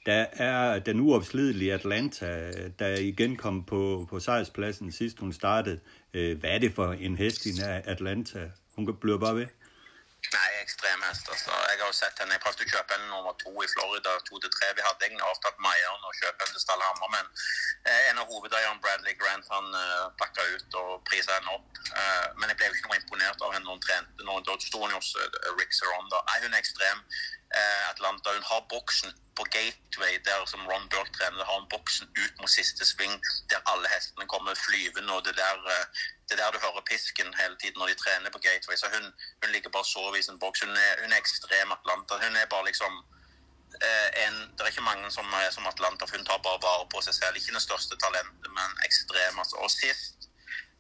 Der 0.06 0.26
er 0.34 0.80
den 0.80 0.99
uopslidelige 0.99 1.74
Atlanta, 1.74 2.51
der 2.80 2.88
igen 2.88 3.38
kom 3.38 3.66
på, 3.66 4.08
på 4.10 4.20
sejrspladsen 4.20 4.91
sidst 4.91 5.20
hun 5.20 5.34
startede. 5.34 5.80
Øh, 6.14 6.39
hvad 6.39 6.49
er 6.49 6.60
det 6.60 6.76
for 6.76 6.93
en 6.93 7.18
hest 7.18 7.45
i 7.45 7.51
Atlanta? 7.93 8.51
Hun 8.76 8.99
bliver 9.01 9.18
bare 9.18 9.36
ved. 9.36 9.47
Nej, 10.38 10.51
ekstrem 10.66 10.99
hest. 11.08 11.26
altså. 11.34 11.51
Jeg 11.70 11.78
har 11.82 11.88
jo 11.91 11.95
sett 12.01 12.16
henne. 12.20 12.34
Jeg 12.36 12.41
prøvde 12.43 12.64
at 12.66 12.72
købe 12.74 12.91
henne 12.93 13.08
nummer 13.14 13.34
to 13.43 13.51
i 13.66 13.70
Florida. 13.74 14.12
to 14.28 14.34
til 14.43 14.51
tre. 14.58 14.66
Vi 14.78 14.82
havde 14.86 14.99
egentlig 15.06 15.26
aftalt 15.32 15.60
med 15.64 15.72
eieren 15.76 16.10
å 16.10 16.12
kjøpe 16.20 16.39
henne 16.41 16.54
til 16.56 16.64
Stallhammer, 16.66 17.08
men 17.16 17.26
eh, 17.89 18.01
en 18.10 18.22
av 18.22 18.26
hovedeierne, 18.32 18.82
Bradley 18.84 19.16
Grant, 19.22 19.45
han 19.56 19.68
eh, 19.84 20.06
pakka 20.22 20.41
ut 20.56 20.72
og 20.84 20.89
priser 21.10 21.34
henne 21.38 21.51
op. 21.58 21.68
Eh, 21.99 22.28
men 22.38 22.45
jeg 22.49 22.58
blev 22.58 22.70
ikke 22.72 22.89
noget 22.89 23.01
imponeret 23.04 23.39
av 23.45 23.51
henne 23.54 23.66
når 23.68 23.76
hun 23.76 23.86
trænede. 23.88 24.26
Når 24.26 24.34
hun 24.38 24.68
stod 24.70 24.88
hos 24.97 25.10
uh, 25.20 25.26
eh, 25.26 25.51
Rick 25.60 25.72
Saronda. 25.80 26.18
Nej, 26.30 26.38
hun 26.43 26.56
er 26.56 26.62
ekstrem. 26.66 26.99
Eh, 27.60 27.84
Atlanta. 27.93 28.28
Hun 28.38 28.49
har 28.51 28.62
boksen 28.74 29.10
på 29.38 29.43
Gateway, 29.55 30.13
der 30.27 30.45
som 30.45 30.67
Ron 30.69 30.89
Burke 30.91 31.13
trener. 31.17 31.45
har 31.49 31.55
han 31.59 31.73
boksen 31.75 32.07
ut 32.23 32.36
mot 32.41 32.51
siste 32.59 32.84
sving, 32.86 33.15
der 33.49 33.59
alle 33.71 33.88
hestene 33.95 34.25
kommer 34.34 34.53
flyvende. 34.65 35.11
og 35.15 35.25
det 35.25 35.36
der, 35.43 35.57
eh, 35.73 35.86
det 36.29 36.38
der 36.38 36.51
du 36.51 36.59
hører 36.65 36.89
pisken 36.91 37.29
hele 37.41 37.55
tiden 37.61 37.77
når 37.79 37.88
de 37.88 38.01
trener 38.03 38.29
på 38.34 38.43
Gateway. 38.45 38.77
Så 38.77 38.88
hun, 38.95 39.05
hun 39.41 39.51
ligger 39.53 39.69
bare 39.69 39.86
og 39.88 39.91
sover 39.93 40.15
i 40.15 40.21
sin 40.27 40.39
boks. 40.43 40.59
Hun 40.63 40.75
er, 40.88 40.93
hun 41.03 41.11
er 41.13 41.19
ekstrem 41.23 41.71
Atlanta. 41.77 42.13
Hun 42.25 42.36
er 42.41 42.45
bare 42.53 42.65
liksom 42.69 42.93
eh, 43.88 44.09
en, 44.25 44.36
det 44.53 44.61
er 44.61 44.71
ikke 44.73 44.89
mange 44.91 45.11
som 45.17 45.25
er 45.41 45.49
som 45.57 45.67
Atlanta, 45.73 46.05
for 46.05 46.17
hun 46.17 46.25
tar 46.25 46.47
bare 46.47 46.63
vare 46.67 46.86
på 46.93 47.01
seg 47.05 47.13
selv. 47.19 47.36
Ikke 47.36 47.57
det 47.57 47.67
største 47.67 47.95
talentet, 48.03 48.49
men 48.57 48.69
ekstrem. 48.88 49.36
Altså. 49.41 49.55
Og 49.63 49.69
sist, 49.81 50.17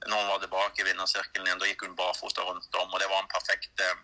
når 0.09 0.17
hun 0.21 0.31
var 0.33 0.39
tilbake 0.41 0.81
i 0.81 0.87
vinnersirkelen 0.89 1.47
igjen, 1.47 1.61
da 1.61 1.69
gikk 1.69 1.85
hun 1.85 1.99
barfota 2.01 2.41
rundt 2.41 2.81
om, 2.81 2.93
og 2.93 2.99
det 3.01 3.09
var 3.13 3.19
en 3.23 3.33
perfekt 3.35 3.85
eh, 3.87 3.95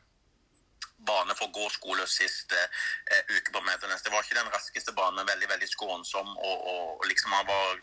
bane 1.07 1.35
for 1.35 1.51
gårdskole 1.55 2.05
sist 2.07 2.51
eh, 2.51 2.79
eh, 3.11 3.23
uke 3.35 3.53
på 3.53 3.61
Medenes. 3.61 4.03
Det 4.03 4.11
var 4.11 4.23
ikke 4.23 4.39
den 4.39 4.51
raskeste 4.53 4.93
banen, 4.97 5.19
men 5.19 5.29
veldig 5.31 5.49
veldig 5.53 5.69
skånsom. 5.71 6.29
og, 6.37 6.57
og, 6.71 6.85
og 6.99 7.07
liksom 7.11 7.31
han 7.31 7.47
var, 7.47 7.79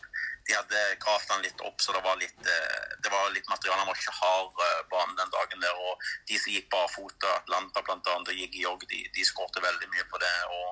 De 0.47 0.55
hadde 0.55 0.81
gravd 1.03 1.31
han 1.33 1.41
litt 1.43 1.61
opp, 1.67 1.81
så 1.83 1.91
det 1.91 2.03
var 2.05 2.19
litt, 2.21 2.39
eh, 2.47 2.83
det 3.03 3.11
var 3.11 3.31
litt 3.35 3.49
materiale. 3.51 3.81
Han 3.81 3.89
var 3.89 3.99
ikke 3.99 4.19
hard 4.21 4.61
eh, 4.67 4.83
bane 4.93 5.17
den 5.19 5.33
dagen 5.33 5.65
der. 5.65 5.81
og 5.87 6.05
De 6.29 6.39
som 6.39 6.53
gikk 6.53 6.69
barfota, 6.71 7.33
Atlanta 7.41 7.83
bl.a., 7.83 8.15
og 8.15 8.31
gikk 8.31 8.55
i 8.55 8.63
jogg, 8.63 8.85
de, 8.91 9.03
de 9.15 9.27
skårte 9.27 9.63
veldig 9.63 9.91
mye 9.95 10.07
på 10.11 10.21
det. 10.23 10.35
og 10.59 10.69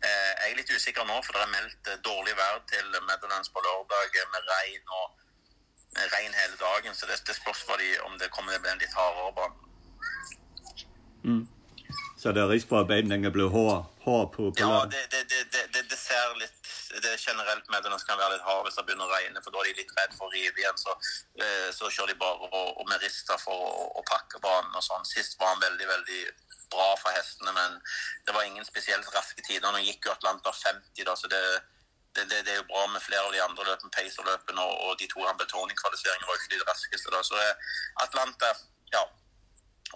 eh, 0.00 0.32
Jeg 0.40 0.50
er 0.50 0.58
litt 0.62 0.74
usikker 0.74 1.06
nå, 1.10 1.20
for 1.22 1.36
det 1.36 1.44
er 1.44 1.52
meldt 1.56 1.92
eh, 1.92 2.00
dårlig 2.08 2.34
vær 2.40 2.64
til 2.72 2.90
Medelands 3.06 3.52
på 3.54 3.62
lørdag 3.68 4.18
eh, 4.22 4.30
med 4.34 4.50
regn 4.54 4.96
og 5.00 5.06
regn 6.16 6.40
hele 6.40 6.58
dagen. 6.58 6.96
Så 6.96 7.06
det, 7.06 7.20
det 7.28 7.36
spørs 7.38 7.62
de, 7.78 7.92
om 8.08 8.18
det 8.18 8.32
kommer 8.34 8.56
til 8.56 8.64
bli 8.64 8.72
en 8.74 8.82
litt 8.82 8.98
hardere 8.98 9.36
bane. 9.38 9.60
Mm. 11.24 11.44
Så 12.24 12.32
der 12.32 12.46
er 12.46 12.54
risk 12.54 12.70
for, 12.70 12.80
at 12.80 12.88
banen 12.88 13.10
den 13.12 13.26
kan 13.26 13.32
blive 13.36 13.50
hård, 13.52 13.84
hård 14.06 14.30
på, 14.32 14.48
på 14.56 14.64
Ja, 14.64 14.88
det, 14.88 15.02
det, 15.12 15.26
det, 15.28 15.64
det, 15.74 15.82
det 15.90 15.98
ser 16.00 16.38
litt 16.40 16.70
det 17.02 17.10
er 17.12 17.18
generelt 17.18 17.68
med 17.72 17.82
den 17.84 17.98
kan 18.08 18.18
være 18.18 18.36
litt 18.36 18.46
hard 18.46 18.62
hvis 18.64 18.78
det 18.78 18.84
begynner 18.86 19.08
å 19.08 19.12
regne, 19.12 19.42
for 19.42 19.52
da 19.52 19.60
er 19.60 19.68
de 19.68 19.82
litt 19.82 19.92
redd 19.98 20.14
for 20.16 20.28
å 20.28 20.32
rive 20.32 20.62
igjen. 20.62 20.78
Så, 20.78 20.94
eh, 21.42 21.68
så 21.74 21.90
kjører 21.90 22.12
de 22.12 22.20
bare 22.22 22.48
og, 22.48 22.70
og 22.80 22.88
med 22.88 23.02
rister 23.02 23.40
for 23.42 23.66
å, 23.68 23.86
å, 23.98 24.04
pakke 24.08 24.40
banen 24.44 24.78
og 24.78 24.84
sånn. 24.86 25.06
Sist 25.08 25.36
var 25.40 25.52
han 25.52 25.64
veldig, 25.64 25.88
veldig 25.90 26.20
bra 26.74 26.88
for 27.00 27.16
hestene, 27.16 27.54
men 27.56 27.76
det 28.26 28.36
var 28.36 28.46
ingen 28.46 28.68
spesielt 28.68 29.10
raske 29.16 29.42
tider. 29.42 29.68
Nå 29.72 29.82
gikk 29.84 30.08
jo 30.08 30.14
Atlanta 30.14 30.54
50, 30.54 31.02
da, 31.08 31.16
så 31.18 31.30
det, 31.32 31.42
det, 32.14 32.28
det, 32.30 32.44
det, 32.46 32.54
er 32.54 32.62
jo 32.62 32.70
bra 32.70 32.86
med 32.92 33.02
flere 33.02 33.26
av 33.26 33.34
de 33.34 33.42
andre 33.42 33.68
løpene, 33.72 33.94
Pacer-løpene 33.98 34.64
og, 34.64 34.78
og, 34.86 34.96
de 35.00 35.10
to 35.10 35.26
Betoni-kvalifiseringene 35.42 36.30
var 36.30 36.40
ikke 36.40 36.54
de 36.54 36.64
raskeste. 36.70 37.12
da, 37.14 37.24
Så 37.26 37.42
eh, 37.42 37.76
Atlanta, 38.06 38.54
ja, 38.94 39.04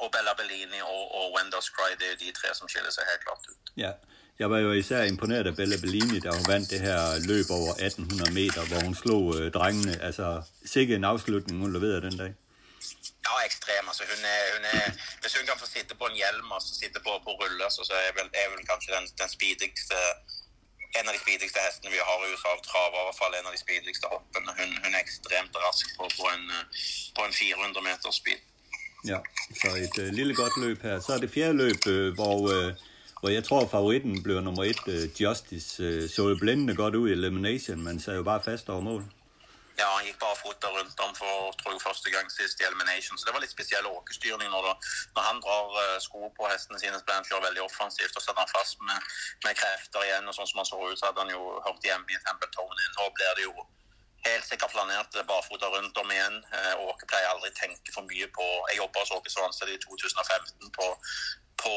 og 0.02 0.08
Bella 0.14 0.32
Bellini 0.38 0.80
og, 0.94 1.02
og 1.18 1.24
Wendo's 1.36 1.68
Cry, 1.74 1.90
det 2.00 2.08
er 2.12 2.16
de 2.24 2.32
tre 2.38 2.54
som 2.58 2.70
skiller 2.70 2.92
seg 2.94 3.04
helt 3.10 3.24
klart 3.26 3.50
ut. 3.52 3.72
Ja, 3.84 3.92
jeg 4.38 4.50
var 4.50 4.58
jo 4.64 4.72
især 4.72 5.02
imponeret 5.02 5.46
af 5.50 5.56
Bella 5.60 5.76
Bellini, 5.82 6.18
da 6.24 6.30
hun 6.38 6.46
vandt 6.52 6.70
det 6.70 6.80
her 6.88 7.00
løb 7.30 7.48
over 7.58 7.72
1800 7.72 8.32
meter, 8.40 8.62
hvor 8.68 8.80
hun 8.86 8.94
slog 9.02 9.24
øh, 9.36 9.52
drengene. 9.56 9.94
Altså, 10.08 10.26
sikke 10.74 10.94
en 10.94 11.04
afslutning, 11.12 11.56
hun 11.62 11.72
leverede 11.76 12.02
den 12.08 12.16
dag. 12.22 12.32
Ja, 13.26 13.32
ekstrem. 13.48 13.84
Altså, 13.90 14.02
hun 14.12 14.22
er, 14.36 14.42
hun 14.56 14.64
er, 14.76 14.84
hvis 15.20 15.34
hun 15.38 15.46
kan 15.48 15.58
få 15.62 15.66
sitte 15.76 15.94
på 16.00 16.04
en 16.10 16.16
hjelm 16.22 16.48
og 16.56 16.62
sitte 16.82 16.98
på, 17.06 17.12
på 17.26 17.30
ruller, 17.40 17.68
så 17.76 17.94
er 18.06 18.12
vel, 18.18 18.28
er 18.42 18.46
vel 18.52 18.62
kanskje 18.70 18.90
den, 18.96 19.06
den 19.22 19.30
speedigste 19.36 19.98
en 20.96 21.08
av 21.08 21.14
de 21.14 21.20
speedigste 21.20 21.60
hestene 21.60 21.92
vi 21.92 22.00
har 22.08 22.22
i 22.24 22.30
USA 22.32 22.52
av 22.54 22.62
trav, 22.64 22.94
i 22.94 23.04
hvert 23.06 23.18
fall 23.20 23.34
en 23.36 23.48
av 23.48 23.54
de 23.54 23.60
speedigste 23.60 24.10
hoppene. 24.12 24.54
Hun, 24.60 24.70
hun 24.84 24.94
er 24.94 25.02
ekstremt 25.02 25.58
rask 25.64 25.90
på, 25.98 26.08
på, 26.16 26.30
en, 26.34 26.46
på 27.16 27.26
en 27.26 27.36
400 27.40 27.84
meters 27.88 28.20
speed. 28.22 28.40
Ja, 29.04 29.18
så 29.62 29.68
et 29.76 30.02
øh, 30.02 30.12
lille 30.12 30.34
godt 30.34 30.52
løb 30.56 30.82
her. 30.82 31.00
Så 31.00 31.12
er 31.12 31.18
det 31.18 31.30
fjerde 31.30 31.56
løb, 31.56 31.86
øh, 31.86 32.14
hvor, 32.14 32.36
øh, 32.54 32.74
hvor 33.20 33.28
jeg 33.28 33.44
tror 33.44 33.68
favoritten 33.68 34.22
bliver 34.22 34.40
nummer 34.40 34.64
et, 34.64 34.84
øh, 34.86 35.22
Justice. 35.22 35.82
Øh, 35.82 36.10
så 36.10 36.28
jo 36.28 36.36
blændende 36.40 36.76
godt 36.76 36.94
ud 36.94 37.08
i 37.08 37.12
Elimination, 37.12 37.84
men 37.84 38.00
sad 38.00 38.16
jo 38.16 38.22
bare 38.22 38.42
fast 38.42 38.68
over 38.68 38.80
mål. 38.80 39.04
Ja, 39.78 39.86
han 39.96 40.04
gikk 40.06 40.18
bare 40.26 40.36
fota 40.44 40.68
rundt 40.76 41.00
om 41.06 41.12
for 41.20 41.32
tror 41.58 41.70
jeg, 41.72 41.82
første 41.88 42.08
gang 42.14 42.26
sist 42.38 42.60
i 42.60 42.64
Elimination. 42.68 43.18
Så 43.18 43.24
det 43.26 43.34
var 43.34 43.42
litt 43.44 43.56
spesiell 43.56 43.86
åkestyrning 43.86 44.50
når, 44.50 44.64
når 45.14 45.22
han 45.28 45.38
drar 45.44 45.66
øh, 45.84 45.96
uh, 45.96 45.98
sko 46.06 46.18
på 46.38 46.42
hestene 46.52 46.78
sine, 46.80 46.98
så 46.98 47.04
ble 47.06 47.18
han 47.18 47.28
kjørt 47.28 47.46
veldig 47.48 47.62
offensivt. 47.68 48.14
Og 48.16 48.22
så 48.22 48.34
han 48.42 48.54
fast 48.58 48.76
med, 48.88 48.98
med 49.44 49.52
krefter 49.60 50.00
igjen, 50.06 50.28
og 50.28 50.34
sånn 50.34 50.50
som 50.50 50.60
han 50.60 50.70
så 50.72 50.78
ut, 50.88 50.98
så 50.98 51.06
hadde 51.06 51.22
han 51.24 51.34
jo 51.36 51.42
hørt 51.66 51.86
hjemme 51.88 52.10
i 52.10 52.22
Templetone. 52.26 52.88
Nå 52.98 53.04
blir 53.16 53.32
det 53.38 53.44
jo 53.48 53.54
helt 54.26 54.46
sikkert 54.46 54.72
planert 54.72 55.14
barfota 55.26 55.66
rundt 55.66 55.98
om 55.98 56.10
igjen. 56.10 56.38
Eh, 56.52 56.74
Åke 56.88 57.06
pleier 57.10 57.30
aldri 57.32 57.50
tenke 57.56 57.92
for 57.94 58.06
mye 58.10 58.28
på 58.38 58.46
Jeg 58.70 58.80
jobba 58.82 59.04
hos 59.04 59.14
Åke 59.16 59.30
Svansted 59.30 59.70
i 59.72 59.78
2015 59.84 60.72
på, 60.76 60.86
på 61.62 61.74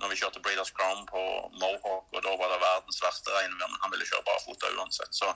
når 0.00 0.12
vi 0.12 0.18
kjørte 0.20 0.42
Breeders 0.44 0.72
Crown 0.76 1.06
på 1.08 1.20
Mohawk, 1.60 2.08
og 2.12 2.22
da 2.24 2.32
var 2.40 2.52
det 2.52 2.60
verdens 2.64 3.00
verste 3.04 3.32
regnvær, 3.36 3.68
men 3.72 3.82
han 3.82 3.92
ville 3.92 4.08
kjøre 4.08 4.26
barfota 4.28 4.72
uansett. 4.76 5.12
Så 5.16 5.28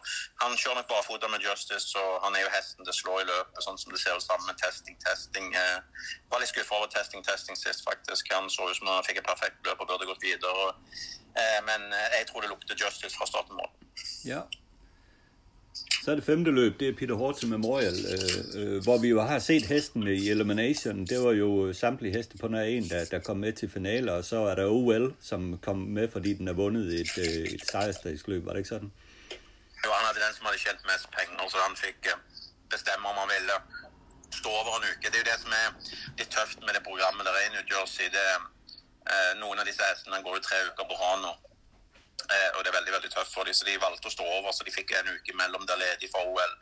han 0.43 0.57
kjører 0.57 0.81
nok 0.81 0.91
barfota 0.93 1.29
med 1.33 1.45
Justice, 1.45 1.93
og 2.01 2.25
han 2.25 2.37
er 2.37 2.47
jo 2.47 2.55
hesten 2.57 2.85
til 2.85 2.95
å 2.95 2.99
slå 3.01 3.19
i 3.21 3.29
løpet, 3.29 3.63
sånn 3.67 3.81
som 3.81 3.93
det 3.93 4.01
ser 4.03 4.17
ut 4.17 4.27
sammen 4.27 4.49
med 4.49 4.61
testing, 4.61 4.99
testing. 5.05 5.53
Eh, 5.61 6.09
var 6.33 6.45
litt 6.45 6.53
skuffa 6.53 6.81
over 6.81 6.93
testing, 6.93 7.25
testing 7.25 7.61
sist, 7.61 7.85
faktisk. 7.89 8.33
Han 8.33 8.51
så 8.53 8.69
ut 8.71 8.81
som 8.81 8.93
han 8.93 9.07
fikk 9.07 9.21
et 9.23 9.29
perfekt 9.29 9.61
løp 9.69 9.85
og 9.85 9.93
burde 9.93 10.09
gått 10.09 10.25
videre. 10.25 10.73
Eh, 11.37 11.61
men 11.69 11.89
eh, 11.93 12.21
jeg 12.21 12.29
tror 12.31 12.45
det 12.45 12.53
lukter 12.53 12.79
Justice 12.79 13.17
fra 13.17 13.29
starten 13.29 13.61
mål. 13.61 13.73
Ja, 14.25 14.45
så 16.05 16.11
er 16.11 16.15
det 16.15 16.25
femte 16.25 16.51
løb, 16.51 16.81
det 16.81 16.89
er 16.89 16.97
Peter 17.01 17.15
Horton 17.15 17.51
Memorial, 17.51 17.97
øh, 18.15 18.41
øh, 18.59 18.83
hvor 18.83 18.99
vi 18.99 19.09
jo 19.09 19.21
har 19.21 19.39
set 19.39 19.67
hestene 19.67 20.15
i 20.15 20.31
Elimination. 20.31 21.07
Det 21.07 21.19
var 21.25 21.33
jo 21.33 21.67
øh, 21.67 21.75
samtlige 21.75 22.17
heste 22.17 22.39
på 22.39 22.49
nær 22.49 22.63
en, 22.63 22.89
der, 22.89 23.05
der 23.05 23.19
kom 23.19 23.37
med 23.37 23.53
til 23.53 23.71
finaler, 23.71 24.13
og 24.13 24.25
så 24.25 24.37
er 24.51 24.55
der 24.55 24.67
OL, 24.67 25.15
som 25.31 25.59
kom 25.59 25.79
med, 25.97 26.07
fordi 26.15 26.31
den 26.39 26.47
har 26.47 26.55
vundet 26.55 27.01
et, 27.01 27.15
øh, 27.19 27.45
et 27.55 27.63
sejrstagsløb. 27.71 28.45
Var 28.47 28.53
det 28.53 28.59
ikke 28.59 28.75
sådan? 28.77 28.93
Jo, 29.85 29.91
han 29.99 30.05
hadde 30.07 30.21
den 30.25 30.35
som 30.37 30.45
har 30.47 30.53
tjent 30.65 30.83
mest 30.91 31.07
penger, 31.17 31.49
så 31.53 31.59
han 31.67 31.77
fikk 31.85 32.01
øh, 32.13 32.17
bestemme 32.75 33.05
om 33.11 33.17
han 33.23 33.29
ville 33.37 33.57
stå 34.41 34.51
over 34.61 34.77
en 34.79 34.87
uke. 34.91 35.07
Det 35.11 35.17
er 35.19 35.23
jo 35.25 35.29
det 35.33 35.39
som 35.45 35.53
er 35.63 35.69
det 36.19 36.27
tøft 36.37 36.59
med 36.67 36.73
det 36.77 36.83
programmet 36.91 37.23
der 37.27 37.35
er 37.39 37.45
i 37.49 37.53
New 37.57 37.65
Jersey. 37.73 38.07
Det, 38.17 38.29
øh, 39.13 39.33
noen 39.43 39.59
av 39.61 39.65
disse 39.69 39.83
hestene 39.91 40.25
går 40.25 40.33
jo 40.37 40.43
tre 40.49 40.59
uker 40.69 40.85
på 40.91 40.97
rad. 41.03 41.25
Eh, 42.25 42.51
og 42.57 42.61
det 42.63 42.71
er 42.71 42.77
veldig 42.79 42.95
veldig 42.97 43.11
tøft 43.13 43.35
for 43.35 43.45
dem, 43.45 43.57
så 43.57 43.67
de 43.69 43.75
valgte 43.83 44.11
å 44.11 44.15
stå 44.15 44.27
over. 44.39 44.53
Så 44.55 44.67
de 44.67 44.75
fikk 44.75 44.95
en 44.97 45.11
uke 45.13 45.37
mellom 45.41 45.67
der 45.69 45.81
ledig 45.81 46.11
for 46.13 46.31
OL. 46.31 46.55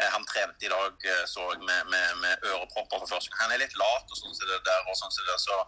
Eh, 0.00 0.08
han 0.14 0.26
trente 0.28 0.66
i 0.66 0.72
dag 0.72 1.06
eh, 1.12 1.22
så 1.30 1.46
jeg 1.52 1.62
med, 1.62 1.92
med, 1.92 2.16
med 2.24 2.48
ørepropper 2.50 3.02
for 3.02 3.14
første 3.14 3.32
gang. 3.32 3.46
Han 3.46 3.56
er 3.56 3.64
litt 3.64 3.78
lat, 3.80 4.10
og 4.10 4.20
sånn 4.20 4.36
som 4.36 4.50
det 4.50 4.60
der, 4.66 4.90
og 4.90 4.98
sånn 5.00 5.16
som 5.16 5.30
det, 5.30 5.38
så 5.44 5.60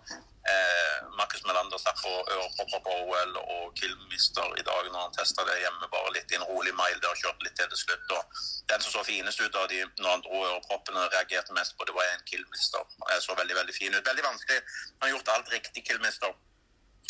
Eh, 0.48 1.08
Marcus 1.18 1.44
Melander 1.44 1.78
satt 1.78 1.98
på 2.00 2.12
ørepropper 2.34 2.80
på 2.86 2.92
OL 3.04 3.34
og 3.40 3.64
Killmister 3.76 4.54
i 4.60 4.64
dag 4.64 4.86
når 4.88 5.00
han 5.02 5.16
testa 5.16 5.44
det 5.44 5.58
hjemme. 5.60 5.90
Bare 5.92 6.12
litt 6.14 6.32
i 6.32 6.38
en 6.38 6.46
rolig 6.48 6.72
mile 6.78 7.00
der 7.02 7.12
og 7.12 7.20
kjørte 7.20 7.44
litt 7.44 7.56
til 7.58 7.68
til 7.72 7.80
slutt. 7.82 8.14
Og 8.16 8.38
den 8.72 8.84
som 8.84 8.94
så 8.94 9.04
finest 9.08 9.42
ut 9.42 9.58
av 9.60 9.68
de 9.72 9.82
når 9.98 10.10
han 10.14 10.24
dro 10.24 10.44
øreproppene 10.46 11.08
reagerte 11.16 11.56
mest 11.58 11.76
på, 11.76 11.88
det 11.88 11.96
var 11.98 12.08
en 12.12 12.24
Killmister. 12.30 12.86
Jeg 13.10 13.16
eh, 13.18 13.24
så 13.26 13.36
veldig 13.40 13.58
veldig 13.60 13.76
fin 13.80 13.96
ut. 13.98 14.04
Veldig 14.10 14.28
vanskelig. 14.30 14.60
Han 14.88 15.08
har 15.08 15.14
gjort 15.16 15.34
alt 15.34 15.52
riktig, 15.56 15.84
Killmister. 15.90 16.32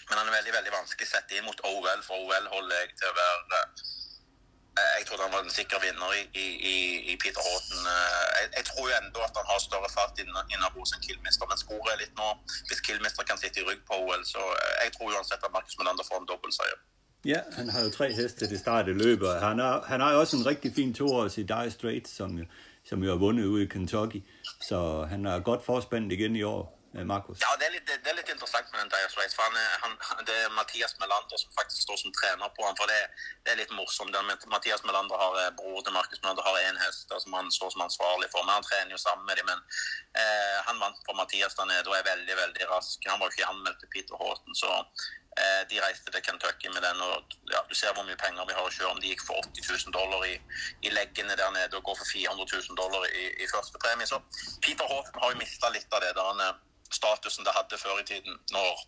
Men 0.08 0.18
han 0.18 0.28
er 0.28 0.36
veldig 0.38 0.54
veldig 0.58 0.74
vanskelig 0.74 1.08
sett 1.08 1.32
inn 1.36 1.46
mot 1.48 1.60
OL, 1.70 2.02
for 2.06 2.16
OL 2.24 2.50
holder 2.54 2.82
jeg 2.82 2.92
til 3.00 3.10
å 3.10 3.16
være 3.18 3.62
eh, 3.62 4.92
jeg 4.98 5.06
trodde 5.08 5.26
han 5.26 5.34
var 5.36 5.44
en 5.44 5.56
sikker 5.58 5.82
vinner 5.84 6.14
i, 6.16 6.46
i, 6.74 6.76
i 7.12 7.16
Peter 7.22 7.42
Houghton. 7.44 7.88
Eh, 7.92 8.28
jeg, 8.40 8.50
jeg, 8.56 8.66
tror 8.70 8.84
jo 8.88 8.98
ennå 9.00 9.24
at 9.26 9.40
han 9.40 9.50
har 9.52 9.64
større 9.64 9.90
fart 9.92 10.22
innabords 10.24 10.94
enn 10.96 11.04
Killmister, 11.04 11.50
men 11.50 11.60
sporet 11.60 12.00
litt 12.00 12.14
nå. 12.20 12.30
Hvis 12.70 12.84
Killmister 12.86 13.28
kan 13.28 13.40
sitte 13.42 13.60
i 13.60 13.66
rygg 13.68 13.84
på 13.90 14.00
OL, 14.06 14.24
så 14.28 14.44
eh, 14.54 14.76
jeg 14.86 14.94
tror 14.96 15.12
uansett 15.16 15.44
at 15.44 15.54
Markus 15.56 15.76
Melander 15.80 16.08
får 16.08 16.22
en 16.22 16.30
dobbeltseier. 16.32 16.80
Ja, 17.26 17.42
han 17.56 17.68
har 17.68 17.84
jo 17.84 17.90
tre 17.90 18.12
heste 18.14 18.46
til 18.46 18.58
start 18.58 18.88
i 18.88 18.92
løbet. 18.92 19.40
Han 19.42 19.58
har, 19.58 19.84
han 19.90 20.00
har 20.00 20.12
jo 20.12 20.20
også 20.20 20.36
en 20.36 20.46
rigtig 20.46 20.74
fin 20.74 20.94
toårs 20.94 21.38
i 21.38 21.42
Dire 21.42 21.70
Straits, 21.70 22.10
som, 22.16 22.38
som 22.88 23.02
jo 23.02 23.10
har 23.10 23.18
vundet 23.18 23.44
ude 23.44 23.64
i 23.64 23.68
Kentucky. 23.68 24.22
Så 24.60 25.04
han 25.10 25.26
er 25.26 25.40
godt 25.40 25.64
forspændt 25.64 26.12
igen 26.12 26.36
i 26.36 26.42
år. 26.42 26.77
Eh, 26.98 27.04
Marcus? 27.04 27.28
Markus? 27.28 27.38
Ja, 27.40 27.50
det 27.60 27.66
er, 27.66 27.72
litt, 27.76 27.86
det 27.88 28.10
er, 28.10 28.16
litt, 28.18 28.30
interessant 28.32 28.70
med 28.72 28.80
den 28.80 28.90
Dire 28.92 29.10
Straits. 29.12 29.36
For 29.36 29.46
han, 29.46 29.56
han, 29.82 30.24
det 30.28 30.36
er 30.44 30.54
Mathias 30.56 30.94
Melander 31.02 31.40
som 31.40 31.52
faktisk 31.58 31.82
står 31.86 32.00
som 32.02 32.14
trener 32.18 32.50
på 32.56 32.66
han. 32.66 32.78
For 32.80 32.90
det, 32.90 32.98
det 33.44 33.54
er 33.54 33.60
litt 33.62 33.74
morsomt. 33.76 34.14
Den, 34.14 34.32
Mathias 34.54 34.84
Melander 34.88 35.20
har 35.22 35.38
eh, 35.44 35.52
bror 35.58 35.80
til 35.84 35.96
Markus 35.96 36.22
Melander 36.22 36.46
har 36.48 36.60
en 36.64 36.82
hest 36.84 37.14
som 37.24 37.38
han 37.38 37.52
står 37.54 37.74
som 37.74 37.86
ansvarlig 37.86 38.30
for. 38.34 38.46
Men 38.46 38.58
han 38.58 38.68
trener 38.68 38.96
jo 38.96 39.02
sammen 39.02 39.26
med 39.28 39.40
dem. 39.40 39.50
Men 39.50 39.62
eh, 40.22 40.58
han 40.68 40.82
vant 40.82 41.00
for 41.06 41.18
Mathias 41.18 41.58
der 41.58 41.70
nede 41.70 41.86
og 41.88 41.98
er 41.98 42.10
veldig 42.10 42.40
veldig 42.42 42.70
rask. 42.74 43.08
Han 43.10 43.20
var 43.20 43.30
jo 43.30 43.38
ikke 43.38 43.52
anmeldt 43.52 43.82
til 43.84 43.92
Peter 43.94 44.20
Horton, 44.20 44.58
så 44.58 44.72
de 45.70 45.80
reiste 45.82 46.12
til 46.12 46.22
Kentucky 46.24 46.70
med 46.74 46.82
den. 46.82 47.00
og 47.00 47.36
ja, 47.52 47.60
Du 47.68 47.74
ser 47.74 47.92
hvor 47.94 48.06
mye 48.08 48.18
penger 48.20 48.46
vi 48.48 48.56
har 48.58 48.66
å 48.66 48.74
kjøre. 48.76 48.92
Om 48.94 49.02
de 49.02 49.12
gikk 49.12 49.26
for 49.26 49.42
80 49.42 49.68
000 49.88 49.96
dollar 49.98 50.24
i, 50.26 50.36
i 50.86 50.94
leggene 50.94 51.36
der 51.38 51.50
nede 51.56 51.78
og 51.78 51.84
går 51.90 51.98
for 52.00 52.12
400 52.12 52.48
000 52.70 52.80
dollar 52.80 53.06
i, 53.10 53.26
i 53.44 53.50
første 53.54 53.78
premie. 53.82 54.08
Så 54.08 54.20
Peter 54.64 54.88
Horton 54.88 55.20
har 55.22 55.34
jo 55.34 55.42
mista 55.42 55.70
litt 55.74 55.92
av 55.92 56.04
det. 56.04 56.14
der 56.16 56.32
han 56.32 56.62
statusen 56.90 57.44
det 57.44 57.56
hadde 57.56 57.78
før 57.78 58.00
i 58.00 58.06
tiden, 58.10 58.38
når, 58.54 58.80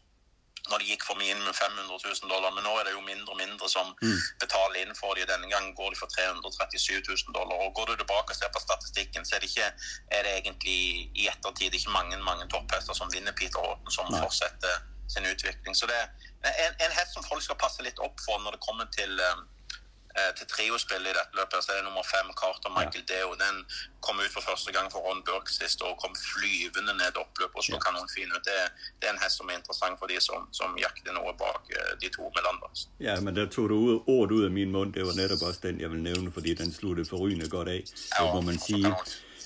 når 0.70 0.78
det 0.80 0.88
gikk 0.90 1.04
for 1.08 1.20
minimum 1.20 1.54
500 1.54 1.98
000 2.04 2.32
dollar. 2.32 2.54
Men 2.54 2.64
nå 2.66 2.72
er 2.78 2.88
det 2.88 2.94
jo 2.96 3.02
mindre 3.04 3.34
og 3.34 3.40
mindre 3.40 3.68
som 3.72 3.92
mm. 4.00 4.20
betaler 4.42 4.82
inn 4.82 4.94
for 4.98 5.18
det. 5.18 5.28
Denne 5.30 5.50
gangen 5.52 5.74
går 5.78 5.92
de 5.92 6.00
for 6.00 6.12
337 6.16 7.02
000 7.08 7.36
dollar. 7.36 7.56
Og 7.64 7.74
Går 7.76 7.92
du 7.92 7.96
tilbake 7.96 8.34
og 8.34 8.38
ser 8.38 8.52
på 8.54 8.64
statistikken, 8.64 9.26
så 9.26 9.36
er 9.36 9.44
det, 9.44 9.50
ikke, 9.52 9.72
er 10.16 10.26
det 10.26 10.36
egentlig 10.38 10.78
i 11.22 11.28
ettertid 11.32 11.76
ikke 11.76 11.96
mange 11.96 12.22
mange 12.30 12.48
topphester 12.52 12.96
som 12.96 13.12
vinner 13.12 13.36
Peter 13.36 13.60
Horton, 13.60 13.92
som 13.98 14.08
fortsetter 14.16 14.80
sin 15.12 15.26
utvikling. 15.26 15.76
Så 15.76 15.86
det 15.90 15.96
er 15.98 16.52
en, 16.66 16.76
en 16.86 16.96
hest 16.98 17.16
som 17.16 17.26
folk 17.26 17.42
skal 17.44 17.58
passe 17.60 17.82
litt 17.86 17.98
opp 18.06 18.20
for 18.26 18.42
når 18.44 18.56
det 18.56 18.62
kommer 18.66 18.88
til 18.96 19.18
um, 19.30 19.48
Eh, 20.18 20.32
til 20.38 20.46
triospill 20.52 21.04
i 21.06 21.12
dette 21.18 21.34
løpet. 21.38 21.62
Så 21.62 21.70
er 21.72 21.76
det 21.78 21.86
nummer 21.88 22.06
fem, 22.14 22.26
Carter 22.40 22.70
Michael 22.76 23.04
ja. 23.04 23.08
Deo. 23.10 23.30
Den 23.44 23.56
kom 24.06 24.16
ut 24.24 24.32
for 24.36 24.42
første 24.50 24.70
gang 24.76 24.86
for 24.92 25.00
Ron 25.06 25.22
Burke 25.28 25.52
sist 25.58 25.78
og 25.86 25.92
kom 26.02 26.14
flyvende 26.30 26.94
ned 27.00 27.14
oppløpet 27.22 27.58
og 27.60 27.64
så 27.66 27.76
ja. 27.76 27.82
kanonfin 27.86 28.34
ut. 28.36 28.42
Det, 28.48 28.56
det, 28.98 29.04
er 29.08 29.12
en 29.14 29.22
hest 29.24 29.36
som 29.38 29.46
er 29.52 29.60
interessant 29.60 29.96
for 30.00 30.10
de 30.10 30.18
som, 30.28 30.48
som 30.58 30.74
jakter 30.84 31.14
noe 31.14 31.30
bak 31.42 31.62
uh, 31.78 31.92
de 32.02 32.10
to 32.16 32.24
med 32.34 32.42
Landers. 32.46 32.80
Ja, 33.08 33.14
men 33.24 33.32
der 33.38 33.46
tog 33.54 33.70
du 33.70 33.78
ord 34.16 34.34
ud 34.36 34.44
af 34.48 34.52
min 34.58 34.70
mund. 34.76 34.90
Det 34.98 35.06
var 35.08 35.14
netop 35.22 35.42
også 35.48 35.60
den, 35.66 35.80
jeg 35.84 35.90
vil 35.92 36.02
nævne, 36.10 36.32
fordi 36.36 36.54
den 36.62 36.70
sluttede 36.78 37.08
forrygende 37.12 37.48
godt 37.56 37.68
af, 37.76 37.80
ja, 38.18 38.32
må 38.34 38.40
man 38.40 38.58
sige. 38.68 38.90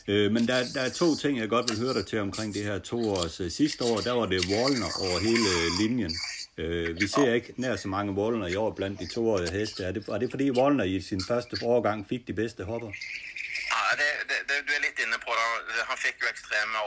Øh, 0.09 0.33
men 0.33 0.49
der, 0.49 0.65
der 0.75 0.81
er 0.81 0.91
to 0.91 1.17
ting, 1.17 1.39
jeg 1.39 1.49
godt 1.49 1.71
vil 1.71 1.79
høre 1.79 1.95
dig 1.95 2.07
til 2.07 2.21
omkring 2.21 2.55
det 2.55 2.65
her 2.65 2.79
to 2.79 2.99
års. 3.11 3.41
Øh, 3.41 3.51
sidste 3.51 3.85
år, 3.85 3.99
der 4.01 4.13
var 4.13 4.27
det 4.27 4.41
Wallner 4.53 4.91
over 5.05 5.19
hele 5.29 5.49
øh, 5.59 5.69
linjen. 5.81 6.15
Øh, 6.59 7.01
vi 7.01 7.07
ser 7.09 7.35
ikke 7.35 7.55
nær 7.57 7.77
så 7.77 7.89
mange 7.89 8.13
Wallner 8.13 8.47
i 8.47 8.57
år 8.57 8.71
blandt 8.71 9.01
de 9.01 9.07
toårige 9.15 9.51
heste. 9.51 9.85
Er 9.85 9.93
det, 9.93 10.09
er 10.09 10.19
det 10.19 10.31
fordi 10.31 10.51
Wallner 10.51 10.85
i 10.85 11.01
sin 11.01 11.23
første 11.29 11.55
årgang 11.63 12.09
fik 12.09 12.27
de 12.27 12.33
bedste 12.33 12.65
hopper? 12.65 12.91
Ja, 13.75 13.85
det, 14.01 14.11
det, 14.29 14.39
det, 14.49 14.57
du 14.67 14.73
er 14.77 14.83
lidt 14.87 14.99
inne 15.05 15.19
på 15.27 15.31
det. 15.39 15.47
Han 15.91 15.99
fikk 16.07 16.17
jo 16.23 16.27
ekstreme 16.35 16.79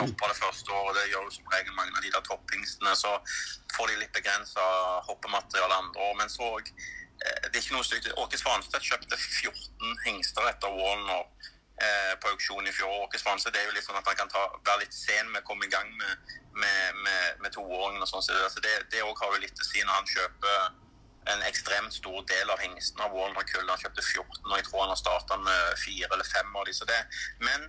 hopper 0.00 0.26
det 0.32 0.38
første 0.44 0.68
året. 0.80 0.96
Det 0.96 1.10
gjør 1.12 1.22
jo 1.28 1.30
som 1.36 1.46
regel 1.54 1.72
mange 1.80 1.92
av 1.96 2.02
de 2.04 2.12
der 2.14 2.24
toppingstene. 2.30 2.92
Så 3.04 3.10
får 3.76 3.84
de 3.90 4.00
litt 4.02 4.14
begrensa 4.18 4.64
hoppemateriale 5.08 5.74
andre 5.82 6.00
år. 6.08 6.14
Men 6.20 6.28
så 6.38 6.46
eh, 6.58 7.44
Det 7.50 7.56
er 7.56 7.62
ikke 7.64 7.78
noe 7.78 7.88
stygt. 7.90 8.12
Åke 8.22 8.40
Svanstedt 8.42 8.88
kjøpte 8.90 9.16
14 9.16 9.98
hingster 10.06 10.48
etter 10.52 10.70
Wallner 10.80 11.22
eh, 11.80 12.14
på 12.20 12.30
auksjon 12.34 12.66
i 12.66 12.72
fjor. 12.72 13.04
Åke 13.04 13.18
det 13.18 13.60
er 13.60 13.68
jo 13.68 13.76
litt 13.76 13.86
sånn 13.86 13.98
at 13.98 14.06
han 14.06 14.16
kan 14.22 14.32
ta, 14.32 14.46
være 14.66 14.84
litt 14.84 14.94
sen 14.94 15.30
med 15.30 15.42
å 15.42 15.48
komme 15.48 15.66
i 15.66 15.72
gang 15.72 15.90
med 15.98 16.40
med, 16.54 16.94
med, 16.94 17.40
med 17.42 17.52
toåringen 17.52 18.02
og 18.02 18.08
sånn. 18.08 18.22
Så 18.22 18.32
det, 18.32 18.42
altså 18.46 18.62
det, 18.64 18.74
det 18.92 19.02
har 19.02 19.34
jo 19.34 19.42
litt 19.42 19.60
å 19.60 19.68
si 19.68 19.82
når 19.82 19.94
han 19.98 20.10
kjøper 20.10 20.58
en 21.32 21.46
ekstremt 21.48 21.94
stor 21.96 22.20
del 22.28 22.52
av 22.52 22.60
hengsten 22.60 23.00
av 23.04 23.14
Walner-kullet. 23.16 23.70
Han 23.72 23.82
kjøpte 23.86 24.04
14, 24.04 24.44
og 24.44 24.58
jeg 24.58 24.66
tror 24.68 24.84
han 24.84 24.92
har 24.92 25.00
starta 25.00 25.40
med 25.40 25.80
fire 25.80 26.10
eller 26.12 26.28
fem 26.28 26.58
av 26.60 26.68
de. 26.68 27.00
Men 27.42 27.66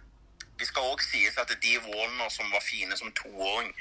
vi 0.60 0.68
skal 0.68 0.92
òg 0.92 1.04
sies 1.04 1.38
at 1.40 1.52
de 1.52 1.78
Walner 1.88 2.32
som 2.32 2.52
var 2.52 2.64
fine 2.64 2.98
som 3.00 3.14
toåring, 3.18 3.72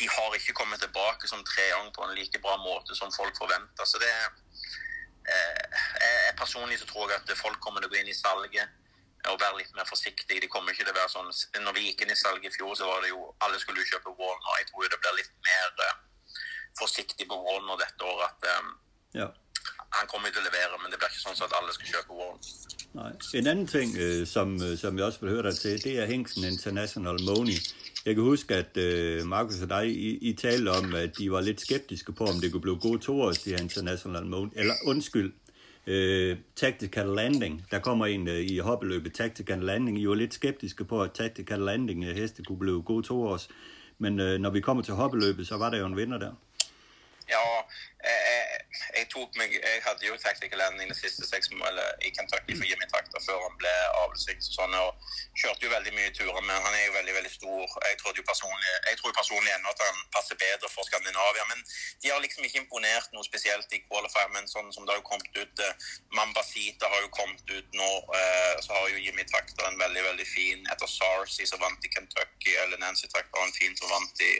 de 0.00 0.08
har 0.08 0.36
ikke 0.36 0.56
kommet 0.56 0.82
tilbake 0.82 1.28
som 1.28 1.44
treåring 1.44 1.92
på 1.96 2.04
en 2.04 2.16
like 2.16 2.40
bra 2.44 2.56
måte 2.64 2.96
som 2.96 3.12
folk 3.12 3.36
forventa. 3.38 3.86
Så 3.86 4.00
det 4.02 4.12
eh, 5.28 5.80
jeg 6.00 6.36
Personlig 6.40 6.78
så 6.80 6.86
tror 6.88 7.10
jeg 7.10 7.20
at 7.20 7.36
folk 7.36 7.58
kommer 7.60 7.82
til 7.82 7.90
å 7.90 7.92
gå 7.92 7.98
inn 8.00 8.08
i 8.08 8.16
salget 8.16 8.79
og 9.28 9.40
være 9.42 9.58
litt 9.60 9.74
mer 9.76 9.88
forsiktig. 9.88 10.40
De 10.42 10.48
kommer 10.48 10.72
ikke 10.72 10.86
til 10.86 10.94
å 10.94 11.00
være 11.00 11.12
sånn 11.12 11.64
Når 11.64 11.76
vi 11.76 11.86
gikk 11.88 12.04
inn 12.04 12.14
i 12.14 12.18
salget 12.18 12.48
i 12.48 12.54
fjor, 12.56 12.72
så 12.78 12.88
var 12.88 13.04
det 13.04 13.12
jo 13.12 13.20
Alle 13.44 13.60
skulle 13.60 13.82
jo 13.82 13.90
kjøpe 13.92 14.16
Warner. 14.16 14.56
Jeg 14.60 14.70
tror 14.70 14.88
det 14.88 15.00
blir 15.02 15.18
litt 15.20 15.34
mer 15.50 15.68
uh, 15.84 15.92
forsiktig 16.80 17.28
på 17.28 17.38
Warner 17.44 17.82
dette 17.82 18.10
året. 18.12 18.32
At 18.32 18.48
um, 18.56 18.72
ja. 19.20 19.28
han 19.98 20.10
kommer 20.12 20.32
til 20.32 20.40
å 20.40 20.48
levere, 20.48 20.80
men 20.80 20.92
det 20.92 21.00
blir 21.00 21.12
ikke 21.12 21.24
sånn 21.26 21.46
at 21.48 21.58
alle 21.60 21.76
skal 21.76 21.92
kjøpe 21.96 22.20
Warner. 22.20 22.70
Nej. 22.90 23.12
En 23.38 23.46
anden 23.46 23.66
ting, 23.70 23.92
øh, 23.98 24.26
som, 24.26 24.58
som 24.76 24.98
jeg 24.98 25.04
også 25.06 25.20
vil 25.20 25.30
høre 25.30 25.50
dig 25.50 25.58
til, 25.58 25.84
det 25.84 25.98
er 26.00 26.06
Hengsen 26.10 26.44
International 26.44 27.22
Money. 27.22 27.60
Jeg 28.06 28.14
kan 28.14 28.24
huske, 28.24 28.54
at 28.54 28.76
øh, 28.76 29.26
Markus 29.26 29.62
og 29.62 29.68
dig, 29.68 29.86
I, 29.86 30.30
I 30.30 30.32
talte 30.32 30.68
om, 30.68 30.94
at 30.94 31.18
de 31.18 31.32
var 31.32 31.40
lidt 31.40 31.60
skeptiske 31.60 32.12
på, 32.12 32.24
om 32.24 32.40
det 32.40 32.52
kunne 32.52 32.60
blive 32.60 32.80
gode 32.80 32.98
to 32.98 33.20
års, 33.22 33.38
de 33.38 33.50
her 33.50 33.58
International 33.58 34.26
Money. 34.26 34.50
Eller 34.56 34.74
undskyld, 34.84 35.32
øh, 35.90 36.36
Tactical 36.56 37.06
Landing. 37.06 37.66
Der 37.70 37.78
kommer 37.78 38.06
en 38.06 38.28
øh, 38.28 38.40
i 38.40 38.58
hoppeløbet, 38.58 39.14
Tactical 39.14 39.58
Landing. 39.58 40.00
I 40.00 40.08
var 40.08 40.14
lidt 40.14 40.34
skeptiske 40.34 40.84
på, 40.84 41.02
at 41.02 41.12
Tactical 41.12 41.58
Landing 41.58 42.04
øh, 42.04 42.16
heste 42.16 42.42
kunne 42.42 42.58
blive 42.58 42.82
gode 42.82 43.06
to 43.06 43.22
års. 43.22 43.48
Men 43.98 44.20
øh, 44.20 44.40
når 44.40 44.50
vi 44.50 44.60
kommer 44.60 44.82
til 44.82 44.94
hoppeløbet, 44.94 45.46
så 45.46 45.56
var 45.56 45.70
der 45.70 45.78
jo 45.78 45.86
en 45.86 45.96
vinder 45.96 46.18
der. 46.18 46.32
Ja, 47.28 47.42
øh, 48.08 48.49
jeg, 48.96 49.06
tok 49.12 49.36
meg 49.38 49.54
Jeg 49.54 49.82
hadde 49.84 50.06
jo 50.06 50.16
tactical 50.20 50.60
landing 50.60 50.90
de 50.90 50.96
siste 50.98 51.26
seks 51.28 51.50
målene 51.52 51.84
i 52.06 52.10
Kentucky 52.16 52.56
for 52.58 52.66
Jimmy 52.68 52.86
Takter 52.92 53.22
før 53.24 53.40
han 53.46 53.56
ble 53.60 53.72
avlsving. 54.02 54.40
Sånn, 54.44 54.74
og 54.78 54.96
kjørte 55.40 55.66
jo 55.66 55.72
veldig 55.72 55.92
mye 55.96 56.12
turer, 56.16 56.40
men 56.40 56.64
han 56.66 56.76
er 56.76 56.86
jo 56.86 56.96
veldig 56.96 57.16
veldig 57.18 57.32
stor. 57.34 57.76
Jeg, 57.86 57.98
jo 58.18 58.26
personlig, 58.26 58.72
jeg 58.88 59.00
tror 59.00 59.16
personlig 59.16 59.54
ennå 59.54 59.72
at 59.72 59.84
han 59.84 60.02
passer 60.14 60.38
bedre 60.40 60.70
for 60.72 60.88
Skandinavia. 60.88 61.46
Men 61.52 61.64
de 62.02 62.12
har 62.12 62.22
liksom 62.24 62.46
ikke 62.46 62.62
imponert 62.64 63.10
noe 63.14 63.26
spesielt 63.26 63.76
i 63.76 63.82
qualifier. 63.86 64.30
Men 64.34 64.50
sånn 64.50 64.72
som 64.74 64.86
det 64.86 64.94
har 64.94 65.02
jo 65.02 65.08
kommet 65.10 65.30
ut 65.36 65.64
eh, 65.64 65.74
uh, 65.74 65.88
Mambasita 66.18 66.90
har 66.90 67.04
jo 67.04 67.12
kommet 67.14 67.54
ut 67.54 67.78
nå. 67.78 67.90
Eh, 68.20 68.54
så 68.64 68.76
har 68.76 68.88
jo 68.94 69.04
Jimmy 69.04 69.26
Takter 69.30 69.68
en 69.68 69.80
veldig 69.80 70.06
veldig 70.10 70.26
fin 70.28 70.66
Etter 70.72 70.90
Sarsi 70.90 71.46
som 71.48 71.60
vant 71.62 71.84
i 71.86 71.92
Kentucky, 71.92 72.54
eller 72.64 72.80
Nancy 72.82 73.08
Takter 73.08 73.38
har 73.38 73.48
en 73.48 73.56
fin 73.56 73.76
som 73.78 73.92
vant 73.92 74.26
i 74.26 74.32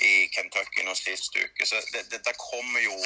i 0.00 0.28
Kentucky 0.34 0.84
nå 0.86 0.94
sist 0.94 1.36
uke. 1.36 1.66
Så 1.66 1.80
det, 1.92 2.06
det, 2.10 2.22
det 2.24 2.36
kommer 2.38 2.80
jo 2.80 2.96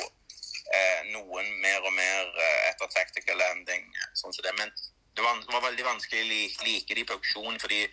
Eh, 0.75 1.07
noen 1.13 1.51
mer 1.63 1.85
og 1.85 1.93
mer 1.95 2.29
eh, 2.35 2.61
etter 2.71 2.91
tactical 2.95 3.39
landing. 3.39 3.87
sånn 4.15 4.33
som 4.33 4.45
det. 4.47 4.55
Men 4.59 4.73
det 5.15 5.23
var, 5.23 5.39
det 5.45 5.55
var 5.55 5.69
veldig 5.69 5.87
vanskelig 5.87 6.25
å 6.25 6.29
like, 6.31 6.67
like 6.67 6.99
de 6.99 7.07
på 7.07 7.19
auksjon, 7.19 7.59
fordi 7.63 7.85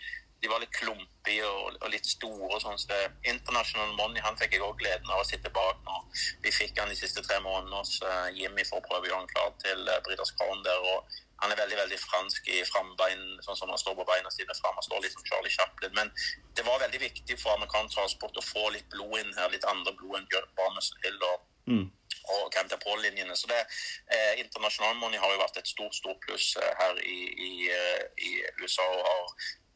de 0.41 0.49
var 0.49 0.61
litt 0.63 0.73
klumpige 0.73 1.45
og, 1.45 1.75
og, 1.77 1.89
litt 1.93 2.07
store. 2.09 2.59
sånn 2.63 2.79
så 2.81 2.89
det. 2.89 3.01
International 3.29 3.91
Money 3.97 4.23
han 4.25 4.37
fikk 4.39 4.55
jeg 4.57 4.65
òg 4.65 4.79
gleden 4.81 5.11
av 5.13 5.21
å 5.21 5.27
sitte 5.27 5.51
bak 5.53 5.83
når 5.85 6.23
vi 6.45 6.53
fikk 6.55 6.79
han 6.81 6.89
de 6.89 6.97
siste 6.97 7.21
tre 7.27 7.37
månedene 7.45 7.77
hos 7.77 7.99
uh, 8.01 8.29
Jimmy 8.33 8.65
for 8.65 8.81
å 8.81 8.87
prøve 8.87 9.05
å 9.05 9.11
gjøre 9.11 9.19
han 9.19 9.33
klar 9.35 9.51
til 9.61 9.83
uh, 9.85 9.99
Breeders 10.07 10.33
Crown 10.39 10.63
der. 10.65 10.87
og 10.95 11.19
han 11.41 11.53
er 11.53 11.57
veldig 11.57 11.77
veldig 11.77 11.97
fransk 11.97 12.49
i 12.53 12.59
frambein, 12.69 13.21
sånn 13.41 13.57
som 13.57 13.69
han 13.73 13.79
står 13.81 13.95
på 13.97 14.05
beina 14.05 14.29
sine 14.33 14.53
fram. 14.59 14.75
Han 14.77 14.85
står 14.85 14.99
litt 15.01 15.15
som 15.15 15.23
Charlie 15.25 15.53
Chaplin. 15.53 15.93
Men 15.97 16.11
det 16.57 16.65
var 16.67 16.83
veldig 16.83 16.99
viktig 17.01 17.37
for 17.41 17.55
amerikansk 17.55 17.97
transport 17.97 18.37
å 18.37 18.43
få 18.45 18.67
litt 18.75 18.85
blod 18.93 19.15
inn 19.17 19.33
her. 19.39 19.49
Litt 19.49 19.65
andre 19.65 19.93
blod 19.97 20.19
enn 20.19 20.51
Barnes 20.59 20.91
Hill 21.01 21.17
og, 21.31 21.47
mm 21.65 21.87
og 22.33 22.51
Camp 22.53 22.73
Paul-linjene. 22.83 23.35
Så 23.35 23.47
det 23.51 23.61
eh, 24.13 24.33
Internasjonal 24.43 24.95
Money 25.01 25.19
har 25.23 25.33
jo 25.33 25.41
vært 25.43 25.61
et 25.61 25.73
stort 25.73 25.95
stort 25.95 26.19
pluss 26.25 26.55
eh, 26.61 26.73
her 26.81 27.01
i, 27.17 27.19
i, 27.49 27.51
eh, 27.79 28.03
i, 28.27 28.31
USA. 28.61 28.85
og 28.97 29.03
har 29.09 29.23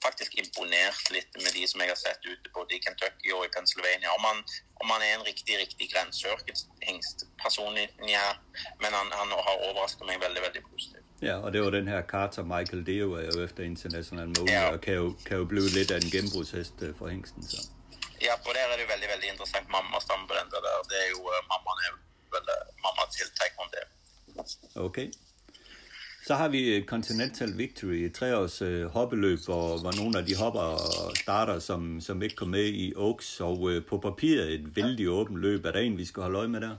faktisk 0.06 0.36
imponert 0.38 1.10
litt 1.16 1.32
med 1.42 1.52
de 1.58 1.64
som 1.68 1.82
jeg 1.82 1.90
har 1.90 1.98
sett 1.98 2.22
ute 2.26 2.52
både 2.58 2.78
i 2.78 2.82
Kentucky 2.84 3.32
og 3.38 3.46
i 3.48 3.54
Pennsylvania. 3.56 4.12
Om 4.18 4.28
han, 4.30 4.44
om 4.84 4.94
han 4.94 5.06
er 5.06 5.16
en 5.16 5.26
riktig 5.30 5.58
riktig 5.58 5.90
grenseørkenhingst 5.94 7.26
personlig, 7.42 7.88
ja. 8.18 8.28
Men 8.84 8.94
han, 8.94 9.10
han 9.20 9.34
har 9.34 9.66
overrasket 9.70 10.06
meg 10.10 10.22
veldig 10.22 10.46
veldig 10.48 10.64
positivt. 10.70 11.06
Ja, 11.22 11.36
og 11.40 11.54
det 11.54 11.62
var 11.64 11.72
den 11.72 11.88
her 11.88 12.02
Carter 12.12 12.44
Michael 12.44 12.86
Deo 12.86 13.14
er 13.14 13.26
jo 13.32 13.44
efter 13.44 13.64
international 13.64 14.28
mode, 14.38 14.52
ja. 14.52 14.70
og 14.74 14.82
kan 14.82 14.94
jo, 14.94 15.16
kan 15.26 15.38
jo 15.38 15.46
blive 15.46 15.70
lidt 15.78 15.92
af 15.92 15.98
en 16.04 16.12
genbrugshest 16.16 16.78
øh, 16.82 16.92
for 16.98 17.08
hængsten. 17.08 17.44
Så. 17.48 17.60
Ja, 18.22 18.34
og 18.48 18.52
der 18.56 18.62
er 18.66 18.76
det 18.78 18.84
jo 18.86 18.92
veldig 18.96 19.10
veldig 19.14 19.30
interessant 19.34 19.68
mammastamme 19.76 20.28
på 20.30 20.34
den 20.40 20.48
der. 20.54 20.62
Det 20.92 20.98
er 21.06 21.10
jo 21.16 21.20
uh, 21.32 21.40
Mammaen 21.52 21.80
er 21.86 21.92
vel 22.36 22.46
eh, 22.56 22.64
mamma 22.84 23.04
til 23.16 23.28
taekwondo. 23.40 23.82
Okay. 24.88 25.08
Så 26.28 26.36
har 26.36 26.48
vi 26.50 26.76
eh, 26.76 26.86
Continental 26.86 27.58
Victory, 27.58 28.00
et 28.08 28.14
treårs 28.14 28.62
øh, 28.62 28.86
hoppeløb, 28.86 29.40
hvor, 29.46 29.82
hvor 29.82 29.92
nogle 29.98 30.20
af 30.20 30.26
de 30.26 30.36
hopper 30.36 30.78
starter, 31.16 31.60
som, 31.60 32.02
som 32.02 32.22
ikke 32.22 32.36
kom 32.36 32.48
med 32.48 32.66
i 32.66 32.94
Oaks, 32.96 33.42
og 33.42 33.72
øh, 33.72 33.86
på 33.86 33.98
papiret 33.98 34.54
et 34.54 34.76
vældig 34.76 35.10
åbent 35.10 35.40
løb. 35.40 35.66
Er 35.66 35.72
der 35.72 35.80
en, 35.80 35.98
vi 35.98 36.06
skal 36.06 36.24
holde 36.24 36.38
øje 36.38 36.48
med 36.48 36.62
der? 36.62 36.76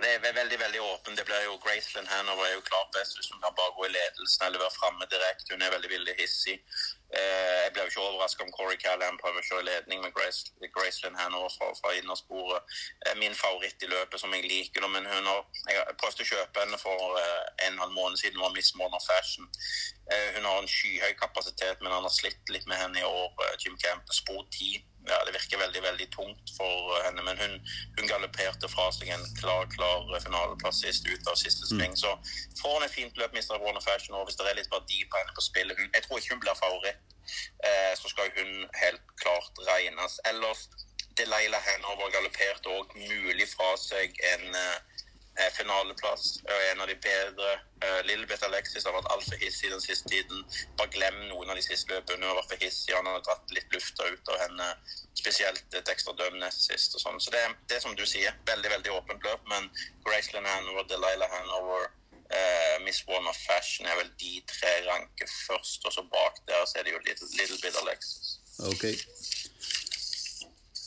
Og 0.00 0.04
det 0.04 0.12
er 0.14 0.40
veldig, 0.40 0.58
veldig 0.64 0.80
åpent. 0.80 1.18
Det 1.18 1.26
blir 1.28 1.42
jo 1.44 1.58
Graceland 1.64 2.08
Hanover 2.12 2.44
er 2.46 2.54
jo 2.58 2.68
klart 2.70 2.94
best 2.96 3.16
hvis 3.16 3.28
hun 3.32 3.42
kan 3.44 3.56
bare 3.58 3.74
gå 3.76 3.82
i 3.84 3.96
ledelsen 3.96 4.46
eller 4.46 4.62
være 4.62 4.78
framme 4.80 5.04
direkte. 5.14 5.52
Hun 5.54 5.64
er 5.64 5.74
veldig, 5.74 5.90
veldig 5.96 6.14
hissig. 6.20 6.56
Eh, 7.18 7.58
jeg 7.64 7.72
blir 7.72 7.84
jo 7.84 7.90
ikke 7.90 8.06
overrasket 8.06 8.44
om 8.46 8.54
Corey 8.56 8.78
Callahan 8.84 9.20
prøver 9.22 9.42
å 9.42 9.46
kjøre 9.48 9.64
i 9.66 9.68
ledning 9.68 10.00
med 10.04 10.14
Grace, 10.16 10.40
Graceland 10.76 11.20
Hanover 11.20 11.52
fra, 11.56 11.68
fra 11.80 11.92
innersporet. 11.98 12.80
Eh, 13.04 13.14
min 13.20 13.36
favoritt 13.42 13.84
i 13.84 13.92
løpet 13.92 14.24
som 14.24 14.32
jeg 14.36 14.48
liker, 14.48 14.88
men 14.94 15.10
hun 15.12 15.28
har, 15.32 15.44
jeg 15.68 15.98
prøvde 16.00 16.24
å 16.24 16.30
kjøpe 16.32 16.64
henne 16.64 16.80
for 16.80 17.20
eh, 17.20 17.46
en 17.68 17.76
halv 17.84 17.92
måned 18.00 18.22
siden, 18.22 18.40
var 18.40 18.56
Miss 18.56 18.72
Morner 18.80 19.04
Fashion. 19.04 19.52
Eh, 20.08 20.28
hun 20.38 20.48
har 20.48 20.62
en 20.62 20.74
skyhøy 20.78 21.12
kapasitet, 21.20 21.84
men 21.84 21.92
han 21.92 22.08
har 22.08 22.16
slitt 22.16 22.56
litt 22.56 22.64
med 22.72 22.80
henne 22.80 23.04
i 23.04 23.10
år. 23.10 23.36
Eh, 23.50 23.58
Jim 23.66 23.76
Camp 23.84 24.16
spor 24.16 24.46
10 24.48 24.80
ja, 25.08 25.16
det 25.26 25.32
virker 25.32 25.58
veldig 25.58 25.82
veldig 25.82 26.06
tungt 26.12 26.52
for 26.56 26.96
henne. 27.04 27.22
Men 27.22 27.38
hun, 27.42 27.54
hun 27.98 28.10
galopperte 28.10 28.68
fra 28.72 28.88
seg 28.94 29.12
en 29.14 29.24
klar 29.40 29.68
klar 29.74 30.10
finaleplass 30.24 30.82
sist 30.84 31.08
ut 31.08 31.30
av 31.30 31.38
siste 31.40 31.66
mm. 31.66 31.70
sving. 31.72 31.94
Mm. 31.96 32.00
Så 32.02 32.60
får 32.60 32.76
hun 32.76 32.86
et 32.86 32.96
fint 32.98 33.22
løp, 33.22 33.34
Mr. 33.36 33.56
Warner 33.62 33.84
Fashion, 33.84 34.18
og 34.18 34.28
hvis 34.28 34.38
det 34.40 34.48
er 34.50 34.60
litt 34.60 34.72
verdi 34.74 35.00
på 35.08 35.22
henne 35.22 35.36
på 35.36 35.46
spillet 35.46 35.80
hun, 35.80 35.90
Jeg 35.94 36.06
tror 36.06 36.20
ikke 36.20 36.36
hun 36.36 36.44
blir 36.44 36.60
favoritt, 36.60 37.16
eh, 37.68 37.92
så 38.00 38.12
skal 38.12 38.32
hun 38.36 38.54
helt 38.82 39.16
klart 39.22 39.64
regnes. 39.70 40.20
Ellers 40.30 40.68
Delilah 41.18 41.62
Hanover 41.66 42.12
galopperte 42.14 42.70
òg 42.72 42.94
mulig 42.96 43.48
fra 43.50 43.74
seg 43.80 44.14
en 44.34 44.46
eh, 44.54 44.89
Eh, 45.40 45.52
finaleplass. 45.52 46.40
En 46.72 46.80
av 46.80 46.86
de 46.86 46.94
bedre. 46.94 47.52
Eh, 47.84 48.04
Lillebeth 48.04 48.44
Alexis 48.44 48.84
har 48.84 48.92
vært 48.92 49.08
altfor 49.14 49.38
hissig 49.40 49.70
den 49.72 49.80
siste 49.80 50.08
tiden. 50.12 50.42
Bare 50.76 50.92
glem 50.92 51.16
noen 51.30 51.52
av 51.52 51.56
de 51.56 51.62
siste 51.64 51.88
løpene. 51.92 52.20
Hun 52.20 52.28
har 52.28 52.40
vært 52.40 52.52
for 52.52 52.64
hissig. 52.64 52.96
Han 52.96 53.08
har 53.08 53.22
dratt 53.24 53.54
litt 53.56 53.76
lufta 53.76 54.08
ut 54.10 54.32
av 54.34 54.40
henne. 54.42 54.66
Spesielt 55.16 55.64
eh, 55.72 55.78
et 55.80 55.92
ekstra 55.94 56.12
døm 56.18 56.36
nest 56.42 56.66
sist. 56.68 56.98
og 56.98 57.04
sånn. 57.04 57.22
Så 57.24 57.32
det, 57.32 57.40
det 57.70 57.78
er 57.78 57.86
som 57.86 57.96
du 57.96 58.04
sier, 58.04 58.36
veldig 58.50 58.74
veldig 58.74 58.92
åpent 58.98 59.24
løp. 59.28 59.48
Men 59.52 59.70
Graceland 60.04 60.50
Hanover, 60.50 60.84
Delilah 60.92 61.32
Hanover, 61.38 61.88
uh, 62.34 62.76
Miss 62.84 63.00
One 63.08 63.32
of 63.32 63.40
Fashion 63.46 63.88
er 63.88 63.96
vel 64.02 64.12
de 64.20 64.42
tre 64.50 64.74
ranker 64.90 65.32
først. 65.46 65.86
Og 65.86 65.96
så 65.96 66.04
bak 66.12 66.42
der 66.50 66.68
så 66.68 66.82
er 66.82 66.88
det 66.88 66.96
jo 66.98 67.00
Little, 67.06 67.30
little 67.40 67.60
Bit 67.64 67.80
Alexis. 67.80 68.36
Okay. 68.74 68.92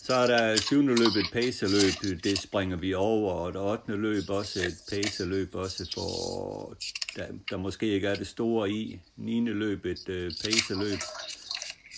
Så 0.05 0.13
er 0.13 0.27
der 0.27 0.61
syvende 0.61 0.95
løb 0.95 1.15
et 1.23 1.31
pacerløb, 1.33 2.23
det 2.23 2.41
springer 2.41 2.77
vi 2.77 2.93
over, 2.93 3.33
og 3.33 3.53
det 3.53 3.61
ottende 3.61 3.97
løb 3.97 4.29
også 4.29 4.59
et 4.59 4.77
pacerløb, 4.89 5.55
også 5.55 5.91
for, 5.93 6.77
der, 7.15 7.27
der 7.49 7.57
måske 7.57 7.85
ikke 7.85 8.07
er 8.07 8.15
det 8.15 8.27
store 8.27 8.69
i. 8.69 8.99
Niende 9.15 9.53
løb 9.53 9.85
et 9.85 10.09
øh, 10.09 10.31
pacerløb. 10.43 10.99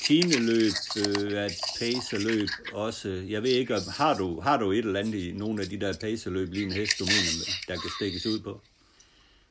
Tiende 0.04 0.40
løb 0.52 0.74
øh, 0.98 1.32
er 1.42 1.46
et 1.46 1.60
pacerløb 1.80 2.50
også. 2.74 3.10
Jeg 3.34 3.44
ved 3.44 3.50
ikke, 3.50 3.80
har 3.98 4.14
du, 4.14 4.42
har 4.42 4.58
du 4.58 4.72
et 4.72 4.78
eller 4.78 5.00
andet 5.00 5.20
i 5.20 5.32
nogle 5.32 5.62
af 5.64 5.70
de 5.70 5.80
der 5.80 5.94
pacerløb, 5.94 6.50
lige 6.54 6.66
en 6.66 6.72
hest, 6.72 7.00
du 7.00 7.06
mener, 7.06 7.46
der 7.68 7.76
kan 7.82 7.92
stikkes 7.98 8.26
ud 8.26 8.40
på? 8.40 8.62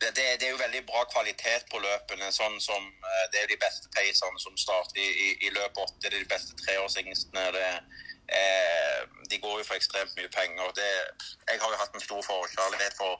Det, 0.01 0.09
det, 0.17 0.25
det 0.41 0.47
er 0.47 0.51
jo 0.57 0.61
veldig 0.67 0.83
bra 0.91 1.01
kvalitet 1.15 1.63
på 1.73 1.77
løpene. 1.87 2.29
sånn 2.39 2.61
som 2.61 2.83
øh, 3.11 3.25
Det 3.33 3.39
er 3.43 3.49
de 3.55 3.63
beste 3.67 3.87
pacerne 3.97 4.39
som 4.47 4.57
starter 4.57 4.97
i, 5.07 5.09
i, 5.27 5.29
i 5.47 5.49
løp 5.57 5.75
8. 5.85 5.95
Det 6.03 6.07
er 6.09 6.19
de 6.25 6.33
beste 6.35 6.53
treårsingstene. 6.63 7.45
Det 7.57 7.65
er 7.75 7.79
Eh, 8.29 9.01
de 9.31 9.39
går 9.39 9.59
jo 9.59 9.65
for 9.69 9.77
ekstremt 9.77 10.17
mye 10.17 10.31
penger. 10.39 10.71
Det, 10.81 10.91
jeg 11.51 11.59
har 11.61 11.71
jo 11.73 11.81
hatt 11.83 11.95
en 11.95 12.07
stor 12.07 12.23
forkjærlighet 12.25 12.95
for 13.01 13.13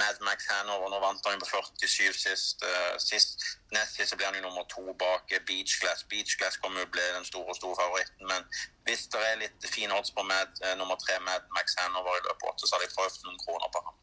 Mad 0.00 0.18
Max 0.28 0.46
Hanover. 0.50 0.88
Nå 0.90 0.98
vant 1.02 1.26
han 1.26 1.42
på 1.42 1.48
47 1.50 2.12
sist. 2.26 2.62
Uh, 2.62 2.94
sist 3.02 3.42
nest 3.74 3.98
sist 3.98 4.16
ble 4.16 4.28
han 4.28 4.38
jo 4.38 4.44
nummer 4.46 4.66
to 4.74 4.84
bak 5.02 5.34
Beach 5.48 5.74
Glass. 5.80 6.06
Beach 6.10 6.38
Glass 6.38 6.56
kommer 6.62 6.84
jo 6.84 6.92
bli 6.94 7.06
den 7.18 7.26
store 7.30 7.54
store 7.58 7.76
favoritten. 7.82 8.24
Men 8.30 8.46
hvis 8.86 9.06
det 9.12 9.22
er 9.30 9.42
litt 9.42 9.70
fine 9.76 9.94
odds 9.98 10.14
på 10.14 10.22
Mad, 10.30 10.50
uh, 10.64 10.74
nummer 10.80 10.98
tre 11.02 11.18
Mad 11.28 11.50
Max 11.58 11.78
Hanover 11.80 12.18
i 12.18 12.24
løpet 12.28 12.46
av 12.46 12.54
åtte, 12.54 12.66
så 12.66 12.76
har 12.76 12.86
jeg 12.86 12.94
prøvd 12.96 13.22
noen 13.26 13.40
kroner 13.44 13.70
på 13.74 13.86
ham. 13.86 14.02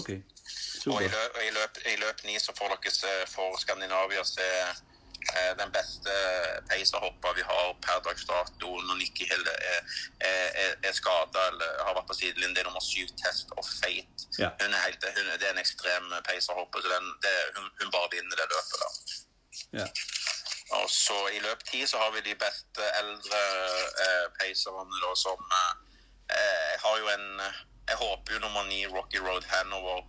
Okay. 0.00 0.22
Og 0.92 0.98
i 1.02 1.10
løp, 1.14 1.36
i 1.46 1.50
løp, 1.54 1.78
i 1.92 1.96
løp 2.00 2.24
9 2.26 2.38
så 2.42 2.54
får 2.58 2.74
dere 2.74 2.90
se 2.94 3.12
for 3.30 3.54
Skandinavia 3.62 4.24
se 4.26 4.48
Eh, 4.72 4.91
den 5.60 5.72
beste 5.72 6.12
pacerhoppa 6.70 7.32
vi 7.36 7.44
har 7.46 7.72
per 7.84 8.00
dags 8.06 8.24
dato 8.28 8.70
når 8.88 8.98
Nikki 9.00 9.26
Hill 9.30 9.46
er, 9.52 9.80
er, 10.28 10.74
er 10.88 10.94
skada 10.96 11.46
eller 11.50 11.82
har 11.86 11.96
vært 11.98 12.08
på 12.10 12.18
sidelinjen. 12.18 12.54
Det 12.56 12.62
er 12.64 12.68
nummer 12.70 12.84
syv, 12.84 13.10
Test 13.20 13.52
of 13.56 13.68
Fate. 13.80 14.28
Ja. 14.38 14.50
Hun 14.62 14.74
er 14.74 14.86
helt, 14.86 15.06
hun, 15.16 15.30
det 15.40 15.48
er 15.48 15.54
en 15.54 15.62
ekstrem 15.62 16.08
pacerhopper, 16.28 16.84
så 16.84 16.94
den, 16.94 17.12
det, 17.24 17.34
hun, 17.56 17.68
hun, 17.80 17.92
bare 17.94 18.12
vinner 18.16 18.40
det 18.40 18.48
løpet. 18.54 18.78
da. 18.84 18.88
Ja. 19.80 19.86
Og 20.78 20.90
så 20.90 21.16
I 21.36 21.40
løp 21.44 21.64
ti 21.68 21.82
så 21.86 22.00
har 22.00 22.10
vi 22.14 22.24
de 22.28 22.34
beste 22.40 22.84
eldre 23.00 23.40
eh, 24.04 24.26
pacerne 24.38 25.02
da, 25.04 25.12
som 25.24 25.40
eh, 25.58 26.72
har 26.84 26.98
jo 27.02 27.12
en 27.16 27.28
Jeg 27.88 27.96
håper 27.98 28.34
jo 28.34 28.38
nummer 28.38 28.62
ni, 28.64 28.86
Rocky 28.86 29.18
Road 29.18 29.44
Hanover, 29.50 30.04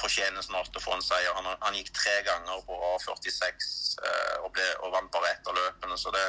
fortjener 0.00 0.44
snart 0.44 0.76
å 0.76 0.82
få 0.82 0.94
en 0.96 1.04
seier. 1.04 1.32
Han, 1.36 1.48
han 1.62 1.76
gikk 1.76 1.92
tre 1.96 2.14
ganger 2.26 2.62
på 2.68 2.76
A46 2.92 3.68
eh, 4.02 4.34
og, 4.42 4.50
ble, 4.54 4.66
og, 4.82 4.90
vant 4.94 5.12
bare 5.14 5.32
ett 5.32 5.48
av 5.50 5.56
løpene, 5.56 5.98
så 6.00 6.12
det, 6.14 6.24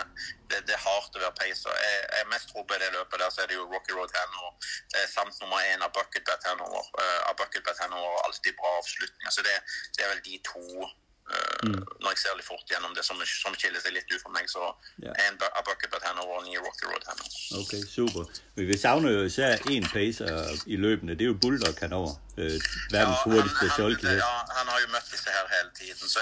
det, 0.51 0.61
det, 0.67 0.75
er 0.75 0.83
hardt 0.83 1.17
å 1.17 1.23
være 1.23 1.35
pacer. 1.39 1.81
Jeg, 1.83 2.03
jeg 2.19 2.29
mest 2.33 2.51
tror 2.51 2.67
på 2.67 2.79
det 2.81 2.91
løpet 2.95 3.23
der 3.23 3.33
så 3.33 3.43
er 3.43 3.51
det 3.51 3.57
jo 3.57 3.67
Rocky 3.71 3.95
Road 3.95 4.13
Hanover 4.19 4.69
eh, 4.95 5.07
samt 5.11 5.41
nummer 5.41 5.63
én 5.71 5.83
av 5.83 5.91
Bucket 5.95 6.27
Bat 6.27 6.47
Hanover. 6.51 6.93
Eh, 7.01 7.19
av 7.31 7.35
Bucket 7.39 7.65
Bat 7.67 7.83
Hanover 7.85 8.23
alltid 8.27 8.55
bra 8.61 8.77
avslutninger. 8.79 9.33
Så 9.35 9.43
det, 9.47 9.57
det, 9.97 10.05
er 10.05 10.13
vel 10.13 10.23
de 10.25 10.39
to 10.47 10.63
uh, 10.87 11.59
mm. 11.67 11.81
Når 12.03 12.13
jeg 12.13 12.21
ser 12.21 12.37
litt 12.39 12.47
fort 12.47 12.71
gjennom 12.71 12.93
det 12.95 13.03
som, 13.03 13.19
som 13.27 13.55
skiller 13.59 13.83
seg 13.83 13.97
litt 13.97 14.07
ut 14.13 14.21
for 14.21 14.31
meg, 14.35 14.47
så 14.51 14.69
yeah. 15.03 15.11
en 15.27 15.39
av 15.49 15.65
Bucket 15.67 15.91
Bat 15.91 16.07
Hanover 16.07 16.39
og 16.39 16.47
ni 16.47 16.55
Rocky 16.55 16.87
Road 16.87 17.03
Hanover. 17.09 17.35
Ok, 17.59 17.73
super. 17.83 18.31
Vi 18.55 18.79
savner 18.79 19.17
jo 19.17 19.27
især 19.27 19.59
én 19.73 19.87
pacer 19.91 20.63
i 20.65 20.79
løpene. 20.79 21.17
Det 21.17 21.27
er 21.27 21.33
jo 21.33 21.41
Bulldog 21.41 21.83
Hanover. 21.83 22.15
Uh, 22.37 22.57
verdens 22.95 23.21
ja, 23.21 23.25
hurtigste 23.29 23.67
solkehest. 23.79 24.21
Ja, 24.25 24.35
han 24.57 24.65
har 24.71 24.77
jo 24.83 24.87
møtt 24.95 25.07
disse 25.13 25.29
her 25.37 25.45
hele 25.55 25.71
tiden. 25.79 26.07
Så 26.15 26.21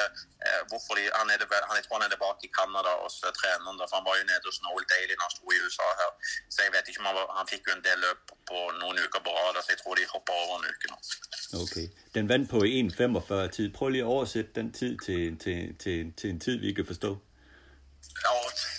hvorfor 0.70 0.92
de, 0.98 1.04
han 1.20 1.28
er 1.34 1.38
det, 1.42 1.48
han, 1.68 1.76
Jeg 1.80 1.86
tror 1.86 1.96
han 1.98 2.06
er 2.08 2.14
tilbake 2.16 2.42
i 2.48 2.52
Canada 2.60 2.92
hos 3.04 3.16
uh, 3.28 3.32
treneren. 3.40 3.78
For 3.90 3.96
han 4.00 4.08
var 4.10 4.16
jo 4.20 4.24
nede 4.32 4.46
hos 4.50 4.60
Noel 4.66 4.86
Daly 4.94 5.14
når 5.16 5.26
han 5.28 5.36
sto 5.36 5.46
i 5.56 5.60
USA 5.66 5.88
her. 6.02 6.12
Så 6.54 6.58
jeg 6.66 6.72
vet 6.76 6.86
ikke 6.90 7.02
om 7.04 7.08
han, 7.10 7.18
var, 7.20 7.26
han 7.40 7.48
fikk 7.54 7.64
jo 7.68 7.74
en 7.78 7.86
del 7.88 8.00
løp 8.06 8.24
på 8.50 8.58
noen 8.82 8.98
uker 9.06 9.22
på 9.26 9.32
rad. 9.38 9.56
Så 9.64 9.70
jeg 9.74 9.80
tror 9.82 9.94
de 10.00 10.12
hopper 10.16 10.34
over 10.44 10.56
en 10.60 10.68
uke 10.72 10.88
nå. 10.92 10.98
Ok. 11.64 11.76
Den 12.16 12.30
vandt 12.32 12.48
på 12.54 12.60
1,45 12.64 13.48
tid. 13.58 13.68
Prøv 13.78 13.88
lige 13.90 14.06
at 14.08 14.14
oversætte 14.16 14.52
den 14.60 14.70
tid 14.80 14.94
til, 15.06 15.24
til, 15.44 15.60
til, 15.84 16.14
til 16.20 16.30
en 16.30 16.40
tid, 16.40 16.56
vi 16.66 16.74
kan 16.74 16.86
forstå. 16.94 17.12
Ja, 18.24 18.34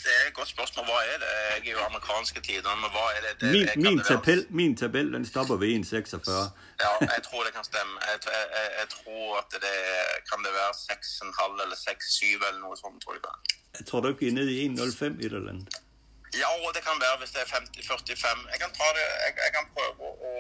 det 0.04 0.12
er 0.18 0.24
et 0.28 0.34
godt 0.38 0.50
spørsmål. 0.54 0.84
Hva 0.90 0.98
er 1.12 1.18
det? 1.22 1.30
Jeg 1.64 1.68
er 1.70 1.74
jo 1.78 1.84
amerikanske 1.90 2.40
tider, 2.48 2.74
men 2.82 2.88
hva 2.94 3.04
er 3.16 3.20
det? 3.26 3.32
det 3.40 3.50
min, 3.56 3.68
min, 3.86 4.00
tabel, 4.10 4.40
min 4.60 4.76
tabel 4.82 5.12
den 5.16 5.26
stopper 5.32 5.56
ved 5.62 5.68
1,46. 5.76 6.30
Ja, 6.84 6.92
jeg 7.14 7.22
tror 7.26 7.40
det 7.46 7.52
kan 7.56 7.64
stemme. 7.70 7.94
Jeg, 8.10 8.18
jeg, 8.36 8.68
jeg 8.80 8.88
tror 8.96 9.26
at 9.42 9.50
det 9.66 9.78
kan 10.30 10.38
det 10.46 10.52
være 10.60 10.72
6,5 10.90 11.62
eller 11.64 11.78
6,7 11.88 12.48
eller 12.48 12.60
noe 12.64 12.76
sånt, 12.82 12.98
tror 13.04 13.14
jeg. 13.18 13.22
Jeg 13.78 13.84
tror 13.88 14.00
du 14.00 14.08
ikke 14.08 14.24
vi 14.24 14.30
er 14.32 14.38
nede 14.40 14.52
i 14.56 14.68
1,05 14.68 15.04
et 15.04 15.32
eller 15.38 15.52
andet. 15.52 15.82
Ja, 16.42 16.50
det 16.76 16.82
kan 16.88 16.96
være 17.04 17.16
hvis 17.20 17.32
det 17.34 17.40
er 17.44 17.50
50-45. 17.60 18.50
Jeg 18.52 18.58
kan 18.62 18.72
ta 18.78 18.86
det, 18.98 19.06
jeg, 19.24 19.32
jeg 19.46 19.52
kan 19.56 19.66
prøve 19.74 20.04
å 20.30 20.32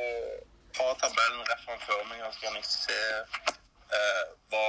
ta 0.76 0.86
tabellen 1.02 1.42
rett 1.50 1.62
framfor 1.66 2.00
meg, 2.08 2.20
så 2.34 2.38
kan 2.42 2.58
jeg 2.58 2.66
se 2.68 3.00
uh, 3.98 4.24
hva, 4.50 4.66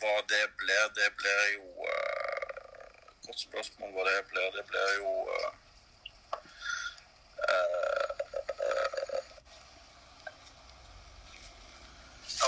hva, 0.00 0.14
det 0.32 0.44
blir. 0.60 0.84
Det 0.98 1.08
blir 1.20 1.42
jo 1.56 1.66
uh, 1.86 2.39
Godt 3.30 3.40
spørsmål 3.48 3.90
hva 3.94 4.02
det 4.08 4.14
blir. 4.30 4.46
Det 4.58 4.64
blir 4.70 4.88
jo 5.00 5.10
uh, 5.30 5.50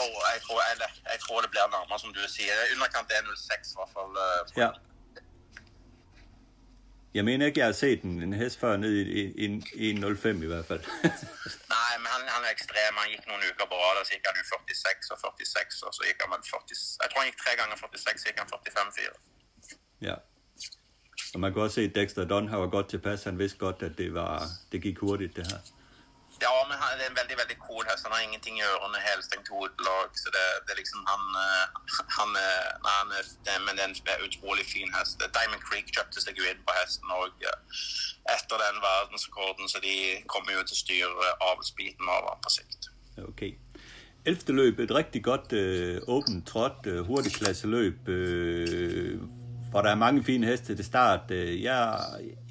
Oh, 0.00 0.16
jeg, 0.34 0.40
tror, 0.46 0.58
jeg, 0.68 0.90
jeg, 1.12 1.18
tror, 1.24 1.40
det 1.44 1.50
blir 1.50 1.66
nærmere, 1.76 1.98
som 2.02 2.10
du 2.16 2.22
sier. 2.36 2.54
Underkant 2.74 3.12
1,06 3.12 3.72
i 3.72 3.76
hvert 3.78 3.92
fall. 3.96 4.10
Ja. 4.62 4.70
Jeg 7.14 7.24
mener 7.24 7.46
ikke, 7.46 7.60
jeg 7.60 7.66
har 7.66 7.78
set 7.84 8.02
en, 8.08 8.22
en 8.22 8.32
hest 8.32 8.60
før 8.60 8.76
ned 8.76 8.92
i, 8.92 9.20
i, 9.44 9.46
i 9.74 9.92
1,05 9.92 10.42
i 10.46 10.50
hvert 10.52 10.66
fald. 10.70 10.82
Nej, 11.76 11.94
men 12.02 12.08
han, 12.14 12.22
han, 12.34 12.42
er 12.46 12.50
ekstrem. 12.56 12.98
Han 13.02 13.12
gikk 13.12 13.30
noen 13.30 13.46
uker 13.50 13.66
på 13.70 13.76
rad, 13.82 14.00
og 14.00 14.06
så 14.06 14.16
gikk 14.16 14.26
han 14.30 14.40
jo 14.40 14.46
46 14.50 15.14
og 15.14 15.18
46, 15.38 15.82
og 15.86 15.94
så 15.94 16.08
gikk 16.08 16.24
han 16.24 16.34
vel 16.34 16.44
40... 16.50 16.82
Jeg 17.02 17.08
tror 17.10 17.22
han 17.22 17.30
gikk 17.30 17.40
tre 17.44 17.56
ganger 17.60 17.82
46, 17.84 18.22
så 18.24 18.32
gikk 18.32 18.42
han 18.42 18.52
45-4. 18.58 19.16
Ja. 20.08 20.16
Og 21.34 21.40
man 21.40 21.52
kan 21.52 21.62
også 21.62 21.74
se, 21.74 21.88
at 21.88 21.94
Dexter 21.94 22.24
Dunn 22.24 22.48
har 22.48 22.58
var 22.58 22.66
godt 22.66 22.88
tilpas. 22.88 23.24
Han 23.24 23.38
vidste 23.38 23.58
godt, 23.58 23.82
at 23.82 23.98
det, 23.98 24.14
var, 24.14 24.42
det 24.72 24.82
gik 24.82 24.98
hurtigt, 24.98 25.36
det 25.36 25.46
her. 25.46 25.60
Ja, 26.44 26.54
men 26.68 26.76
han, 26.80 26.98
det 26.98 27.04
er 27.06 27.10
en 27.14 27.20
veldig 27.22 27.36
veldig 27.42 27.58
cool 27.66 27.84
hest. 27.88 28.04
Han 28.06 28.12
har 28.14 28.22
ingenting 28.28 28.56
i 28.58 28.64
ørene, 28.72 28.98
helstengt 29.10 29.48
hodelag. 29.54 30.08
Så 30.22 30.28
det, 30.36 30.46
det 30.64 30.70
er 30.74 30.80
liksom 30.82 31.00
han, 31.12 31.22
eh, 31.44 31.66
han, 32.18 32.30
nei, 32.84 32.94
han 33.00 33.10
er, 33.18 33.24
det, 33.44 33.52
Men 33.64 33.72
det 33.76 33.82
er 33.84 33.90
en 33.92 34.26
utrolig 34.28 34.66
fin 34.74 34.90
hest. 34.96 35.16
Diamond 35.36 35.62
Creek 35.68 35.86
seg 36.26 36.38
jo 36.40 36.48
inn 36.50 36.62
på 36.66 36.72
hesten 36.80 37.16
òg 37.20 37.34
etter 38.34 38.56
den 38.64 38.76
verdensrekorden, 38.88 39.68
så 39.72 39.78
de 39.82 39.96
kommer 40.32 40.52
jo 40.56 40.62
til 40.66 40.76
å 40.76 40.82
styre 40.84 41.30
avlsbiten 41.50 42.10
av 42.16 42.28
ham 42.30 42.42
på 42.44 42.54
sikt. 42.58 42.90
Ok. 43.28 43.42
Elfte 44.24 44.54
løb, 44.54 44.78
et 44.78 44.94
rigtig 44.94 45.24
godt 45.24 45.52
øh, 45.52 46.02
åbent, 46.06 46.46
trådt, 46.46 46.86
øh, 46.86 47.00
hurtigklasseløb, 47.06 48.08
øh, 48.08 49.20
hvor 49.72 49.82
der 49.82 49.90
er 49.90 50.04
mange 50.06 50.24
fine 50.24 50.46
heste 50.46 50.76
til 50.76 50.84
start. 50.84 51.30
Øh, 51.30 51.62
jeg, 51.62 51.80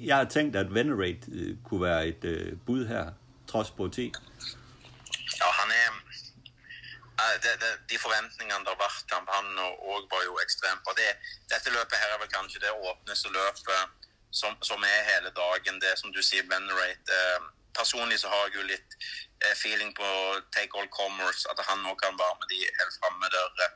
jeg 0.08 0.16
har 0.16 0.24
tænkt, 0.36 0.56
at 0.56 0.74
Venerate 0.74 1.24
øh, 1.38 1.56
kunne 1.66 1.82
være 1.88 2.02
et 2.06 2.24
øh, 2.24 2.52
bud 2.66 2.82
her, 2.92 3.04
trods 3.50 3.70
på 3.70 3.88
10. 3.88 4.12
Ja, 5.40 5.48
han 5.60 5.70
er 5.82 5.88
De, 7.44 7.48
det, 7.62 7.72
De 7.90 7.96
forventningene 8.04 8.64
der 8.64 8.72
har 8.74 8.82
vært 8.86 9.02
til 9.10 9.20
han 9.36 9.48
og 9.86 9.96
var 10.12 10.22
jo 10.28 10.34
ekstremt 10.44 10.84
Og 10.90 10.94
Det, 11.00 11.08
dette 11.52 11.68
løpet 11.76 11.96
her 12.02 12.10
er 12.14 12.18
vel 12.22 12.32
kanskje 12.38 12.64
det 12.64 12.72
åpneste 12.90 13.28
løpet 13.38 13.80
som, 14.40 14.52
som 14.70 14.80
er 14.94 15.00
hele 15.10 15.30
dagen. 15.42 15.74
Det 15.84 15.92
som 16.00 16.10
du 16.16 16.20
sier, 16.28 16.44
Venerate. 16.52 17.12
Eh, 17.18 17.40
personlig 17.80 18.18
så 18.20 18.28
har 18.32 18.40
jeg 18.46 18.54
jo 18.58 18.70
litt 18.72 18.90
feeling 19.62 19.90
på 20.00 20.08
Take 20.54 20.72
All 20.78 20.90
Commerce, 21.00 21.42
at 21.52 21.58
han 21.68 21.78
nå 21.86 21.92
kan 22.02 22.18
være 22.22 22.36
med 22.40 22.46
de 22.52 22.58
helt 22.78 22.96
framme 23.00 23.26
der. 23.36 23.70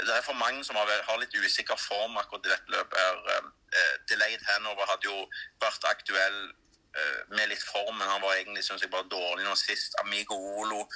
Det 0.00 0.12
er 0.12 0.24
for 0.24 0.36
mange 0.36 0.64
som 0.64 0.76
har, 0.76 0.90
har 1.08 1.18
litt 1.20 1.34
usikker 1.34 1.78
form 1.80 2.16
akkurat 2.20 2.46
i 2.46 2.52
dette 2.52 2.74
løpet. 2.74 2.98
her. 3.00 3.50
Delayed 4.08 4.42
Hanover 4.48 4.88
hadde 4.90 5.08
jo 5.08 5.26
vært 5.62 5.84
aktuell 5.90 6.40
med 7.28 7.50
litt 7.50 7.62
form, 7.62 7.98
men 7.98 8.08
han 8.08 8.22
var 8.22 8.38
egentlig 8.38 8.62
synes 8.64 8.82
jeg, 8.82 8.90
bare 8.90 9.08
dårlig 9.12 9.44
nå 9.44 9.54
sist. 9.60 9.96
Amigo 10.00 10.36
Olo 10.60 10.86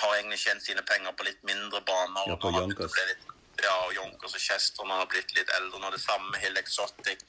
har 0.00 0.16
egentlig 0.16 0.40
tjent 0.42 0.64
sine 0.64 0.82
penger 0.82 1.14
på 1.14 1.26
litt 1.28 1.42
mindre 1.46 1.80
baner. 1.86 2.26
Ja, 2.30 2.36
på 2.42 2.50
Yonkers. 2.54 2.96
Litt, 3.10 3.28
ja, 3.62 3.74
og 3.86 3.94
Yonkers 3.94 4.34
og 4.34 4.42
Chester 4.42 4.82
når 4.82 4.96
han 4.96 5.04
har 5.04 5.12
blitt 5.12 5.34
litt 5.36 5.52
eldre. 5.58 5.80
Nå 5.82 5.92
det 5.94 6.02
samme 6.02 6.42
Hill 6.42 6.58
Exotic. 6.58 7.22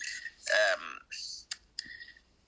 Um, 0.55 0.89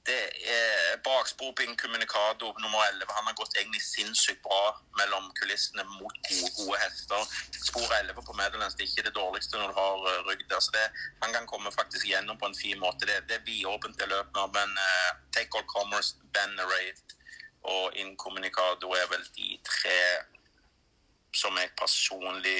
det 0.07 0.23
er 0.55 0.99
bakspor 1.03 1.51
på 1.55 1.63
Incommunicado 1.67 2.45
nummer 2.63 2.81
11. 2.91 3.05
Han 3.17 3.27
har 3.29 3.35
gått 3.39 3.57
egentlig 3.57 3.81
sinnssykt 3.83 4.41
bra 4.47 4.61
mellom 4.99 5.25
kulissene 5.39 5.83
mot 5.83 6.15
gode, 6.29 6.51
gode 6.59 6.79
hester. 6.83 7.21
Spor 7.69 7.95
11 7.99 8.21
på 8.27 8.35
Meadowlands 8.39 8.77
det 8.77 8.85
er 8.85 8.91
ikke 8.91 9.07
det 9.09 9.15
dårligste 9.19 9.59
når 9.59 9.73
du 9.73 9.79
har 9.81 10.07
uh, 10.07 10.21
rygg 10.29 10.45
der. 10.49 10.63
Så 10.63 10.71
det, 10.77 10.85
han 11.23 11.35
kan 11.35 11.49
komme 11.51 11.73
faktisk 11.79 12.07
gjennom 12.07 12.39
på 12.39 12.47
en 12.49 12.59
fin 12.63 12.79
måte. 12.79 13.09
Det, 13.09 13.19
det 13.29 13.39
er 13.39 13.47
vidåpent 13.49 13.99
det 13.99 14.09
løpet 14.13 14.39
nå. 14.39 14.47
Men 14.55 14.79
uh, 14.79 15.11
Take 15.35 15.59
All 15.59 15.67
Commerce, 15.75 16.15
Venerate 16.37 17.19
og 17.75 17.99
Incommunicado 17.99 18.95
er 18.95 19.07
vel 19.11 19.27
de 19.35 19.59
tre 19.67 19.99
som 21.35 21.59
jeg 21.59 21.75
personlig 21.83 22.59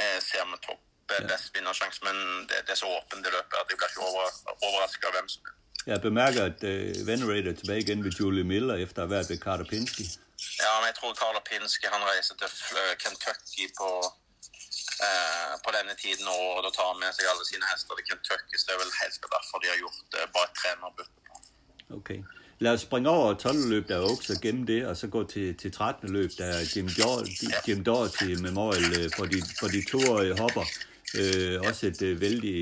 uh, 0.00 0.18
ser 0.18 0.42
med 0.50 0.58
topp 0.66 0.82
best 1.06 1.54
vinnersjanse. 1.54 2.02
Men 2.02 2.16
det, 2.48 2.64
det, 2.66 2.74
er 2.74 2.82
så 2.82 2.90
åpent 2.98 3.22
det 3.24 3.32
løpet 3.36 3.60
at 3.60 3.70
jeg 3.70 3.78
blir 3.78 3.92
ikke 3.92 4.08
over, 4.10 4.26
overraska 4.58 5.14
hvem 5.14 5.28
som 5.28 5.52
er. 5.52 5.60
Jeg 5.90 5.98
bemærker, 6.08 6.42
at 6.50 6.60
uh, 6.70 7.06
Venerator 7.10 7.50
er 7.52 7.58
tilbage 7.60 7.80
igen 7.84 8.00
ved 8.04 8.12
Julie 8.18 8.46
Miller 8.52 8.76
efter 8.84 8.98
at 9.02 9.06
have 9.06 9.14
været 9.16 9.30
ved 9.30 9.38
Carter 9.46 9.66
Pinsky. 9.72 10.06
Ja, 10.62 10.72
men 10.80 10.86
jeg 10.90 10.96
tror 10.98 11.10
Carter 11.22 11.44
Pinsky 11.50 11.86
han 11.94 12.02
rejser 12.10 12.34
til 12.40 12.50
uh, 12.80 12.92
Kentucky 13.02 13.64
på, 13.80 13.88
uh, 15.06 15.52
på 15.64 15.68
denne 15.76 15.94
tiden 16.02 16.26
og 16.36 16.60
da 16.64 16.68
tar 16.76 16.86
han 16.92 16.98
med 17.04 17.10
sig 17.16 17.24
alle 17.32 17.44
sine 17.50 17.64
hester 17.70 17.94
til 17.98 18.04
Kentucky, 18.10 18.54
så 18.58 18.64
det 18.66 18.72
er 18.76 18.80
vel 18.84 18.92
helt 19.02 19.16
derfor 19.34 19.56
de 19.62 19.66
har 19.72 19.78
gjort 19.82 19.98
uh, 20.18 20.26
bare 20.34 20.46
et 20.50 20.54
trænerbytte. 20.60 21.12
Okay. 21.98 22.20
Lad 22.58 22.72
os 22.72 22.80
springe 22.80 23.08
over 23.10 23.34
12. 23.34 23.68
løb, 23.72 23.88
der 23.88 23.96
er 23.96 24.00
også 24.00 24.38
gennem 24.42 24.66
det, 24.66 24.86
og 24.86 24.96
så 24.96 25.06
gå 25.06 25.20
til, 25.34 25.56
til 25.56 25.72
13. 25.72 26.12
løb, 26.12 26.30
der 26.38 26.44
er 26.44 26.60
Jim, 26.76 26.88
ja. 26.98 27.58
Jim 27.68 27.84
Doherty 27.84 28.30
Memorial 28.46 29.10
for 29.16 29.24
de, 29.32 29.42
for 29.60 29.68
de 29.74 29.80
toårige 29.90 30.38
hopper. 30.38 30.64
Øh, 31.18 31.60
også 31.68 31.86
et 31.86 32.02
øh, 32.02 32.20
vældig, 32.20 32.56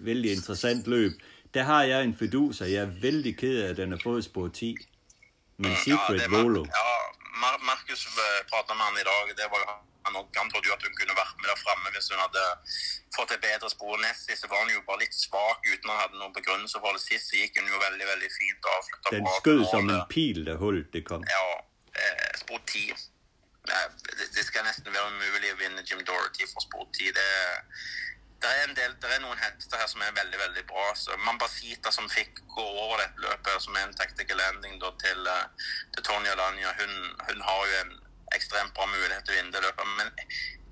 vældig 0.00 0.32
interessant 0.32 0.86
løb 0.86 1.12
der 1.54 1.62
har 1.62 1.82
jeg 1.82 2.04
en 2.04 2.16
fidus, 2.18 2.60
og 2.60 2.72
jeg 2.72 2.82
er 2.82 2.92
vældig 3.02 3.38
ked 3.38 3.62
af, 3.62 3.68
at 3.70 3.76
den 3.76 3.90
har 3.92 4.00
fået 4.02 4.24
spor 4.24 4.48
10. 4.48 4.76
Men 5.56 5.76
Secret 5.84 6.20
ja, 6.20 6.28
Volo. 6.28 6.62
Ja, 6.64 6.96
Markus 7.70 8.06
eh, 8.06 8.40
pratet 8.50 8.76
med 8.76 8.84
han 8.88 8.96
i 9.02 9.06
dag. 9.10 9.24
Det 9.40 9.46
var 9.54 9.62
han, 10.06 10.14
han 10.40 10.50
trodde 10.50 10.66
jo 10.68 10.74
at 10.78 10.82
hun 10.86 10.94
kunne 10.98 11.14
vært 11.22 11.36
med 11.40 11.48
der 11.50 11.58
fremme 11.64 11.88
hvis 11.94 12.08
hun 12.12 12.20
hadde 12.24 12.44
fått 13.16 13.30
et 13.36 13.42
bedre 13.48 13.68
spor. 13.74 13.94
Nest 14.06 14.22
sist 14.28 14.44
var 14.52 14.58
hun 14.62 14.72
jo 14.76 14.82
bare 14.88 15.02
litt 15.04 15.16
svak 15.26 15.60
uten 15.72 15.92
å 15.92 15.98
ha 16.00 16.06
noen 16.20 16.34
begrunnelse 16.38 16.82
for 16.82 16.96
det. 16.96 17.02
Sist 17.08 17.34
gikk 17.38 17.58
hun 17.60 17.72
jo 17.72 17.82
veldig 17.86 18.06
veldig 18.12 18.30
fint 18.38 18.68
og 18.68 18.78
avslutta 18.78 19.14
Den 19.16 19.28
skød 19.40 19.62
som 19.72 19.92
en 19.96 20.04
pil 20.12 20.42
da 20.48 20.56
hullet 20.62 20.88
det 20.94 21.02
kom. 21.10 21.26
Ja, 21.36 21.44
eh, 22.02 22.32
spor 22.42 22.62
10. 22.72 22.94
Det, 23.66 23.78
det 24.36 24.44
skal 24.46 24.66
nesten 24.68 24.94
være 24.94 25.10
umulig 25.10 25.54
å 25.54 25.60
vinne 25.62 25.86
Jim 25.88 26.02
Dorothy 26.06 26.46
for 26.52 26.62
spor 26.68 26.86
10. 26.92 27.16
Det 27.16 27.30
det 28.42 28.48
er, 28.52 28.64
en 28.68 28.76
del, 28.76 28.92
det 29.02 29.12
er 29.14 29.22
noen 29.24 29.38
hester 29.40 29.80
her 29.80 29.88
som 29.90 30.02
er 30.04 30.16
veldig 30.16 30.38
veldig 30.38 30.64
bra. 30.70 30.86
Så 30.98 31.16
Mambasita 31.24 31.92
som 31.94 32.08
fikk 32.12 32.42
gå 32.52 32.64
over 32.66 33.00
dette 33.00 33.24
løpet, 33.24 33.62
som 33.64 33.78
er 33.78 33.86
en 33.86 33.96
tactical 33.96 34.40
landing 34.42 34.76
da, 34.82 34.92
til, 35.02 35.30
eh, 35.32 35.70
til 35.96 36.04
Tonja 36.08 36.34
Lanja, 36.40 36.74
hun, 36.80 36.94
hun, 37.28 37.40
har 37.48 37.62
jo 37.70 37.80
en 37.80 37.96
ekstremt 38.36 38.74
bra 38.76 38.86
mulighet 38.92 39.24
til 39.24 39.34
å 39.34 39.38
vinne 39.38 39.56
det 39.56 39.64
løpet. 39.64 39.92
Men 40.00 40.12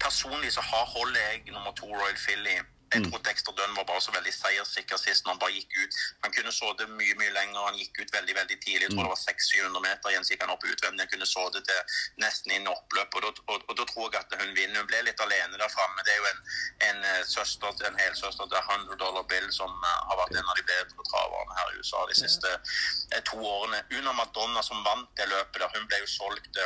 personlig 0.04 0.52
så 0.52 0.64
har 0.70 0.92
holder 0.92 1.20
jeg 1.20 1.54
nummer 1.54 1.72
to 1.78 1.88
Royal 1.88 2.20
Philly 2.26 2.58
jeg 2.94 3.04
tror 3.06 3.22
Dexter 3.26 3.52
Dunn 3.58 3.76
var 3.78 3.86
bare 3.90 4.02
så 4.04 4.12
veldig 4.14 4.32
seierssikker 4.34 5.00
sist 5.00 5.24
når 5.24 5.34
han 5.34 5.42
bare 5.42 5.56
gikk 5.56 5.72
ut. 5.82 5.98
Han 6.24 6.34
kunne 6.36 6.52
så 6.54 6.70
det 6.78 6.86
mye 6.90 7.16
mye 7.20 7.32
lenger, 7.34 7.60
han 7.68 7.78
gikk 7.80 8.00
ut 8.02 8.14
veldig 8.16 8.36
veldig 8.40 8.58
tidlig. 8.64 8.84
Jeg 8.86 8.92
tror 8.94 9.02
mm. 9.02 9.08
det 9.08 9.14
var 9.14 9.22
600-700 9.22 9.84
meter 9.86 10.12
igjen, 10.12 10.26
så 10.26 10.34
gikk 10.34 10.44
han 10.46 10.54
opp 10.54 10.66
utvendig. 10.68 11.04
Han 11.04 11.12
kunne 11.14 11.30
så 11.30 11.44
det 11.56 11.64
til 11.68 11.80
nesten 12.24 12.54
inn 12.56 12.70
oppløp. 12.70 13.18
Og 13.18 13.26
da, 13.26 13.32
og, 13.54 13.66
og 13.68 13.74
da 13.80 13.88
tror 13.90 14.08
jeg 14.08 14.20
at 14.22 14.36
hun 14.42 14.54
vinner. 14.58 14.80
Hun 14.82 14.90
ble 14.92 15.02
litt 15.08 15.24
alene 15.26 15.60
der 15.60 15.74
framme. 15.74 16.06
Det 16.06 16.14
er 16.14 16.20
jo 16.22 16.30
en, 16.30 16.40
en 16.90 17.08
eh, 17.10 17.20
søster 17.34 17.84
en 17.88 18.00
helsøster 18.00 18.48
til 18.52 18.60
100 18.60 19.00
dollar 19.02 19.26
bill 19.32 19.50
som 19.52 19.70
uh, 19.70 19.90
har 20.10 20.20
vært 20.22 20.38
en 20.38 20.52
av 20.52 20.58
de 20.58 20.66
bedre 20.68 21.08
traverne 21.10 21.58
her 21.58 21.72
i 21.72 21.82
USA 21.82 22.04
de 22.10 22.16
siste 22.18 22.54
uh, 22.54 23.20
to 23.28 23.40
årene. 23.40 23.82
Una 23.98 24.14
Madonna 24.16 24.62
som 24.62 24.82
vant 24.86 25.10
det 25.18 25.28
løpet 25.30 25.60
der, 25.60 25.70
hun 25.74 25.86
ble 25.90 26.02
jo 26.04 26.10
solgt 26.14 26.62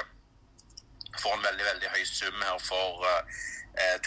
for 1.23 1.35
en 1.35 1.45
veldig 1.45 1.65
veldig 1.65 1.93
høy 1.95 2.05
sum 2.07 2.43
her 2.45 2.59
for 2.63 3.07
eh, 3.09 3.47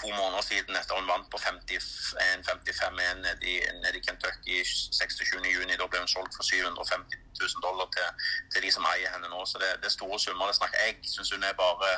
to 0.01 0.07
måneder 0.11 0.43
siden 0.43 0.75
etter 0.75 0.95
hun 0.99 1.07
vant 1.07 1.27
på 1.31 1.37
55-1 1.39 2.95
nede, 2.97 3.35
nede 3.83 3.97
i 3.97 4.03
Kentucky 4.07 4.57
26.6. 4.63 5.77
Da 5.81 5.87
ble 5.87 6.01
hun 6.03 6.11
solgt 6.15 6.33
for 6.37 6.43
750 6.43 7.19
000 7.41 7.65
dollar 7.67 7.87
til, 7.95 8.07
til, 8.51 8.65
de 8.65 8.71
som 8.75 8.87
eier 8.93 9.13
henne 9.13 9.29
nå. 9.31 9.45
Så 9.45 9.61
det, 9.61 9.69
det 9.81 9.87
er 9.91 9.95
store 9.99 10.19
summer. 10.19 10.47
det 10.47 10.57
snakker 10.59 10.77
Jeg 10.85 10.97
syns 11.13 11.31
hun 11.35 11.43
er 11.43 11.55
bare 11.65 11.93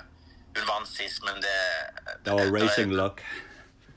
Hun 0.54 0.68
vant 0.70 0.90
sist, 1.00 1.24
men 1.26 1.36
det 1.46 1.58
Det 2.26 2.32
var 2.38 2.54
racing 2.60 2.94
luck. 3.02 3.26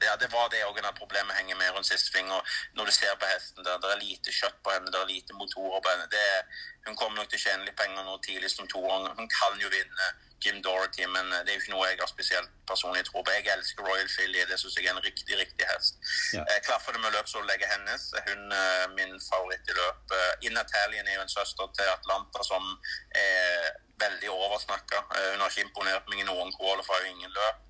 Ja, 0.07 0.13
det 0.21 0.29
var 0.33 0.49
det 0.53 0.65
òg. 0.69 0.79
Problemet 1.03 1.37
henger 1.39 1.57
med 1.57 1.71
rundt 1.75 1.87
siste 1.87 2.13
finger. 2.17 2.41
Når 2.77 2.85
du 2.85 2.93
ser 2.93 3.15
på 3.21 3.27
hesten 3.33 3.65
der, 3.65 3.77
det 3.83 3.91
er 3.93 4.05
lite 4.09 4.33
kjøtt 4.39 4.59
på 4.65 4.71
henne, 4.75 4.93
det 4.93 5.01
er 5.01 5.13
lite 5.15 5.33
motorer 5.41 5.81
på 5.85 5.93
henne. 5.93 6.07
Er, 6.29 6.43
hun 6.87 6.97
kommer 6.97 7.17
nok 7.19 7.29
til 7.31 7.41
å 7.41 7.45
tjene 7.45 7.65
litt 7.65 7.79
penger 7.81 8.05
nå 8.05 8.17
tidlig 8.27 8.51
som 8.53 8.69
toåring. 8.69 9.09
Hun 9.21 9.29
kan 9.39 9.61
jo 9.63 9.73
vinne 9.73 10.09
Jim 10.45 10.63
Dorothy, 10.63 11.07
men 11.07 11.33
eh, 11.33 11.41
det 11.45 11.53
er 11.53 11.57
jo 11.57 11.63
ikke 11.63 11.73
noe 11.75 11.87
jeg 11.89 11.99
har 12.01 12.11
spesielt 12.11 12.51
personlig 12.69 13.05
tro 13.09 13.23
på. 13.25 13.33
Jeg 13.33 13.49
elsker 13.55 13.87
Royal 13.89 14.09
Philly, 14.15 14.43
det 14.51 14.59
syns 14.61 14.77
jeg 14.77 14.87
er 14.91 14.97
en 14.97 15.05
riktig 15.07 15.39
riktig 15.41 15.67
hest. 15.71 15.97
Ja. 16.37 16.45
Jeg 16.53 16.65
klaffer 16.69 16.93
det 16.97 17.01
med 17.05 17.15
løpsopplegget 17.17 17.73
hennes. 17.73 18.05
Hun 18.29 18.53
er 18.53 18.85
eh, 18.85 18.93
min 18.99 19.17
favoritt 19.31 19.73
i 19.73 19.77
løp. 19.81 20.15
Eh, 20.19 20.33
In 20.51 20.61
Italian 20.61 21.09
er 21.09 21.19
jo 21.19 21.25
en 21.27 21.35
søster 21.39 21.73
til 21.79 21.93
Atlanta 21.97 22.45
som 22.45 22.69
er 23.17 23.71
veldig 24.03 24.31
oversnakka. 24.31 24.99
Hun 25.33 25.41
har 25.41 25.49
ikke 25.49 25.65
imponert 25.65 26.09
meg 26.11 26.21
i 26.21 26.27
noen 26.29 26.51
qualifier, 26.59 27.07
ingen 27.09 27.33
løp. 27.33 27.63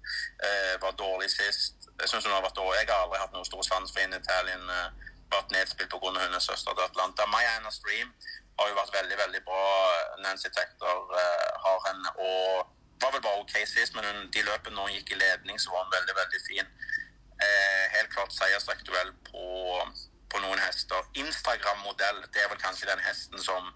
Var 0.83 0.97
dårlig 0.99 1.29
sist. 1.31 1.87
Jeg 2.01 2.09
synes 2.11 2.27
hun 2.27 2.35
har 2.35 2.43
vært 2.43 2.59
dårlig. 2.59 2.81
Jeg 2.81 2.91
har 2.91 3.05
aldri 3.05 3.21
hatt 3.23 3.37
noe 3.37 3.47
stor 3.47 3.63
sans 3.63 3.95
for 3.95 4.03
In 4.03 4.17
Italian. 4.19 4.67
Vært 5.31 5.55
nedspilt 5.55 5.95
pga. 5.95 6.11
hennes 6.19 6.49
søster 6.51 6.75
til 6.75 6.83
Atlanta. 6.83 7.29
Mayana 7.31 7.71
Stream 7.71 8.11
har 8.59 8.71
jo 8.71 8.79
vært 8.81 8.97
veldig 8.99 9.19
veldig 9.23 9.43
bra. 9.49 9.65
Eh, 9.97 10.17
Nancy 10.25 10.51
Tector 10.57 11.15
eh, 11.23 11.49
har 11.65 11.79
henne 11.89 12.13
og 12.17 12.75
var 13.03 13.13
vel 13.13 13.25
bare 13.27 13.41
OK 13.43 13.57
sist, 13.69 13.95
men 13.95 14.07
hun, 14.09 14.29
de 14.33 14.45
løpene 14.45 14.77
når 14.77 14.89
hun 14.89 14.99
gikk 14.99 15.13
i 15.13 15.21
ledning, 15.21 15.59
så 15.61 15.73
var 15.73 15.85
hun 15.85 15.97
veldig 15.97 16.15
veldig 16.21 16.43
fin. 16.49 16.71
Eh, 17.47 17.83
helt 17.97 18.13
klart 18.15 18.33
seiersaktuell 18.33 19.13
på, 19.29 19.49
på 20.33 20.41
noen 20.45 20.63
hester. 20.65 21.11
Instagram-modell, 21.25 22.23
det 22.33 22.45
er 22.45 22.49
vel 22.53 22.63
kanskje 22.63 22.89
den 22.89 23.05
hesten 23.05 23.43
som 23.43 23.69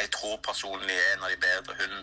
jeg 0.00 0.10
tror 0.16 0.36
personlig 0.48 0.96
er 0.96 1.12
en 1.12 1.24
av 1.26 1.32
de 1.32 1.38
bedre. 1.44 1.76
Hun 1.80 1.94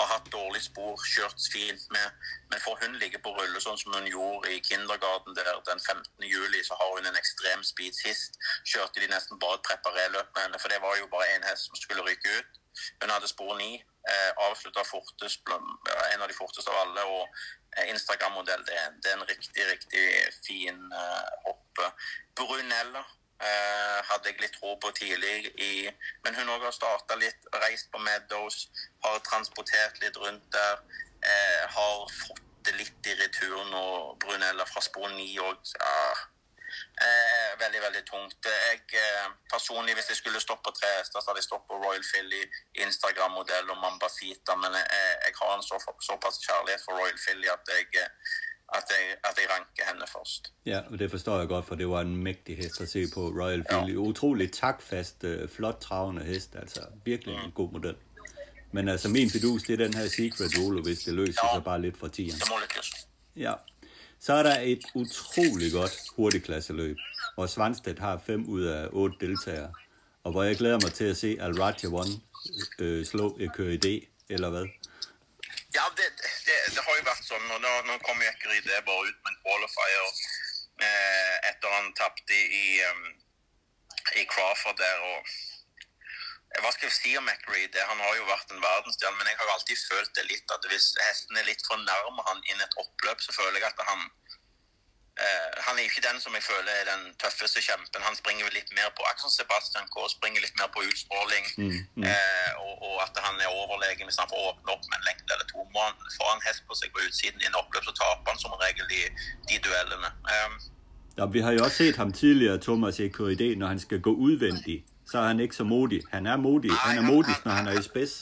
har 0.00 0.08
hatt 0.12 0.32
dårlig 0.32 0.62
spor, 0.64 0.98
kjørt 1.14 1.46
fint 1.52 1.84
med. 1.96 2.26
Men 2.50 2.62
får 2.64 2.76
hun 2.82 2.98
ligge 3.02 3.20
på 3.24 3.32
rulle 3.36 3.62
sånn 3.62 3.78
som 3.80 3.94
hun 3.96 4.10
gjorde 4.10 4.52
i 4.54 4.60
kindergarten 4.68 5.36
der 5.38 5.50
den 5.68 5.80
15. 5.80 6.28
juli, 6.34 6.60
så 6.66 6.78
har 6.80 6.92
hun 6.96 7.08
en 7.10 7.20
ekstrem 7.22 7.64
speed. 7.70 7.96
Sist 7.98 8.38
kjørte 8.72 9.02
de 9.02 9.10
nesten 9.14 9.40
bare 9.42 9.60
et 9.60 9.66
preparéløp 9.70 10.30
med 10.34 10.46
henne, 10.46 10.60
for 10.62 10.72
det 10.72 10.82
var 10.84 10.98
jo 11.00 11.10
bare 11.14 11.30
én 11.36 11.48
hest 11.50 11.70
som 11.70 11.80
skulle 11.80 12.06
rykke 12.06 12.38
ut. 12.38 12.62
Hun 13.02 13.12
hadde 13.14 13.30
spor 13.30 13.54
9. 13.58 13.74
Eh, 14.12 14.30
avslutta 14.46 14.82
fortest, 14.84 15.48
en 16.12 16.22
av 16.22 16.28
de 16.28 16.36
forteste 16.36 16.70
av 16.70 16.80
alle. 16.82 17.04
og 17.16 17.22
eh, 17.76 17.90
Instagram-modell, 17.94 18.64
det, 18.68 18.80
det, 19.02 19.10
er 19.12 19.20
en 19.20 19.28
riktig, 19.30 19.68
riktig 19.70 20.06
fin 20.46 20.80
eh, 21.02 21.28
hoppe. 21.46 21.92
Brunella 22.36 23.04
Eh, 23.42 23.98
hadde 24.08 24.30
jeg 24.30 24.40
litt 24.40 24.54
tro 24.58 24.76
på 24.80 24.90
tidlig. 24.94 25.50
I, 25.58 25.90
men 26.24 26.36
hun 26.38 26.52
òg 26.54 26.68
har 26.68 26.74
starta 26.76 27.18
litt, 27.18 27.48
reist 27.66 27.90
på 27.92 28.00
Meadows, 28.02 28.68
har 29.04 29.18
transportert 29.26 30.00
litt 30.02 30.16
rundt 30.22 30.46
der. 30.54 30.84
Eh, 31.24 31.64
har 31.76 32.04
fått 32.20 32.44
det 32.64 32.76
litt 32.78 33.10
i 33.10 33.16
retur 33.18 33.58
nå, 33.72 33.82
Brunella 34.22 34.64
fra 34.68 34.80
spor 34.84 35.10
9 35.12 35.26
òg. 35.44 35.74
Ja, 35.80 35.98
eh, 37.06 37.50
veldig, 37.60 37.82
veldig 37.86 38.04
tungt. 38.08 38.48
Jeg 38.70 38.80
eh, 39.00 39.28
personlig, 39.52 39.94
Hvis 39.94 40.08
jeg 40.12 40.20
skulle 40.22 40.40
stoppe 40.40 40.72
tre 40.78 40.90
hester, 40.98 41.20
så 41.20 41.30
hadde 41.30 41.42
jeg 41.42 41.48
stoppet 41.50 41.68
på 41.68 41.80
Royal 41.82 42.06
Philly, 42.10 42.42
Instagram-modell 42.86 43.70
og 43.70 43.80
Mambasita. 43.82 44.56
Men 44.62 44.78
jeg, 44.78 44.88
jeg 45.26 45.34
har 45.42 45.54
en 45.56 45.68
så, 45.68 45.80
såpass 46.08 46.40
kjærlighet 46.46 46.84
for 46.86 47.00
Royal 47.00 47.20
Philly 47.26 47.48
at 47.56 47.74
jeg, 47.76 47.88
eh, 48.00 48.10
at 48.74 48.84
jeg, 48.90 49.16
at 49.24 49.34
jeg 49.36 49.46
ranker 49.50 49.92
henne 49.92 50.06
først. 50.16 50.52
Ja, 50.66 50.80
og 50.90 50.98
det 50.98 51.10
forstår 51.10 51.38
jeg 51.38 51.48
godt, 51.48 51.64
for 51.64 51.74
det 51.74 51.88
var 51.88 52.00
en 52.00 52.16
mægtig 52.16 52.56
hest 52.56 52.80
at 52.80 52.88
se 52.88 53.04
på 53.14 53.20
Royal 53.20 53.64
Philly. 53.70 53.92
Ja. 53.92 53.98
Utrolig 53.98 54.52
takfast, 54.52 55.24
øh, 55.24 55.48
flot 55.48 55.80
travende 55.80 56.24
hest, 56.24 56.56
altså 56.56 56.80
virkelig 57.04 57.36
mm. 57.36 57.44
en 57.44 57.50
god 57.50 57.72
model. 57.72 57.94
Men 58.72 58.88
altså 58.88 59.08
min 59.08 59.30
fidus, 59.30 59.62
det 59.62 59.72
er 59.72 59.84
den 59.84 59.94
her 59.94 60.08
Secret 60.08 60.50
Rolo, 60.58 60.82
hvis 60.82 60.98
det 60.98 61.14
løser 61.14 61.40
ja. 61.44 61.56
sig 61.56 61.64
bare 61.64 61.80
lidt 61.82 61.96
fra 61.96 62.08
tieren. 62.08 62.40
Det 62.40 62.48
må 62.50 62.56
lykkes. 62.62 63.08
Ja. 63.36 63.54
Så 64.20 64.32
er 64.32 64.42
der 64.42 64.60
et 64.60 64.84
utrolig 64.94 65.72
godt 65.72 65.96
hurtigklasseløb, 66.16 66.96
hvor 67.34 67.46
Svanstedt 67.46 67.98
har 67.98 68.22
fem 68.26 68.48
ud 68.48 68.62
af 68.62 68.88
otte 68.92 69.16
deltagere, 69.20 69.72
og 70.24 70.32
hvor 70.32 70.42
jeg 70.42 70.56
glæder 70.56 70.78
mig 70.82 70.92
til 70.92 71.04
at 71.04 71.16
se 71.16 71.36
Al 71.40 71.52
Raja 71.60 71.88
One 71.88 72.10
øh, 72.78 73.04
slå 73.04 73.36
et 73.40 73.52
køre 73.52 73.74
idé, 73.74 74.24
eller 74.28 74.50
hvad? 74.50 74.66
Ja, 75.74 75.90
det, 75.96 76.06
det, 76.46 76.58
det, 76.74 76.82
har 76.86 76.98
jo 76.98 77.06
vært 77.08 77.26
sånn. 77.26 77.46
og 77.50 77.62
Nå, 77.62 77.70
nå 77.88 77.98
kom 78.06 78.20
jo 78.22 78.30
ikke 78.30 78.60
det 78.62 78.82
bare 78.86 79.08
ut 79.08 79.16
med 79.24 79.32
en 79.32 79.40
qualifier 79.42 80.10
eh, 80.86 81.36
etter 81.50 81.74
han 81.74 81.90
tapte 81.98 82.38
i, 82.38 82.78
um, 82.90 83.08
i 84.20 84.22
Crawford 84.30 84.78
der. 84.78 85.02
og 85.10 85.34
hva 86.60 86.70
eh, 86.70 86.74
skal 86.76 86.86
jeg 86.86 86.94
si 86.94 87.16
om 87.18 87.26
McReed? 87.26 87.74
Han 87.90 88.02
har 88.06 88.14
jo 88.20 88.28
vært 88.28 88.54
en 88.54 88.62
verdensstjerne, 88.62 89.18
men 89.18 89.32
jeg 89.32 89.40
har 89.40 89.50
alltid 89.56 89.82
følt 89.88 90.14
det 90.14 90.28
litt 90.28 90.54
at 90.54 90.70
hvis 90.70 90.92
hesten 91.08 91.42
er 91.42 91.48
litt 91.50 91.66
for 91.66 91.82
nærme 91.82 92.26
han 92.28 92.44
inn 92.52 92.62
et 92.62 92.78
oppløp, 92.84 93.24
så 93.24 93.34
føler 93.34 93.58
jeg 93.58 93.72
at 93.72 93.82
han 93.88 94.06
Uh, 95.14 95.50
han 95.66 95.74
er 95.78 95.84
ikke 95.86 96.02
den 96.08 96.18
som 96.24 96.34
jeg 96.36 96.44
føler 96.50 96.70
er 96.80 96.86
den 96.92 97.02
tøffeste 97.22 97.60
kjempen. 97.66 98.02
Han 98.08 98.16
springer 98.18 98.50
litt 98.58 98.70
mer 98.78 98.88
på 98.96 99.02
som 99.22 99.30
Sebastian 99.38 99.86
K. 99.94 99.96
springer 100.16 100.40
litt 100.44 100.56
mer 100.60 100.68
på 100.74 100.82
utstråling. 100.90 101.44
Mm, 101.62 101.78
mm. 102.00 102.04
Uh, 102.10 102.50
og, 102.64 102.74
og, 102.86 102.96
at 103.06 103.14
han 103.26 103.36
er 103.44 103.50
overlegen 103.60 104.06
hvis 104.08 104.20
han 104.22 104.30
får 104.32 104.40
åpne 104.50 104.74
opp 104.74 104.84
med 104.90 104.96
en 104.98 105.06
lengde 105.08 105.30
eller 105.34 105.48
to. 105.52 105.60
Må 105.74 105.80
han, 105.86 105.94
får 106.18 106.28
han 106.34 106.42
hest 106.48 106.62
på 106.68 106.78
seg 106.80 106.90
på 106.94 107.04
utsiden 107.06 107.38
i 107.42 107.48
en 107.50 107.60
oppløp, 107.60 107.86
så 107.88 107.94
taper 108.02 108.32
han 108.32 108.42
som 108.42 108.58
regel 108.64 108.86
de, 108.94 109.02
de 109.50 109.62
duellene. 109.66 110.10
Um, 110.34 110.54
ja, 111.18 111.24
vi 111.34 111.40
har 111.46 111.52
jo 111.56 111.62
også 111.66 111.76
set 111.76 111.96
ham 112.02 112.12
tidligere, 112.12 112.58
Thomas 112.66 113.00
EKID, 113.00 113.42
når 113.60 113.66
han 113.66 113.80
skal 113.86 114.00
gå 114.06 114.12
udvendig. 114.26 114.78
Så 115.10 115.18
er 115.18 115.26
han 115.30 115.40
ikke 115.40 115.56
så 115.60 115.64
modig. 115.64 116.00
Han 116.14 116.26
er 116.26 116.36
modig. 116.36 116.72
Han 116.72 116.98
er 116.98 117.02
modig, 117.12 117.34
når 117.44 117.52
han 117.52 117.66
er 117.70 117.78
i 117.78 117.82
spids. 117.82 118.14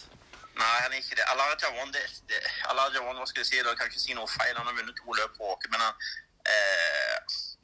Nei, 0.61 0.77
han 0.85 0.93
er 0.93 0.99
ikke 1.03 1.17
det. 1.19 1.25
Alaja 1.33 1.69
One, 1.83 1.93
det, 1.97 2.05
det, 2.29 2.39
Alaja 2.71 3.01
One, 3.09 3.19
hva 3.21 3.27
skal 3.31 3.41
jeg 3.41 3.49
si, 3.51 3.57
jeg 3.57 3.77
kan 3.79 3.89
ikke 3.91 4.03
si 4.05 4.17
noe 4.19 4.29
feil. 4.29 4.53
Han 4.59 4.69
har 4.69 4.75
vunnet 4.79 4.97
to 5.01 5.17
løp 5.19 5.33
på 5.39 5.49
åker, 5.55 5.73
men 5.73 5.81
han, 5.87 5.95
eh, 6.51 7.17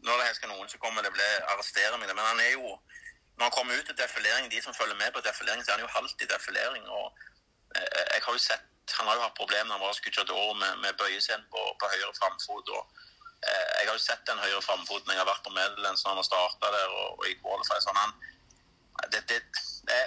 når 0.07 0.21
det 0.23 0.37
skal 0.37 0.53
noen, 0.53 0.69
så 0.69 0.79
kommer 0.79 1.03
det 1.03 1.13
bli 1.13 1.29
med 1.99 2.09
det. 2.09 2.17
Men 2.17 2.31
han 2.31 2.41
er 2.41 2.53
jo 2.53 2.79
Når 3.39 3.45
han 3.45 3.57
kommer 3.59 3.79
ut 3.79 3.87
til 3.87 3.99
defilering, 3.99 4.51
de 4.51 4.63
som 4.63 4.75
følger 4.75 4.97
med 5.03 5.13
på 5.13 5.21
defilering, 5.21 5.61
så 5.63 5.71
er 5.71 5.77
han 5.77 5.87
jo 5.87 5.97
halvt 5.99 6.23
i 6.23 6.31
defilering. 6.35 6.85
og 6.89 7.07
eh, 7.77 8.07
jeg 8.15 8.23
har 8.25 8.33
jo 8.33 8.39
sett 8.39 8.67
Han 8.99 9.07
har 9.07 9.15
jo 9.15 9.21
hatt 9.27 9.41
problemer 9.43 9.69
når 9.69 9.79
han 9.79 9.87
var 9.87 9.93
scuchador 9.93 10.55
med, 10.63 10.73
med 10.83 10.93
bøyescenen 11.01 11.47
på, 11.53 11.61
på 11.81 11.91
høyre 11.93 12.13
framfot. 12.21 12.69
og 12.77 12.83
eh, 13.47 13.71
Jeg 13.79 13.87
har 13.89 13.95
jo 13.99 14.07
sett 14.09 14.27
den 14.27 14.43
høyre 14.45 14.63
framfoten 14.63 15.13
jeg 15.13 15.21
har 15.23 15.31
vært 15.33 15.47
på 15.47 15.55
Medelands 15.59 16.03
når 16.03 16.11
han 16.11 16.21
har 16.23 16.31
starta 16.31 16.67
der 16.77 16.89
og, 17.01 17.09
og 17.19 17.25
i 17.31 17.39
qualify. 17.43 17.79
sånn 17.85 18.03
han 18.03 18.13
det, 19.13 19.23
det, 19.31 19.41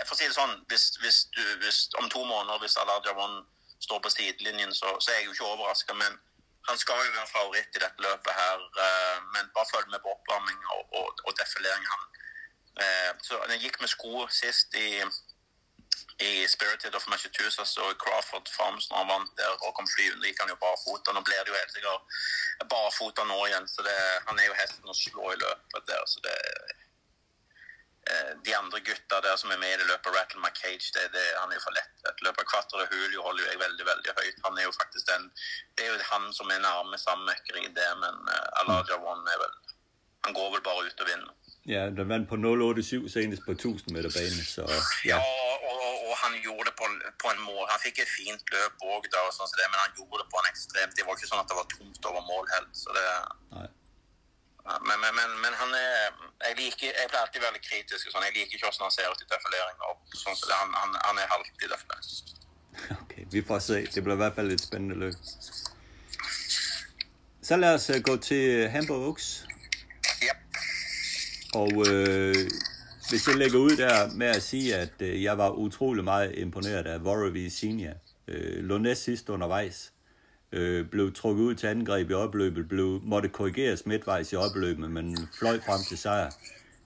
For 0.05 0.15
å 0.15 0.19
si 0.19 0.27
det 0.27 0.35
sånn, 0.35 0.57
hvis, 0.67 0.85
hvis 1.03 1.19
du, 1.35 1.43
hvis, 1.63 1.79
om 2.01 2.09
to 2.09 2.23
måneder, 2.25 2.59
hvis 2.59 2.77
Alad 2.81 3.07
Javon 3.07 3.45
står 3.79 4.01
på 4.03 4.11
sidelinjen, 4.13 4.73
så, 4.75 4.97
så 4.99 5.11
er 5.11 5.21
jeg 5.21 5.29
jo 5.29 5.35
ikke 5.37 5.53
overraska. 5.53 5.95
Men 5.97 6.19
han 6.69 6.77
skal 6.77 7.05
jo 7.05 7.11
være 7.17 7.33
favoritt 7.35 7.75
i 7.75 7.83
dette 7.83 8.05
løpet 8.05 8.33
her, 8.41 8.57
uh, 8.77 8.85
eh, 8.85 9.17
men 9.33 9.51
bare 9.55 9.71
følg 9.73 9.87
med 9.93 10.01
på 10.03 10.13
oppvarming 10.15 10.59
og, 10.75 10.81
og, 10.99 11.07
og 11.27 11.33
defilering. 11.41 11.85
Han, 11.93 12.03
uh, 12.83 13.11
så 13.27 13.39
han 13.43 13.63
gikk 13.63 13.81
med 13.81 13.91
sko 13.93 14.27
sist 14.41 14.77
i, 14.85 14.89
i 16.27 16.31
Spirited 16.53 16.95
of 16.99 17.07
Massachusetts 17.11 17.77
og 17.83 17.97
Crawford 18.03 18.51
Farms 18.57 18.89
når 18.89 19.01
han 19.01 19.11
vant 19.13 19.33
der 19.39 19.55
og 19.65 19.73
kom 19.77 19.89
flyvende. 19.95 20.27
gikk 20.27 20.43
han 20.43 20.53
jo 20.53 20.59
barfota. 20.65 21.15
Nå 21.15 21.25
blir 21.25 21.41
det 21.41 21.53
jo 21.53 21.59
helt 21.61 21.75
sikkert 21.75 22.69
barfota 22.75 23.25
nå 23.25 23.39
igjen, 23.47 23.67
så 23.73 23.87
det, 23.87 23.97
han 24.29 24.39
er 24.39 24.51
jo 24.51 24.59
hesten 24.61 24.93
å 24.93 24.99
slå 25.03 25.33
i 25.33 25.41
løpet 25.45 25.89
der. 25.89 26.05
så 26.13 26.23
det 26.27 26.37
de 28.45 28.53
andre 28.57 28.79
gutta 28.87 29.19
der 29.25 29.35
som 29.39 29.51
er 29.53 29.59
med 29.61 29.73
i 29.73 29.79
det 29.81 29.87
løpet, 29.89 30.13
Rattle 30.15 30.41
McCage, 30.43 30.87
det, 30.95 31.03
det, 31.15 31.25
han 31.39 31.51
er 31.51 31.59
jo 31.59 31.65
for 31.65 31.75
lett. 31.77 31.93
Et 32.09 32.23
løp 32.25 32.39
av 32.41 32.47
Quattro 32.51 32.85
Julio 32.91 33.25
holder 33.25 33.43
jo 33.43 33.49
jeg 33.51 33.61
veldig 33.65 33.85
veldig 33.91 34.15
høyt. 34.19 34.39
Han 34.47 34.57
er 34.59 34.67
jo 34.67 34.73
faktisk 34.77 35.11
den, 35.11 35.27
Det 35.75 35.85
er 35.85 35.93
jo 35.93 36.07
han 36.13 36.31
som 36.37 36.53
er 36.53 36.63
nærme 36.63 36.97
sammenmekker 37.01 37.61
i 37.61 37.67
det, 37.77 37.91
men 38.03 38.23
uh, 38.29 38.59
Alaja 38.61 38.97
One 39.13 39.35
er 39.35 39.43
vel 39.43 39.55
Han 40.25 40.35
går 40.37 40.49
vel 40.53 40.65
bare 40.65 40.85
ut 40.85 41.03
og 41.03 41.07
vinner. 41.09 41.33
Ja, 41.69 41.81
den 41.97 42.09
vandt 42.09 42.29
på 42.29 42.37
0,87 42.37 43.09
senest 43.13 43.43
på 43.45 43.53
1000 43.53 43.93
meter 43.93 44.11
bane, 44.13 44.43
så 44.53 44.65
ja. 44.69 44.81
ja 45.11 45.17
og, 45.17 45.65
og, 45.69 45.97
og, 46.07 46.13
han 46.23 46.33
gjorde 46.45 46.65
det 46.69 46.75
på, 46.79 46.87
på 47.21 47.33
en 47.33 47.41
måte. 47.45 47.67
Han 47.73 47.81
fikk 47.85 48.01
et 48.01 48.13
fint 48.19 48.53
løp 48.53 48.85
òg, 48.93 49.05
sånn 49.37 49.53
men 49.57 49.79
han 49.81 49.93
gjorde 49.97 50.23
det 50.23 50.27
på 50.33 50.41
en 50.41 50.49
ekstremt 50.49 50.97
Det 50.97 51.05
var 51.05 51.17
ikke 51.17 51.29
sånn 51.29 51.43
at 51.43 51.49
det 51.53 51.57
var 51.57 51.69
tomt 51.73 52.09
over 52.09 52.25
mål 52.31 52.49
helt. 52.55 52.73
så 52.83 52.97
det... 52.97 53.05
Nei. 53.53 53.67
Men, 54.65 54.99
men, 55.03 55.13
men, 55.19 55.29
men, 55.43 55.53
han 55.61 55.71
er 55.73 55.93
jeg, 56.47 56.53
liker, 56.57 56.91
jeg 56.99 57.09
pleier 57.09 57.23
alltid 57.25 57.45
litt 57.55 57.65
kritisk. 57.65 58.11
Sånn. 58.11 58.25
Jeg 58.27 58.35
liker 58.35 58.57
ikke 58.57 58.67
hvordan 58.67 58.87
han 58.87 58.93
ser 58.95 59.09
ut 59.09 59.23
i 59.23 59.29
defilering. 59.31 59.77
Sånn, 60.13 60.37
så 60.37 60.53
han, 60.53 60.75
han, 60.77 60.97
han, 61.07 61.21
er 61.21 61.31
halvt 61.33 61.65
i 61.65 61.71
defilering. 61.71 62.37
Ok, 62.97 63.15
vi 63.33 63.43
får 63.47 63.63
se. 63.65 63.79
Det 63.93 64.03
blir 64.05 64.17
i 64.17 64.21
hvert 64.21 64.37
fall 64.37 64.53
et 64.53 64.63
spennende 64.63 64.99
løp. 65.01 65.31
Så 67.41 67.57
lad 67.57 67.79
os 67.79 67.89
øh, 67.89 68.01
gå 68.05 68.17
til 68.17 68.69
Hamburg 68.69 69.07
Oaks. 69.07 69.31
Ja. 70.21 70.35
Og 71.57 71.87
øh, 71.89 72.35
hvis 73.09 73.27
jeg 73.27 73.35
lægger 73.35 73.59
ud 73.59 73.77
der 73.77 74.13
med 74.13 74.27
at 74.27 74.43
sige, 74.43 74.75
at 74.75 75.01
øh, 75.01 75.23
jeg 75.23 75.37
var 75.37 75.49
utrolig 75.49 76.03
meget 76.03 76.35
imponeret 76.37 76.87
af 76.87 77.03
Vorovi 77.03 77.49
Senior. 77.49 77.93
Øh, 78.27 78.63
lå 78.63 78.77
næst 78.77 79.03
sidst 79.03 79.29
undervejs 79.29 79.91
øh, 80.51 80.85
blev 80.85 81.13
trukket 81.13 81.43
ud 81.43 81.55
til 81.55 81.67
angreb 81.67 82.09
i 82.09 82.13
opløbet, 82.13 82.69
blev, 82.69 82.99
måtte 83.03 83.29
korrigeres 83.29 83.85
midtvejs 83.85 84.33
i 84.33 84.35
opløbet, 84.35 84.91
men 84.91 85.17
fløj 85.39 85.59
frem 85.59 85.79
til 85.87 85.97
sejr. 85.97 86.29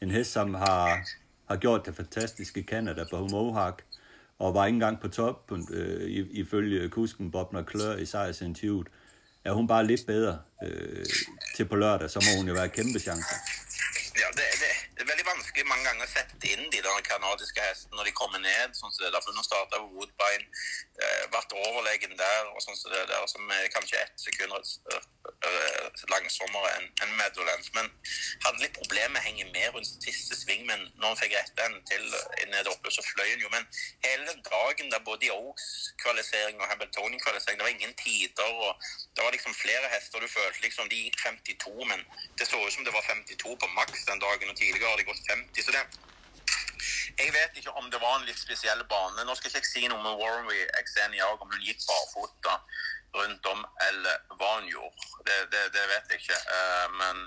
En 0.02 0.12
hest, 0.12 0.32
som 0.32 0.54
har, 0.54 1.08
har 1.50 1.56
gjort 1.58 1.86
det 1.86 1.96
fantastiske 1.96 2.64
Canada 2.68 3.04
på 3.12 3.28
Mohawk, 3.32 3.84
og 4.40 4.54
var 4.54 4.66
ikke 4.66 4.76
engang 4.76 5.00
på 5.00 5.08
top, 5.08 5.52
øh, 5.72 6.26
ifølge 6.32 6.90
kusken 6.90 7.32
Bob 7.32 7.54
McClure 7.54 8.02
i 8.02 8.06
sejrsinterviewet. 8.06 8.88
Er 9.46 9.54
hun 9.54 9.68
bare 9.68 9.88
lidt 9.88 10.06
bedre 10.08 10.40
øh, 10.64 11.06
til 11.56 11.66
på 11.66 11.76
lørdag, 11.76 12.10
så 12.10 12.20
må 12.20 12.40
hun 12.40 12.48
jo 12.48 12.54
være 12.54 12.70
kæmpe 12.70 13.00
chance. 13.00 13.36
Ja, 14.16 14.28
det, 14.32 14.44
det, 14.54 14.85
det 14.96 15.04
er 15.04 15.10
veldig 15.10 15.26
vanskelig 15.28 15.66
mange 15.68 15.84
ganger 15.84 16.08
å 16.08 16.12
sette 16.12 16.52
inn 16.54 16.70
de 16.72 16.80
der 16.80 17.02
kanadiske 17.04 17.64
hestene 17.66 17.98
når 18.00 18.08
de 18.08 18.14
kommer 18.16 18.40
ned. 18.40 18.76
sånn 18.78 18.94
som 18.94 19.04
det 19.04 19.12
der, 19.12 19.24
for 19.26 19.36
Nå 19.36 19.44
starta 19.44 19.82
Woodbine, 19.84 20.46
eh, 21.04 21.24
vært 21.34 21.52
overlegen 21.52 22.16
der, 22.16 22.44
og 22.54 22.62
sånn 22.64 22.78
som 22.80 22.94
det 22.94 23.02
der, 23.10 23.26
som 23.28 23.52
er 23.52 23.68
kanskje 23.76 24.00
ett 24.00 24.24
sekund 24.24 24.56
uh, 24.56 26.06
langsommere 26.14 26.70
enn 26.78 26.88
en 27.04 27.12
Meadowlands. 27.20 27.74
Men 27.76 27.92
hadde 28.46 28.64
litt 28.64 28.78
problemer 28.78 29.18
med 29.18 29.20
å 29.20 29.26
henge 29.26 29.50
med 29.52 29.76
rundt 29.76 30.08
siste 30.08 30.38
sving, 30.40 30.64
men 30.70 30.88
når 30.96 31.12
han 31.12 31.20
fikk 31.24 31.36
rette 31.36 31.68
en 31.68 31.76
til 31.92 32.08
nede 32.54 32.72
oppe, 32.72 32.94
så 32.96 33.04
fløy 33.04 33.28
han 33.34 33.44
jo. 33.44 33.52
Men 33.52 33.68
hele 34.08 34.38
dagen 34.48 34.94
der 34.94 35.04
både 35.04 35.28
i 35.28 35.34
Oaks-kvalifisering 35.36 36.62
og 36.62 36.72
Hamiltonian-kvalifisering, 36.72 37.60
det 37.60 37.68
var 37.68 37.76
ingen 37.76 37.98
tider. 38.00 38.56
og 38.70 38.80
Det 39.12 39.28
var 39.28 39.36
liksom 39.36 39.60
flere 39.60 39.92
hester 39.92 40.24
du 40.24 40.32
følte 40.32 40.64
liksom 40.64 40.88
de 40.90 41.04
gikk 41.04 41.20
52, 41.20 41.76
men 41.92 42.08
det 42.40 42.48
så 42.48 42.64
ut 42.64 42.74
som 42.74 42.88
det 42.88 42.96
var 42.96 43.04
52 43.12 43.60
på 43.60 43.72
maks 43.76 44.08
den 44.08 44.24
dagen, 44.24 44.50
og 44.50 44.56
tidligere 44.56 44.85
har 44.90 44.98
de 45.00 45.08
gått 45.12 45.24
50. 45.30 45.64
så 45.64 45.78
det 45.78 45.86
jeg 47.16 47.32
vet 47.32 47.58
ikke 47.60 47.72
om 47.80 47.86
det 47.92 48.00
var 48.02 48.18
en 48.20 48.28
litt 48.28 48.40
spesiell 48.40 48.82
bane. 48.92 49.24
Nå 49.24 49.36
skal 49.36 49.50
ikke 49.50 49.62
jeg 49.64 49.70
si 49.72 49.84
noe 49.88 50.02
med 50.04 50.18
Warrenby 50.20 50.58
Xenia 50.90 51.30
om 51.32 51.48
hun 51.48 51.64
gikk 51.64 51.80
barfota 51.88 52.58
rundt 53.16 53.46
om, 53.54 53.62
eller 53.88 54.16
hva 54.40 54.50
hun 54.58 54.68
gjorde. 54.68 55.12
Det, 55.28 55.38
det, 55.54 55.62
det 55.76 55.86
vet 55.94 56.12
jeg 56.12 56.24
ikke. 56.26 56.40
Uh, 56.56 56.88
men 57.02 57.22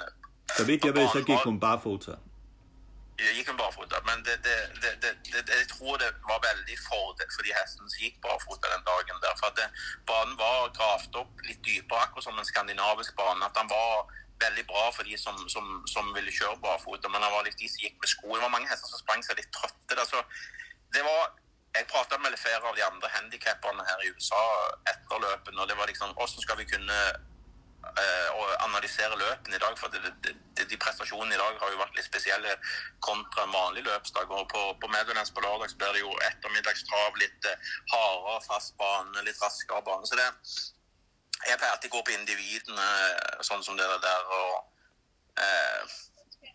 Så 0.56 0.66
vidt 0.68 0.85
jeg 0.85 0.97
ved, 0.98 1.09
så 1.14 1.22
gikk 1.24 1.47
hun 1.48 1.60
barfota. 1.62 2.18
Ja, 3.18 3.32
gikk 3.35 3.48
hun 3.51 3.56
barfota. 3.62 4.02
Men 4.10 4.20
det, 4.28 4.36
jeg 4.44 5.66
tror 5.72 5.97
det 6.02 6.10
var 6.28 6.44
veldig 6.51 6.76
fordel 6.85 7.32
for 7.35 7.48
de 7.48 7.56
hestene 7.56 7.89
som 7.89 8.05
gikk 8.05 8.20
barfota 8.26 8.74
den 8.74 8.85
dagen. 8.93 9.24
der, 9.24 9.35
for 9.40 9.48
at 9.48 9.80
Banen 10.10 10.36
var 10.44 10.68
gravd 10.76 11.16
opp 11.22 11.44
litt 11.48 11.64
dypere, 11.64 12.05
akkurat 12.05 12.28
som 12.28 12.39
en 12.39 12.52
skandinavisk 12.52 13.16
bane. 13.16 13.44
at 13.48 13.56
den 13.56 13.72
var 13.72 14.12
veldig 14.40 14.65
bra 14.70 14.86
for 14.94 15.09
de 15.09 15.19
som, 15.19 15.36
som, 15.52 15.66
som 15.90 16.09
ville 16.15 16.32
kjøre 16.35 16.60
barfota, 16.62 17.10
men 17.10 17.24
han 17.24 17.35
var 17.35 17.47
litt 17.47 17.59
de 17.60 17.69
som 17.70 17.85
gikk 17.85 17.98
med 18.01 18.12
sko. 18.12 18.32
Det 18.35 18.44
var 18.44 18.55
mange 18.55 18.70
hester 18.70 18.93
som 18.93 19.02
sprang 19.02 19.24
seg 19.27 19.40
litt 19.40 19.51
trøtte. 19.55 19.98
Altså, 19.98 20.23
det 20.94 21.05
var 21.06 21.32
jeg 21.77 21.86
prata 21.90 22.19
med 22.19 22.36
flere 22.40 22.65
av 22.65 22.77
de 22.77 22.85
andre 22.85 23.09
handikapperne 23.12 23.85
her 23.86 24.05
i 24.05 24.12
USA 24.16 24.44
etter 24.93 25.20
løpet. 25.24 25.55
og 25.55 25.69
det 25.69 25.77
var 25.77 25.86
liksom, 25.86 26.15
Hvordan 26.16 26.43
skal 26.43 26.59
vi 26.59 26.65
kunne 26.65 26.98
eh, 28.02 28.28
analysera 28.32 28.65
analysere 28.69 29.19
løpene 29.19 29.56
i 29.56 29.62
dag. 29.65 29.77
For 29.78 29.93
det, 29.93 30.01
det, 30.24 30.35
det, 30.56 30.66
de 30.70 30.78
prestasjonene 30.81 31.35
i 31.35 31.40
dag 31.40 31.60
har 31.60 31.70
jo 31.73 31.81
vært 31.82 31.98
litt 31.98 32.09
spesielle 32.09 32.56
kontra 33.05 33.44
en 33.44 33.55
vanlig 33.55 33.85
løpsdag. 33.86 34.32
Og 34.32 34.48
på, 34.52 34.65
på 34.81 34.90
Meadowlands 34.94 35.35
på 35.35 35.44
lørdag 35.44 35.70
så 35.70 35.78
blir 35.82 35.94
det 35.97 36.02
jo 36.02 36.16
ettermiddagstrav, 36.31 37.20
litt 37.23 37.51
eh, 37.52 37.70
hardere 37.94 38.43
fast 38.48 38.77
bane, 38.81 39.27
litt 39.28 39.44
raskere 39.44 39.85
bane. 39.86 40.09
Så 40.09 40.19
det 40.19 40.28
jeg 41.47 41.59
pleier 41.59 41.73
alltid 41.73 41.93
å 41.93 41.97
gå 41.97 42.02
på 42.09 42.15
individene, 42.16 42.86
sånn 43.47 43.62
som 43.62 43.77
det 43.78 43.86
der. 44.02 44.32
og 44.39 44.55
eh, 45.39 45.97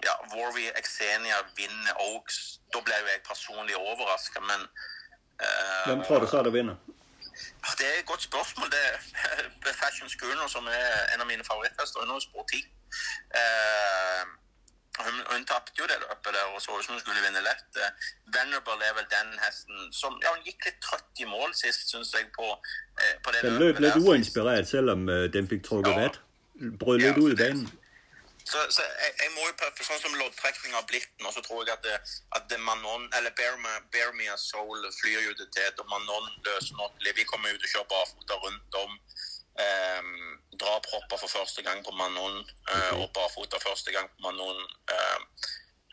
ja, 0.03 0.15
Warby 0.34 0.65
Exenia 0.76 1.39
vinner 1.55 2.01
Oaks. 2.10 2.60
Da 2.73 2.81
ble 2.84 2.97
jo 2.99 3.07
jeg 3.07 3.23
personlig 3.27 3.77
overraska, 3.80 4.43
men 4.43 4.68
eh, 5.39 5.88
Hvem 5.88 6.03
tror 6.07 6.26
du 6.26 6.27
så 6.27 6.43
det 6.43 6.53
vinner? 6.53 6.76
Det 7.80 7.88
er 7.88 7.99
et 7.99 8.05
godt 8.05 8.22
spørsmål. 8.27 8.72
Det 8.72 8.84
er 8.84 9.73
Fashion 9.81 10.10
Schooner, 10.10 10.47
som 10.47 10.68
er 10.68 11.14
en 11.14 11.23
av 11.23 11.27
mine 11.27 11.45
favoritthester. 11.47 12.03
Hun 12.03 12.14
har 12.14 12.19
spor 12.19 12.45
10. 12.51 12.65
Eh, 13.39 14.23
hun, 14.99 15.22
hun 15.32 15.45
tapte 15.49 15.74
jo 15.80 15.88
det 15.90 15.98
løpet 16.03 16.36
der 16.36 16.49
og 16.53 16.61
så 16.61 16.76
ut 16.78 16.86
som 16.86 16.94
hun 16.94 17.02
skulle 17.02 17.22
vinne 17.26 17.41
lett. 17.41 17.70
Eh, 17.82 18.10
Venerable 18.36 18.86
er 18.86 18.94
vel 18.98 19.07
den 19.10 19.32
hesten 19.41 19.88
som 19.91 20.20
ja, 20.22 20.34
Hun 20.36 20.44
gikk 20.45 20.68
litt 20.68 20.82
trøtt 20.86 21.24
i 21.24 21.30
mål 21.30 21.56
sist, 21.57 21.90
syns 21.90 22.14
jeg, 22.14 22.30
på, 22.38 22.49
eh, 23.02 23.15
på 23.26 23.34
det 23.34 23.41
den 23.45 23.57
løpet. 23.57 23.82
Den 23.82 23.90
løp 23.90 24.03
litt 24.03 24.10
uinspirert, 24.10 24.70
selv 24.70 24.94
om 24.94 25.07
uh, 25.10 25.24
den 25.34 25.49
fikk 25.49 25.65
trukket 25.65 25.95
ja. 25.95 26.03
vett. 26.06 26.20
Brød 26.82 27.02
litt 27.02 27.18
ja, 27.18 27.24
ut 27.24 27.34
i 27.34 27.40
banen. 27.41 27.72
Så, 28.44 28.60
så 28.76 28.84
jeg, 28.84 29.11
jeg, 29.22 29.30
må 29.38 29.45
jo 29.48 29.53
prøve, 29.60 29.86
sånn 29.88 30.02
som 30.03 30.15
loddtrekninga 30.20 30.76
har 30.76 30.88
blitt 30.90 31.11
nå, 31.24 31.32
så 31.32 31.41
tror 31.45 31.64
jeg 31.64 31.78
at, 31.78 31.86
det, 31.86 32.18
at 32.36 32.49
det 32.52 32.60
Manon, 32.60 33.06
eller 33.15 33.32
Bear, 33.40 33.56
Bear 33.95 34.11
Me 34.18 34.28
a 34.28 34.36
Soul 34.38 34.84
flyr 34.99 35.30
jo 35.30 35.36
til 35.40 35.80
og 35.80 35.88
Manon 35.88 36.28
løser 36.44 36.76
nok 36.76 36.99
Vi 37.07 37.26
kommer 37.30 37.53
jo 37.53 37.61
til 37.61 37.70
å 37.70 37.74
kjøre 37.78 37.91
barfota 37.94 38.40
rundt 38.44 38.80
om. 38.84 38.98
Um, 39.53 40.39
dra 40.57 40.80
propper 40.81 41.17
for 41.21 41.30
første 41.30 41.61
gang 41.61 41.84
på 41.85 41.91
Manon, 41.93 42.39
uh, 42.71 42.93
og 43.01 43.11
barfota 43.13 43.59
første 43.61 43.91
gang 43.93 44.07
på 44.09 44.25
Manon. 44.25 44.61
Uh, 44.89 45.19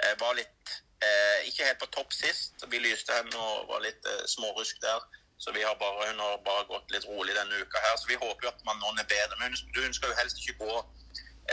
jeg 0.00 0.16
var 0.20 0.32
litt 0.38 0.76
uh, 1.04 1.38
Ikke 1.48 1.66
helt 1.68 1.82
på 1.82 1.90
topp 1.96 2.12
sist. 2.16 2.64
Vi 2.72 2.80
lyste 2.80 3.16
henne 3.18 3.36
og 3.36 3.68
var 3.72 3.84
litt 3.84 4.06
uh, 4.08 4.24
smårusk 4.34 4.80
der. 4.86 5.04
Så 5.40 5.52
vi 5.56 5.62
har 5.64 5.76
bare, 5.80 6.08
Hun 6.08 6.20
har 6.20 6.40
bare 6.44 6.64
gått 6.72 6.92
litt 6.92 7.08
rolig 7.08 7.36
denne 7.36 7.60
uka 7.60 7.84
her. 7.84 7.96
Så 8.00 8.08
vi 8.08 8.20
håper 8.22 8.46
jo 8.48 8.52
at 8.54 8.64
Manon 8.64 9.02
er 9.02 9.08
bedre. 9.12 9.36
Men 9.42 9.52
hun, 9.52 9.84
hun 9.84 9.94
skal 9.96 10.12
jo 10.12 10.20
helst 10.22 10.40
ikke 10.40 10.64
gå 10.64 10.80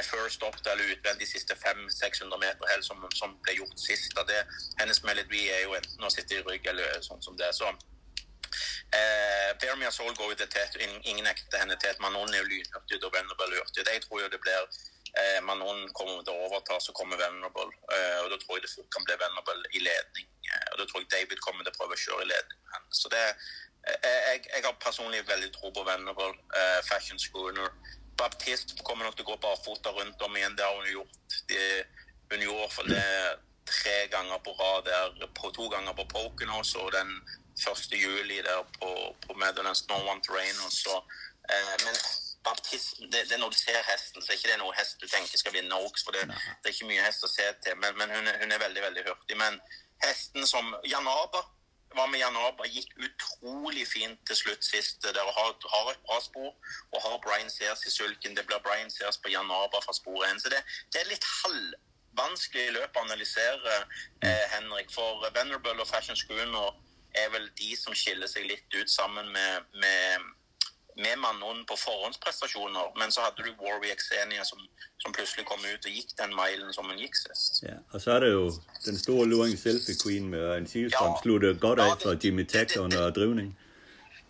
first 0.03 0.43
up 0.43 0.55
eller 0.71 0.91
utvendig 0.93 1.25
de 1.25 1.31
siste 1.31 1.53
500-600 1.53 2.37
meter 2.37 2.63
helt 2.71 2.85
som, 2.85 2.99
som, 3.15 3.37
ble 3.43 3.55
gjort 3.57 3.79
sist. 3.79 4.13
Det, 4.29 4.41
hennes 4.79 5.03
melodi 5.03 5.47
er 5.49 5.63
jo 5.65 5.73
enten 5.73 6.05
å 6.05 6.11
sitte 6.13 6.37
i 6.37 6.43
rygg 6.45 6.67
eller 6.71 6.99
sånn 7.07 7.23
som 7.25 7.37
det. 7.39 7.49
Så 7.55 7.71
eh, 8.97 9.49
Vermia 9.61 9.91
Soul 9.91 10.15
går 10.15 10.33
jo 10.33 10.37
til 10.41 10.49
Tet, 10.53 10.77
ingen 10.81 11.27
ekte 11.27 11.61
henne 11.61 11.77
til. 11.81 11.97
Manon 12.03 12.33
er 12.33 12.43
jo 12.43 12.49
lynhurtig 12.51 13.01
og 13.03 13.13
Venable 13.15 13.59
hurtig. 13.59 13.85
Jeg 13.85 14.03
tror 14.05 14.21
jo 14.23 14.31
det 14.33 14.41
blir 14.43 14.61
eh, 15.19 15.39
Manon 15.49 15.85
kommer 15.97 16.23
til 16.23 16.33
å 16.33 16.47
overta, 16.47 16.79
så 16.83 16.95
kommer 16.97 17.19
Venable. 17.21 17.69
Eh, 17.93 18.17
og 18.23 18.31
da 18.33 18.39
tror 18.41 18.57
jeg 18.57 18.65
det 18.65 18.73
fort 18.73 18.89
kan 18.95 19.07
bli 19.07 19.19
Venable 19.23 19.71
i 19.73 19.83
ledning. 19.85 20.27
Eh, 20.49 20.67
og 20.73 20.81
da 20.81 20.89
tror 20.89 21.03
jeg 21.03 21.13
David 21.15 21.43
kommer 21.45 21.63
til 21.63 21.73
å 21.73 21.79
prøve 21.79 21.97
å 21.97 22.03
kjøre 22.05 22.27
i 22.27 22.31
ledning. 22.33 22.59
Så 23.01 23.11
det, 23.13 23.25
eh, 23.87 23.97
eh 23.97 24.19
jeg, 24.31 24.43
jeg, 24.53 24.65
har 24.65 24.77
personlig 24.83 25.23
veldig 25.27 25.53
tro 25.55 25.73
på 25.75 25.85
Venable, 25.87 26.33
Eh, 26.57 26.79
fashion 26.89 27.19
Schooner. 27.19 27.69
Baptist 28.17 28.73
kommer 28.83 29.05
nok 29.05 29.17
til 29.17 29.27
å 29.27 29.31
gå 29.31 29.41
barfota 29.41 29.91
rundt 29.93 30.21
om 30.25 30.37
igjen. 30.37 30.55
Det 30.57 30.65
har 30.65 30.77
hun 30.79 30.89
gjort. 30.89 31.41
Det, 31.49 31.65
hun 32.31 32.41
gjorde 32.41 32.71
for 32.73 32.89
det 32.89 33.03
tre 33.67 33.97
ganger 34.11 34.39
på 34.45 34.53
rad 34.61 34.87
der, 34.87 35.27
på, 35.35 35.51
to 35.55 35.67
ganger 35.69 35.93
på 35.93 36.07
Poken 36.13 36.49
også, 36.49 36.87
og 36.87 36.91
den 36.95 37.11
1. 37.57 37.97
juli 37.97 38.37
der 38.45 38.63
på, 38.79 38.89
på 39.25 39.33
No 39.33 39.97
One 40.11 40.21
Terrain 40.21 40.59
også. 40.65 41.01
Eh, 41.49 41.75
men 41.85 41.95
Baptist, 42.47 42.99
det, 43.11 43.29
det, 43.29 43.39
når 43.39 43.49
du 43.49 43.57
ser 43.57 43.81
hesten, 43.91 44.21
så 44.21 44.31
er 44.31 44.37
ikke 44.37 44.51
det 44.51 44.61
noe 44.61 44.75
hest 44.77 45.01
du 45.01 45.07
tenker 45.07 45.39
skal 45.39 45.55
vinne 45.57 45.75
Oaks. 45.83 46.05
For 46.05 46.15
det, 46.15 46.23
det 46.29 46.69
er 46.69 46.75
ikke 46.75 46.91
mye 46.91 47.03
hest 47.03 47.25
å 47.27 47.31
se 47.31 47.47
til, 47.63 47.75
men, 47.81 47.97
men 47.99 48.13
hun, 48.15 48.27
er, 48.31 48.39
hun, 48.41 48.51
er, 48.51 48.63
veldig, 48.63 48.83
veldig 48.87 49.03
hurtig. 49.09 49.37
Men 49.41 49.59
hesten 50.05 50.47
som 50.47 50.75
Janaba 50.87 51.43
var 51.95 52.07
med 52.11 52.19
Janaba, 52.19 52.67
gikk 52.67 52.91
utrolig 53.07 53.85
fint 53.89 54.19
til 54.27 54.39
slutt 54.41 54.63
sist. 54.65 55.01
Dere 55.03 55.23
har, 55.39 55.53
har, 55.73 55.91
et 55.91 56.07
bra 56.07 56.19
spor 56.23 56.51
og 56.91 56.97
har 57.03 57.19
Brian 57.25 57.51
Sears 57.51 57.85
i 57.87 57.91
sulken. 57.91 58.35
Det 58.37 58.45
blir 58.47 58.63
Brian 58.63 58.91
Sears 58.91 59.19
på 59.23 59.31
Janaba 59.33 59.81
fra 59.83 59.95
spor 59.95 60.25
1. 60.27 60.43
Så 60.43 60.51
det, 60.53 60.61
det 60.93 61.01
er 61.01 61.11
litt 61.11 61.29
halvvanskelig 61.31 62.67
løp 62.75 62.99
å 62.99 63.05
analysere, 63.07 63.79
eh, 64.23 64.43
Henrik. 64.55 64.91
For 64.93 65.25
Venerable 65.31 65.79
og 65.81 65.89
Fashion 65.89 66.19
Schooner 66.19 66.75
er 67.23 67.29
vel 67.33 67.47
de 67.59 67.75
som 67.79 67.95
skiller 67.97 68.29
seg 68.31 68.47
litt 68.49 68.79
ut 68.79 68.91
sammen 68.91 69.31
med, 69.33 69.69
med 69.81 70.33
med 70.97 71.15
Manon 71.21 71.65
på 71.69 71.75
forhåndsprestasjoner, 71.77 72.85
men 72.99 73.11
så 73.11 73.21
hadde 73.21 73.43
du 73.45 73.51
Warwick 73.61 74.01
Xenia 74.01 74.43
som, 74.43 74.59
som, 74.97 75.13
plutselig 75.13 75.45
kom 75.45 75.61
ut 75.61 75.85
og 75.85 75.93
gikk 75.93 76.15
den 76.17 76.33
milen 76.39 76.73
som 76.73 76.89
hun 76.89 76.97
gikk 76.97 77.15
sist. 77.19 77.61
Ja, 77.67 77.77
og 77.93 78.01
så 78.01 78.15
er 78.15 78.25
det 78.25 78.31
jo 78.33 78.47
den 78.85 78.97
store 78.97 79.27
Luring 79.29 79.57
Selfie 79.61 79.97
Queen 80.03 80.29
med 80.33 80.45
en 80.55 80.67
Silstrøm 80.71 81.13
ja, 81.13 81.21
slutter 81.21 81.53
godt 81.65 81.83
av 81.85 81.93
ja, 81.93 81.99
fra 82.03 82.15
Jimmy 82.23 82.45
Tech 82.49 82.73
under 82.81 83.13
drivning. 83.19 83.53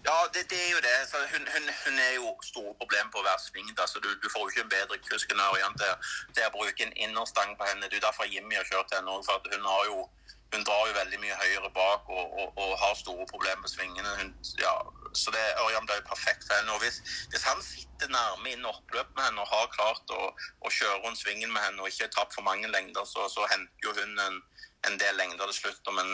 Ja, 0.08 0.18
det, 0.34 0.44
det, 0.52 0.60
er 0.66 0.72
jo 0.76 0.82
det. 0.88 0.98
Hun, 1.34 1.44
hun, 1.54 1.64
hun, 1.84 1.96
er 2.08 2.14
jo 2.20 2.28
store 2.52 2.74
problemer 2.82 3.12
på 3.16 3.24
hver 3.26 3.40
sving. 3.48 3.72
Da, 3.80 3.88
så 3.92 4.00
du, 4.04 4.10
du, 4.24 4.28
får 4.34 4.44
jo 4.44 4.52
ikke 4.52 4.66
en 4.68 4.76
bedre 4.76 5.00
kuskenariant 5.08 5.76
til, 5.82 6.14
til 6.36 6.48
å 6.48 6.54
bruke 6.56 6.86
en 6.86 6.94
innerstang 7.06 7.58
på 7.60 7.68
henne. 7.68 7.90
Du, 7.92 7.98
Derfor 8.08 8.30
Jimmy 8.32 8.56
har 8.60 8.68
kjørt 8.72 8.96
henne 8.96 9.12
òg, 9.16 9.26
for 9.28 9.52
hun 9.52 9.68
har 9.72 9.84
jo 9.92 10.06
hun 10.54 10.64
drar 10.68 10.84
jo 10.88 10.94
veldig 10.96 11.20
mye 11.24 11.38
høyere 11.42 11.70
bak 11.76 12.10
og, 12.18 12.26
og, 12.40 12.48
og 12.62 12.70
har 12.82 12.94
store 12.96 13.26
problemer 13.32 13.62
med 13.64 13.72
svingene. 13.72 14.12
Hun, 14.20 14.30
ja, 14.62 14.74
så 15.22 15.34
det, 15.36 15.44
Ørjan 15.64 15.88
ble 15.88 15.98
jo 16.00 16.06
perfekt 16.12 16.46
for 16.48 16.56
henne. 16.58 16.76
Og 16.76 16.84
hvis, 16.84 17.02
hvis, 17.32 17.48
han 17.50 17.64
sitter 17.66 18.14
nærme 18.14 18.54
inn 18.54 18.70
oppløp 18.72 19.10
med 19.18 19.26
henne 19.28 19.44
og 19.44 19.52
har 19.52 19.74
klart 19.76 20.16
å, 20.20 20.30
å 20.64 20.72
kjøre 20.78 21.02
rundt 21.04 21.20
svingen 21.20 21.52
med 21.52 21.66
henne 21.66 21.84
og 21.84 21.92
ikke 21.92 22.12
tapt 22.16 22.38
for 22.38 22.48
mange 22.48 22.72
lengder, 22.72 23.04
så, 23.10 23.28
så 23.34 23.48
henter 23.52 23.90
jo 23.90 23.96
hun 24.00 24.16
en, 24.28 24.40
en, 24.88 25.00
del 25.02 25.20
lengder 25.20 25.52
til 25.52 25.60
slutt. 25.62 25.92
Men 26.00 26.14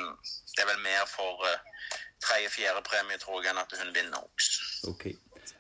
det 0.56 0.66
er 0.66 0.72
vel 0.72 0.82
mer 0.88 1.06
for 1.14 1.46
eh, 1.50 1.60
uh, 1.60 2.02
tredje-fjerde-premie, 2.26 3.22
tror 3.22 3.42
jeg, 3.42 3.54
enn 3.54 3.62
at 3.62 3.78
hun 3.82 3.94
vinner 3.94 4.24
også. 4.24 4.90
Okay. 4.96 5.16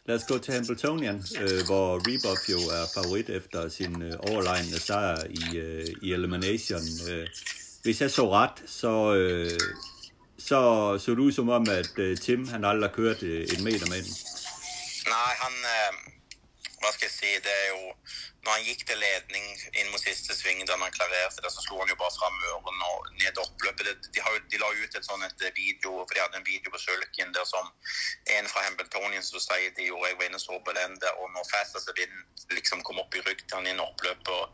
Lad 0.07 0.15
os 0.15 0.25
gå 0.27 0.37
til 0.37 0.53
Hamiltonian, 0.53 1.19
øh, 1.41 1.59
hvor 1.67 1.87
Reebok 2.07 2.41
jo 2.49 2.59
er 2.79 2.85
favorit 2.93 3.29
efter 3.29 3.69
sin 3.69 4.01
øh, 4.01 4.13
overlegne 4.19 4.79
sejr 4.79 5.23
i, 5.29 5.57
øh, 5.57 5.87
i 6.01 6.13
Elimination. 6.13 6.87
Øh, 7.09 7.27
hvis 7.83 8.01
jeg 8.01 8.11
så 8.11 8.25
ret, 8.37 8.57
så, 8.81 8.93
øh, 9.19 9.59
så 10.47 10.59
så 11.03 11.11
det 11.11 11.19
ud 11.27 11.31
som 11.31 11.49
om, 11.49 11.63
at 11.69 11.93
øh, 11.97 12.17
Tim 12.17 12.47
han 12.47 12.65
aldrig 12.65 12.89
har 12.89 12.95
kørt 12.95 13.23
øh, 13.23 13.41
en 13.53 13.63
meter 13.63 13.87
med 13.93 14.01
den. 14.05 14.13
Nej, 15.15 15.33
han 15.43 15.53
øh, 15.75 15.91
hvad 16.81 16.93
skal 16.95 17.07
jeg 17.09 17.17
sige, 17.21 17.37
Det 17.45 17.53
er 17.63 17.67
jo 17.75 17.83
Når 18.43 18.51
han 18.57 18.63
gik 18.69 18.81
til 18.89 18.97
ledning 19.05 19.45
ind 19.79 19.87
mod 19.91 20.01
sidste 20.07 20.31
sving, 20.39 20.59
da 20.67 20.73
han 20.85 20.95
klarerede 20.97 21.41
det, 21.45 21.51
så 21.57 21.61
slog 21.65 21.79
han 21.81 21.91
jo 21.93 21.97
bare 22.03 22.17
frem 22.19 22.35
ørene 22.49 22.85
og 22.91 22.99
ned 23.21 23.35
oppløpet. 23.43 23.87
De, 24.13 24.19
har, 24.23 24.31
de, 24.51 24.57
la 24.61 24.67
ut 24.81 24.93
et 24.99 25.05
sånt 25.09 25.41
et 25.47 25.55
video, 25.63 25.91
for 26.05 26.13
de 26.13 26.23
hadde 26.23 26.39
en 26.41 26.51
video 26.53 26.67
på 26.71 26.79
sulken 26.85 27.29
der 27.35 27.45
som 27.53 27.65
en 28.35 28.47
fra 28.51 28.59
Hambletonian 28.65 29.25
Society 29.35 29.81
gjorde. 29.89 30.07
Jeg 30.09 30.17
var 30.19 30.25
inne 30.27 30.39
og 30.41 30.45
så 30.47 30.53
på 30.67 30.71
den 30.79 30.91
der, 31.03 31.13
og 31.21 31.27
når 31.35 31.43
Fastest 31.51 31.89
Vind 31.99 32.15
liksom 32.57 32.79
kom 32.87 33.01
opp 33.03 33.13
i 33.17 33.23
rygg 33.27 33.41
til 33.45 33.57
han 33.57 33.69
inn 33.71 33.87
oppløpet 33.89 34.35
og 34.39 34.45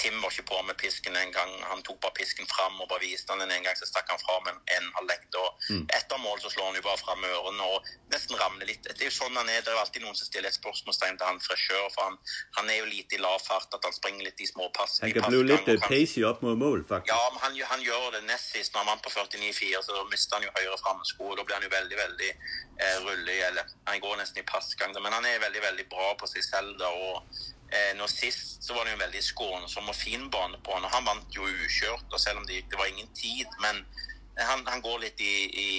Tim 0.00 0.16
var 0.22 0.32
ikke 0.32 0.48
på 0.48 0.58
med 0.66 0.76
pisken 0.80 1.16
en 1.16 1.32
gang. 1.32 1.50
Han 1.70 1.82
tok 1.86 2.00
bare 2.02 2.16
pisken 2.16 2.48
fram 2.50 2.80
og 2.80 2.88
bare 2.90 3.04
viste 3.04 3.32
han 3.32 3.42
den 3.42 3.52
en 3.52 3.66
gang, 3.66 3.76
så 3.78 3.86
stakk 3.86 4.08
han 4.10 4.20
fra 4.22 4.38
med 4.46 4.58
en 4.76 4.88
halv 4.96 5.10
lengde. 5.10 5.42
Og 5.42 5.66
mm. 5.68 5.84
etter 5.98 6.22
mål 6.22 6.40
så 6.42 6.50
slår 6.50 6.70
han 6.70 6.78
jo 6.80 6.84
bare 6.86 7.00
fram 7.02 7.26
ørene 7.28 7.68
og 7.74 7.90
nesten 8.14 8.40
ramler 8.40 8.70
litt. 8.70 8.82
Det 8.88 8.96
er 8.98 9.10
jo 9.10 9.14
sånn 9.14 9.36
han 9.38 9.50
er. 9.52 9.62
Det 9.62 9.74
er 9.74 9.80
alltid 9.82 10.06
noen 10.06 10.18
som 10.18 10.28
stiller 10.28 10.50
et 10.50 10.58
spørsmålstegn 10.58 11.20
til 11.20 11.28
han 11.28 11.40
frisør, 11.44 11.86
for 11.94 12.08
han, 12.08 12.18
han, 12.58 12.72
er 12.72 12.80
jo 12.80 12.88
lite 12.90 13.18
i 13.18 13.22
lav 13.22 13.38
fart, 13.44 13.68
at 13.76 13.86
han 13.86 13.96
springer 13.96 14.26
litt 14.26 14.42
i 14.42 14.48
små 14.50 14.68
pass. 14.76 14.98
Han 15.04 15.14
kan 15.14 15.28
bli 15.30 15.44
litt 15.52 15.70
pacey 15.86 16.26
opp 16.26 16.42
mot 16.46 16.58
mål, 16.58 16.84
faktisk. 16.88 17.12
Ja, 17.12 17.30
men 17.34 17.44
han, 17.44 17.62
han 17.76 17.86
gjør 17.86 18.10
det 18.16 18.24
nest 18.26 18.56
sist. 18.56 18.74
Når 18.74 18.84
han 18.84 18.92
vant 18.94 19.06
på 19.06 19.14
49,4, 19.14 19.86
så 19.86 20.04
mister 20.10 20.40
han 20.40 20.48
jo 20.48 20.54
høyre 20.58 20.78
framsko, 20.82 21.30
og 21.30 21.38
da 21.38 21.46
blir 21.46 21.60
han 21.60 21.68
jo 21.68 21.72
veldig, 21.76 21.98
veldig 22.02 22.30
eh, 22.34 22.98
rullig, 23.06 23.40
eller 23.50 23.74
han 23.90 24.04
går 24.04 24.22
nesten 24.22 24.42
i 24.42 24.48
passgang. 24.48 24.96
Men 24.98 25.20
han 25.20 25.28
er 25.28 25.42
veldig, 25.44 25.66
veldig 25.70 25.90
bra 25.92 26.14
på 26.18 26.30
seg 26.30 26.46
selv 26.46 26.78
da. 26.80 26.90
og 26.90 27.60
Eh, 27.72 27.92
nå 27.96 28.08
Sist 28.08 28.64
så 28.64 28.74
var 28.74 28.84
det 28.84 28.92
jo 28.92 28.98
en 28.98 29.04
veldig 29.06 29.22
skånsom 29.24 29.88
og 29.88 29.96
fin 29.96 30.26
bane 30.30 30.58
på 30.64 30.74
han, 30.74 30.84
og 30.84 30.92
han 30.92 31.06
vant 31.08 31.36
jo 31.36 31.46
ukjørt. 31.48 32.08
og 32.12 32.20
Selv 32.20 32.42
om 32.42 32.46
det, 32.46 32.64
det 32.68 32.78
var 32.78 32.90
ingen 32.90 33.08
tid. 33.16 33.48
Men 33.64 33.80
eh, 34.36 34.44
han, 34.44 34.66
han 34.66 34.84
går 34.84 35.00
litt 35.06 35.22
i, 35.24 35.34
i, 35.64 35.70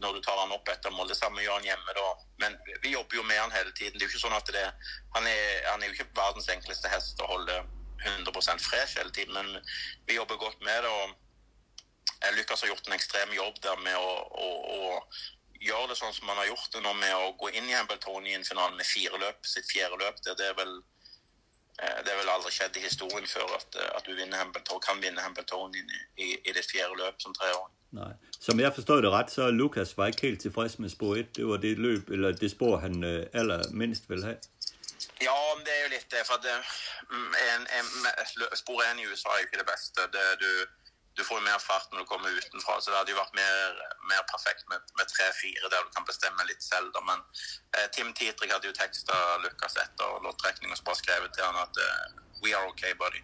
når 0.00 0.16
du 0.16 0.22
tar 0.24 0.40
han 0.40 0.54
opp 0.56 0.68
etter 0.72 0.94
mål. 0.94 1.10
Det 1.12 1.18
samme 1.18 1.44
gjør 1.44 1.60
han 1.60 1.68
hjemme. 1.68 1.96
da. 1.98 2.08
Men 2.44 2.56
vi 2.84 2.94
jobber 2.94 3.20
jo 3.20 3.26
med 3.28 3.40
han 3.40 3.52
hele 3.52 3.74
tiden. 3.76 3.98
Det 3.98 4.06
er 4.06 4.08
jo 4.08 4.14
ikke 4.14 4.24
sånn 4.24 4.38
at 4.38 4.52
det, 4.56 4.64
han, 5.18 5.28
er, 5.28 5.68
han 5.68 5.82
er 5.82 5.90
jo 5.90 5.98
ikke 5.98 6.12
verdens 6.16 6.48
enkleste 6.54 6.92
hest 6.92 7.20
å 7.20 7.28
holde 7.34 7.60
100 8.02 8.58
fresh 8.58 8.98
hele 8.98 9.12
tiden, 9.14 9.34
men 9.34 9.60
vi 10.06 10.16
jobber 10.16 10.36
godt 10.36 10.60
med 10.60 10.82
det. 10.82 10.88
og 10.88 11.14
eh, 12.24 12.32
Lukas 12.36 12.64
har 12.64 12.72
gjort 12.72 12.88
en 12.88 12.96
ekstrem 12.96 13.36
jobb 13.36 13.60
der 13.62 13.76
med 13.84 13.96
å, 13.96 14.10
å, 14.32 14.48
å 14.74 14.80
gjøre 15.62 15.92
det 15.92 15.98
sånn 16.00 16.14
som 16.14 16.32
han 16.32 16.40
har 16.40 16.48
gjort 16.50 16.72
det 16.74 16.82
nå, 16.82 16.94
med 16.98 17.14
å 17.14 17.34
gå 17.38 17.52
inn 17.52 17.68
i 17.70 17.76
Hambletonien-finalen 17.76 18.80
med 18.80 18.88
fire 18.88 19.20
løp, 19.20 19.44
sitt 19.46 19.68
fjerde 19.70 20.00
løp. 20.00 20.18
Det, 20.24 20.34
det 20.40 20.50
er 20.50 20.58
vel 20.58 20.80
det 22.04 22.10
har 22.12 22.18
vel 22.20 22.30
aldri 22.30 22.52
skjedd 22.54 22.76
i 22.78 22.84
historien 22.84 23.26
før 23.26 23.56
at, 23.56 23.78
eh, 23.78 23.88
at 23.96 24.06
du 24.06 24.14
vinner 24.14 24.38
Hambleton, 24.38 24.80
kan 24.84 25.00
vinne 25.02 25.22
Hambleton 25.24 25.74
i, 25.74 25.82
i, 26.16 26.28
i 26.48 26.54
det 26.54 26.64
fjerde 26.68 26.98
løp 27.00 27.22
som 27.22 27.34
treåring. 27.34 27.72
Nej. 27.92 28.14
Som 28.40 28.60
jeg 28.60 28.72
forstår 28.74 29.02
det 29.04 29.10
ret, 29.12 29.30
så 29.30 29.50
Lukas 29.50 29.96
var 29.96 30.12
ikke 30.12 30.28
helt 30.28 30.40
tilfreds 30.40 30.78
med 30.78 30.90
spor 30.90 31.16
1. 31.16 31.36
Det 31.36 31.46
var 31.46 31.60
det 31.64 31.78
løb, 31.78 32.10
eller 32.10 32.32
det 32.32 32.50
spor, 32.50 32.78
han 32.84 33.04
øh, 33.04 33.26
allermindst 33.32 34.10
ville 34.10 34.24
have. 34.24 34.38
Ja, 35.22 35.38
det 35.64 35.72
er 35.74 35.82
jo 35.84 35.90
litt 35.92 36.08
det. 36.14 36.22
For 36.26 36.40
det, 36.46 36.54
mm, 37.10 37.34
en, 37.54 37.66
en, 37.78 37.90
spor 38.62 38.80
1 38.82 39.02
i 39.02 39.06
USA 39.10 39.28
er 39.34 39.42
jo 39.42 39.46
ikke 39.48 39.60
det 39.62 39.68
beste. 39.74 40.06
Det, 40.14 40.26
du, 40.42 40.50
du 41.16 41.24
får 41.24 41.38
jo 41.38 41.44
mer 41.44 41.58
fart 41.68 41.88
når 41.92 42.02
du 42.02 42.10
kommer 42.10 42.38
utenfra. 42.38 42.78
Så 42.80 42.90
det 42.90 42.98
hadde 42.98 43.14
jo 43.14 43.20
vært 43.20 43.36
mer, 43.36 43.80
mer 44.12 44.22
perfekt 44.32 44.64
med, 44.70 44.80
med 44.98 45.06
3-4, 45.16 45.68
der 45.72 45.84
du 45.84 45.90
kan 45.96 46.08
bestemme 46.08 46.48
litt 46.48 46.64
selv. 46.64 46.92
Da. 46.94 47.04
Men 47.10 47.20
eh, 47.76 47.88
Tim 47.96 48.14
Tietrik 48.16 48.54
hadde 48.54 48.70
jo 48.70 48.78
teksta 48.78 49.18
Lukas 49.44 49.76
etter 49.84 50.22
loddtrekning 50.24 50.72
og 50.72 50.80
så 50.80 50.88
bare 50.88 51.02
skrevet 51.02 51.36
til 51.36 51.48
han 51.48 51.64
at 51.66 51.84
eh, 51.86 52.18
We 52.42 52.50
are 52.58 52.66
okay, 52.66 52.90
buddy. 52.98 53.22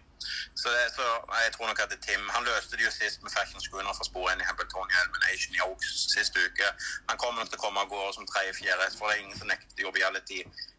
Så, 0.55 0.71
det, 0.71 0.83
så 0.95 1.03
jeg 1.43 1.51
tror 1.55 1.67
nok 1.67 1.79
at 1.79 1.93
Tim 2.03 2.23
Han 2.35 2.43
løste 2.43 2.77
det 2.77 2.85
jo 2.85 2.91
sist 2.91 3.23
med 3.23 3.31
fashion 3.31 3.61
schooner 3.63 3.93
fra 3.97 4.07
sporet 4.07 4.39
i 4.39 4.47
Hambletonian 4.47 5.01
Elimination 5.03 5.55
i 5.55 5.61
Oaks 5.67 5.91
sist 6.15 6.39
uke. 6.45 6.67
Han 7.09 7.19
kommer 7.19 7.41
nok 7.41 7.51
til 7.51 7.59
å 7.59 7.63
komme 7.65 7.83
av 7.83 7.91
gårde 7.91 8.15
som 8.15 8.27
tredje-fjerde, 8.31 8.87
for 8.95 9.07
det 9.07 9.17
er 9.17 9.23
ingen 9.25 9.39
som 9.39 9.51
nekter 9.51 9.83
joviality 9.87 10.39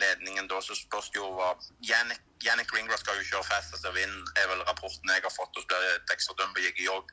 ledningen 0.00 0.48
da, 0.48 0.60
så 0.64 0.74
spørs 0.76 1.10
det 1.12 1.20
jo 1.20 1.28
hva 1.36 1.50
Yannick, 1.84 2.22
Yannick 2.44 2.72
Ringler 2.74 3.00
skal 3.00 3.18
jo 3.18 3.26
kjøre 3.28 3.48
fastest 3.48 3.86
og 3.88 3.96
vinne, 3.96 4.22
er 4.40 4.46
vel 4.50 4.62
rapporten 4.68 5.10
jeg 5.12 5.24
har 5.24 5.34
fått. 5.34 5.58
Det 5.70 5.80
Dexter 6.10 6.36
Dumber 6.38 6.62
gikk 6.64 6.80
i 6.80 6.86
jogg. 6.86 7.12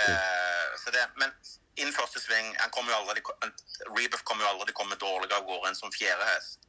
Eh, 0.00 0.66
så 0.82 0.92
det, 0.94 1.04
men 1.20 1.32
innen 1.78 1.94
første 1.94 2.20
sving 2.20 2.52
han 2.58 2.72
kommer 2.74 2.92
jo 2.92 3.00
aldri, 3.00 3.22
Rebuff 3.96 4.24
kommer 4.28 4.44
jo 4.44 4.52
aldri 4.54 4.74
komme 4.76 4.98
dårligere 5.00 5.40
av 5.40 5.46
gårde 5.48 5.70
enn 5.70 5.78
som 5.78 5.94
fjerde 5.94 6.26
hest. 6.32 6.68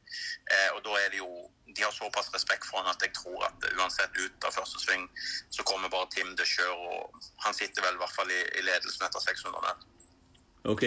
Eh, 0.50 0.70
og 0.74 0.82
da 0.86 0.96
er 0.98 1.12
det 1.12 1.20
jo 1.20 1.30
De 1.70 1.84
har 1.84 1.92
såpass 1.94 2.32
respekt 2.34 2.66
for 2.66 2.80
han 2.80 2.90
at 2.90 3.04
jeg 3.04 3.12
tror 3.14 3.44
at 3.46 3.66
uansett 3.78 4.16
ut 4.18 4.46
av 4.48 4.56
første 4.56 4.80
sving, 4.82 5.04
så 5.54 5.62
kommer 5.62 5.92
bare 5.92 6.08
Tim 6.10 6.32
de 6.34 6.42
kjøre, 6.42 6.74
og 6.74 7.28
han 7.44 7.54
sitter 7.54 7.84
vel 7.84 7.94
i 7.94 8.00
hvert 8.00 8.16
fall 8.16 8.32
i, 8.34 8.40
i 8.58 8.64
ledelsen 8.66 9.06
etter 9.06 9.22
600 9.22 9.62
meter. 9.68 9.99
Ok, 10.64 10.84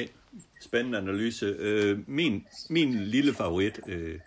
spændende 0.61 0.97
analyse. 0.97 1.45
Øh, 1.45 1.99
min, 2.07 2.47
min 2.69 3.03
lille 3.03 3.33
favorit, 3.33 3.79
øh, 3.87 4.19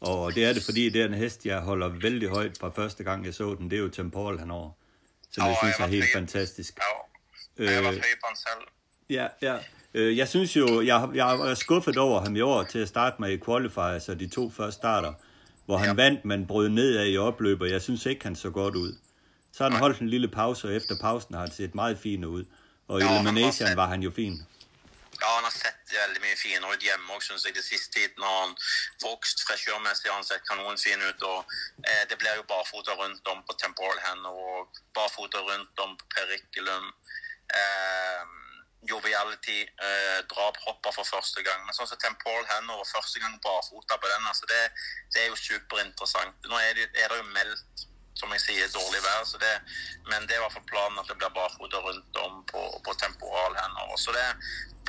og 0.00 0.34
det 0.34 0.44
er 0.44 0.52
det, 0.52 0.62
fordi 0.62 0.88
det 0.88 1.02
er 1.02 1.06
en 1.06 1.14
hest, 1.14 1.46
jeg 1.46 1.60
holder 1.60 1.88
vældig 1.88 2.28
højt 2.28 2.58
fra 2.60 2.68
første 2.68 3.04
gang, 3.04 3.26
jeg 3.26 3.34
så 3.34 3.54
den, 3.54 3.70
det 3.70 3.76
er 3.76 3.80
jo 3.80 3.88
Temporal 3.88 4.38
henover, 4.38 4.70
som 5.30 5.46
jeg 5.46 5.56
synes 5.62 5.76
er 5.80 5.86
helt 5.86 6.12
fantastisk. 6.12 6.78
Ja, 7.58 7.70
jeg 7.70 7.84
var 7.84 7.90
øh, 7.90 7.94
selv. 7.96 8.68
Ja, 9.10 9.26
ja. 9.42 9.58
Øh, 9.94 10.16
jeg 10.16 10.28
synes 10.28 10.56
jo, 10.56 10.82
jeg, 10.82 11.08
jeg 11.14 11.50
er 11.50 11.54
skuffet 11.54 11.96
over 11.96 12.20
ham 12.20 12.36
i 12.36 12.40
år 12.40 12.62
til 12.62 12.78
at 12.78 12.88
starte 12.88 13.16
med 13.18 13.30
i 13.30 13.38
qualifier, 13.38 13.84
altså 13.84 14.14
de 14.14 14.28
to 14.28 14.50
første 14.50 14.78
starter, 14.78 15.12
hvor 15.66 15.76
han 15.76 15.88
ja. 15.88 15.94
vandt, 15.94 16.24
men 16.24 16.46
brød 16.46 16.68
nedad 16.68 17.06
i 17.06 17.16
opløb, 17.16 17.60
og 17.60 17.70
jeg 17.70 17.82
synes 17.82 18.06
ikke, 18.06 18.24
han 18.24 18.36
så 18.36 18.50
godt 18.50 18.74
ud. 18.74 18.96
Så 19.52 19.64
har 19.64 19.70
han 19.70 19.80
holdt 19.80 19.98
en 19.98 20.08
lille 20.08 20.28
pause, 20.28 20.68
og 20.68 20.74
efter 20.74 20.94
pausen 21.00 21.34
har 21.34 21.40
han 21.40 21.50
set 21.50 21.74
meget 21.74 21.98
fint 21.98 22.24
ud. 22.24 22.44
Og 22.88 23.00
i 23.00 23.04
Elimination 23.04 23.68
var 23.76 23.86
han 23.86 24.02
jo 24.02 24.10
fin. 24.10 24.42
Ja, 25.24 25.34
han 25.34 25.44
har 25.44 25.54
sett 25.56 25.92
veldig 25.92 26.20
mye 26.20 26.36
finere 26.36 26.76
ut 26.76 26.82
hjemme 26.84 27.14
òg, 27.14 27.22
syns 27.24 27.46
jeg. 27.46 27.54
Det 27.56 27.62
siste 27.64 27.94
tiden 27.96 28.24
har 28.26 28.42
han 28.42 28.50
vokst 29.00 29.40
frisørmessig. 29.48 30.10
Han 30.12 30.26
sett 30.28 30.44
kanonfin 30.50 31.00
ut. 31.00 31.22
og 31.24 31.54
eh, 31.88 32.02
Det 32.10 32.18
blir 32.20 32.36
jo 32.36 32.44
barfota 32.50 32.92
rundt 32.98 33.30
om 33.32 33.40
på 33.48 33.56
Temporal 33.62 34.02
Hand 34.04 34.28
og 34.28 34.82
barfota 34.98 35.40
rundt 35.46 35.80
om 35.86 35.96
på 35.96 36.10
Periculum. 36.12 36.92
Eh, 37.60 38.34
Joviality 38.90 39.62
eh, 39.64 40.20
drap 40.34 40.60
hopper 40.66 40.92
for 40.92 41.08
første 41.08 41.46
gang. 41.48 41.64
Men 41.64 41.78
sånn 41.78 41.88
som 41.88 42.04
Temporal 42.04 42.44
Hanover, 42.52 42.84
første 42.92 43.24
gang 43.24 43.40
barfota 43.48 43.96
på 43.96 44.12
den, 44.12 44.28
altså 44.28 44.52
det, 44.52 44.62
det 45.16 45.24
er 45.24 45.32
jo 45.32 45.40
superinteressant. 45.40 46.36
Nå 46.52 46.60
er 46.60 46.76
det, 46.82 46.90
er 47.00 47.08
det 47.08 47.22
jo 47.22 47.30
meldt 47.32 47.88
som 48.14 48.32
jeg 48.34 48.42
sier, 48.44 48.72
dårlig 48.74 49.02
vær. 49.04 49.22
Så 49.28 49.38
det, 49.42 49.52
men 50.10 50.26
det 50.26 50.36
er 50.36 50.40
i 50.40 50.44
hvert 50.44 50.56
fall 50.56 50.70
planen 50.70 51.00
at 51.02 51.10
det 51.10 51.18
blir 51.20 51.36
barfota 51.36 51.82
rundt 51.84 52.20
om 52.22 52.42
på, 52.50 52.64
på 52.86 52.96
temporal 53.02 53.56
henover. 53.60 53.96
Så 54.00 54.14
det, 54.16 54.26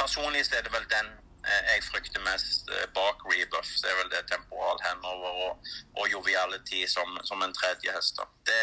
personlig 0.01 0.45
så 0.45 0.59
er 0.59 0.67
det 0.67 0.73
vel 0.75 0.87
den 0.91 1.11
eh, 1.47 1.63
jeg 1.73 1.87
frykter 1.89 2.25
mest 2.27 2.69
eh, 2.69 2.85
bak 2.97 3.25
rebuff. 3.31 3.71
Det 3.81 3.91
er 3.91 3.99
vel 4.01 4.13
det 4.13 4.25
temporal 4.31 4.81
henover 4.85 5.41
og, 5.47 5.73
og 5.97 6.11
joviality 6.11 6.85
som, 6.91 7.17
som, 7.29 7.41
en 7.41 7.57
tredje 7.57 7.97
hest. 7.97 8.21
Det, 8.49 8.61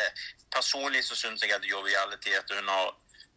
personlig 0.55 1.05
så 1.09 1.19
syns 1.19 1.43
jeg 1.43 1.55
at 1.57 1.69
joviality 1.69 2.39
at 2.39 2.57
hun 2.57 2.71
har 2.75 2.95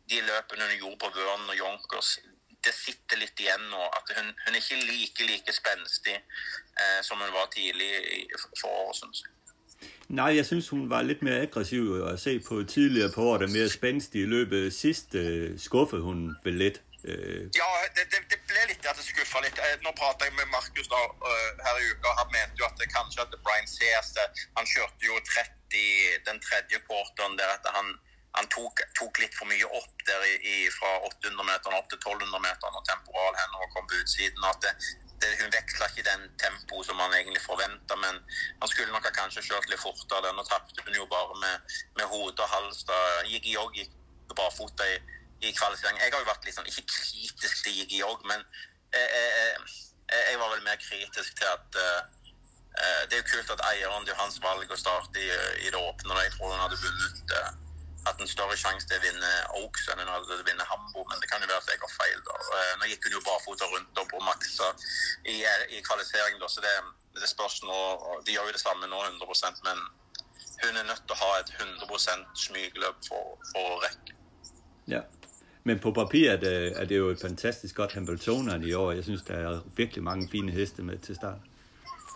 de 0.09 0.21
løpene 0.21 0.69
hun 0.69 0.79
gjorde 0.79 1.01
på 1.01 1.13
Wørn 1.17 1.49
og 1.49 1.57
Jonkers 1.57 2.17
det 2.65 2.73
sitter 2.73 3.19
litt 3.21 3.39
igjen 3.39 3.69
nå. 3.69 3.81
At 3.93 4.11
hun, 4.17 4.31
hun 4.45 4.55
er 4.55 4.61
ikke 4.61 4.81
like 4.81 5.29
like 5.29 5.53
spenstig 5.53 6.15
eh, 6.17 6.99
som 7.05 7.21
hun 7.21 7.33
var 7.33 7.49
tidlig 7.53 7.91
i, 8.17 8.21
for 8.59 8.69
året, 8.69 9.01
syns 9.01 9.21
jeg. 9.25 9.34
Nej, 10.19 10.31
jeg 10.39 10.45
synes, 10.45 10.69
hun 10.69 10.89
var 10.89 11.01
lidt 11.01 11.21
mere 11.21 11.39
aggressiv 11.45 11.83
at 12.11 12.19
se 12.25 12.33
på 12.47 12.63
tidligere 12.75 13.11
på 13.15 13.21
året, 13.29 13.41
og 13.45 13.49
mere 13.57 13.69
spændstig 13.69 14.21
i 14.21 14.29
løbet. 14.35 14.73
Sidst 14.73 15.15
øh, 15.15 15.59
skuffede 15.67 16.01
hun 16.09 16.19
vel 16.45 16.55
lidt. 16.63 16.77
Øh. 17.09 17.41
Ja, 17.61 17.69
det, 17.95 18.03
det, 18.11 18.19
det 18.31 18.39
blev 18.49 18.63
lidt, 18.71 18.81
at 18.89 18.95
det 18.97 19.05
skuffa 19.11 19.37
lidt. 19.45 19.57
Eh, 19.65 19.75
nu 19.85 19.89
prater 19.99 20.25
jeg 20.27 20.33
med 20.39 20.47
Markus 20.55 20.87
da, 20.93 20.99
uh, 21.29 21.49
her 21.65 21.75
i 21.83 21.85
uka. 21.93 22.09
Han 22.21 22.27
mente 22.35 22.55
jo 22.61 22.65
at 22.71 22.75
det 22.81 22.87
kanskje 22.95 23.21
at 23.25 23.31
Brian 23.45 23.67
Seas, 23.75 24.09
Han 24.57 24.65
kørte 24.73 25.01
jo 25.09 25.13
30 25.73 26.25
den 26.27 26.37
tredje 26.45 26.77
kvarten, 26.87 27.31
der 27.39 27.47
at 27.57 27.65
han, 27.77 27.87
han 28.35 28.47
tok, 28.51 28.81
tok, 28.97 29.19
litt 29.23 29.35
for 29.37 29.47
mye 29.47 29.67
opp 29.79 30.05
der 30.07 30.27
i, 30.27 30.35
i, 30.51 30.55
fra 30.75 30.91
800 31.07 31.47
meter 31.47 31.75
opp 31.77 31.89
til 31.91 31.99
1200 32.01 32.41
meter 32.43 32.79
og 32.79 32.85
temporal 32.89 33.37
og 33.61 33.73
kom 33.75 33.87
på 33.87 33.99
utsiden. 34.01 34.47
At 34.49 34.59
det, 34.65 34.73
det, 35.23 35.31
hun 35.39 35.53
veksla 35.53 35.87
ikke 35.91 36.07
den 36.09 36.25
tempoet 36.41 36.89
som 36.89 36.99
man 36.99 37.15
egentlig 37.15 37.43
forventa, 37.45 37.97
men 38.03 38.19
han 38.61 38.71
skulle 38.71 38.91
nok 38.91 39.07
ha 39.07 39.13
kanskje 39.15 39.45
kjørt 39.47 39.69
litt 39.71 39.83
fortere. 39.83 40.33
Nå 40.35 40.43
tapte 40.49 40.83
hun 40.83 40.99
jo 40.99 41.07
bare 41.11 41.39
med, 41.43 41.79
med 41.99 42.11
hode 42.11 42.35
og 42.35 42.55
hals. 42.57 42.83
da 42.89 42.99
Gikk 43.31 43.47
i 43.47 43.55
jogg, 43.55 43.79
gikk 43.79 44.35
barfota 44.35 44.87
i, 44.91 44.99
i 45.47 45.55
kvalifisering. 45.55 46.01
Jeg 46.03 46.11
har 46.11 46.23
jo 46.23 46.31
vært 46.31 46.47
litt 46.47 46.59
sånn, 46.59 46.71
ikke 46.71 46.87
kritisk 46.91 47.63
til 47.63 47.79
gikk 47.79 47.99
i 47.99 48.03
men 48.27 48.43
jeg, 48.95 49.07
jeg, 49.11 50.21
jeg, 50.29 50.39
var 50.39 50.51
vel 50.53 50.63
mer 50.63 50.77
kritisk 50.79 51.35
til 51.39 51.47
at 51.49 51.77
uh, 51.81 52.03
Det 53.09 53.17
er 53.17 53.21
jo 53.21 53.27
kult 53.31 53.51
at 53.55 53.63
eieren 53.71 54.05
det 54.07 54.13
er 54.13 54.19
hans 54.21 54.37
valg 54.43 54.71
å 54.71 54.77
starte 54.79 55.19
i, 55.19 55.29
i 55.63 55.71
det 55.71 55.79
åpne. 55.79 56.19
Jeg 56.23 56.35
tror 56.35 56.51
hun 56.51 56.63
hadde 56.63 56.79
vunnet 56.83 57.35
uh, 57.39 57.64
hatt 58.05 58.21
en 58.21 58.29
større 58.29 58.57
sjanse 58.59 58.87
til 58.89 58.99
å 58.99 59.03
vinne 59.03 59.31
øh, 59.41 59.57
Oaks 59.61 59.87
enn 59.89 60.01
hun 60.01 60.11
hadde 60.13 60.29
til 60.29 60.43
å 60.43 60.47
vinne 60.47 60.67
Hambo, 60.69 61.05
men 61.09 61.21
det 61.21 61.29
kan 61.31 61.43
jo 61.43 61.49
være 61.49 61.63
at 61.63 61.71
jeg 61.73 61.81
har 61.81 61.93
feil. 61.95 62.19
da. 62.27 62.37
Eh, 62.43 62.61
øh, 62.61 62.73
nå 62.79 62.89
gikk 62.91 63.07
hun 63.07 63.17
jo 63.17 63.23
barfota 63.25 63.69
rundt 63.71 64.01
og 64.01 64.09
på 64.11 64.21
maksa 64.27 64.71
i, 65.23 65.37
øh, 65.41 65.65
i 65.75 65.81
kvalifisering, 65.87 66.39
da, 66.41 66.49
så 66.51 66.63
det, 66.65 66.73
det 67.17 67.31
spørs 67.31 67.61
nå 67.65 67.79
De 68.27 68.35
gjør 68.35 68.49
jo 68.49 68.57
det 68.57 68.63
samme 68.63 68.89
nå, 68.91 69.01
100% 69.09 69.65
men 69.67 69.83
hun 70.63 70.77
er 70.79 70.87
nødt 70.87 71.03
til 71.03 71.15
å 71.17 71.21
ha 71.23 71.31
et 71.41 71.51
100 71.59 72.29
smygløp 72.45 73.01
for, 73.07 73.35
for 73.51 73.75
å 73.75 73.81
rekke. 73.83 74.15
Ja. 74.91 75.01
Men 75.65 75.81
på 75.81 75.91
papiret 75.91 76.43
er 76.45 76.77
er 76.77 76.85
det 76.85 76.99
jo 76.99 77.09
et 77.09 77.21
fantastisk 77.21 77.75
godt 77.75 77.95
Hambletonian 77.97 78.63
i 78.63 78.73
år. 78.73 78.91
Jeg 78.99 79.03
synes, 79.03 79.23
der 79.27 79.47
er 79.49 79.61
virkelig 79.75 80.03
mange 80.03 80.29
fine 80.31 80.51
heste 80.53 80.83
med 80.83 81.01
til 81.01 81.15
start. 81.15 81.41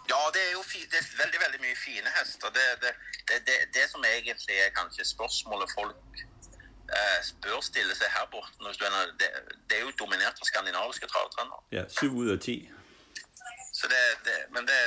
Ja, 0.10 0.22
det 0.34 0.42
er 0.48 0.52
jo 0.58 0.64
det 0.92 0.98
er 1.00 1.08
veldig 1.24 1.40
veldig 1.46 1.62
mye 1.66 1.78
fine 1.86 2.10
hester. 2.18 2.50
Det, 2.58 2.66
det, 2.84 2.94
det, 3.48 3.58
det 3.76 3.86
som 3.92 4.06
egentlig 4.06 4.56
er 4.66 4.76
kanskje 4.80 5.06
spørsmålet 5.06 5.70
folk 5.78 6.24
eh, 6.98 7.20
bør 7.44 7.62
stille 7.62 7.96
seg 7.96 8.10
her 8.16 8.26
borte 8.34 8.74
det, 9.22 9.30
det, 9.70 9.78
er 9.78 9.84
jo 9.86 9.94
dominert 10.02 10.42
av 10.42 10.50
skandinaviske 10.52 11.08
travtrenere. 11.14 11.62
Ja, 11.78 11.86
syv 12.00 12.18
ut 12.22 12.34
av 12.36 12.42
ti. 12.48 12.58
Det, 14.26 14.38
men 14.56 14.66
det 14.68 14.82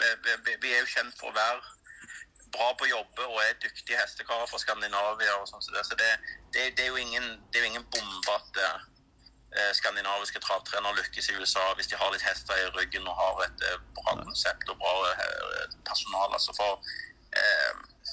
vi, 0.00 0.54
vi, 0.62 0.72
er 0.72 0.80
jo 0.80 0.88
kjent 0.94 1.14
for 1.20 1.30
å 1.30 1.36
være 1.36 1.60
bra 2.54 2.72
på 2.78 2.86
å 2.86 2.90
jobbe 2.90 3.26
og 3.28 3.38
er 3.44 3.60
dyktige 3.62 3.98
hestekarer 4.00 4.48
fra 4.50 4.58
Skandinavia. 4.58 5.36
og 5.38 5.46
sånn 5.50 5.62
så 5.62 5.74
det, 5.76 5.84
så 5.86 5.98
det, 6.00 6.08
det, 6.56 6.70
er 6.84 6.88
jo 6.88 6.96
ingen, 6.98 7.36
det 7.52 7.60
er 7.60 7.66
jo 7.66 7.72
ingen 7.74 7.86
bombe 7.92 8.34
at 8.34 8.50
Eh, 8.60 8.78
skandinaviske 9.74 10.40
travtrenere 10.40 10.96
lykkes 10.96 11.28
i 11.28 11.36
USA 11.38 11.64
hvis 11.76 11.90
de 11.90 11.96
har 12.00 12.12
litt 12.12 12.26
hester 12.28 12.54
i 12.54 12.70
ryggen 12.76 13.08
og 13.10 13.16
har 13.22 13.40
et 13.46 13.64
eh, 13.68 13.78
bra 13.98 14.14
konsept 14.22 14.68
og 14.70 14.76
bra 14.82 14.94
eh, 15.10 15.64
personal. 15.88 16.28
Altså 16.36 16.54
for 16.60 16.72
eh, 17.38 17.72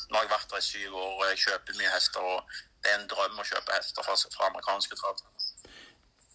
Nå 0.09 0.15
har 0.15 0.23
jeg 0.23 0.31
vært 0.31 0.51
der 0.51 0.61
i 0.61 0.65
syv 0.72 0.95
år 0.95 1.14
og 1.19 1.26
jeg 1.30 1.41
kjøper 1.45 1.80
mye 1.80 1.93
hester. 1.95 2.22
og 2.34 2.39
Det 2.81 2.91
er 2.91 2.99
en 3.01 3.09
drøm 3.11 3.41
å 3.41 3.45
kjøpe 3.51 3.76
hester 3.76 4.05
fra, 4.07 4.15
fra 4.35 4.49
amerikanske 4.51 4.95
travtrenere. 4.95 5.38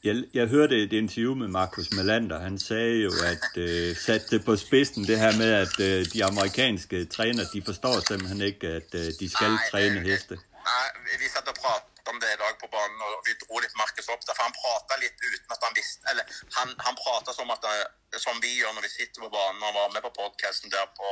Jeg, 0.05 0.25
jeg 0.35 0.47
hørte 0.51 0.83
et 0.85 0.93
interview 0.93 1.35
med 1.35 1.49
Markus 1.49 1.93
Melander. 1.93 2.39
Han 2.39 2.59
sagde 2.59 2.97
jo, 3.07 3.13
at 3.33 3.57
øh, 3.57 3.97
satte 3.97 4.41
på 4.41 4.57
spidsen 4.57 5.05
det 5.05 5.19
her 5.19 5.37
med, 5.39 5.51
at 5.65 5.81
øh, 5.81 6.07
de 6.13 6.25
amerikanske 6.25 7.05
trænere, 7.05 7.47
de 7.55 7.63
forstår 7.65 8.01
simpelthen 8.09 8.41
ikke, 8.41 8.67
at 8.67 8.91
øh, 8.95 9.07
de 9.21 9.31
skal 9.31 9.51
nej, 9.51 9.71
træne 9.71 10.01
heste. 10.01 10.35
Nej, 10.35 10.89
vi 11.23 11.29
satt 11.35 11.49
og 11.49 11.55
pratet 11.63 11.92
om 12.09 12.21
det 12.21 12.33
i 12.33 12.41
dag 12.45 12.59
på 12.61 12.69
banen, 12.77 13.01
og 13.07 13.27
vi 13.27 13.35
dro 13.45 13.63
litt 13.63 13.77
Markus 13.81 14.11
opp 14.13 14.25
der. 14.27 14.37
For 14.37 14.47
han 14.47 14.59
prata 14.59 14.99
litt 15.03 15.19
uten 15.23 15.57
at 15.57 15.67
han 15.67 15.77
visste 15.79 16.11
Eller 16.11 16.25
han, 16.59 16.75
han 16.87 16.97
prata 16.99 17.35
som, 17.37 17.51
eh, 17.51 18.19
som 18.27 18.41
vi 18.45 18.53
gjør 18.59 18.73
når 18.77 18.87
vi 18.87 18.95
sitter 18.99 19.25
på 19.25 19.33
banen. 19.37 19.63
Han 19.63 19.75
var 19.75 19.95
med 19.95 20.03
på 20.07 20.15
podkasten 20.21 20.73
der 20.73 20.87
på 20.99 21.09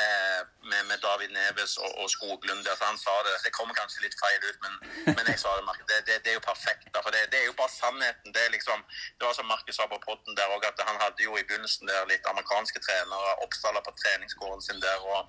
eh, 0.00 0.40
med, 0.70 0.82
med, 0.88 0.98
David 1.06 1.30
Neves 1.36 1.76
og, 1.84 1.90
og 2.00 2.10
Skoglund 2.10 2.64
der, 2.64 2.76
så 2.76 2.84
han 2.90 2.98
sa 2.98 3.14
det. 3.26 3.34
Det 3.44 3.52
kommer 3.58 3.74
kanskje 3.80 4.04
litt 4.04 4.16
feil 4.22 4.40
ut, 4.48 4.58
men, 4.64 4.74
men 5.16 5.24
jeg 5.32 5.40
sa 5.42 5.54
det, 5.56 5.64
Markus. 5.68 5.86
Det, 5.90 5.98
det, 6.08 6.18
det, 6.24 6.30
er 6.32 6.38
jo 6.38 6.44
perfekt. 6.44 6.88
Da, 6.94 7.02
for 7.04 7.14
det, 7.14 7.24
det, 7.32 7.40
er 7.40 7.46
jo 7.50 7.56
bare 7.60 7.72
sannheten. 7.74 8.34
Det 8.34 8.42
er 8.44 8.54
liksom, 8.56 8.84
det 9.18 9.28
var 9.28 9.36
som 9.38 9.50
Markus 9.52 9.78
sa 9.80 9.88
på 9.90 10.00
podden 10.04 10.38
der 10.38 10.54
òg, 10.54 10.66
at 10.70 10.84
han 10.88 11.00
hadde 11.02 11.24
jo 11.24 11.36
i 11.36 11.46
begynnelsen 11.48 11.90
der 11.90 12.08
litt 12.12 12.26
amerikanske 12.32 12.82
trenere 12.86 13.36
oppstalla 13.46 13.82
på 13.86 13.94
treningsgården 14.02 14.62
sin 14.66 14.82
der. 14.84 14.98
og 15.14 15.20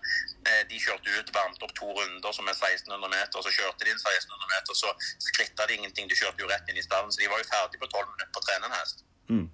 eh, 0.49 0.63
De 0.71 0.81
kjørte 0.85 1.15
ut, 1.17 1.33
varmte 1.39 1.65
opp 1.67 1.75
to 1.79 1.89
runder 1.97 2.35
som 2.35 2.51
er 2.51 2.57
1600 2.57 3.15
meter, 3.15 3.45
så 3.45 3.55
kjørte 3.57 3.85
de 3.85 3.93
inn 3.93 4.03
1600 4.03 4.53
meter, 4.55 4.81
så 4.83 4.88
skritta 5.27 5.67
de 5.67 5.77
ingenting. 5.79 6.09
De 6.09 6.17
kjørte 6.17 6.43
jo 6.43 6.51
rett 6.51 6.69
inn 6.69 6.79
i 6.79 6.85
stallen, 6.85 7.11
så 7.11 7.21
de 7.21 7.31
var 7.31 7.41
jo 7.41 7.49
ferdig 7.49 7.81
på 7.81 7.89
12 7.91 8.05
minutter 8.13 8.31
på 8.35 8.55
en 8.55 8.77
hest. 8.77 9.05
Mm. 9.29 9.47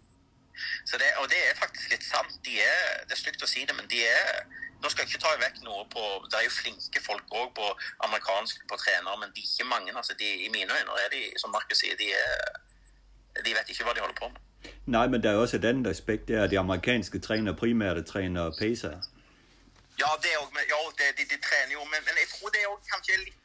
Så 0.85 0.97
det, 0.97 1.09
og 1.21 1.29
det 1.29 1.41
er 1.49 1.57
faktisk 1.59 1.91
litt 1.91 2.05
sant. 2.05 2.37
De 2.45 2.59
er, 2.63 3.03
det 3.07 3.15
er 3.17 3.23
stygt 3.23 3.43
å 3.43 3.49
si 3.49 3.65
det, 3.65 3.75
men 3.75 3.89
de 3.91 4.05
er 4.07 4.45
Nå 4.83 4.89
skal 4.91 5.05
jeg 5.05 5.15
ikke 5.15 5.23
ta 5.23 5.31
vekk 5.39 5.61
noe 5.65 5.85
på 5.89 6.01
Det 6.29 6.37
er 6.37 6.43
jo 6.45 6.51
flinke 6.51 7.01
folk 7.01 7.31
òg 7.31 7.53
på 7.57 7.69
amerikansk 8.05 8.65
på 8.69 8.77
trenere, 8.77 9.17
men 9.21 9.31
de 9.33 9.41
er 9.41 9.47
ikke 9.47 9.69
mange. 9.71 9.95
altså 9.95 10.13
de, 10.19 10.27
I 10.45 10.49
mine 10.53 10.77
øyne 10.77 10.99
er 11.03 11.09
de, 11.13 11.21
som 11.41 11.53
Markus 11.55 11.79
sier, 11.81 11.95
de, 11.97 12.11
er, 12.13 12.59
de 13.39 13.55
vet 13.55 13.71
ikke 13.71 13.87
hva 13.87 13.95
de 13.95 14.03
holder 14.03 14.19
på 14.19 14.29
med. 14.33 14.41
Nej, 14.85 15.07
men 15.07 15.23
der 15.23 15.31
er 15.31 15.41
også 15.41 15.57
et 15.57 15.65
andet 15.65 15.89
aspekt, 15.89 16.27
det 16.27 16.35
er, 16.35 16.43
at 16.43 16.51
de 16.51 16.59
amerikanske 16.59 17.19
træner 17.19 17.53
primært 17.53 18.05
træner 18.05 18.51
pacer. 18.59 18.99
Ja, 20.01 20.09
det 20.23 20.29
er 20.33 20.37
også, 20.43 20.53
ja 20.73 20.79
det, 20.99 21.07
de, 21.17 21.23
de 21.33 21.37
trener 21.47 21.73
jo, 21.77 21.83
men, 21.91 21.99
men 22.07 22.15
jeg 22.21 22.27
tror 22.33 22.47
det 22.53 22.59
er 22.61 22.67
også 22.73 22.85
kanskje 22.93 23.13
litt, 23.23 23.27
litt, 23.27 23.44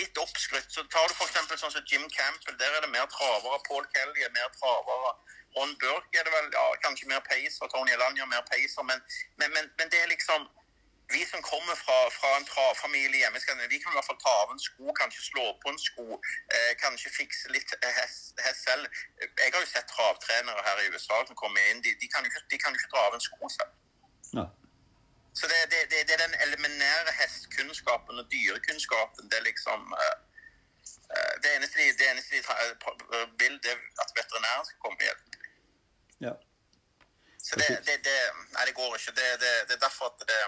litt 0.00 0.18
oppskrytt. 0.20 0.68
Så 0.72 0.84
tar 0.92 1.08
du 1.08 1.14
f.eks. 1.16 1.38
sånn 1.62 1.74
som 1.74 1.88
Jim 1.90 2.04
Campbell, 2.16 2.58
der 2.60 2.76
er 2.76 2.84
det 2.84 2.92
mer 2.92 3.08
travere. 3.12 3.62
Paul 3.68 3.86
Kelly 3.94 4.26
er 4.26 4.34
mer 4.36 4.52
travere. 4.58 5.14
Ron 5.56 5.72
Burke 5.80 6.20
er 6.20 6.28
det 6.28 6.34
vel 6.34 6.52
ja, 6.52 6.66
kanskje 6.84 7.08
mer 7.12 7.24
pacer. 7.28 7.72
Tony 7.72 7.96
Alanya 7.96 8.28
mer 8.28 8.44
pacer. 8.50 8.84
Men, 8.90 9.02
men, 9.40 9.52
men, 9.56 9.72
men 9.78 9.92
det 9.92 10.02
er 10.02 10.12
liksom 10.12 10.48
vi 11.14 11.22
som 11.32 11.40
kommer 11.52 11.76
fra, 11.84 11.98
fra 12.18 12.30
en 12.38 12.46
travfamilie 12.52 13.20
hjemme, 13.22 13.38
vi 13.70 13.78
kan 13.82 13.92
i 13.92 13.96
hvert 13.96 14.08
fall 14.10 14.22
ta 14.26 14.34
av 14.42 14.52
en 14.52 14.62
sko, 14.68 14.86
kanskje 15.00 15.22
slå 15.30 15.44
på 15.62 15.70
en 15.70 15.78
sko, 15.78 16.06
eh, 16.54 16.72
kanskje 16.82 17.12
fikse 17.18 17.52
litt 17.54 17.70
hest, 17.98 18.34
hest, 18.46 18.62
selv. 18.66 18.84
Jeg 19.22 19.52
har 19.54 19.60
jo 19.62 19.70
sett 19.70 19.86
travtrenere 19.94 20.66
her 20.68 20.82
i 20.82 20.90
USA 20.90 21.22
som 21.28 21.38
kommer 21.42 21.62
inn, 21.70 21.82
de, 21.84 21.94
de 22.00 22.10
kan 22.10 22.26
jo 22.26 22.32
ikke, 22.32 22.72
ikke 22.74 22.92
dra 22.94 23.06
av 23.06 23.18
en 23.18 23.26
sko 23.28 23.52
selv. 23.58 23.76
Ja. 24.34 24.46
Så 25.38 25.44
det, 25.52 25.60
det, 25.72 25.80
det, 25.90 25.98
det, 26.08 26.14
er 26.16 26.22
den 26.26 26.36
eliminære 26.44 27.12
hestkunnskapen 27.20 28.20
og 28.20 28.26
dyrekunnskapen. 28.32 29.28
Det 29.30 29.36
er 29.38 29.44
liksom 29.50 29.80
uh, 30.02 30.16
Det 31.42 31.48
eneste 31.56 31.76
de, 31.80 31.86
det 31.98 32.06
eneste 32.10 32.30
de 32.36 32.42
vil, 33.42 33.54
det 33.64 33.70
er 33.74 33.80
at 34.04 34.10
veterinæren 34.20 34.66
skal 34.68 34.78
komme 34.84 34.98
og 35.00 35.06
hjelpe. 35.08 35.26
Ja. 36.26 36.34
Så 37.46 37.52
det, 37.60 37.68
det, 37.86 37.96
det, 38.06 38.16
Nei, 38.54 38.64
det 38.68 38.74
går 38.80 38.96
ikke. 38.96 39.12
Det, 39.20 39.28
det, 39.42 39.52
det 39.68 39.74
er 39.76 39.84
derfor 39.86 40.04
at 40.12 40.18
det 40.30 40.40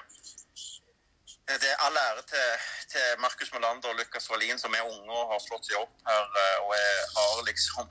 det 1.62 1.68
er 1.72 1.82
all 1.86 1.96
ære 1.96 2.22
til, 2.32 2.48
til 2.92 3.04
Markus 3.24 3.52
Melander 3.52 3.88
og 3.88 3.96
Lukas 3.98 4.30
Wallin, 4.30 4.58
som 4.58 4.74
er 4.74 4.88
unge 4.92 5.12
og 5.20 5.30
har 5.32 5.40
slått 5.40 5.64
seg 5.68 5.78
opp 5.80 5.94
her. 6.10 6.26
Eh, 6.42 6.58
og 6.64 6.72
er, 6.76 6.98
har 7.16 7.44
liksom 7.50 7.86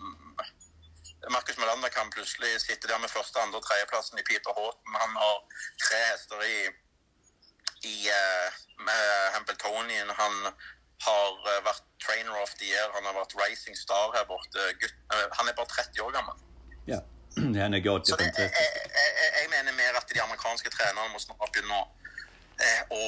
Markus 1.35 1.57
Melander 1.57 1.89
kan 1.89 2.11
plutselig 2.15 2.51
sitte 2.61 2.87
der 2.87 2.99
med 3.03 3.09
første, 3.09 3.39
andre 3.39 3.57
og 3.59 3.65
tredjeplassen 3.67 4.21
i 4.21 4.27
Peter 4.29 4.51
Horton. 4.57 4.99
Han 5.03 5.15
har 5.23 5.37
tre 5.85 6.01
hester 6.11 6.43
i 6.55 6.57
i 7.83 8.09
uh, 8.09 9.33
Hambletonien. 9.33 10.09
Han 10.21 10.33
har 11.07 11.31
uh, 11.45 11.59
vært 11.65 11.83
trainer 12.01 12.35
of 12.41 12.53
the 12.59 12.65
year, 12.65 12.87
han 12.95 13.05
har 13.05 13.15
vært 13.17 13.35
racing 13.41 13.77
star 13.77 14.13
her 14.15 14.25
borte. 14.29 14.63
Uh, 15.13 15.27
han 15.37 15.49
er 15.49 15.57
bare 15.57 15.69
30 15.75 16.01
år 16.07 16.11
gammel. 16.19 16.43
Ja, 16.93 17.01
han 17.37 17.73
har 17.75 17.81
gjort 17.83 18.05
det, 18.07 18.15
det 18.17 18.25
fantastisk. 18.25 18.55
Jeg, 18.57 18.91
jeg, 18.97 19.31
jeg, 19.41 19.49
mener 19.51 19.73
mer 19.75 19.97
at 19.99 20.07
de 20.09 20.21
amerikanske 20.23 20.71
trenerne 20.73 21.11
må 21.11 21.19
snart 21.19 21.51
begynne 21.51 21.75
å, 21.75 21.83
å 22.95 23.01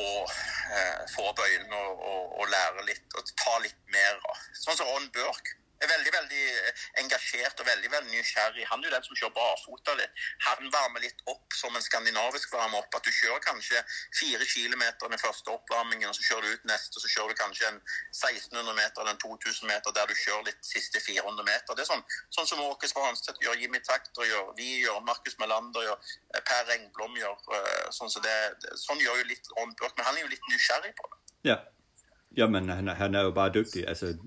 få 1.13 1.29
opp 1.31 1.39
øynene 1.45 1.79
og, 1.79 2.03
og, 2.11 2.25
og, 2.41 2.43
lære 2.51 2.83
litt 2.91 3.15
og 3.17 3.31
ta 3.39 3.55
litt 3.63 3.79
mer. 3.95 4.19
Sånn 4.59 4.77
som 4.77 4.91
Ron 4.91 5.07
Burke 5.15 5.55
er 5.85 5.91
veldig 5.93 6.13
veldig 6.13 6.43
eh, 6.59 6.83
engasjert 7.03 7.61
og 7.61 7.67
veldig 7.67 7.91
veldig 7.93 8.11
nysgjerrig. 8.13 8.65
Han 8.71 8.83
er 8.83 8.89
jo 8.89 8.93
den 8.95 9.05
som 9.07 9.19
kjører 9.19 9.35
barfota 9.37 9.95
litt. 9.99 10.23
Han 10.47 10.71
varmer 10.73 11.03
litt 11.03 11.23
opp 11.31 11.55
som 11.55 11.75
en 11.75 11.85
skandinavisk 11.85 12.53
varme 12.53 12.79
opp. 12.81 12.97
At 12.97 13.07
du 13.07 13.11
kjører 13.15 13.43
kanskje 13.45 13.81
fire 14.19 14.47
kilometer 14.49 15.11
den 15.11 15.21
første 15.21 15.53
oppvarmingen, 15.53 16.09
og 16.09 16.17
så 16.17 16.25
kjører 16.27 16.47
du 16.47 16.57
ut 16.59 16.67
neste, 16.71 16.97
og 16.97 17.05
så 17.05 17.13
kjører 17.13 17.33
du 17.33 17.41
kanskje 17.43 17.71
en 17.71 17.79
1600 17.79 18.75
meter 18.81 19.03
eller 19.03 19.15
en 19.15 19.23
2000 19.23 19.71
meter 19.71 19.95
der 19.95 20.11
du 20.11 20.15
kjører 20.19 20.47
litt 20.49 20.61
siste 20.65 21.01
400 21.05 21.47
meter. 21.47 21.77
Det 21.77 21.85
er 21.85 21.91
sånn, 21.91 22.05
sånn 22.35 22.49
som 22.51 22.63
Åke 22.67 22.89
Svanstedt 22.91 23.41
gjør, 23.43 23.59
Jimmy 23.61 23.81
Takter 23.85 24.27
gjør, 24.27 24.53
vi 24.59 24.69
gjør, 24.83 25.01
Markus 25.07 25.39
Melander 25.41 25.87
gjør, 25.87 26.13
eh, 26.35 26.43
Per 26.51 26.75
Engblom 26.75 27.17
gjør. 27.19 27.39
Eh, 27.55 27.89
sånn, 27.95 28.11
så 28.11 28.23
det, 28.25 28.37
sånn 28.79 29.01
gjør 29.03 29.23
jo 29.23 29.31
litt 29.31 29.51
Ron 29.55 29.75
Burke, 29.79 29.95
men 29.97 30.09
han 30.09 30.17
er 30.17 30.27
jo 30.27 30.33
litt 30.35 30.51
nysgjerrig 30.51 30.95
på 30.99 31.11
det. 31.11 31.19
Ja. 31.53 31.61
Jamen, 32.37 32.69
han, 32.69 32.87
han 32.87 33.15
er 33.15 33.21
jo 33.21 33.31
bare 33.31 33.51
dygtig. 33.53 33.87
Altså, 33.87 34.17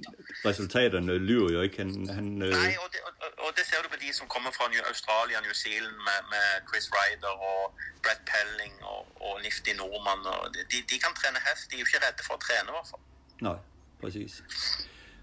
resultaterne 0.44 1.18
lyver 1.18 1.52
jo 1.52 1.60
ikke. 1.60 1.76
Han, 1.76 2.08
han, 2.08 2.42
øh... 2.42 2.50
Nej, 2.50 2.74
og 2.84 2.88
det, 2.92 3.00
og, 3.06 3.28
og 3.44 3.50
det 3.56 3.64
ser 3.66 3.78
du 3.84 3.88
på 3.88 3.98
de 4.04 4.08
som 4.18 4.26
kommer 4.34 4.50
fra 4.50 4.64
New 4.72 4.82
Australia 4.90 5.36
og 5.38 5.44
New 5.46 5.56
Zealand 5.64 5.96
med, 6.08 6.18
med 6.32 6.46
Chris 6.68 6.86
Ryder 6.94 7.34
og 7.50 7.60
Brett 8.04 8.22
Pelling 8.30 8.74
og, 8.92 9.00
og 9.26 9.32
Nifty 9.44 9.72
Nordmann. 9.78 10.22
Og 10.26 10.54
de, 10.72 10.76
de 10.90 10.96
kan 11.02 11.10
træne 11.20 11.38
hest. 11.46 11.62
De 11.70 11.74
er 11.76 11.80
jo 11.82 11.86
ikke 11.90 12.00
redde 12.06 12.22
for 12.28 12.34
at 12.38 12.42
træne 12.46 12.66
i 12.70 12.74
hvert 12.76 12.88
fald. 12.92 13.02
Nej, 13.48 13.58
præcis. 14.02 14.32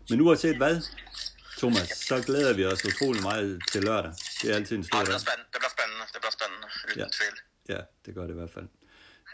Men 0.10 0.18
uanset 0.26 0.58
hvad, 0.62 0.76
Thomas, 1.62 1.90
så 2.10 2.16
glæder 2.28 2.54
vi 2.60 2.64
os 2.66 2.86
utrolig 2.90 3.22
meget 3.30 3.62
til 3.72 3.82
lørdag. 3.84 4.14
Det 4.42 4.52
er 4.52 4.56
altid 4.60 4.76
en 4.78 4.84
stor 4.84 4.98
ja, 4.98 5.02
det 5.04 5.08
bliver 5.10 5.26
spændende. 5.28 5.48
Det 5.54 5.60
bliver 5.62 5.76
spændende, 5.78 6.06
det 6.14 6.20
bliver 6.24 6.36
spændende 6.40 6.68
uden 6.88 7.00
ja. 7.00 7.08
tvivl. 7.18 7.38
Ja, 7.74 7.82
det 8.06 8.12
gør 8.16 8.24
det 8.28 8.34
i 8.36 8.40
hvert 8.42 8.54
fald. 8.58 8.68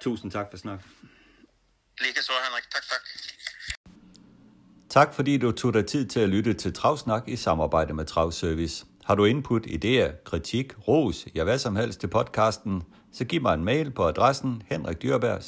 Tusind 0.02 0.32
tak 0.32 0.48
for 0.52 0.58
snak. 0.58 0.80
Lige 2.02 2.22
så, 2.22 2.32
Henrik. 2.46 2.64
Tak, 2.72 2.84
tak. 2.90 3.02
Tak 4.90 5.14
fordi 5.14 5.38
du 5.38 5.52
tog 5.52 5.74
dig 5.74 5.86
tid 5.86 6.08
til 6.08 6.20
at 6.20 6.30
lytte 6.30 6.54
til 6.54 6.74
Travsnak 6.74 7.24
i 7.28 7.36
samarbejde 7.36 7.94
med 7.94 8.06
Travservice. 8.06 8.86
Har 9.06 9.16
du 9.16 9.26
input, 9.26 9.66
idéer, 9.66 10.24
kritik, 10.24 10.74
ros, 10.88 11.26
ja 11.36 11.44
hvad 11.44 11.60
som 11.60 11.76
helst 11.76 12.00
til 12.00 12.08
podcasten, 12.08 12.84
så 13.14 13.26
giv 13.26 13.42
mig 13.42 13.54
en 13.54 13.64
mail 13.64 13.92
på 13.92 14.08
adressen 14.08 14.64
henrikdyrberg 14.66 15.44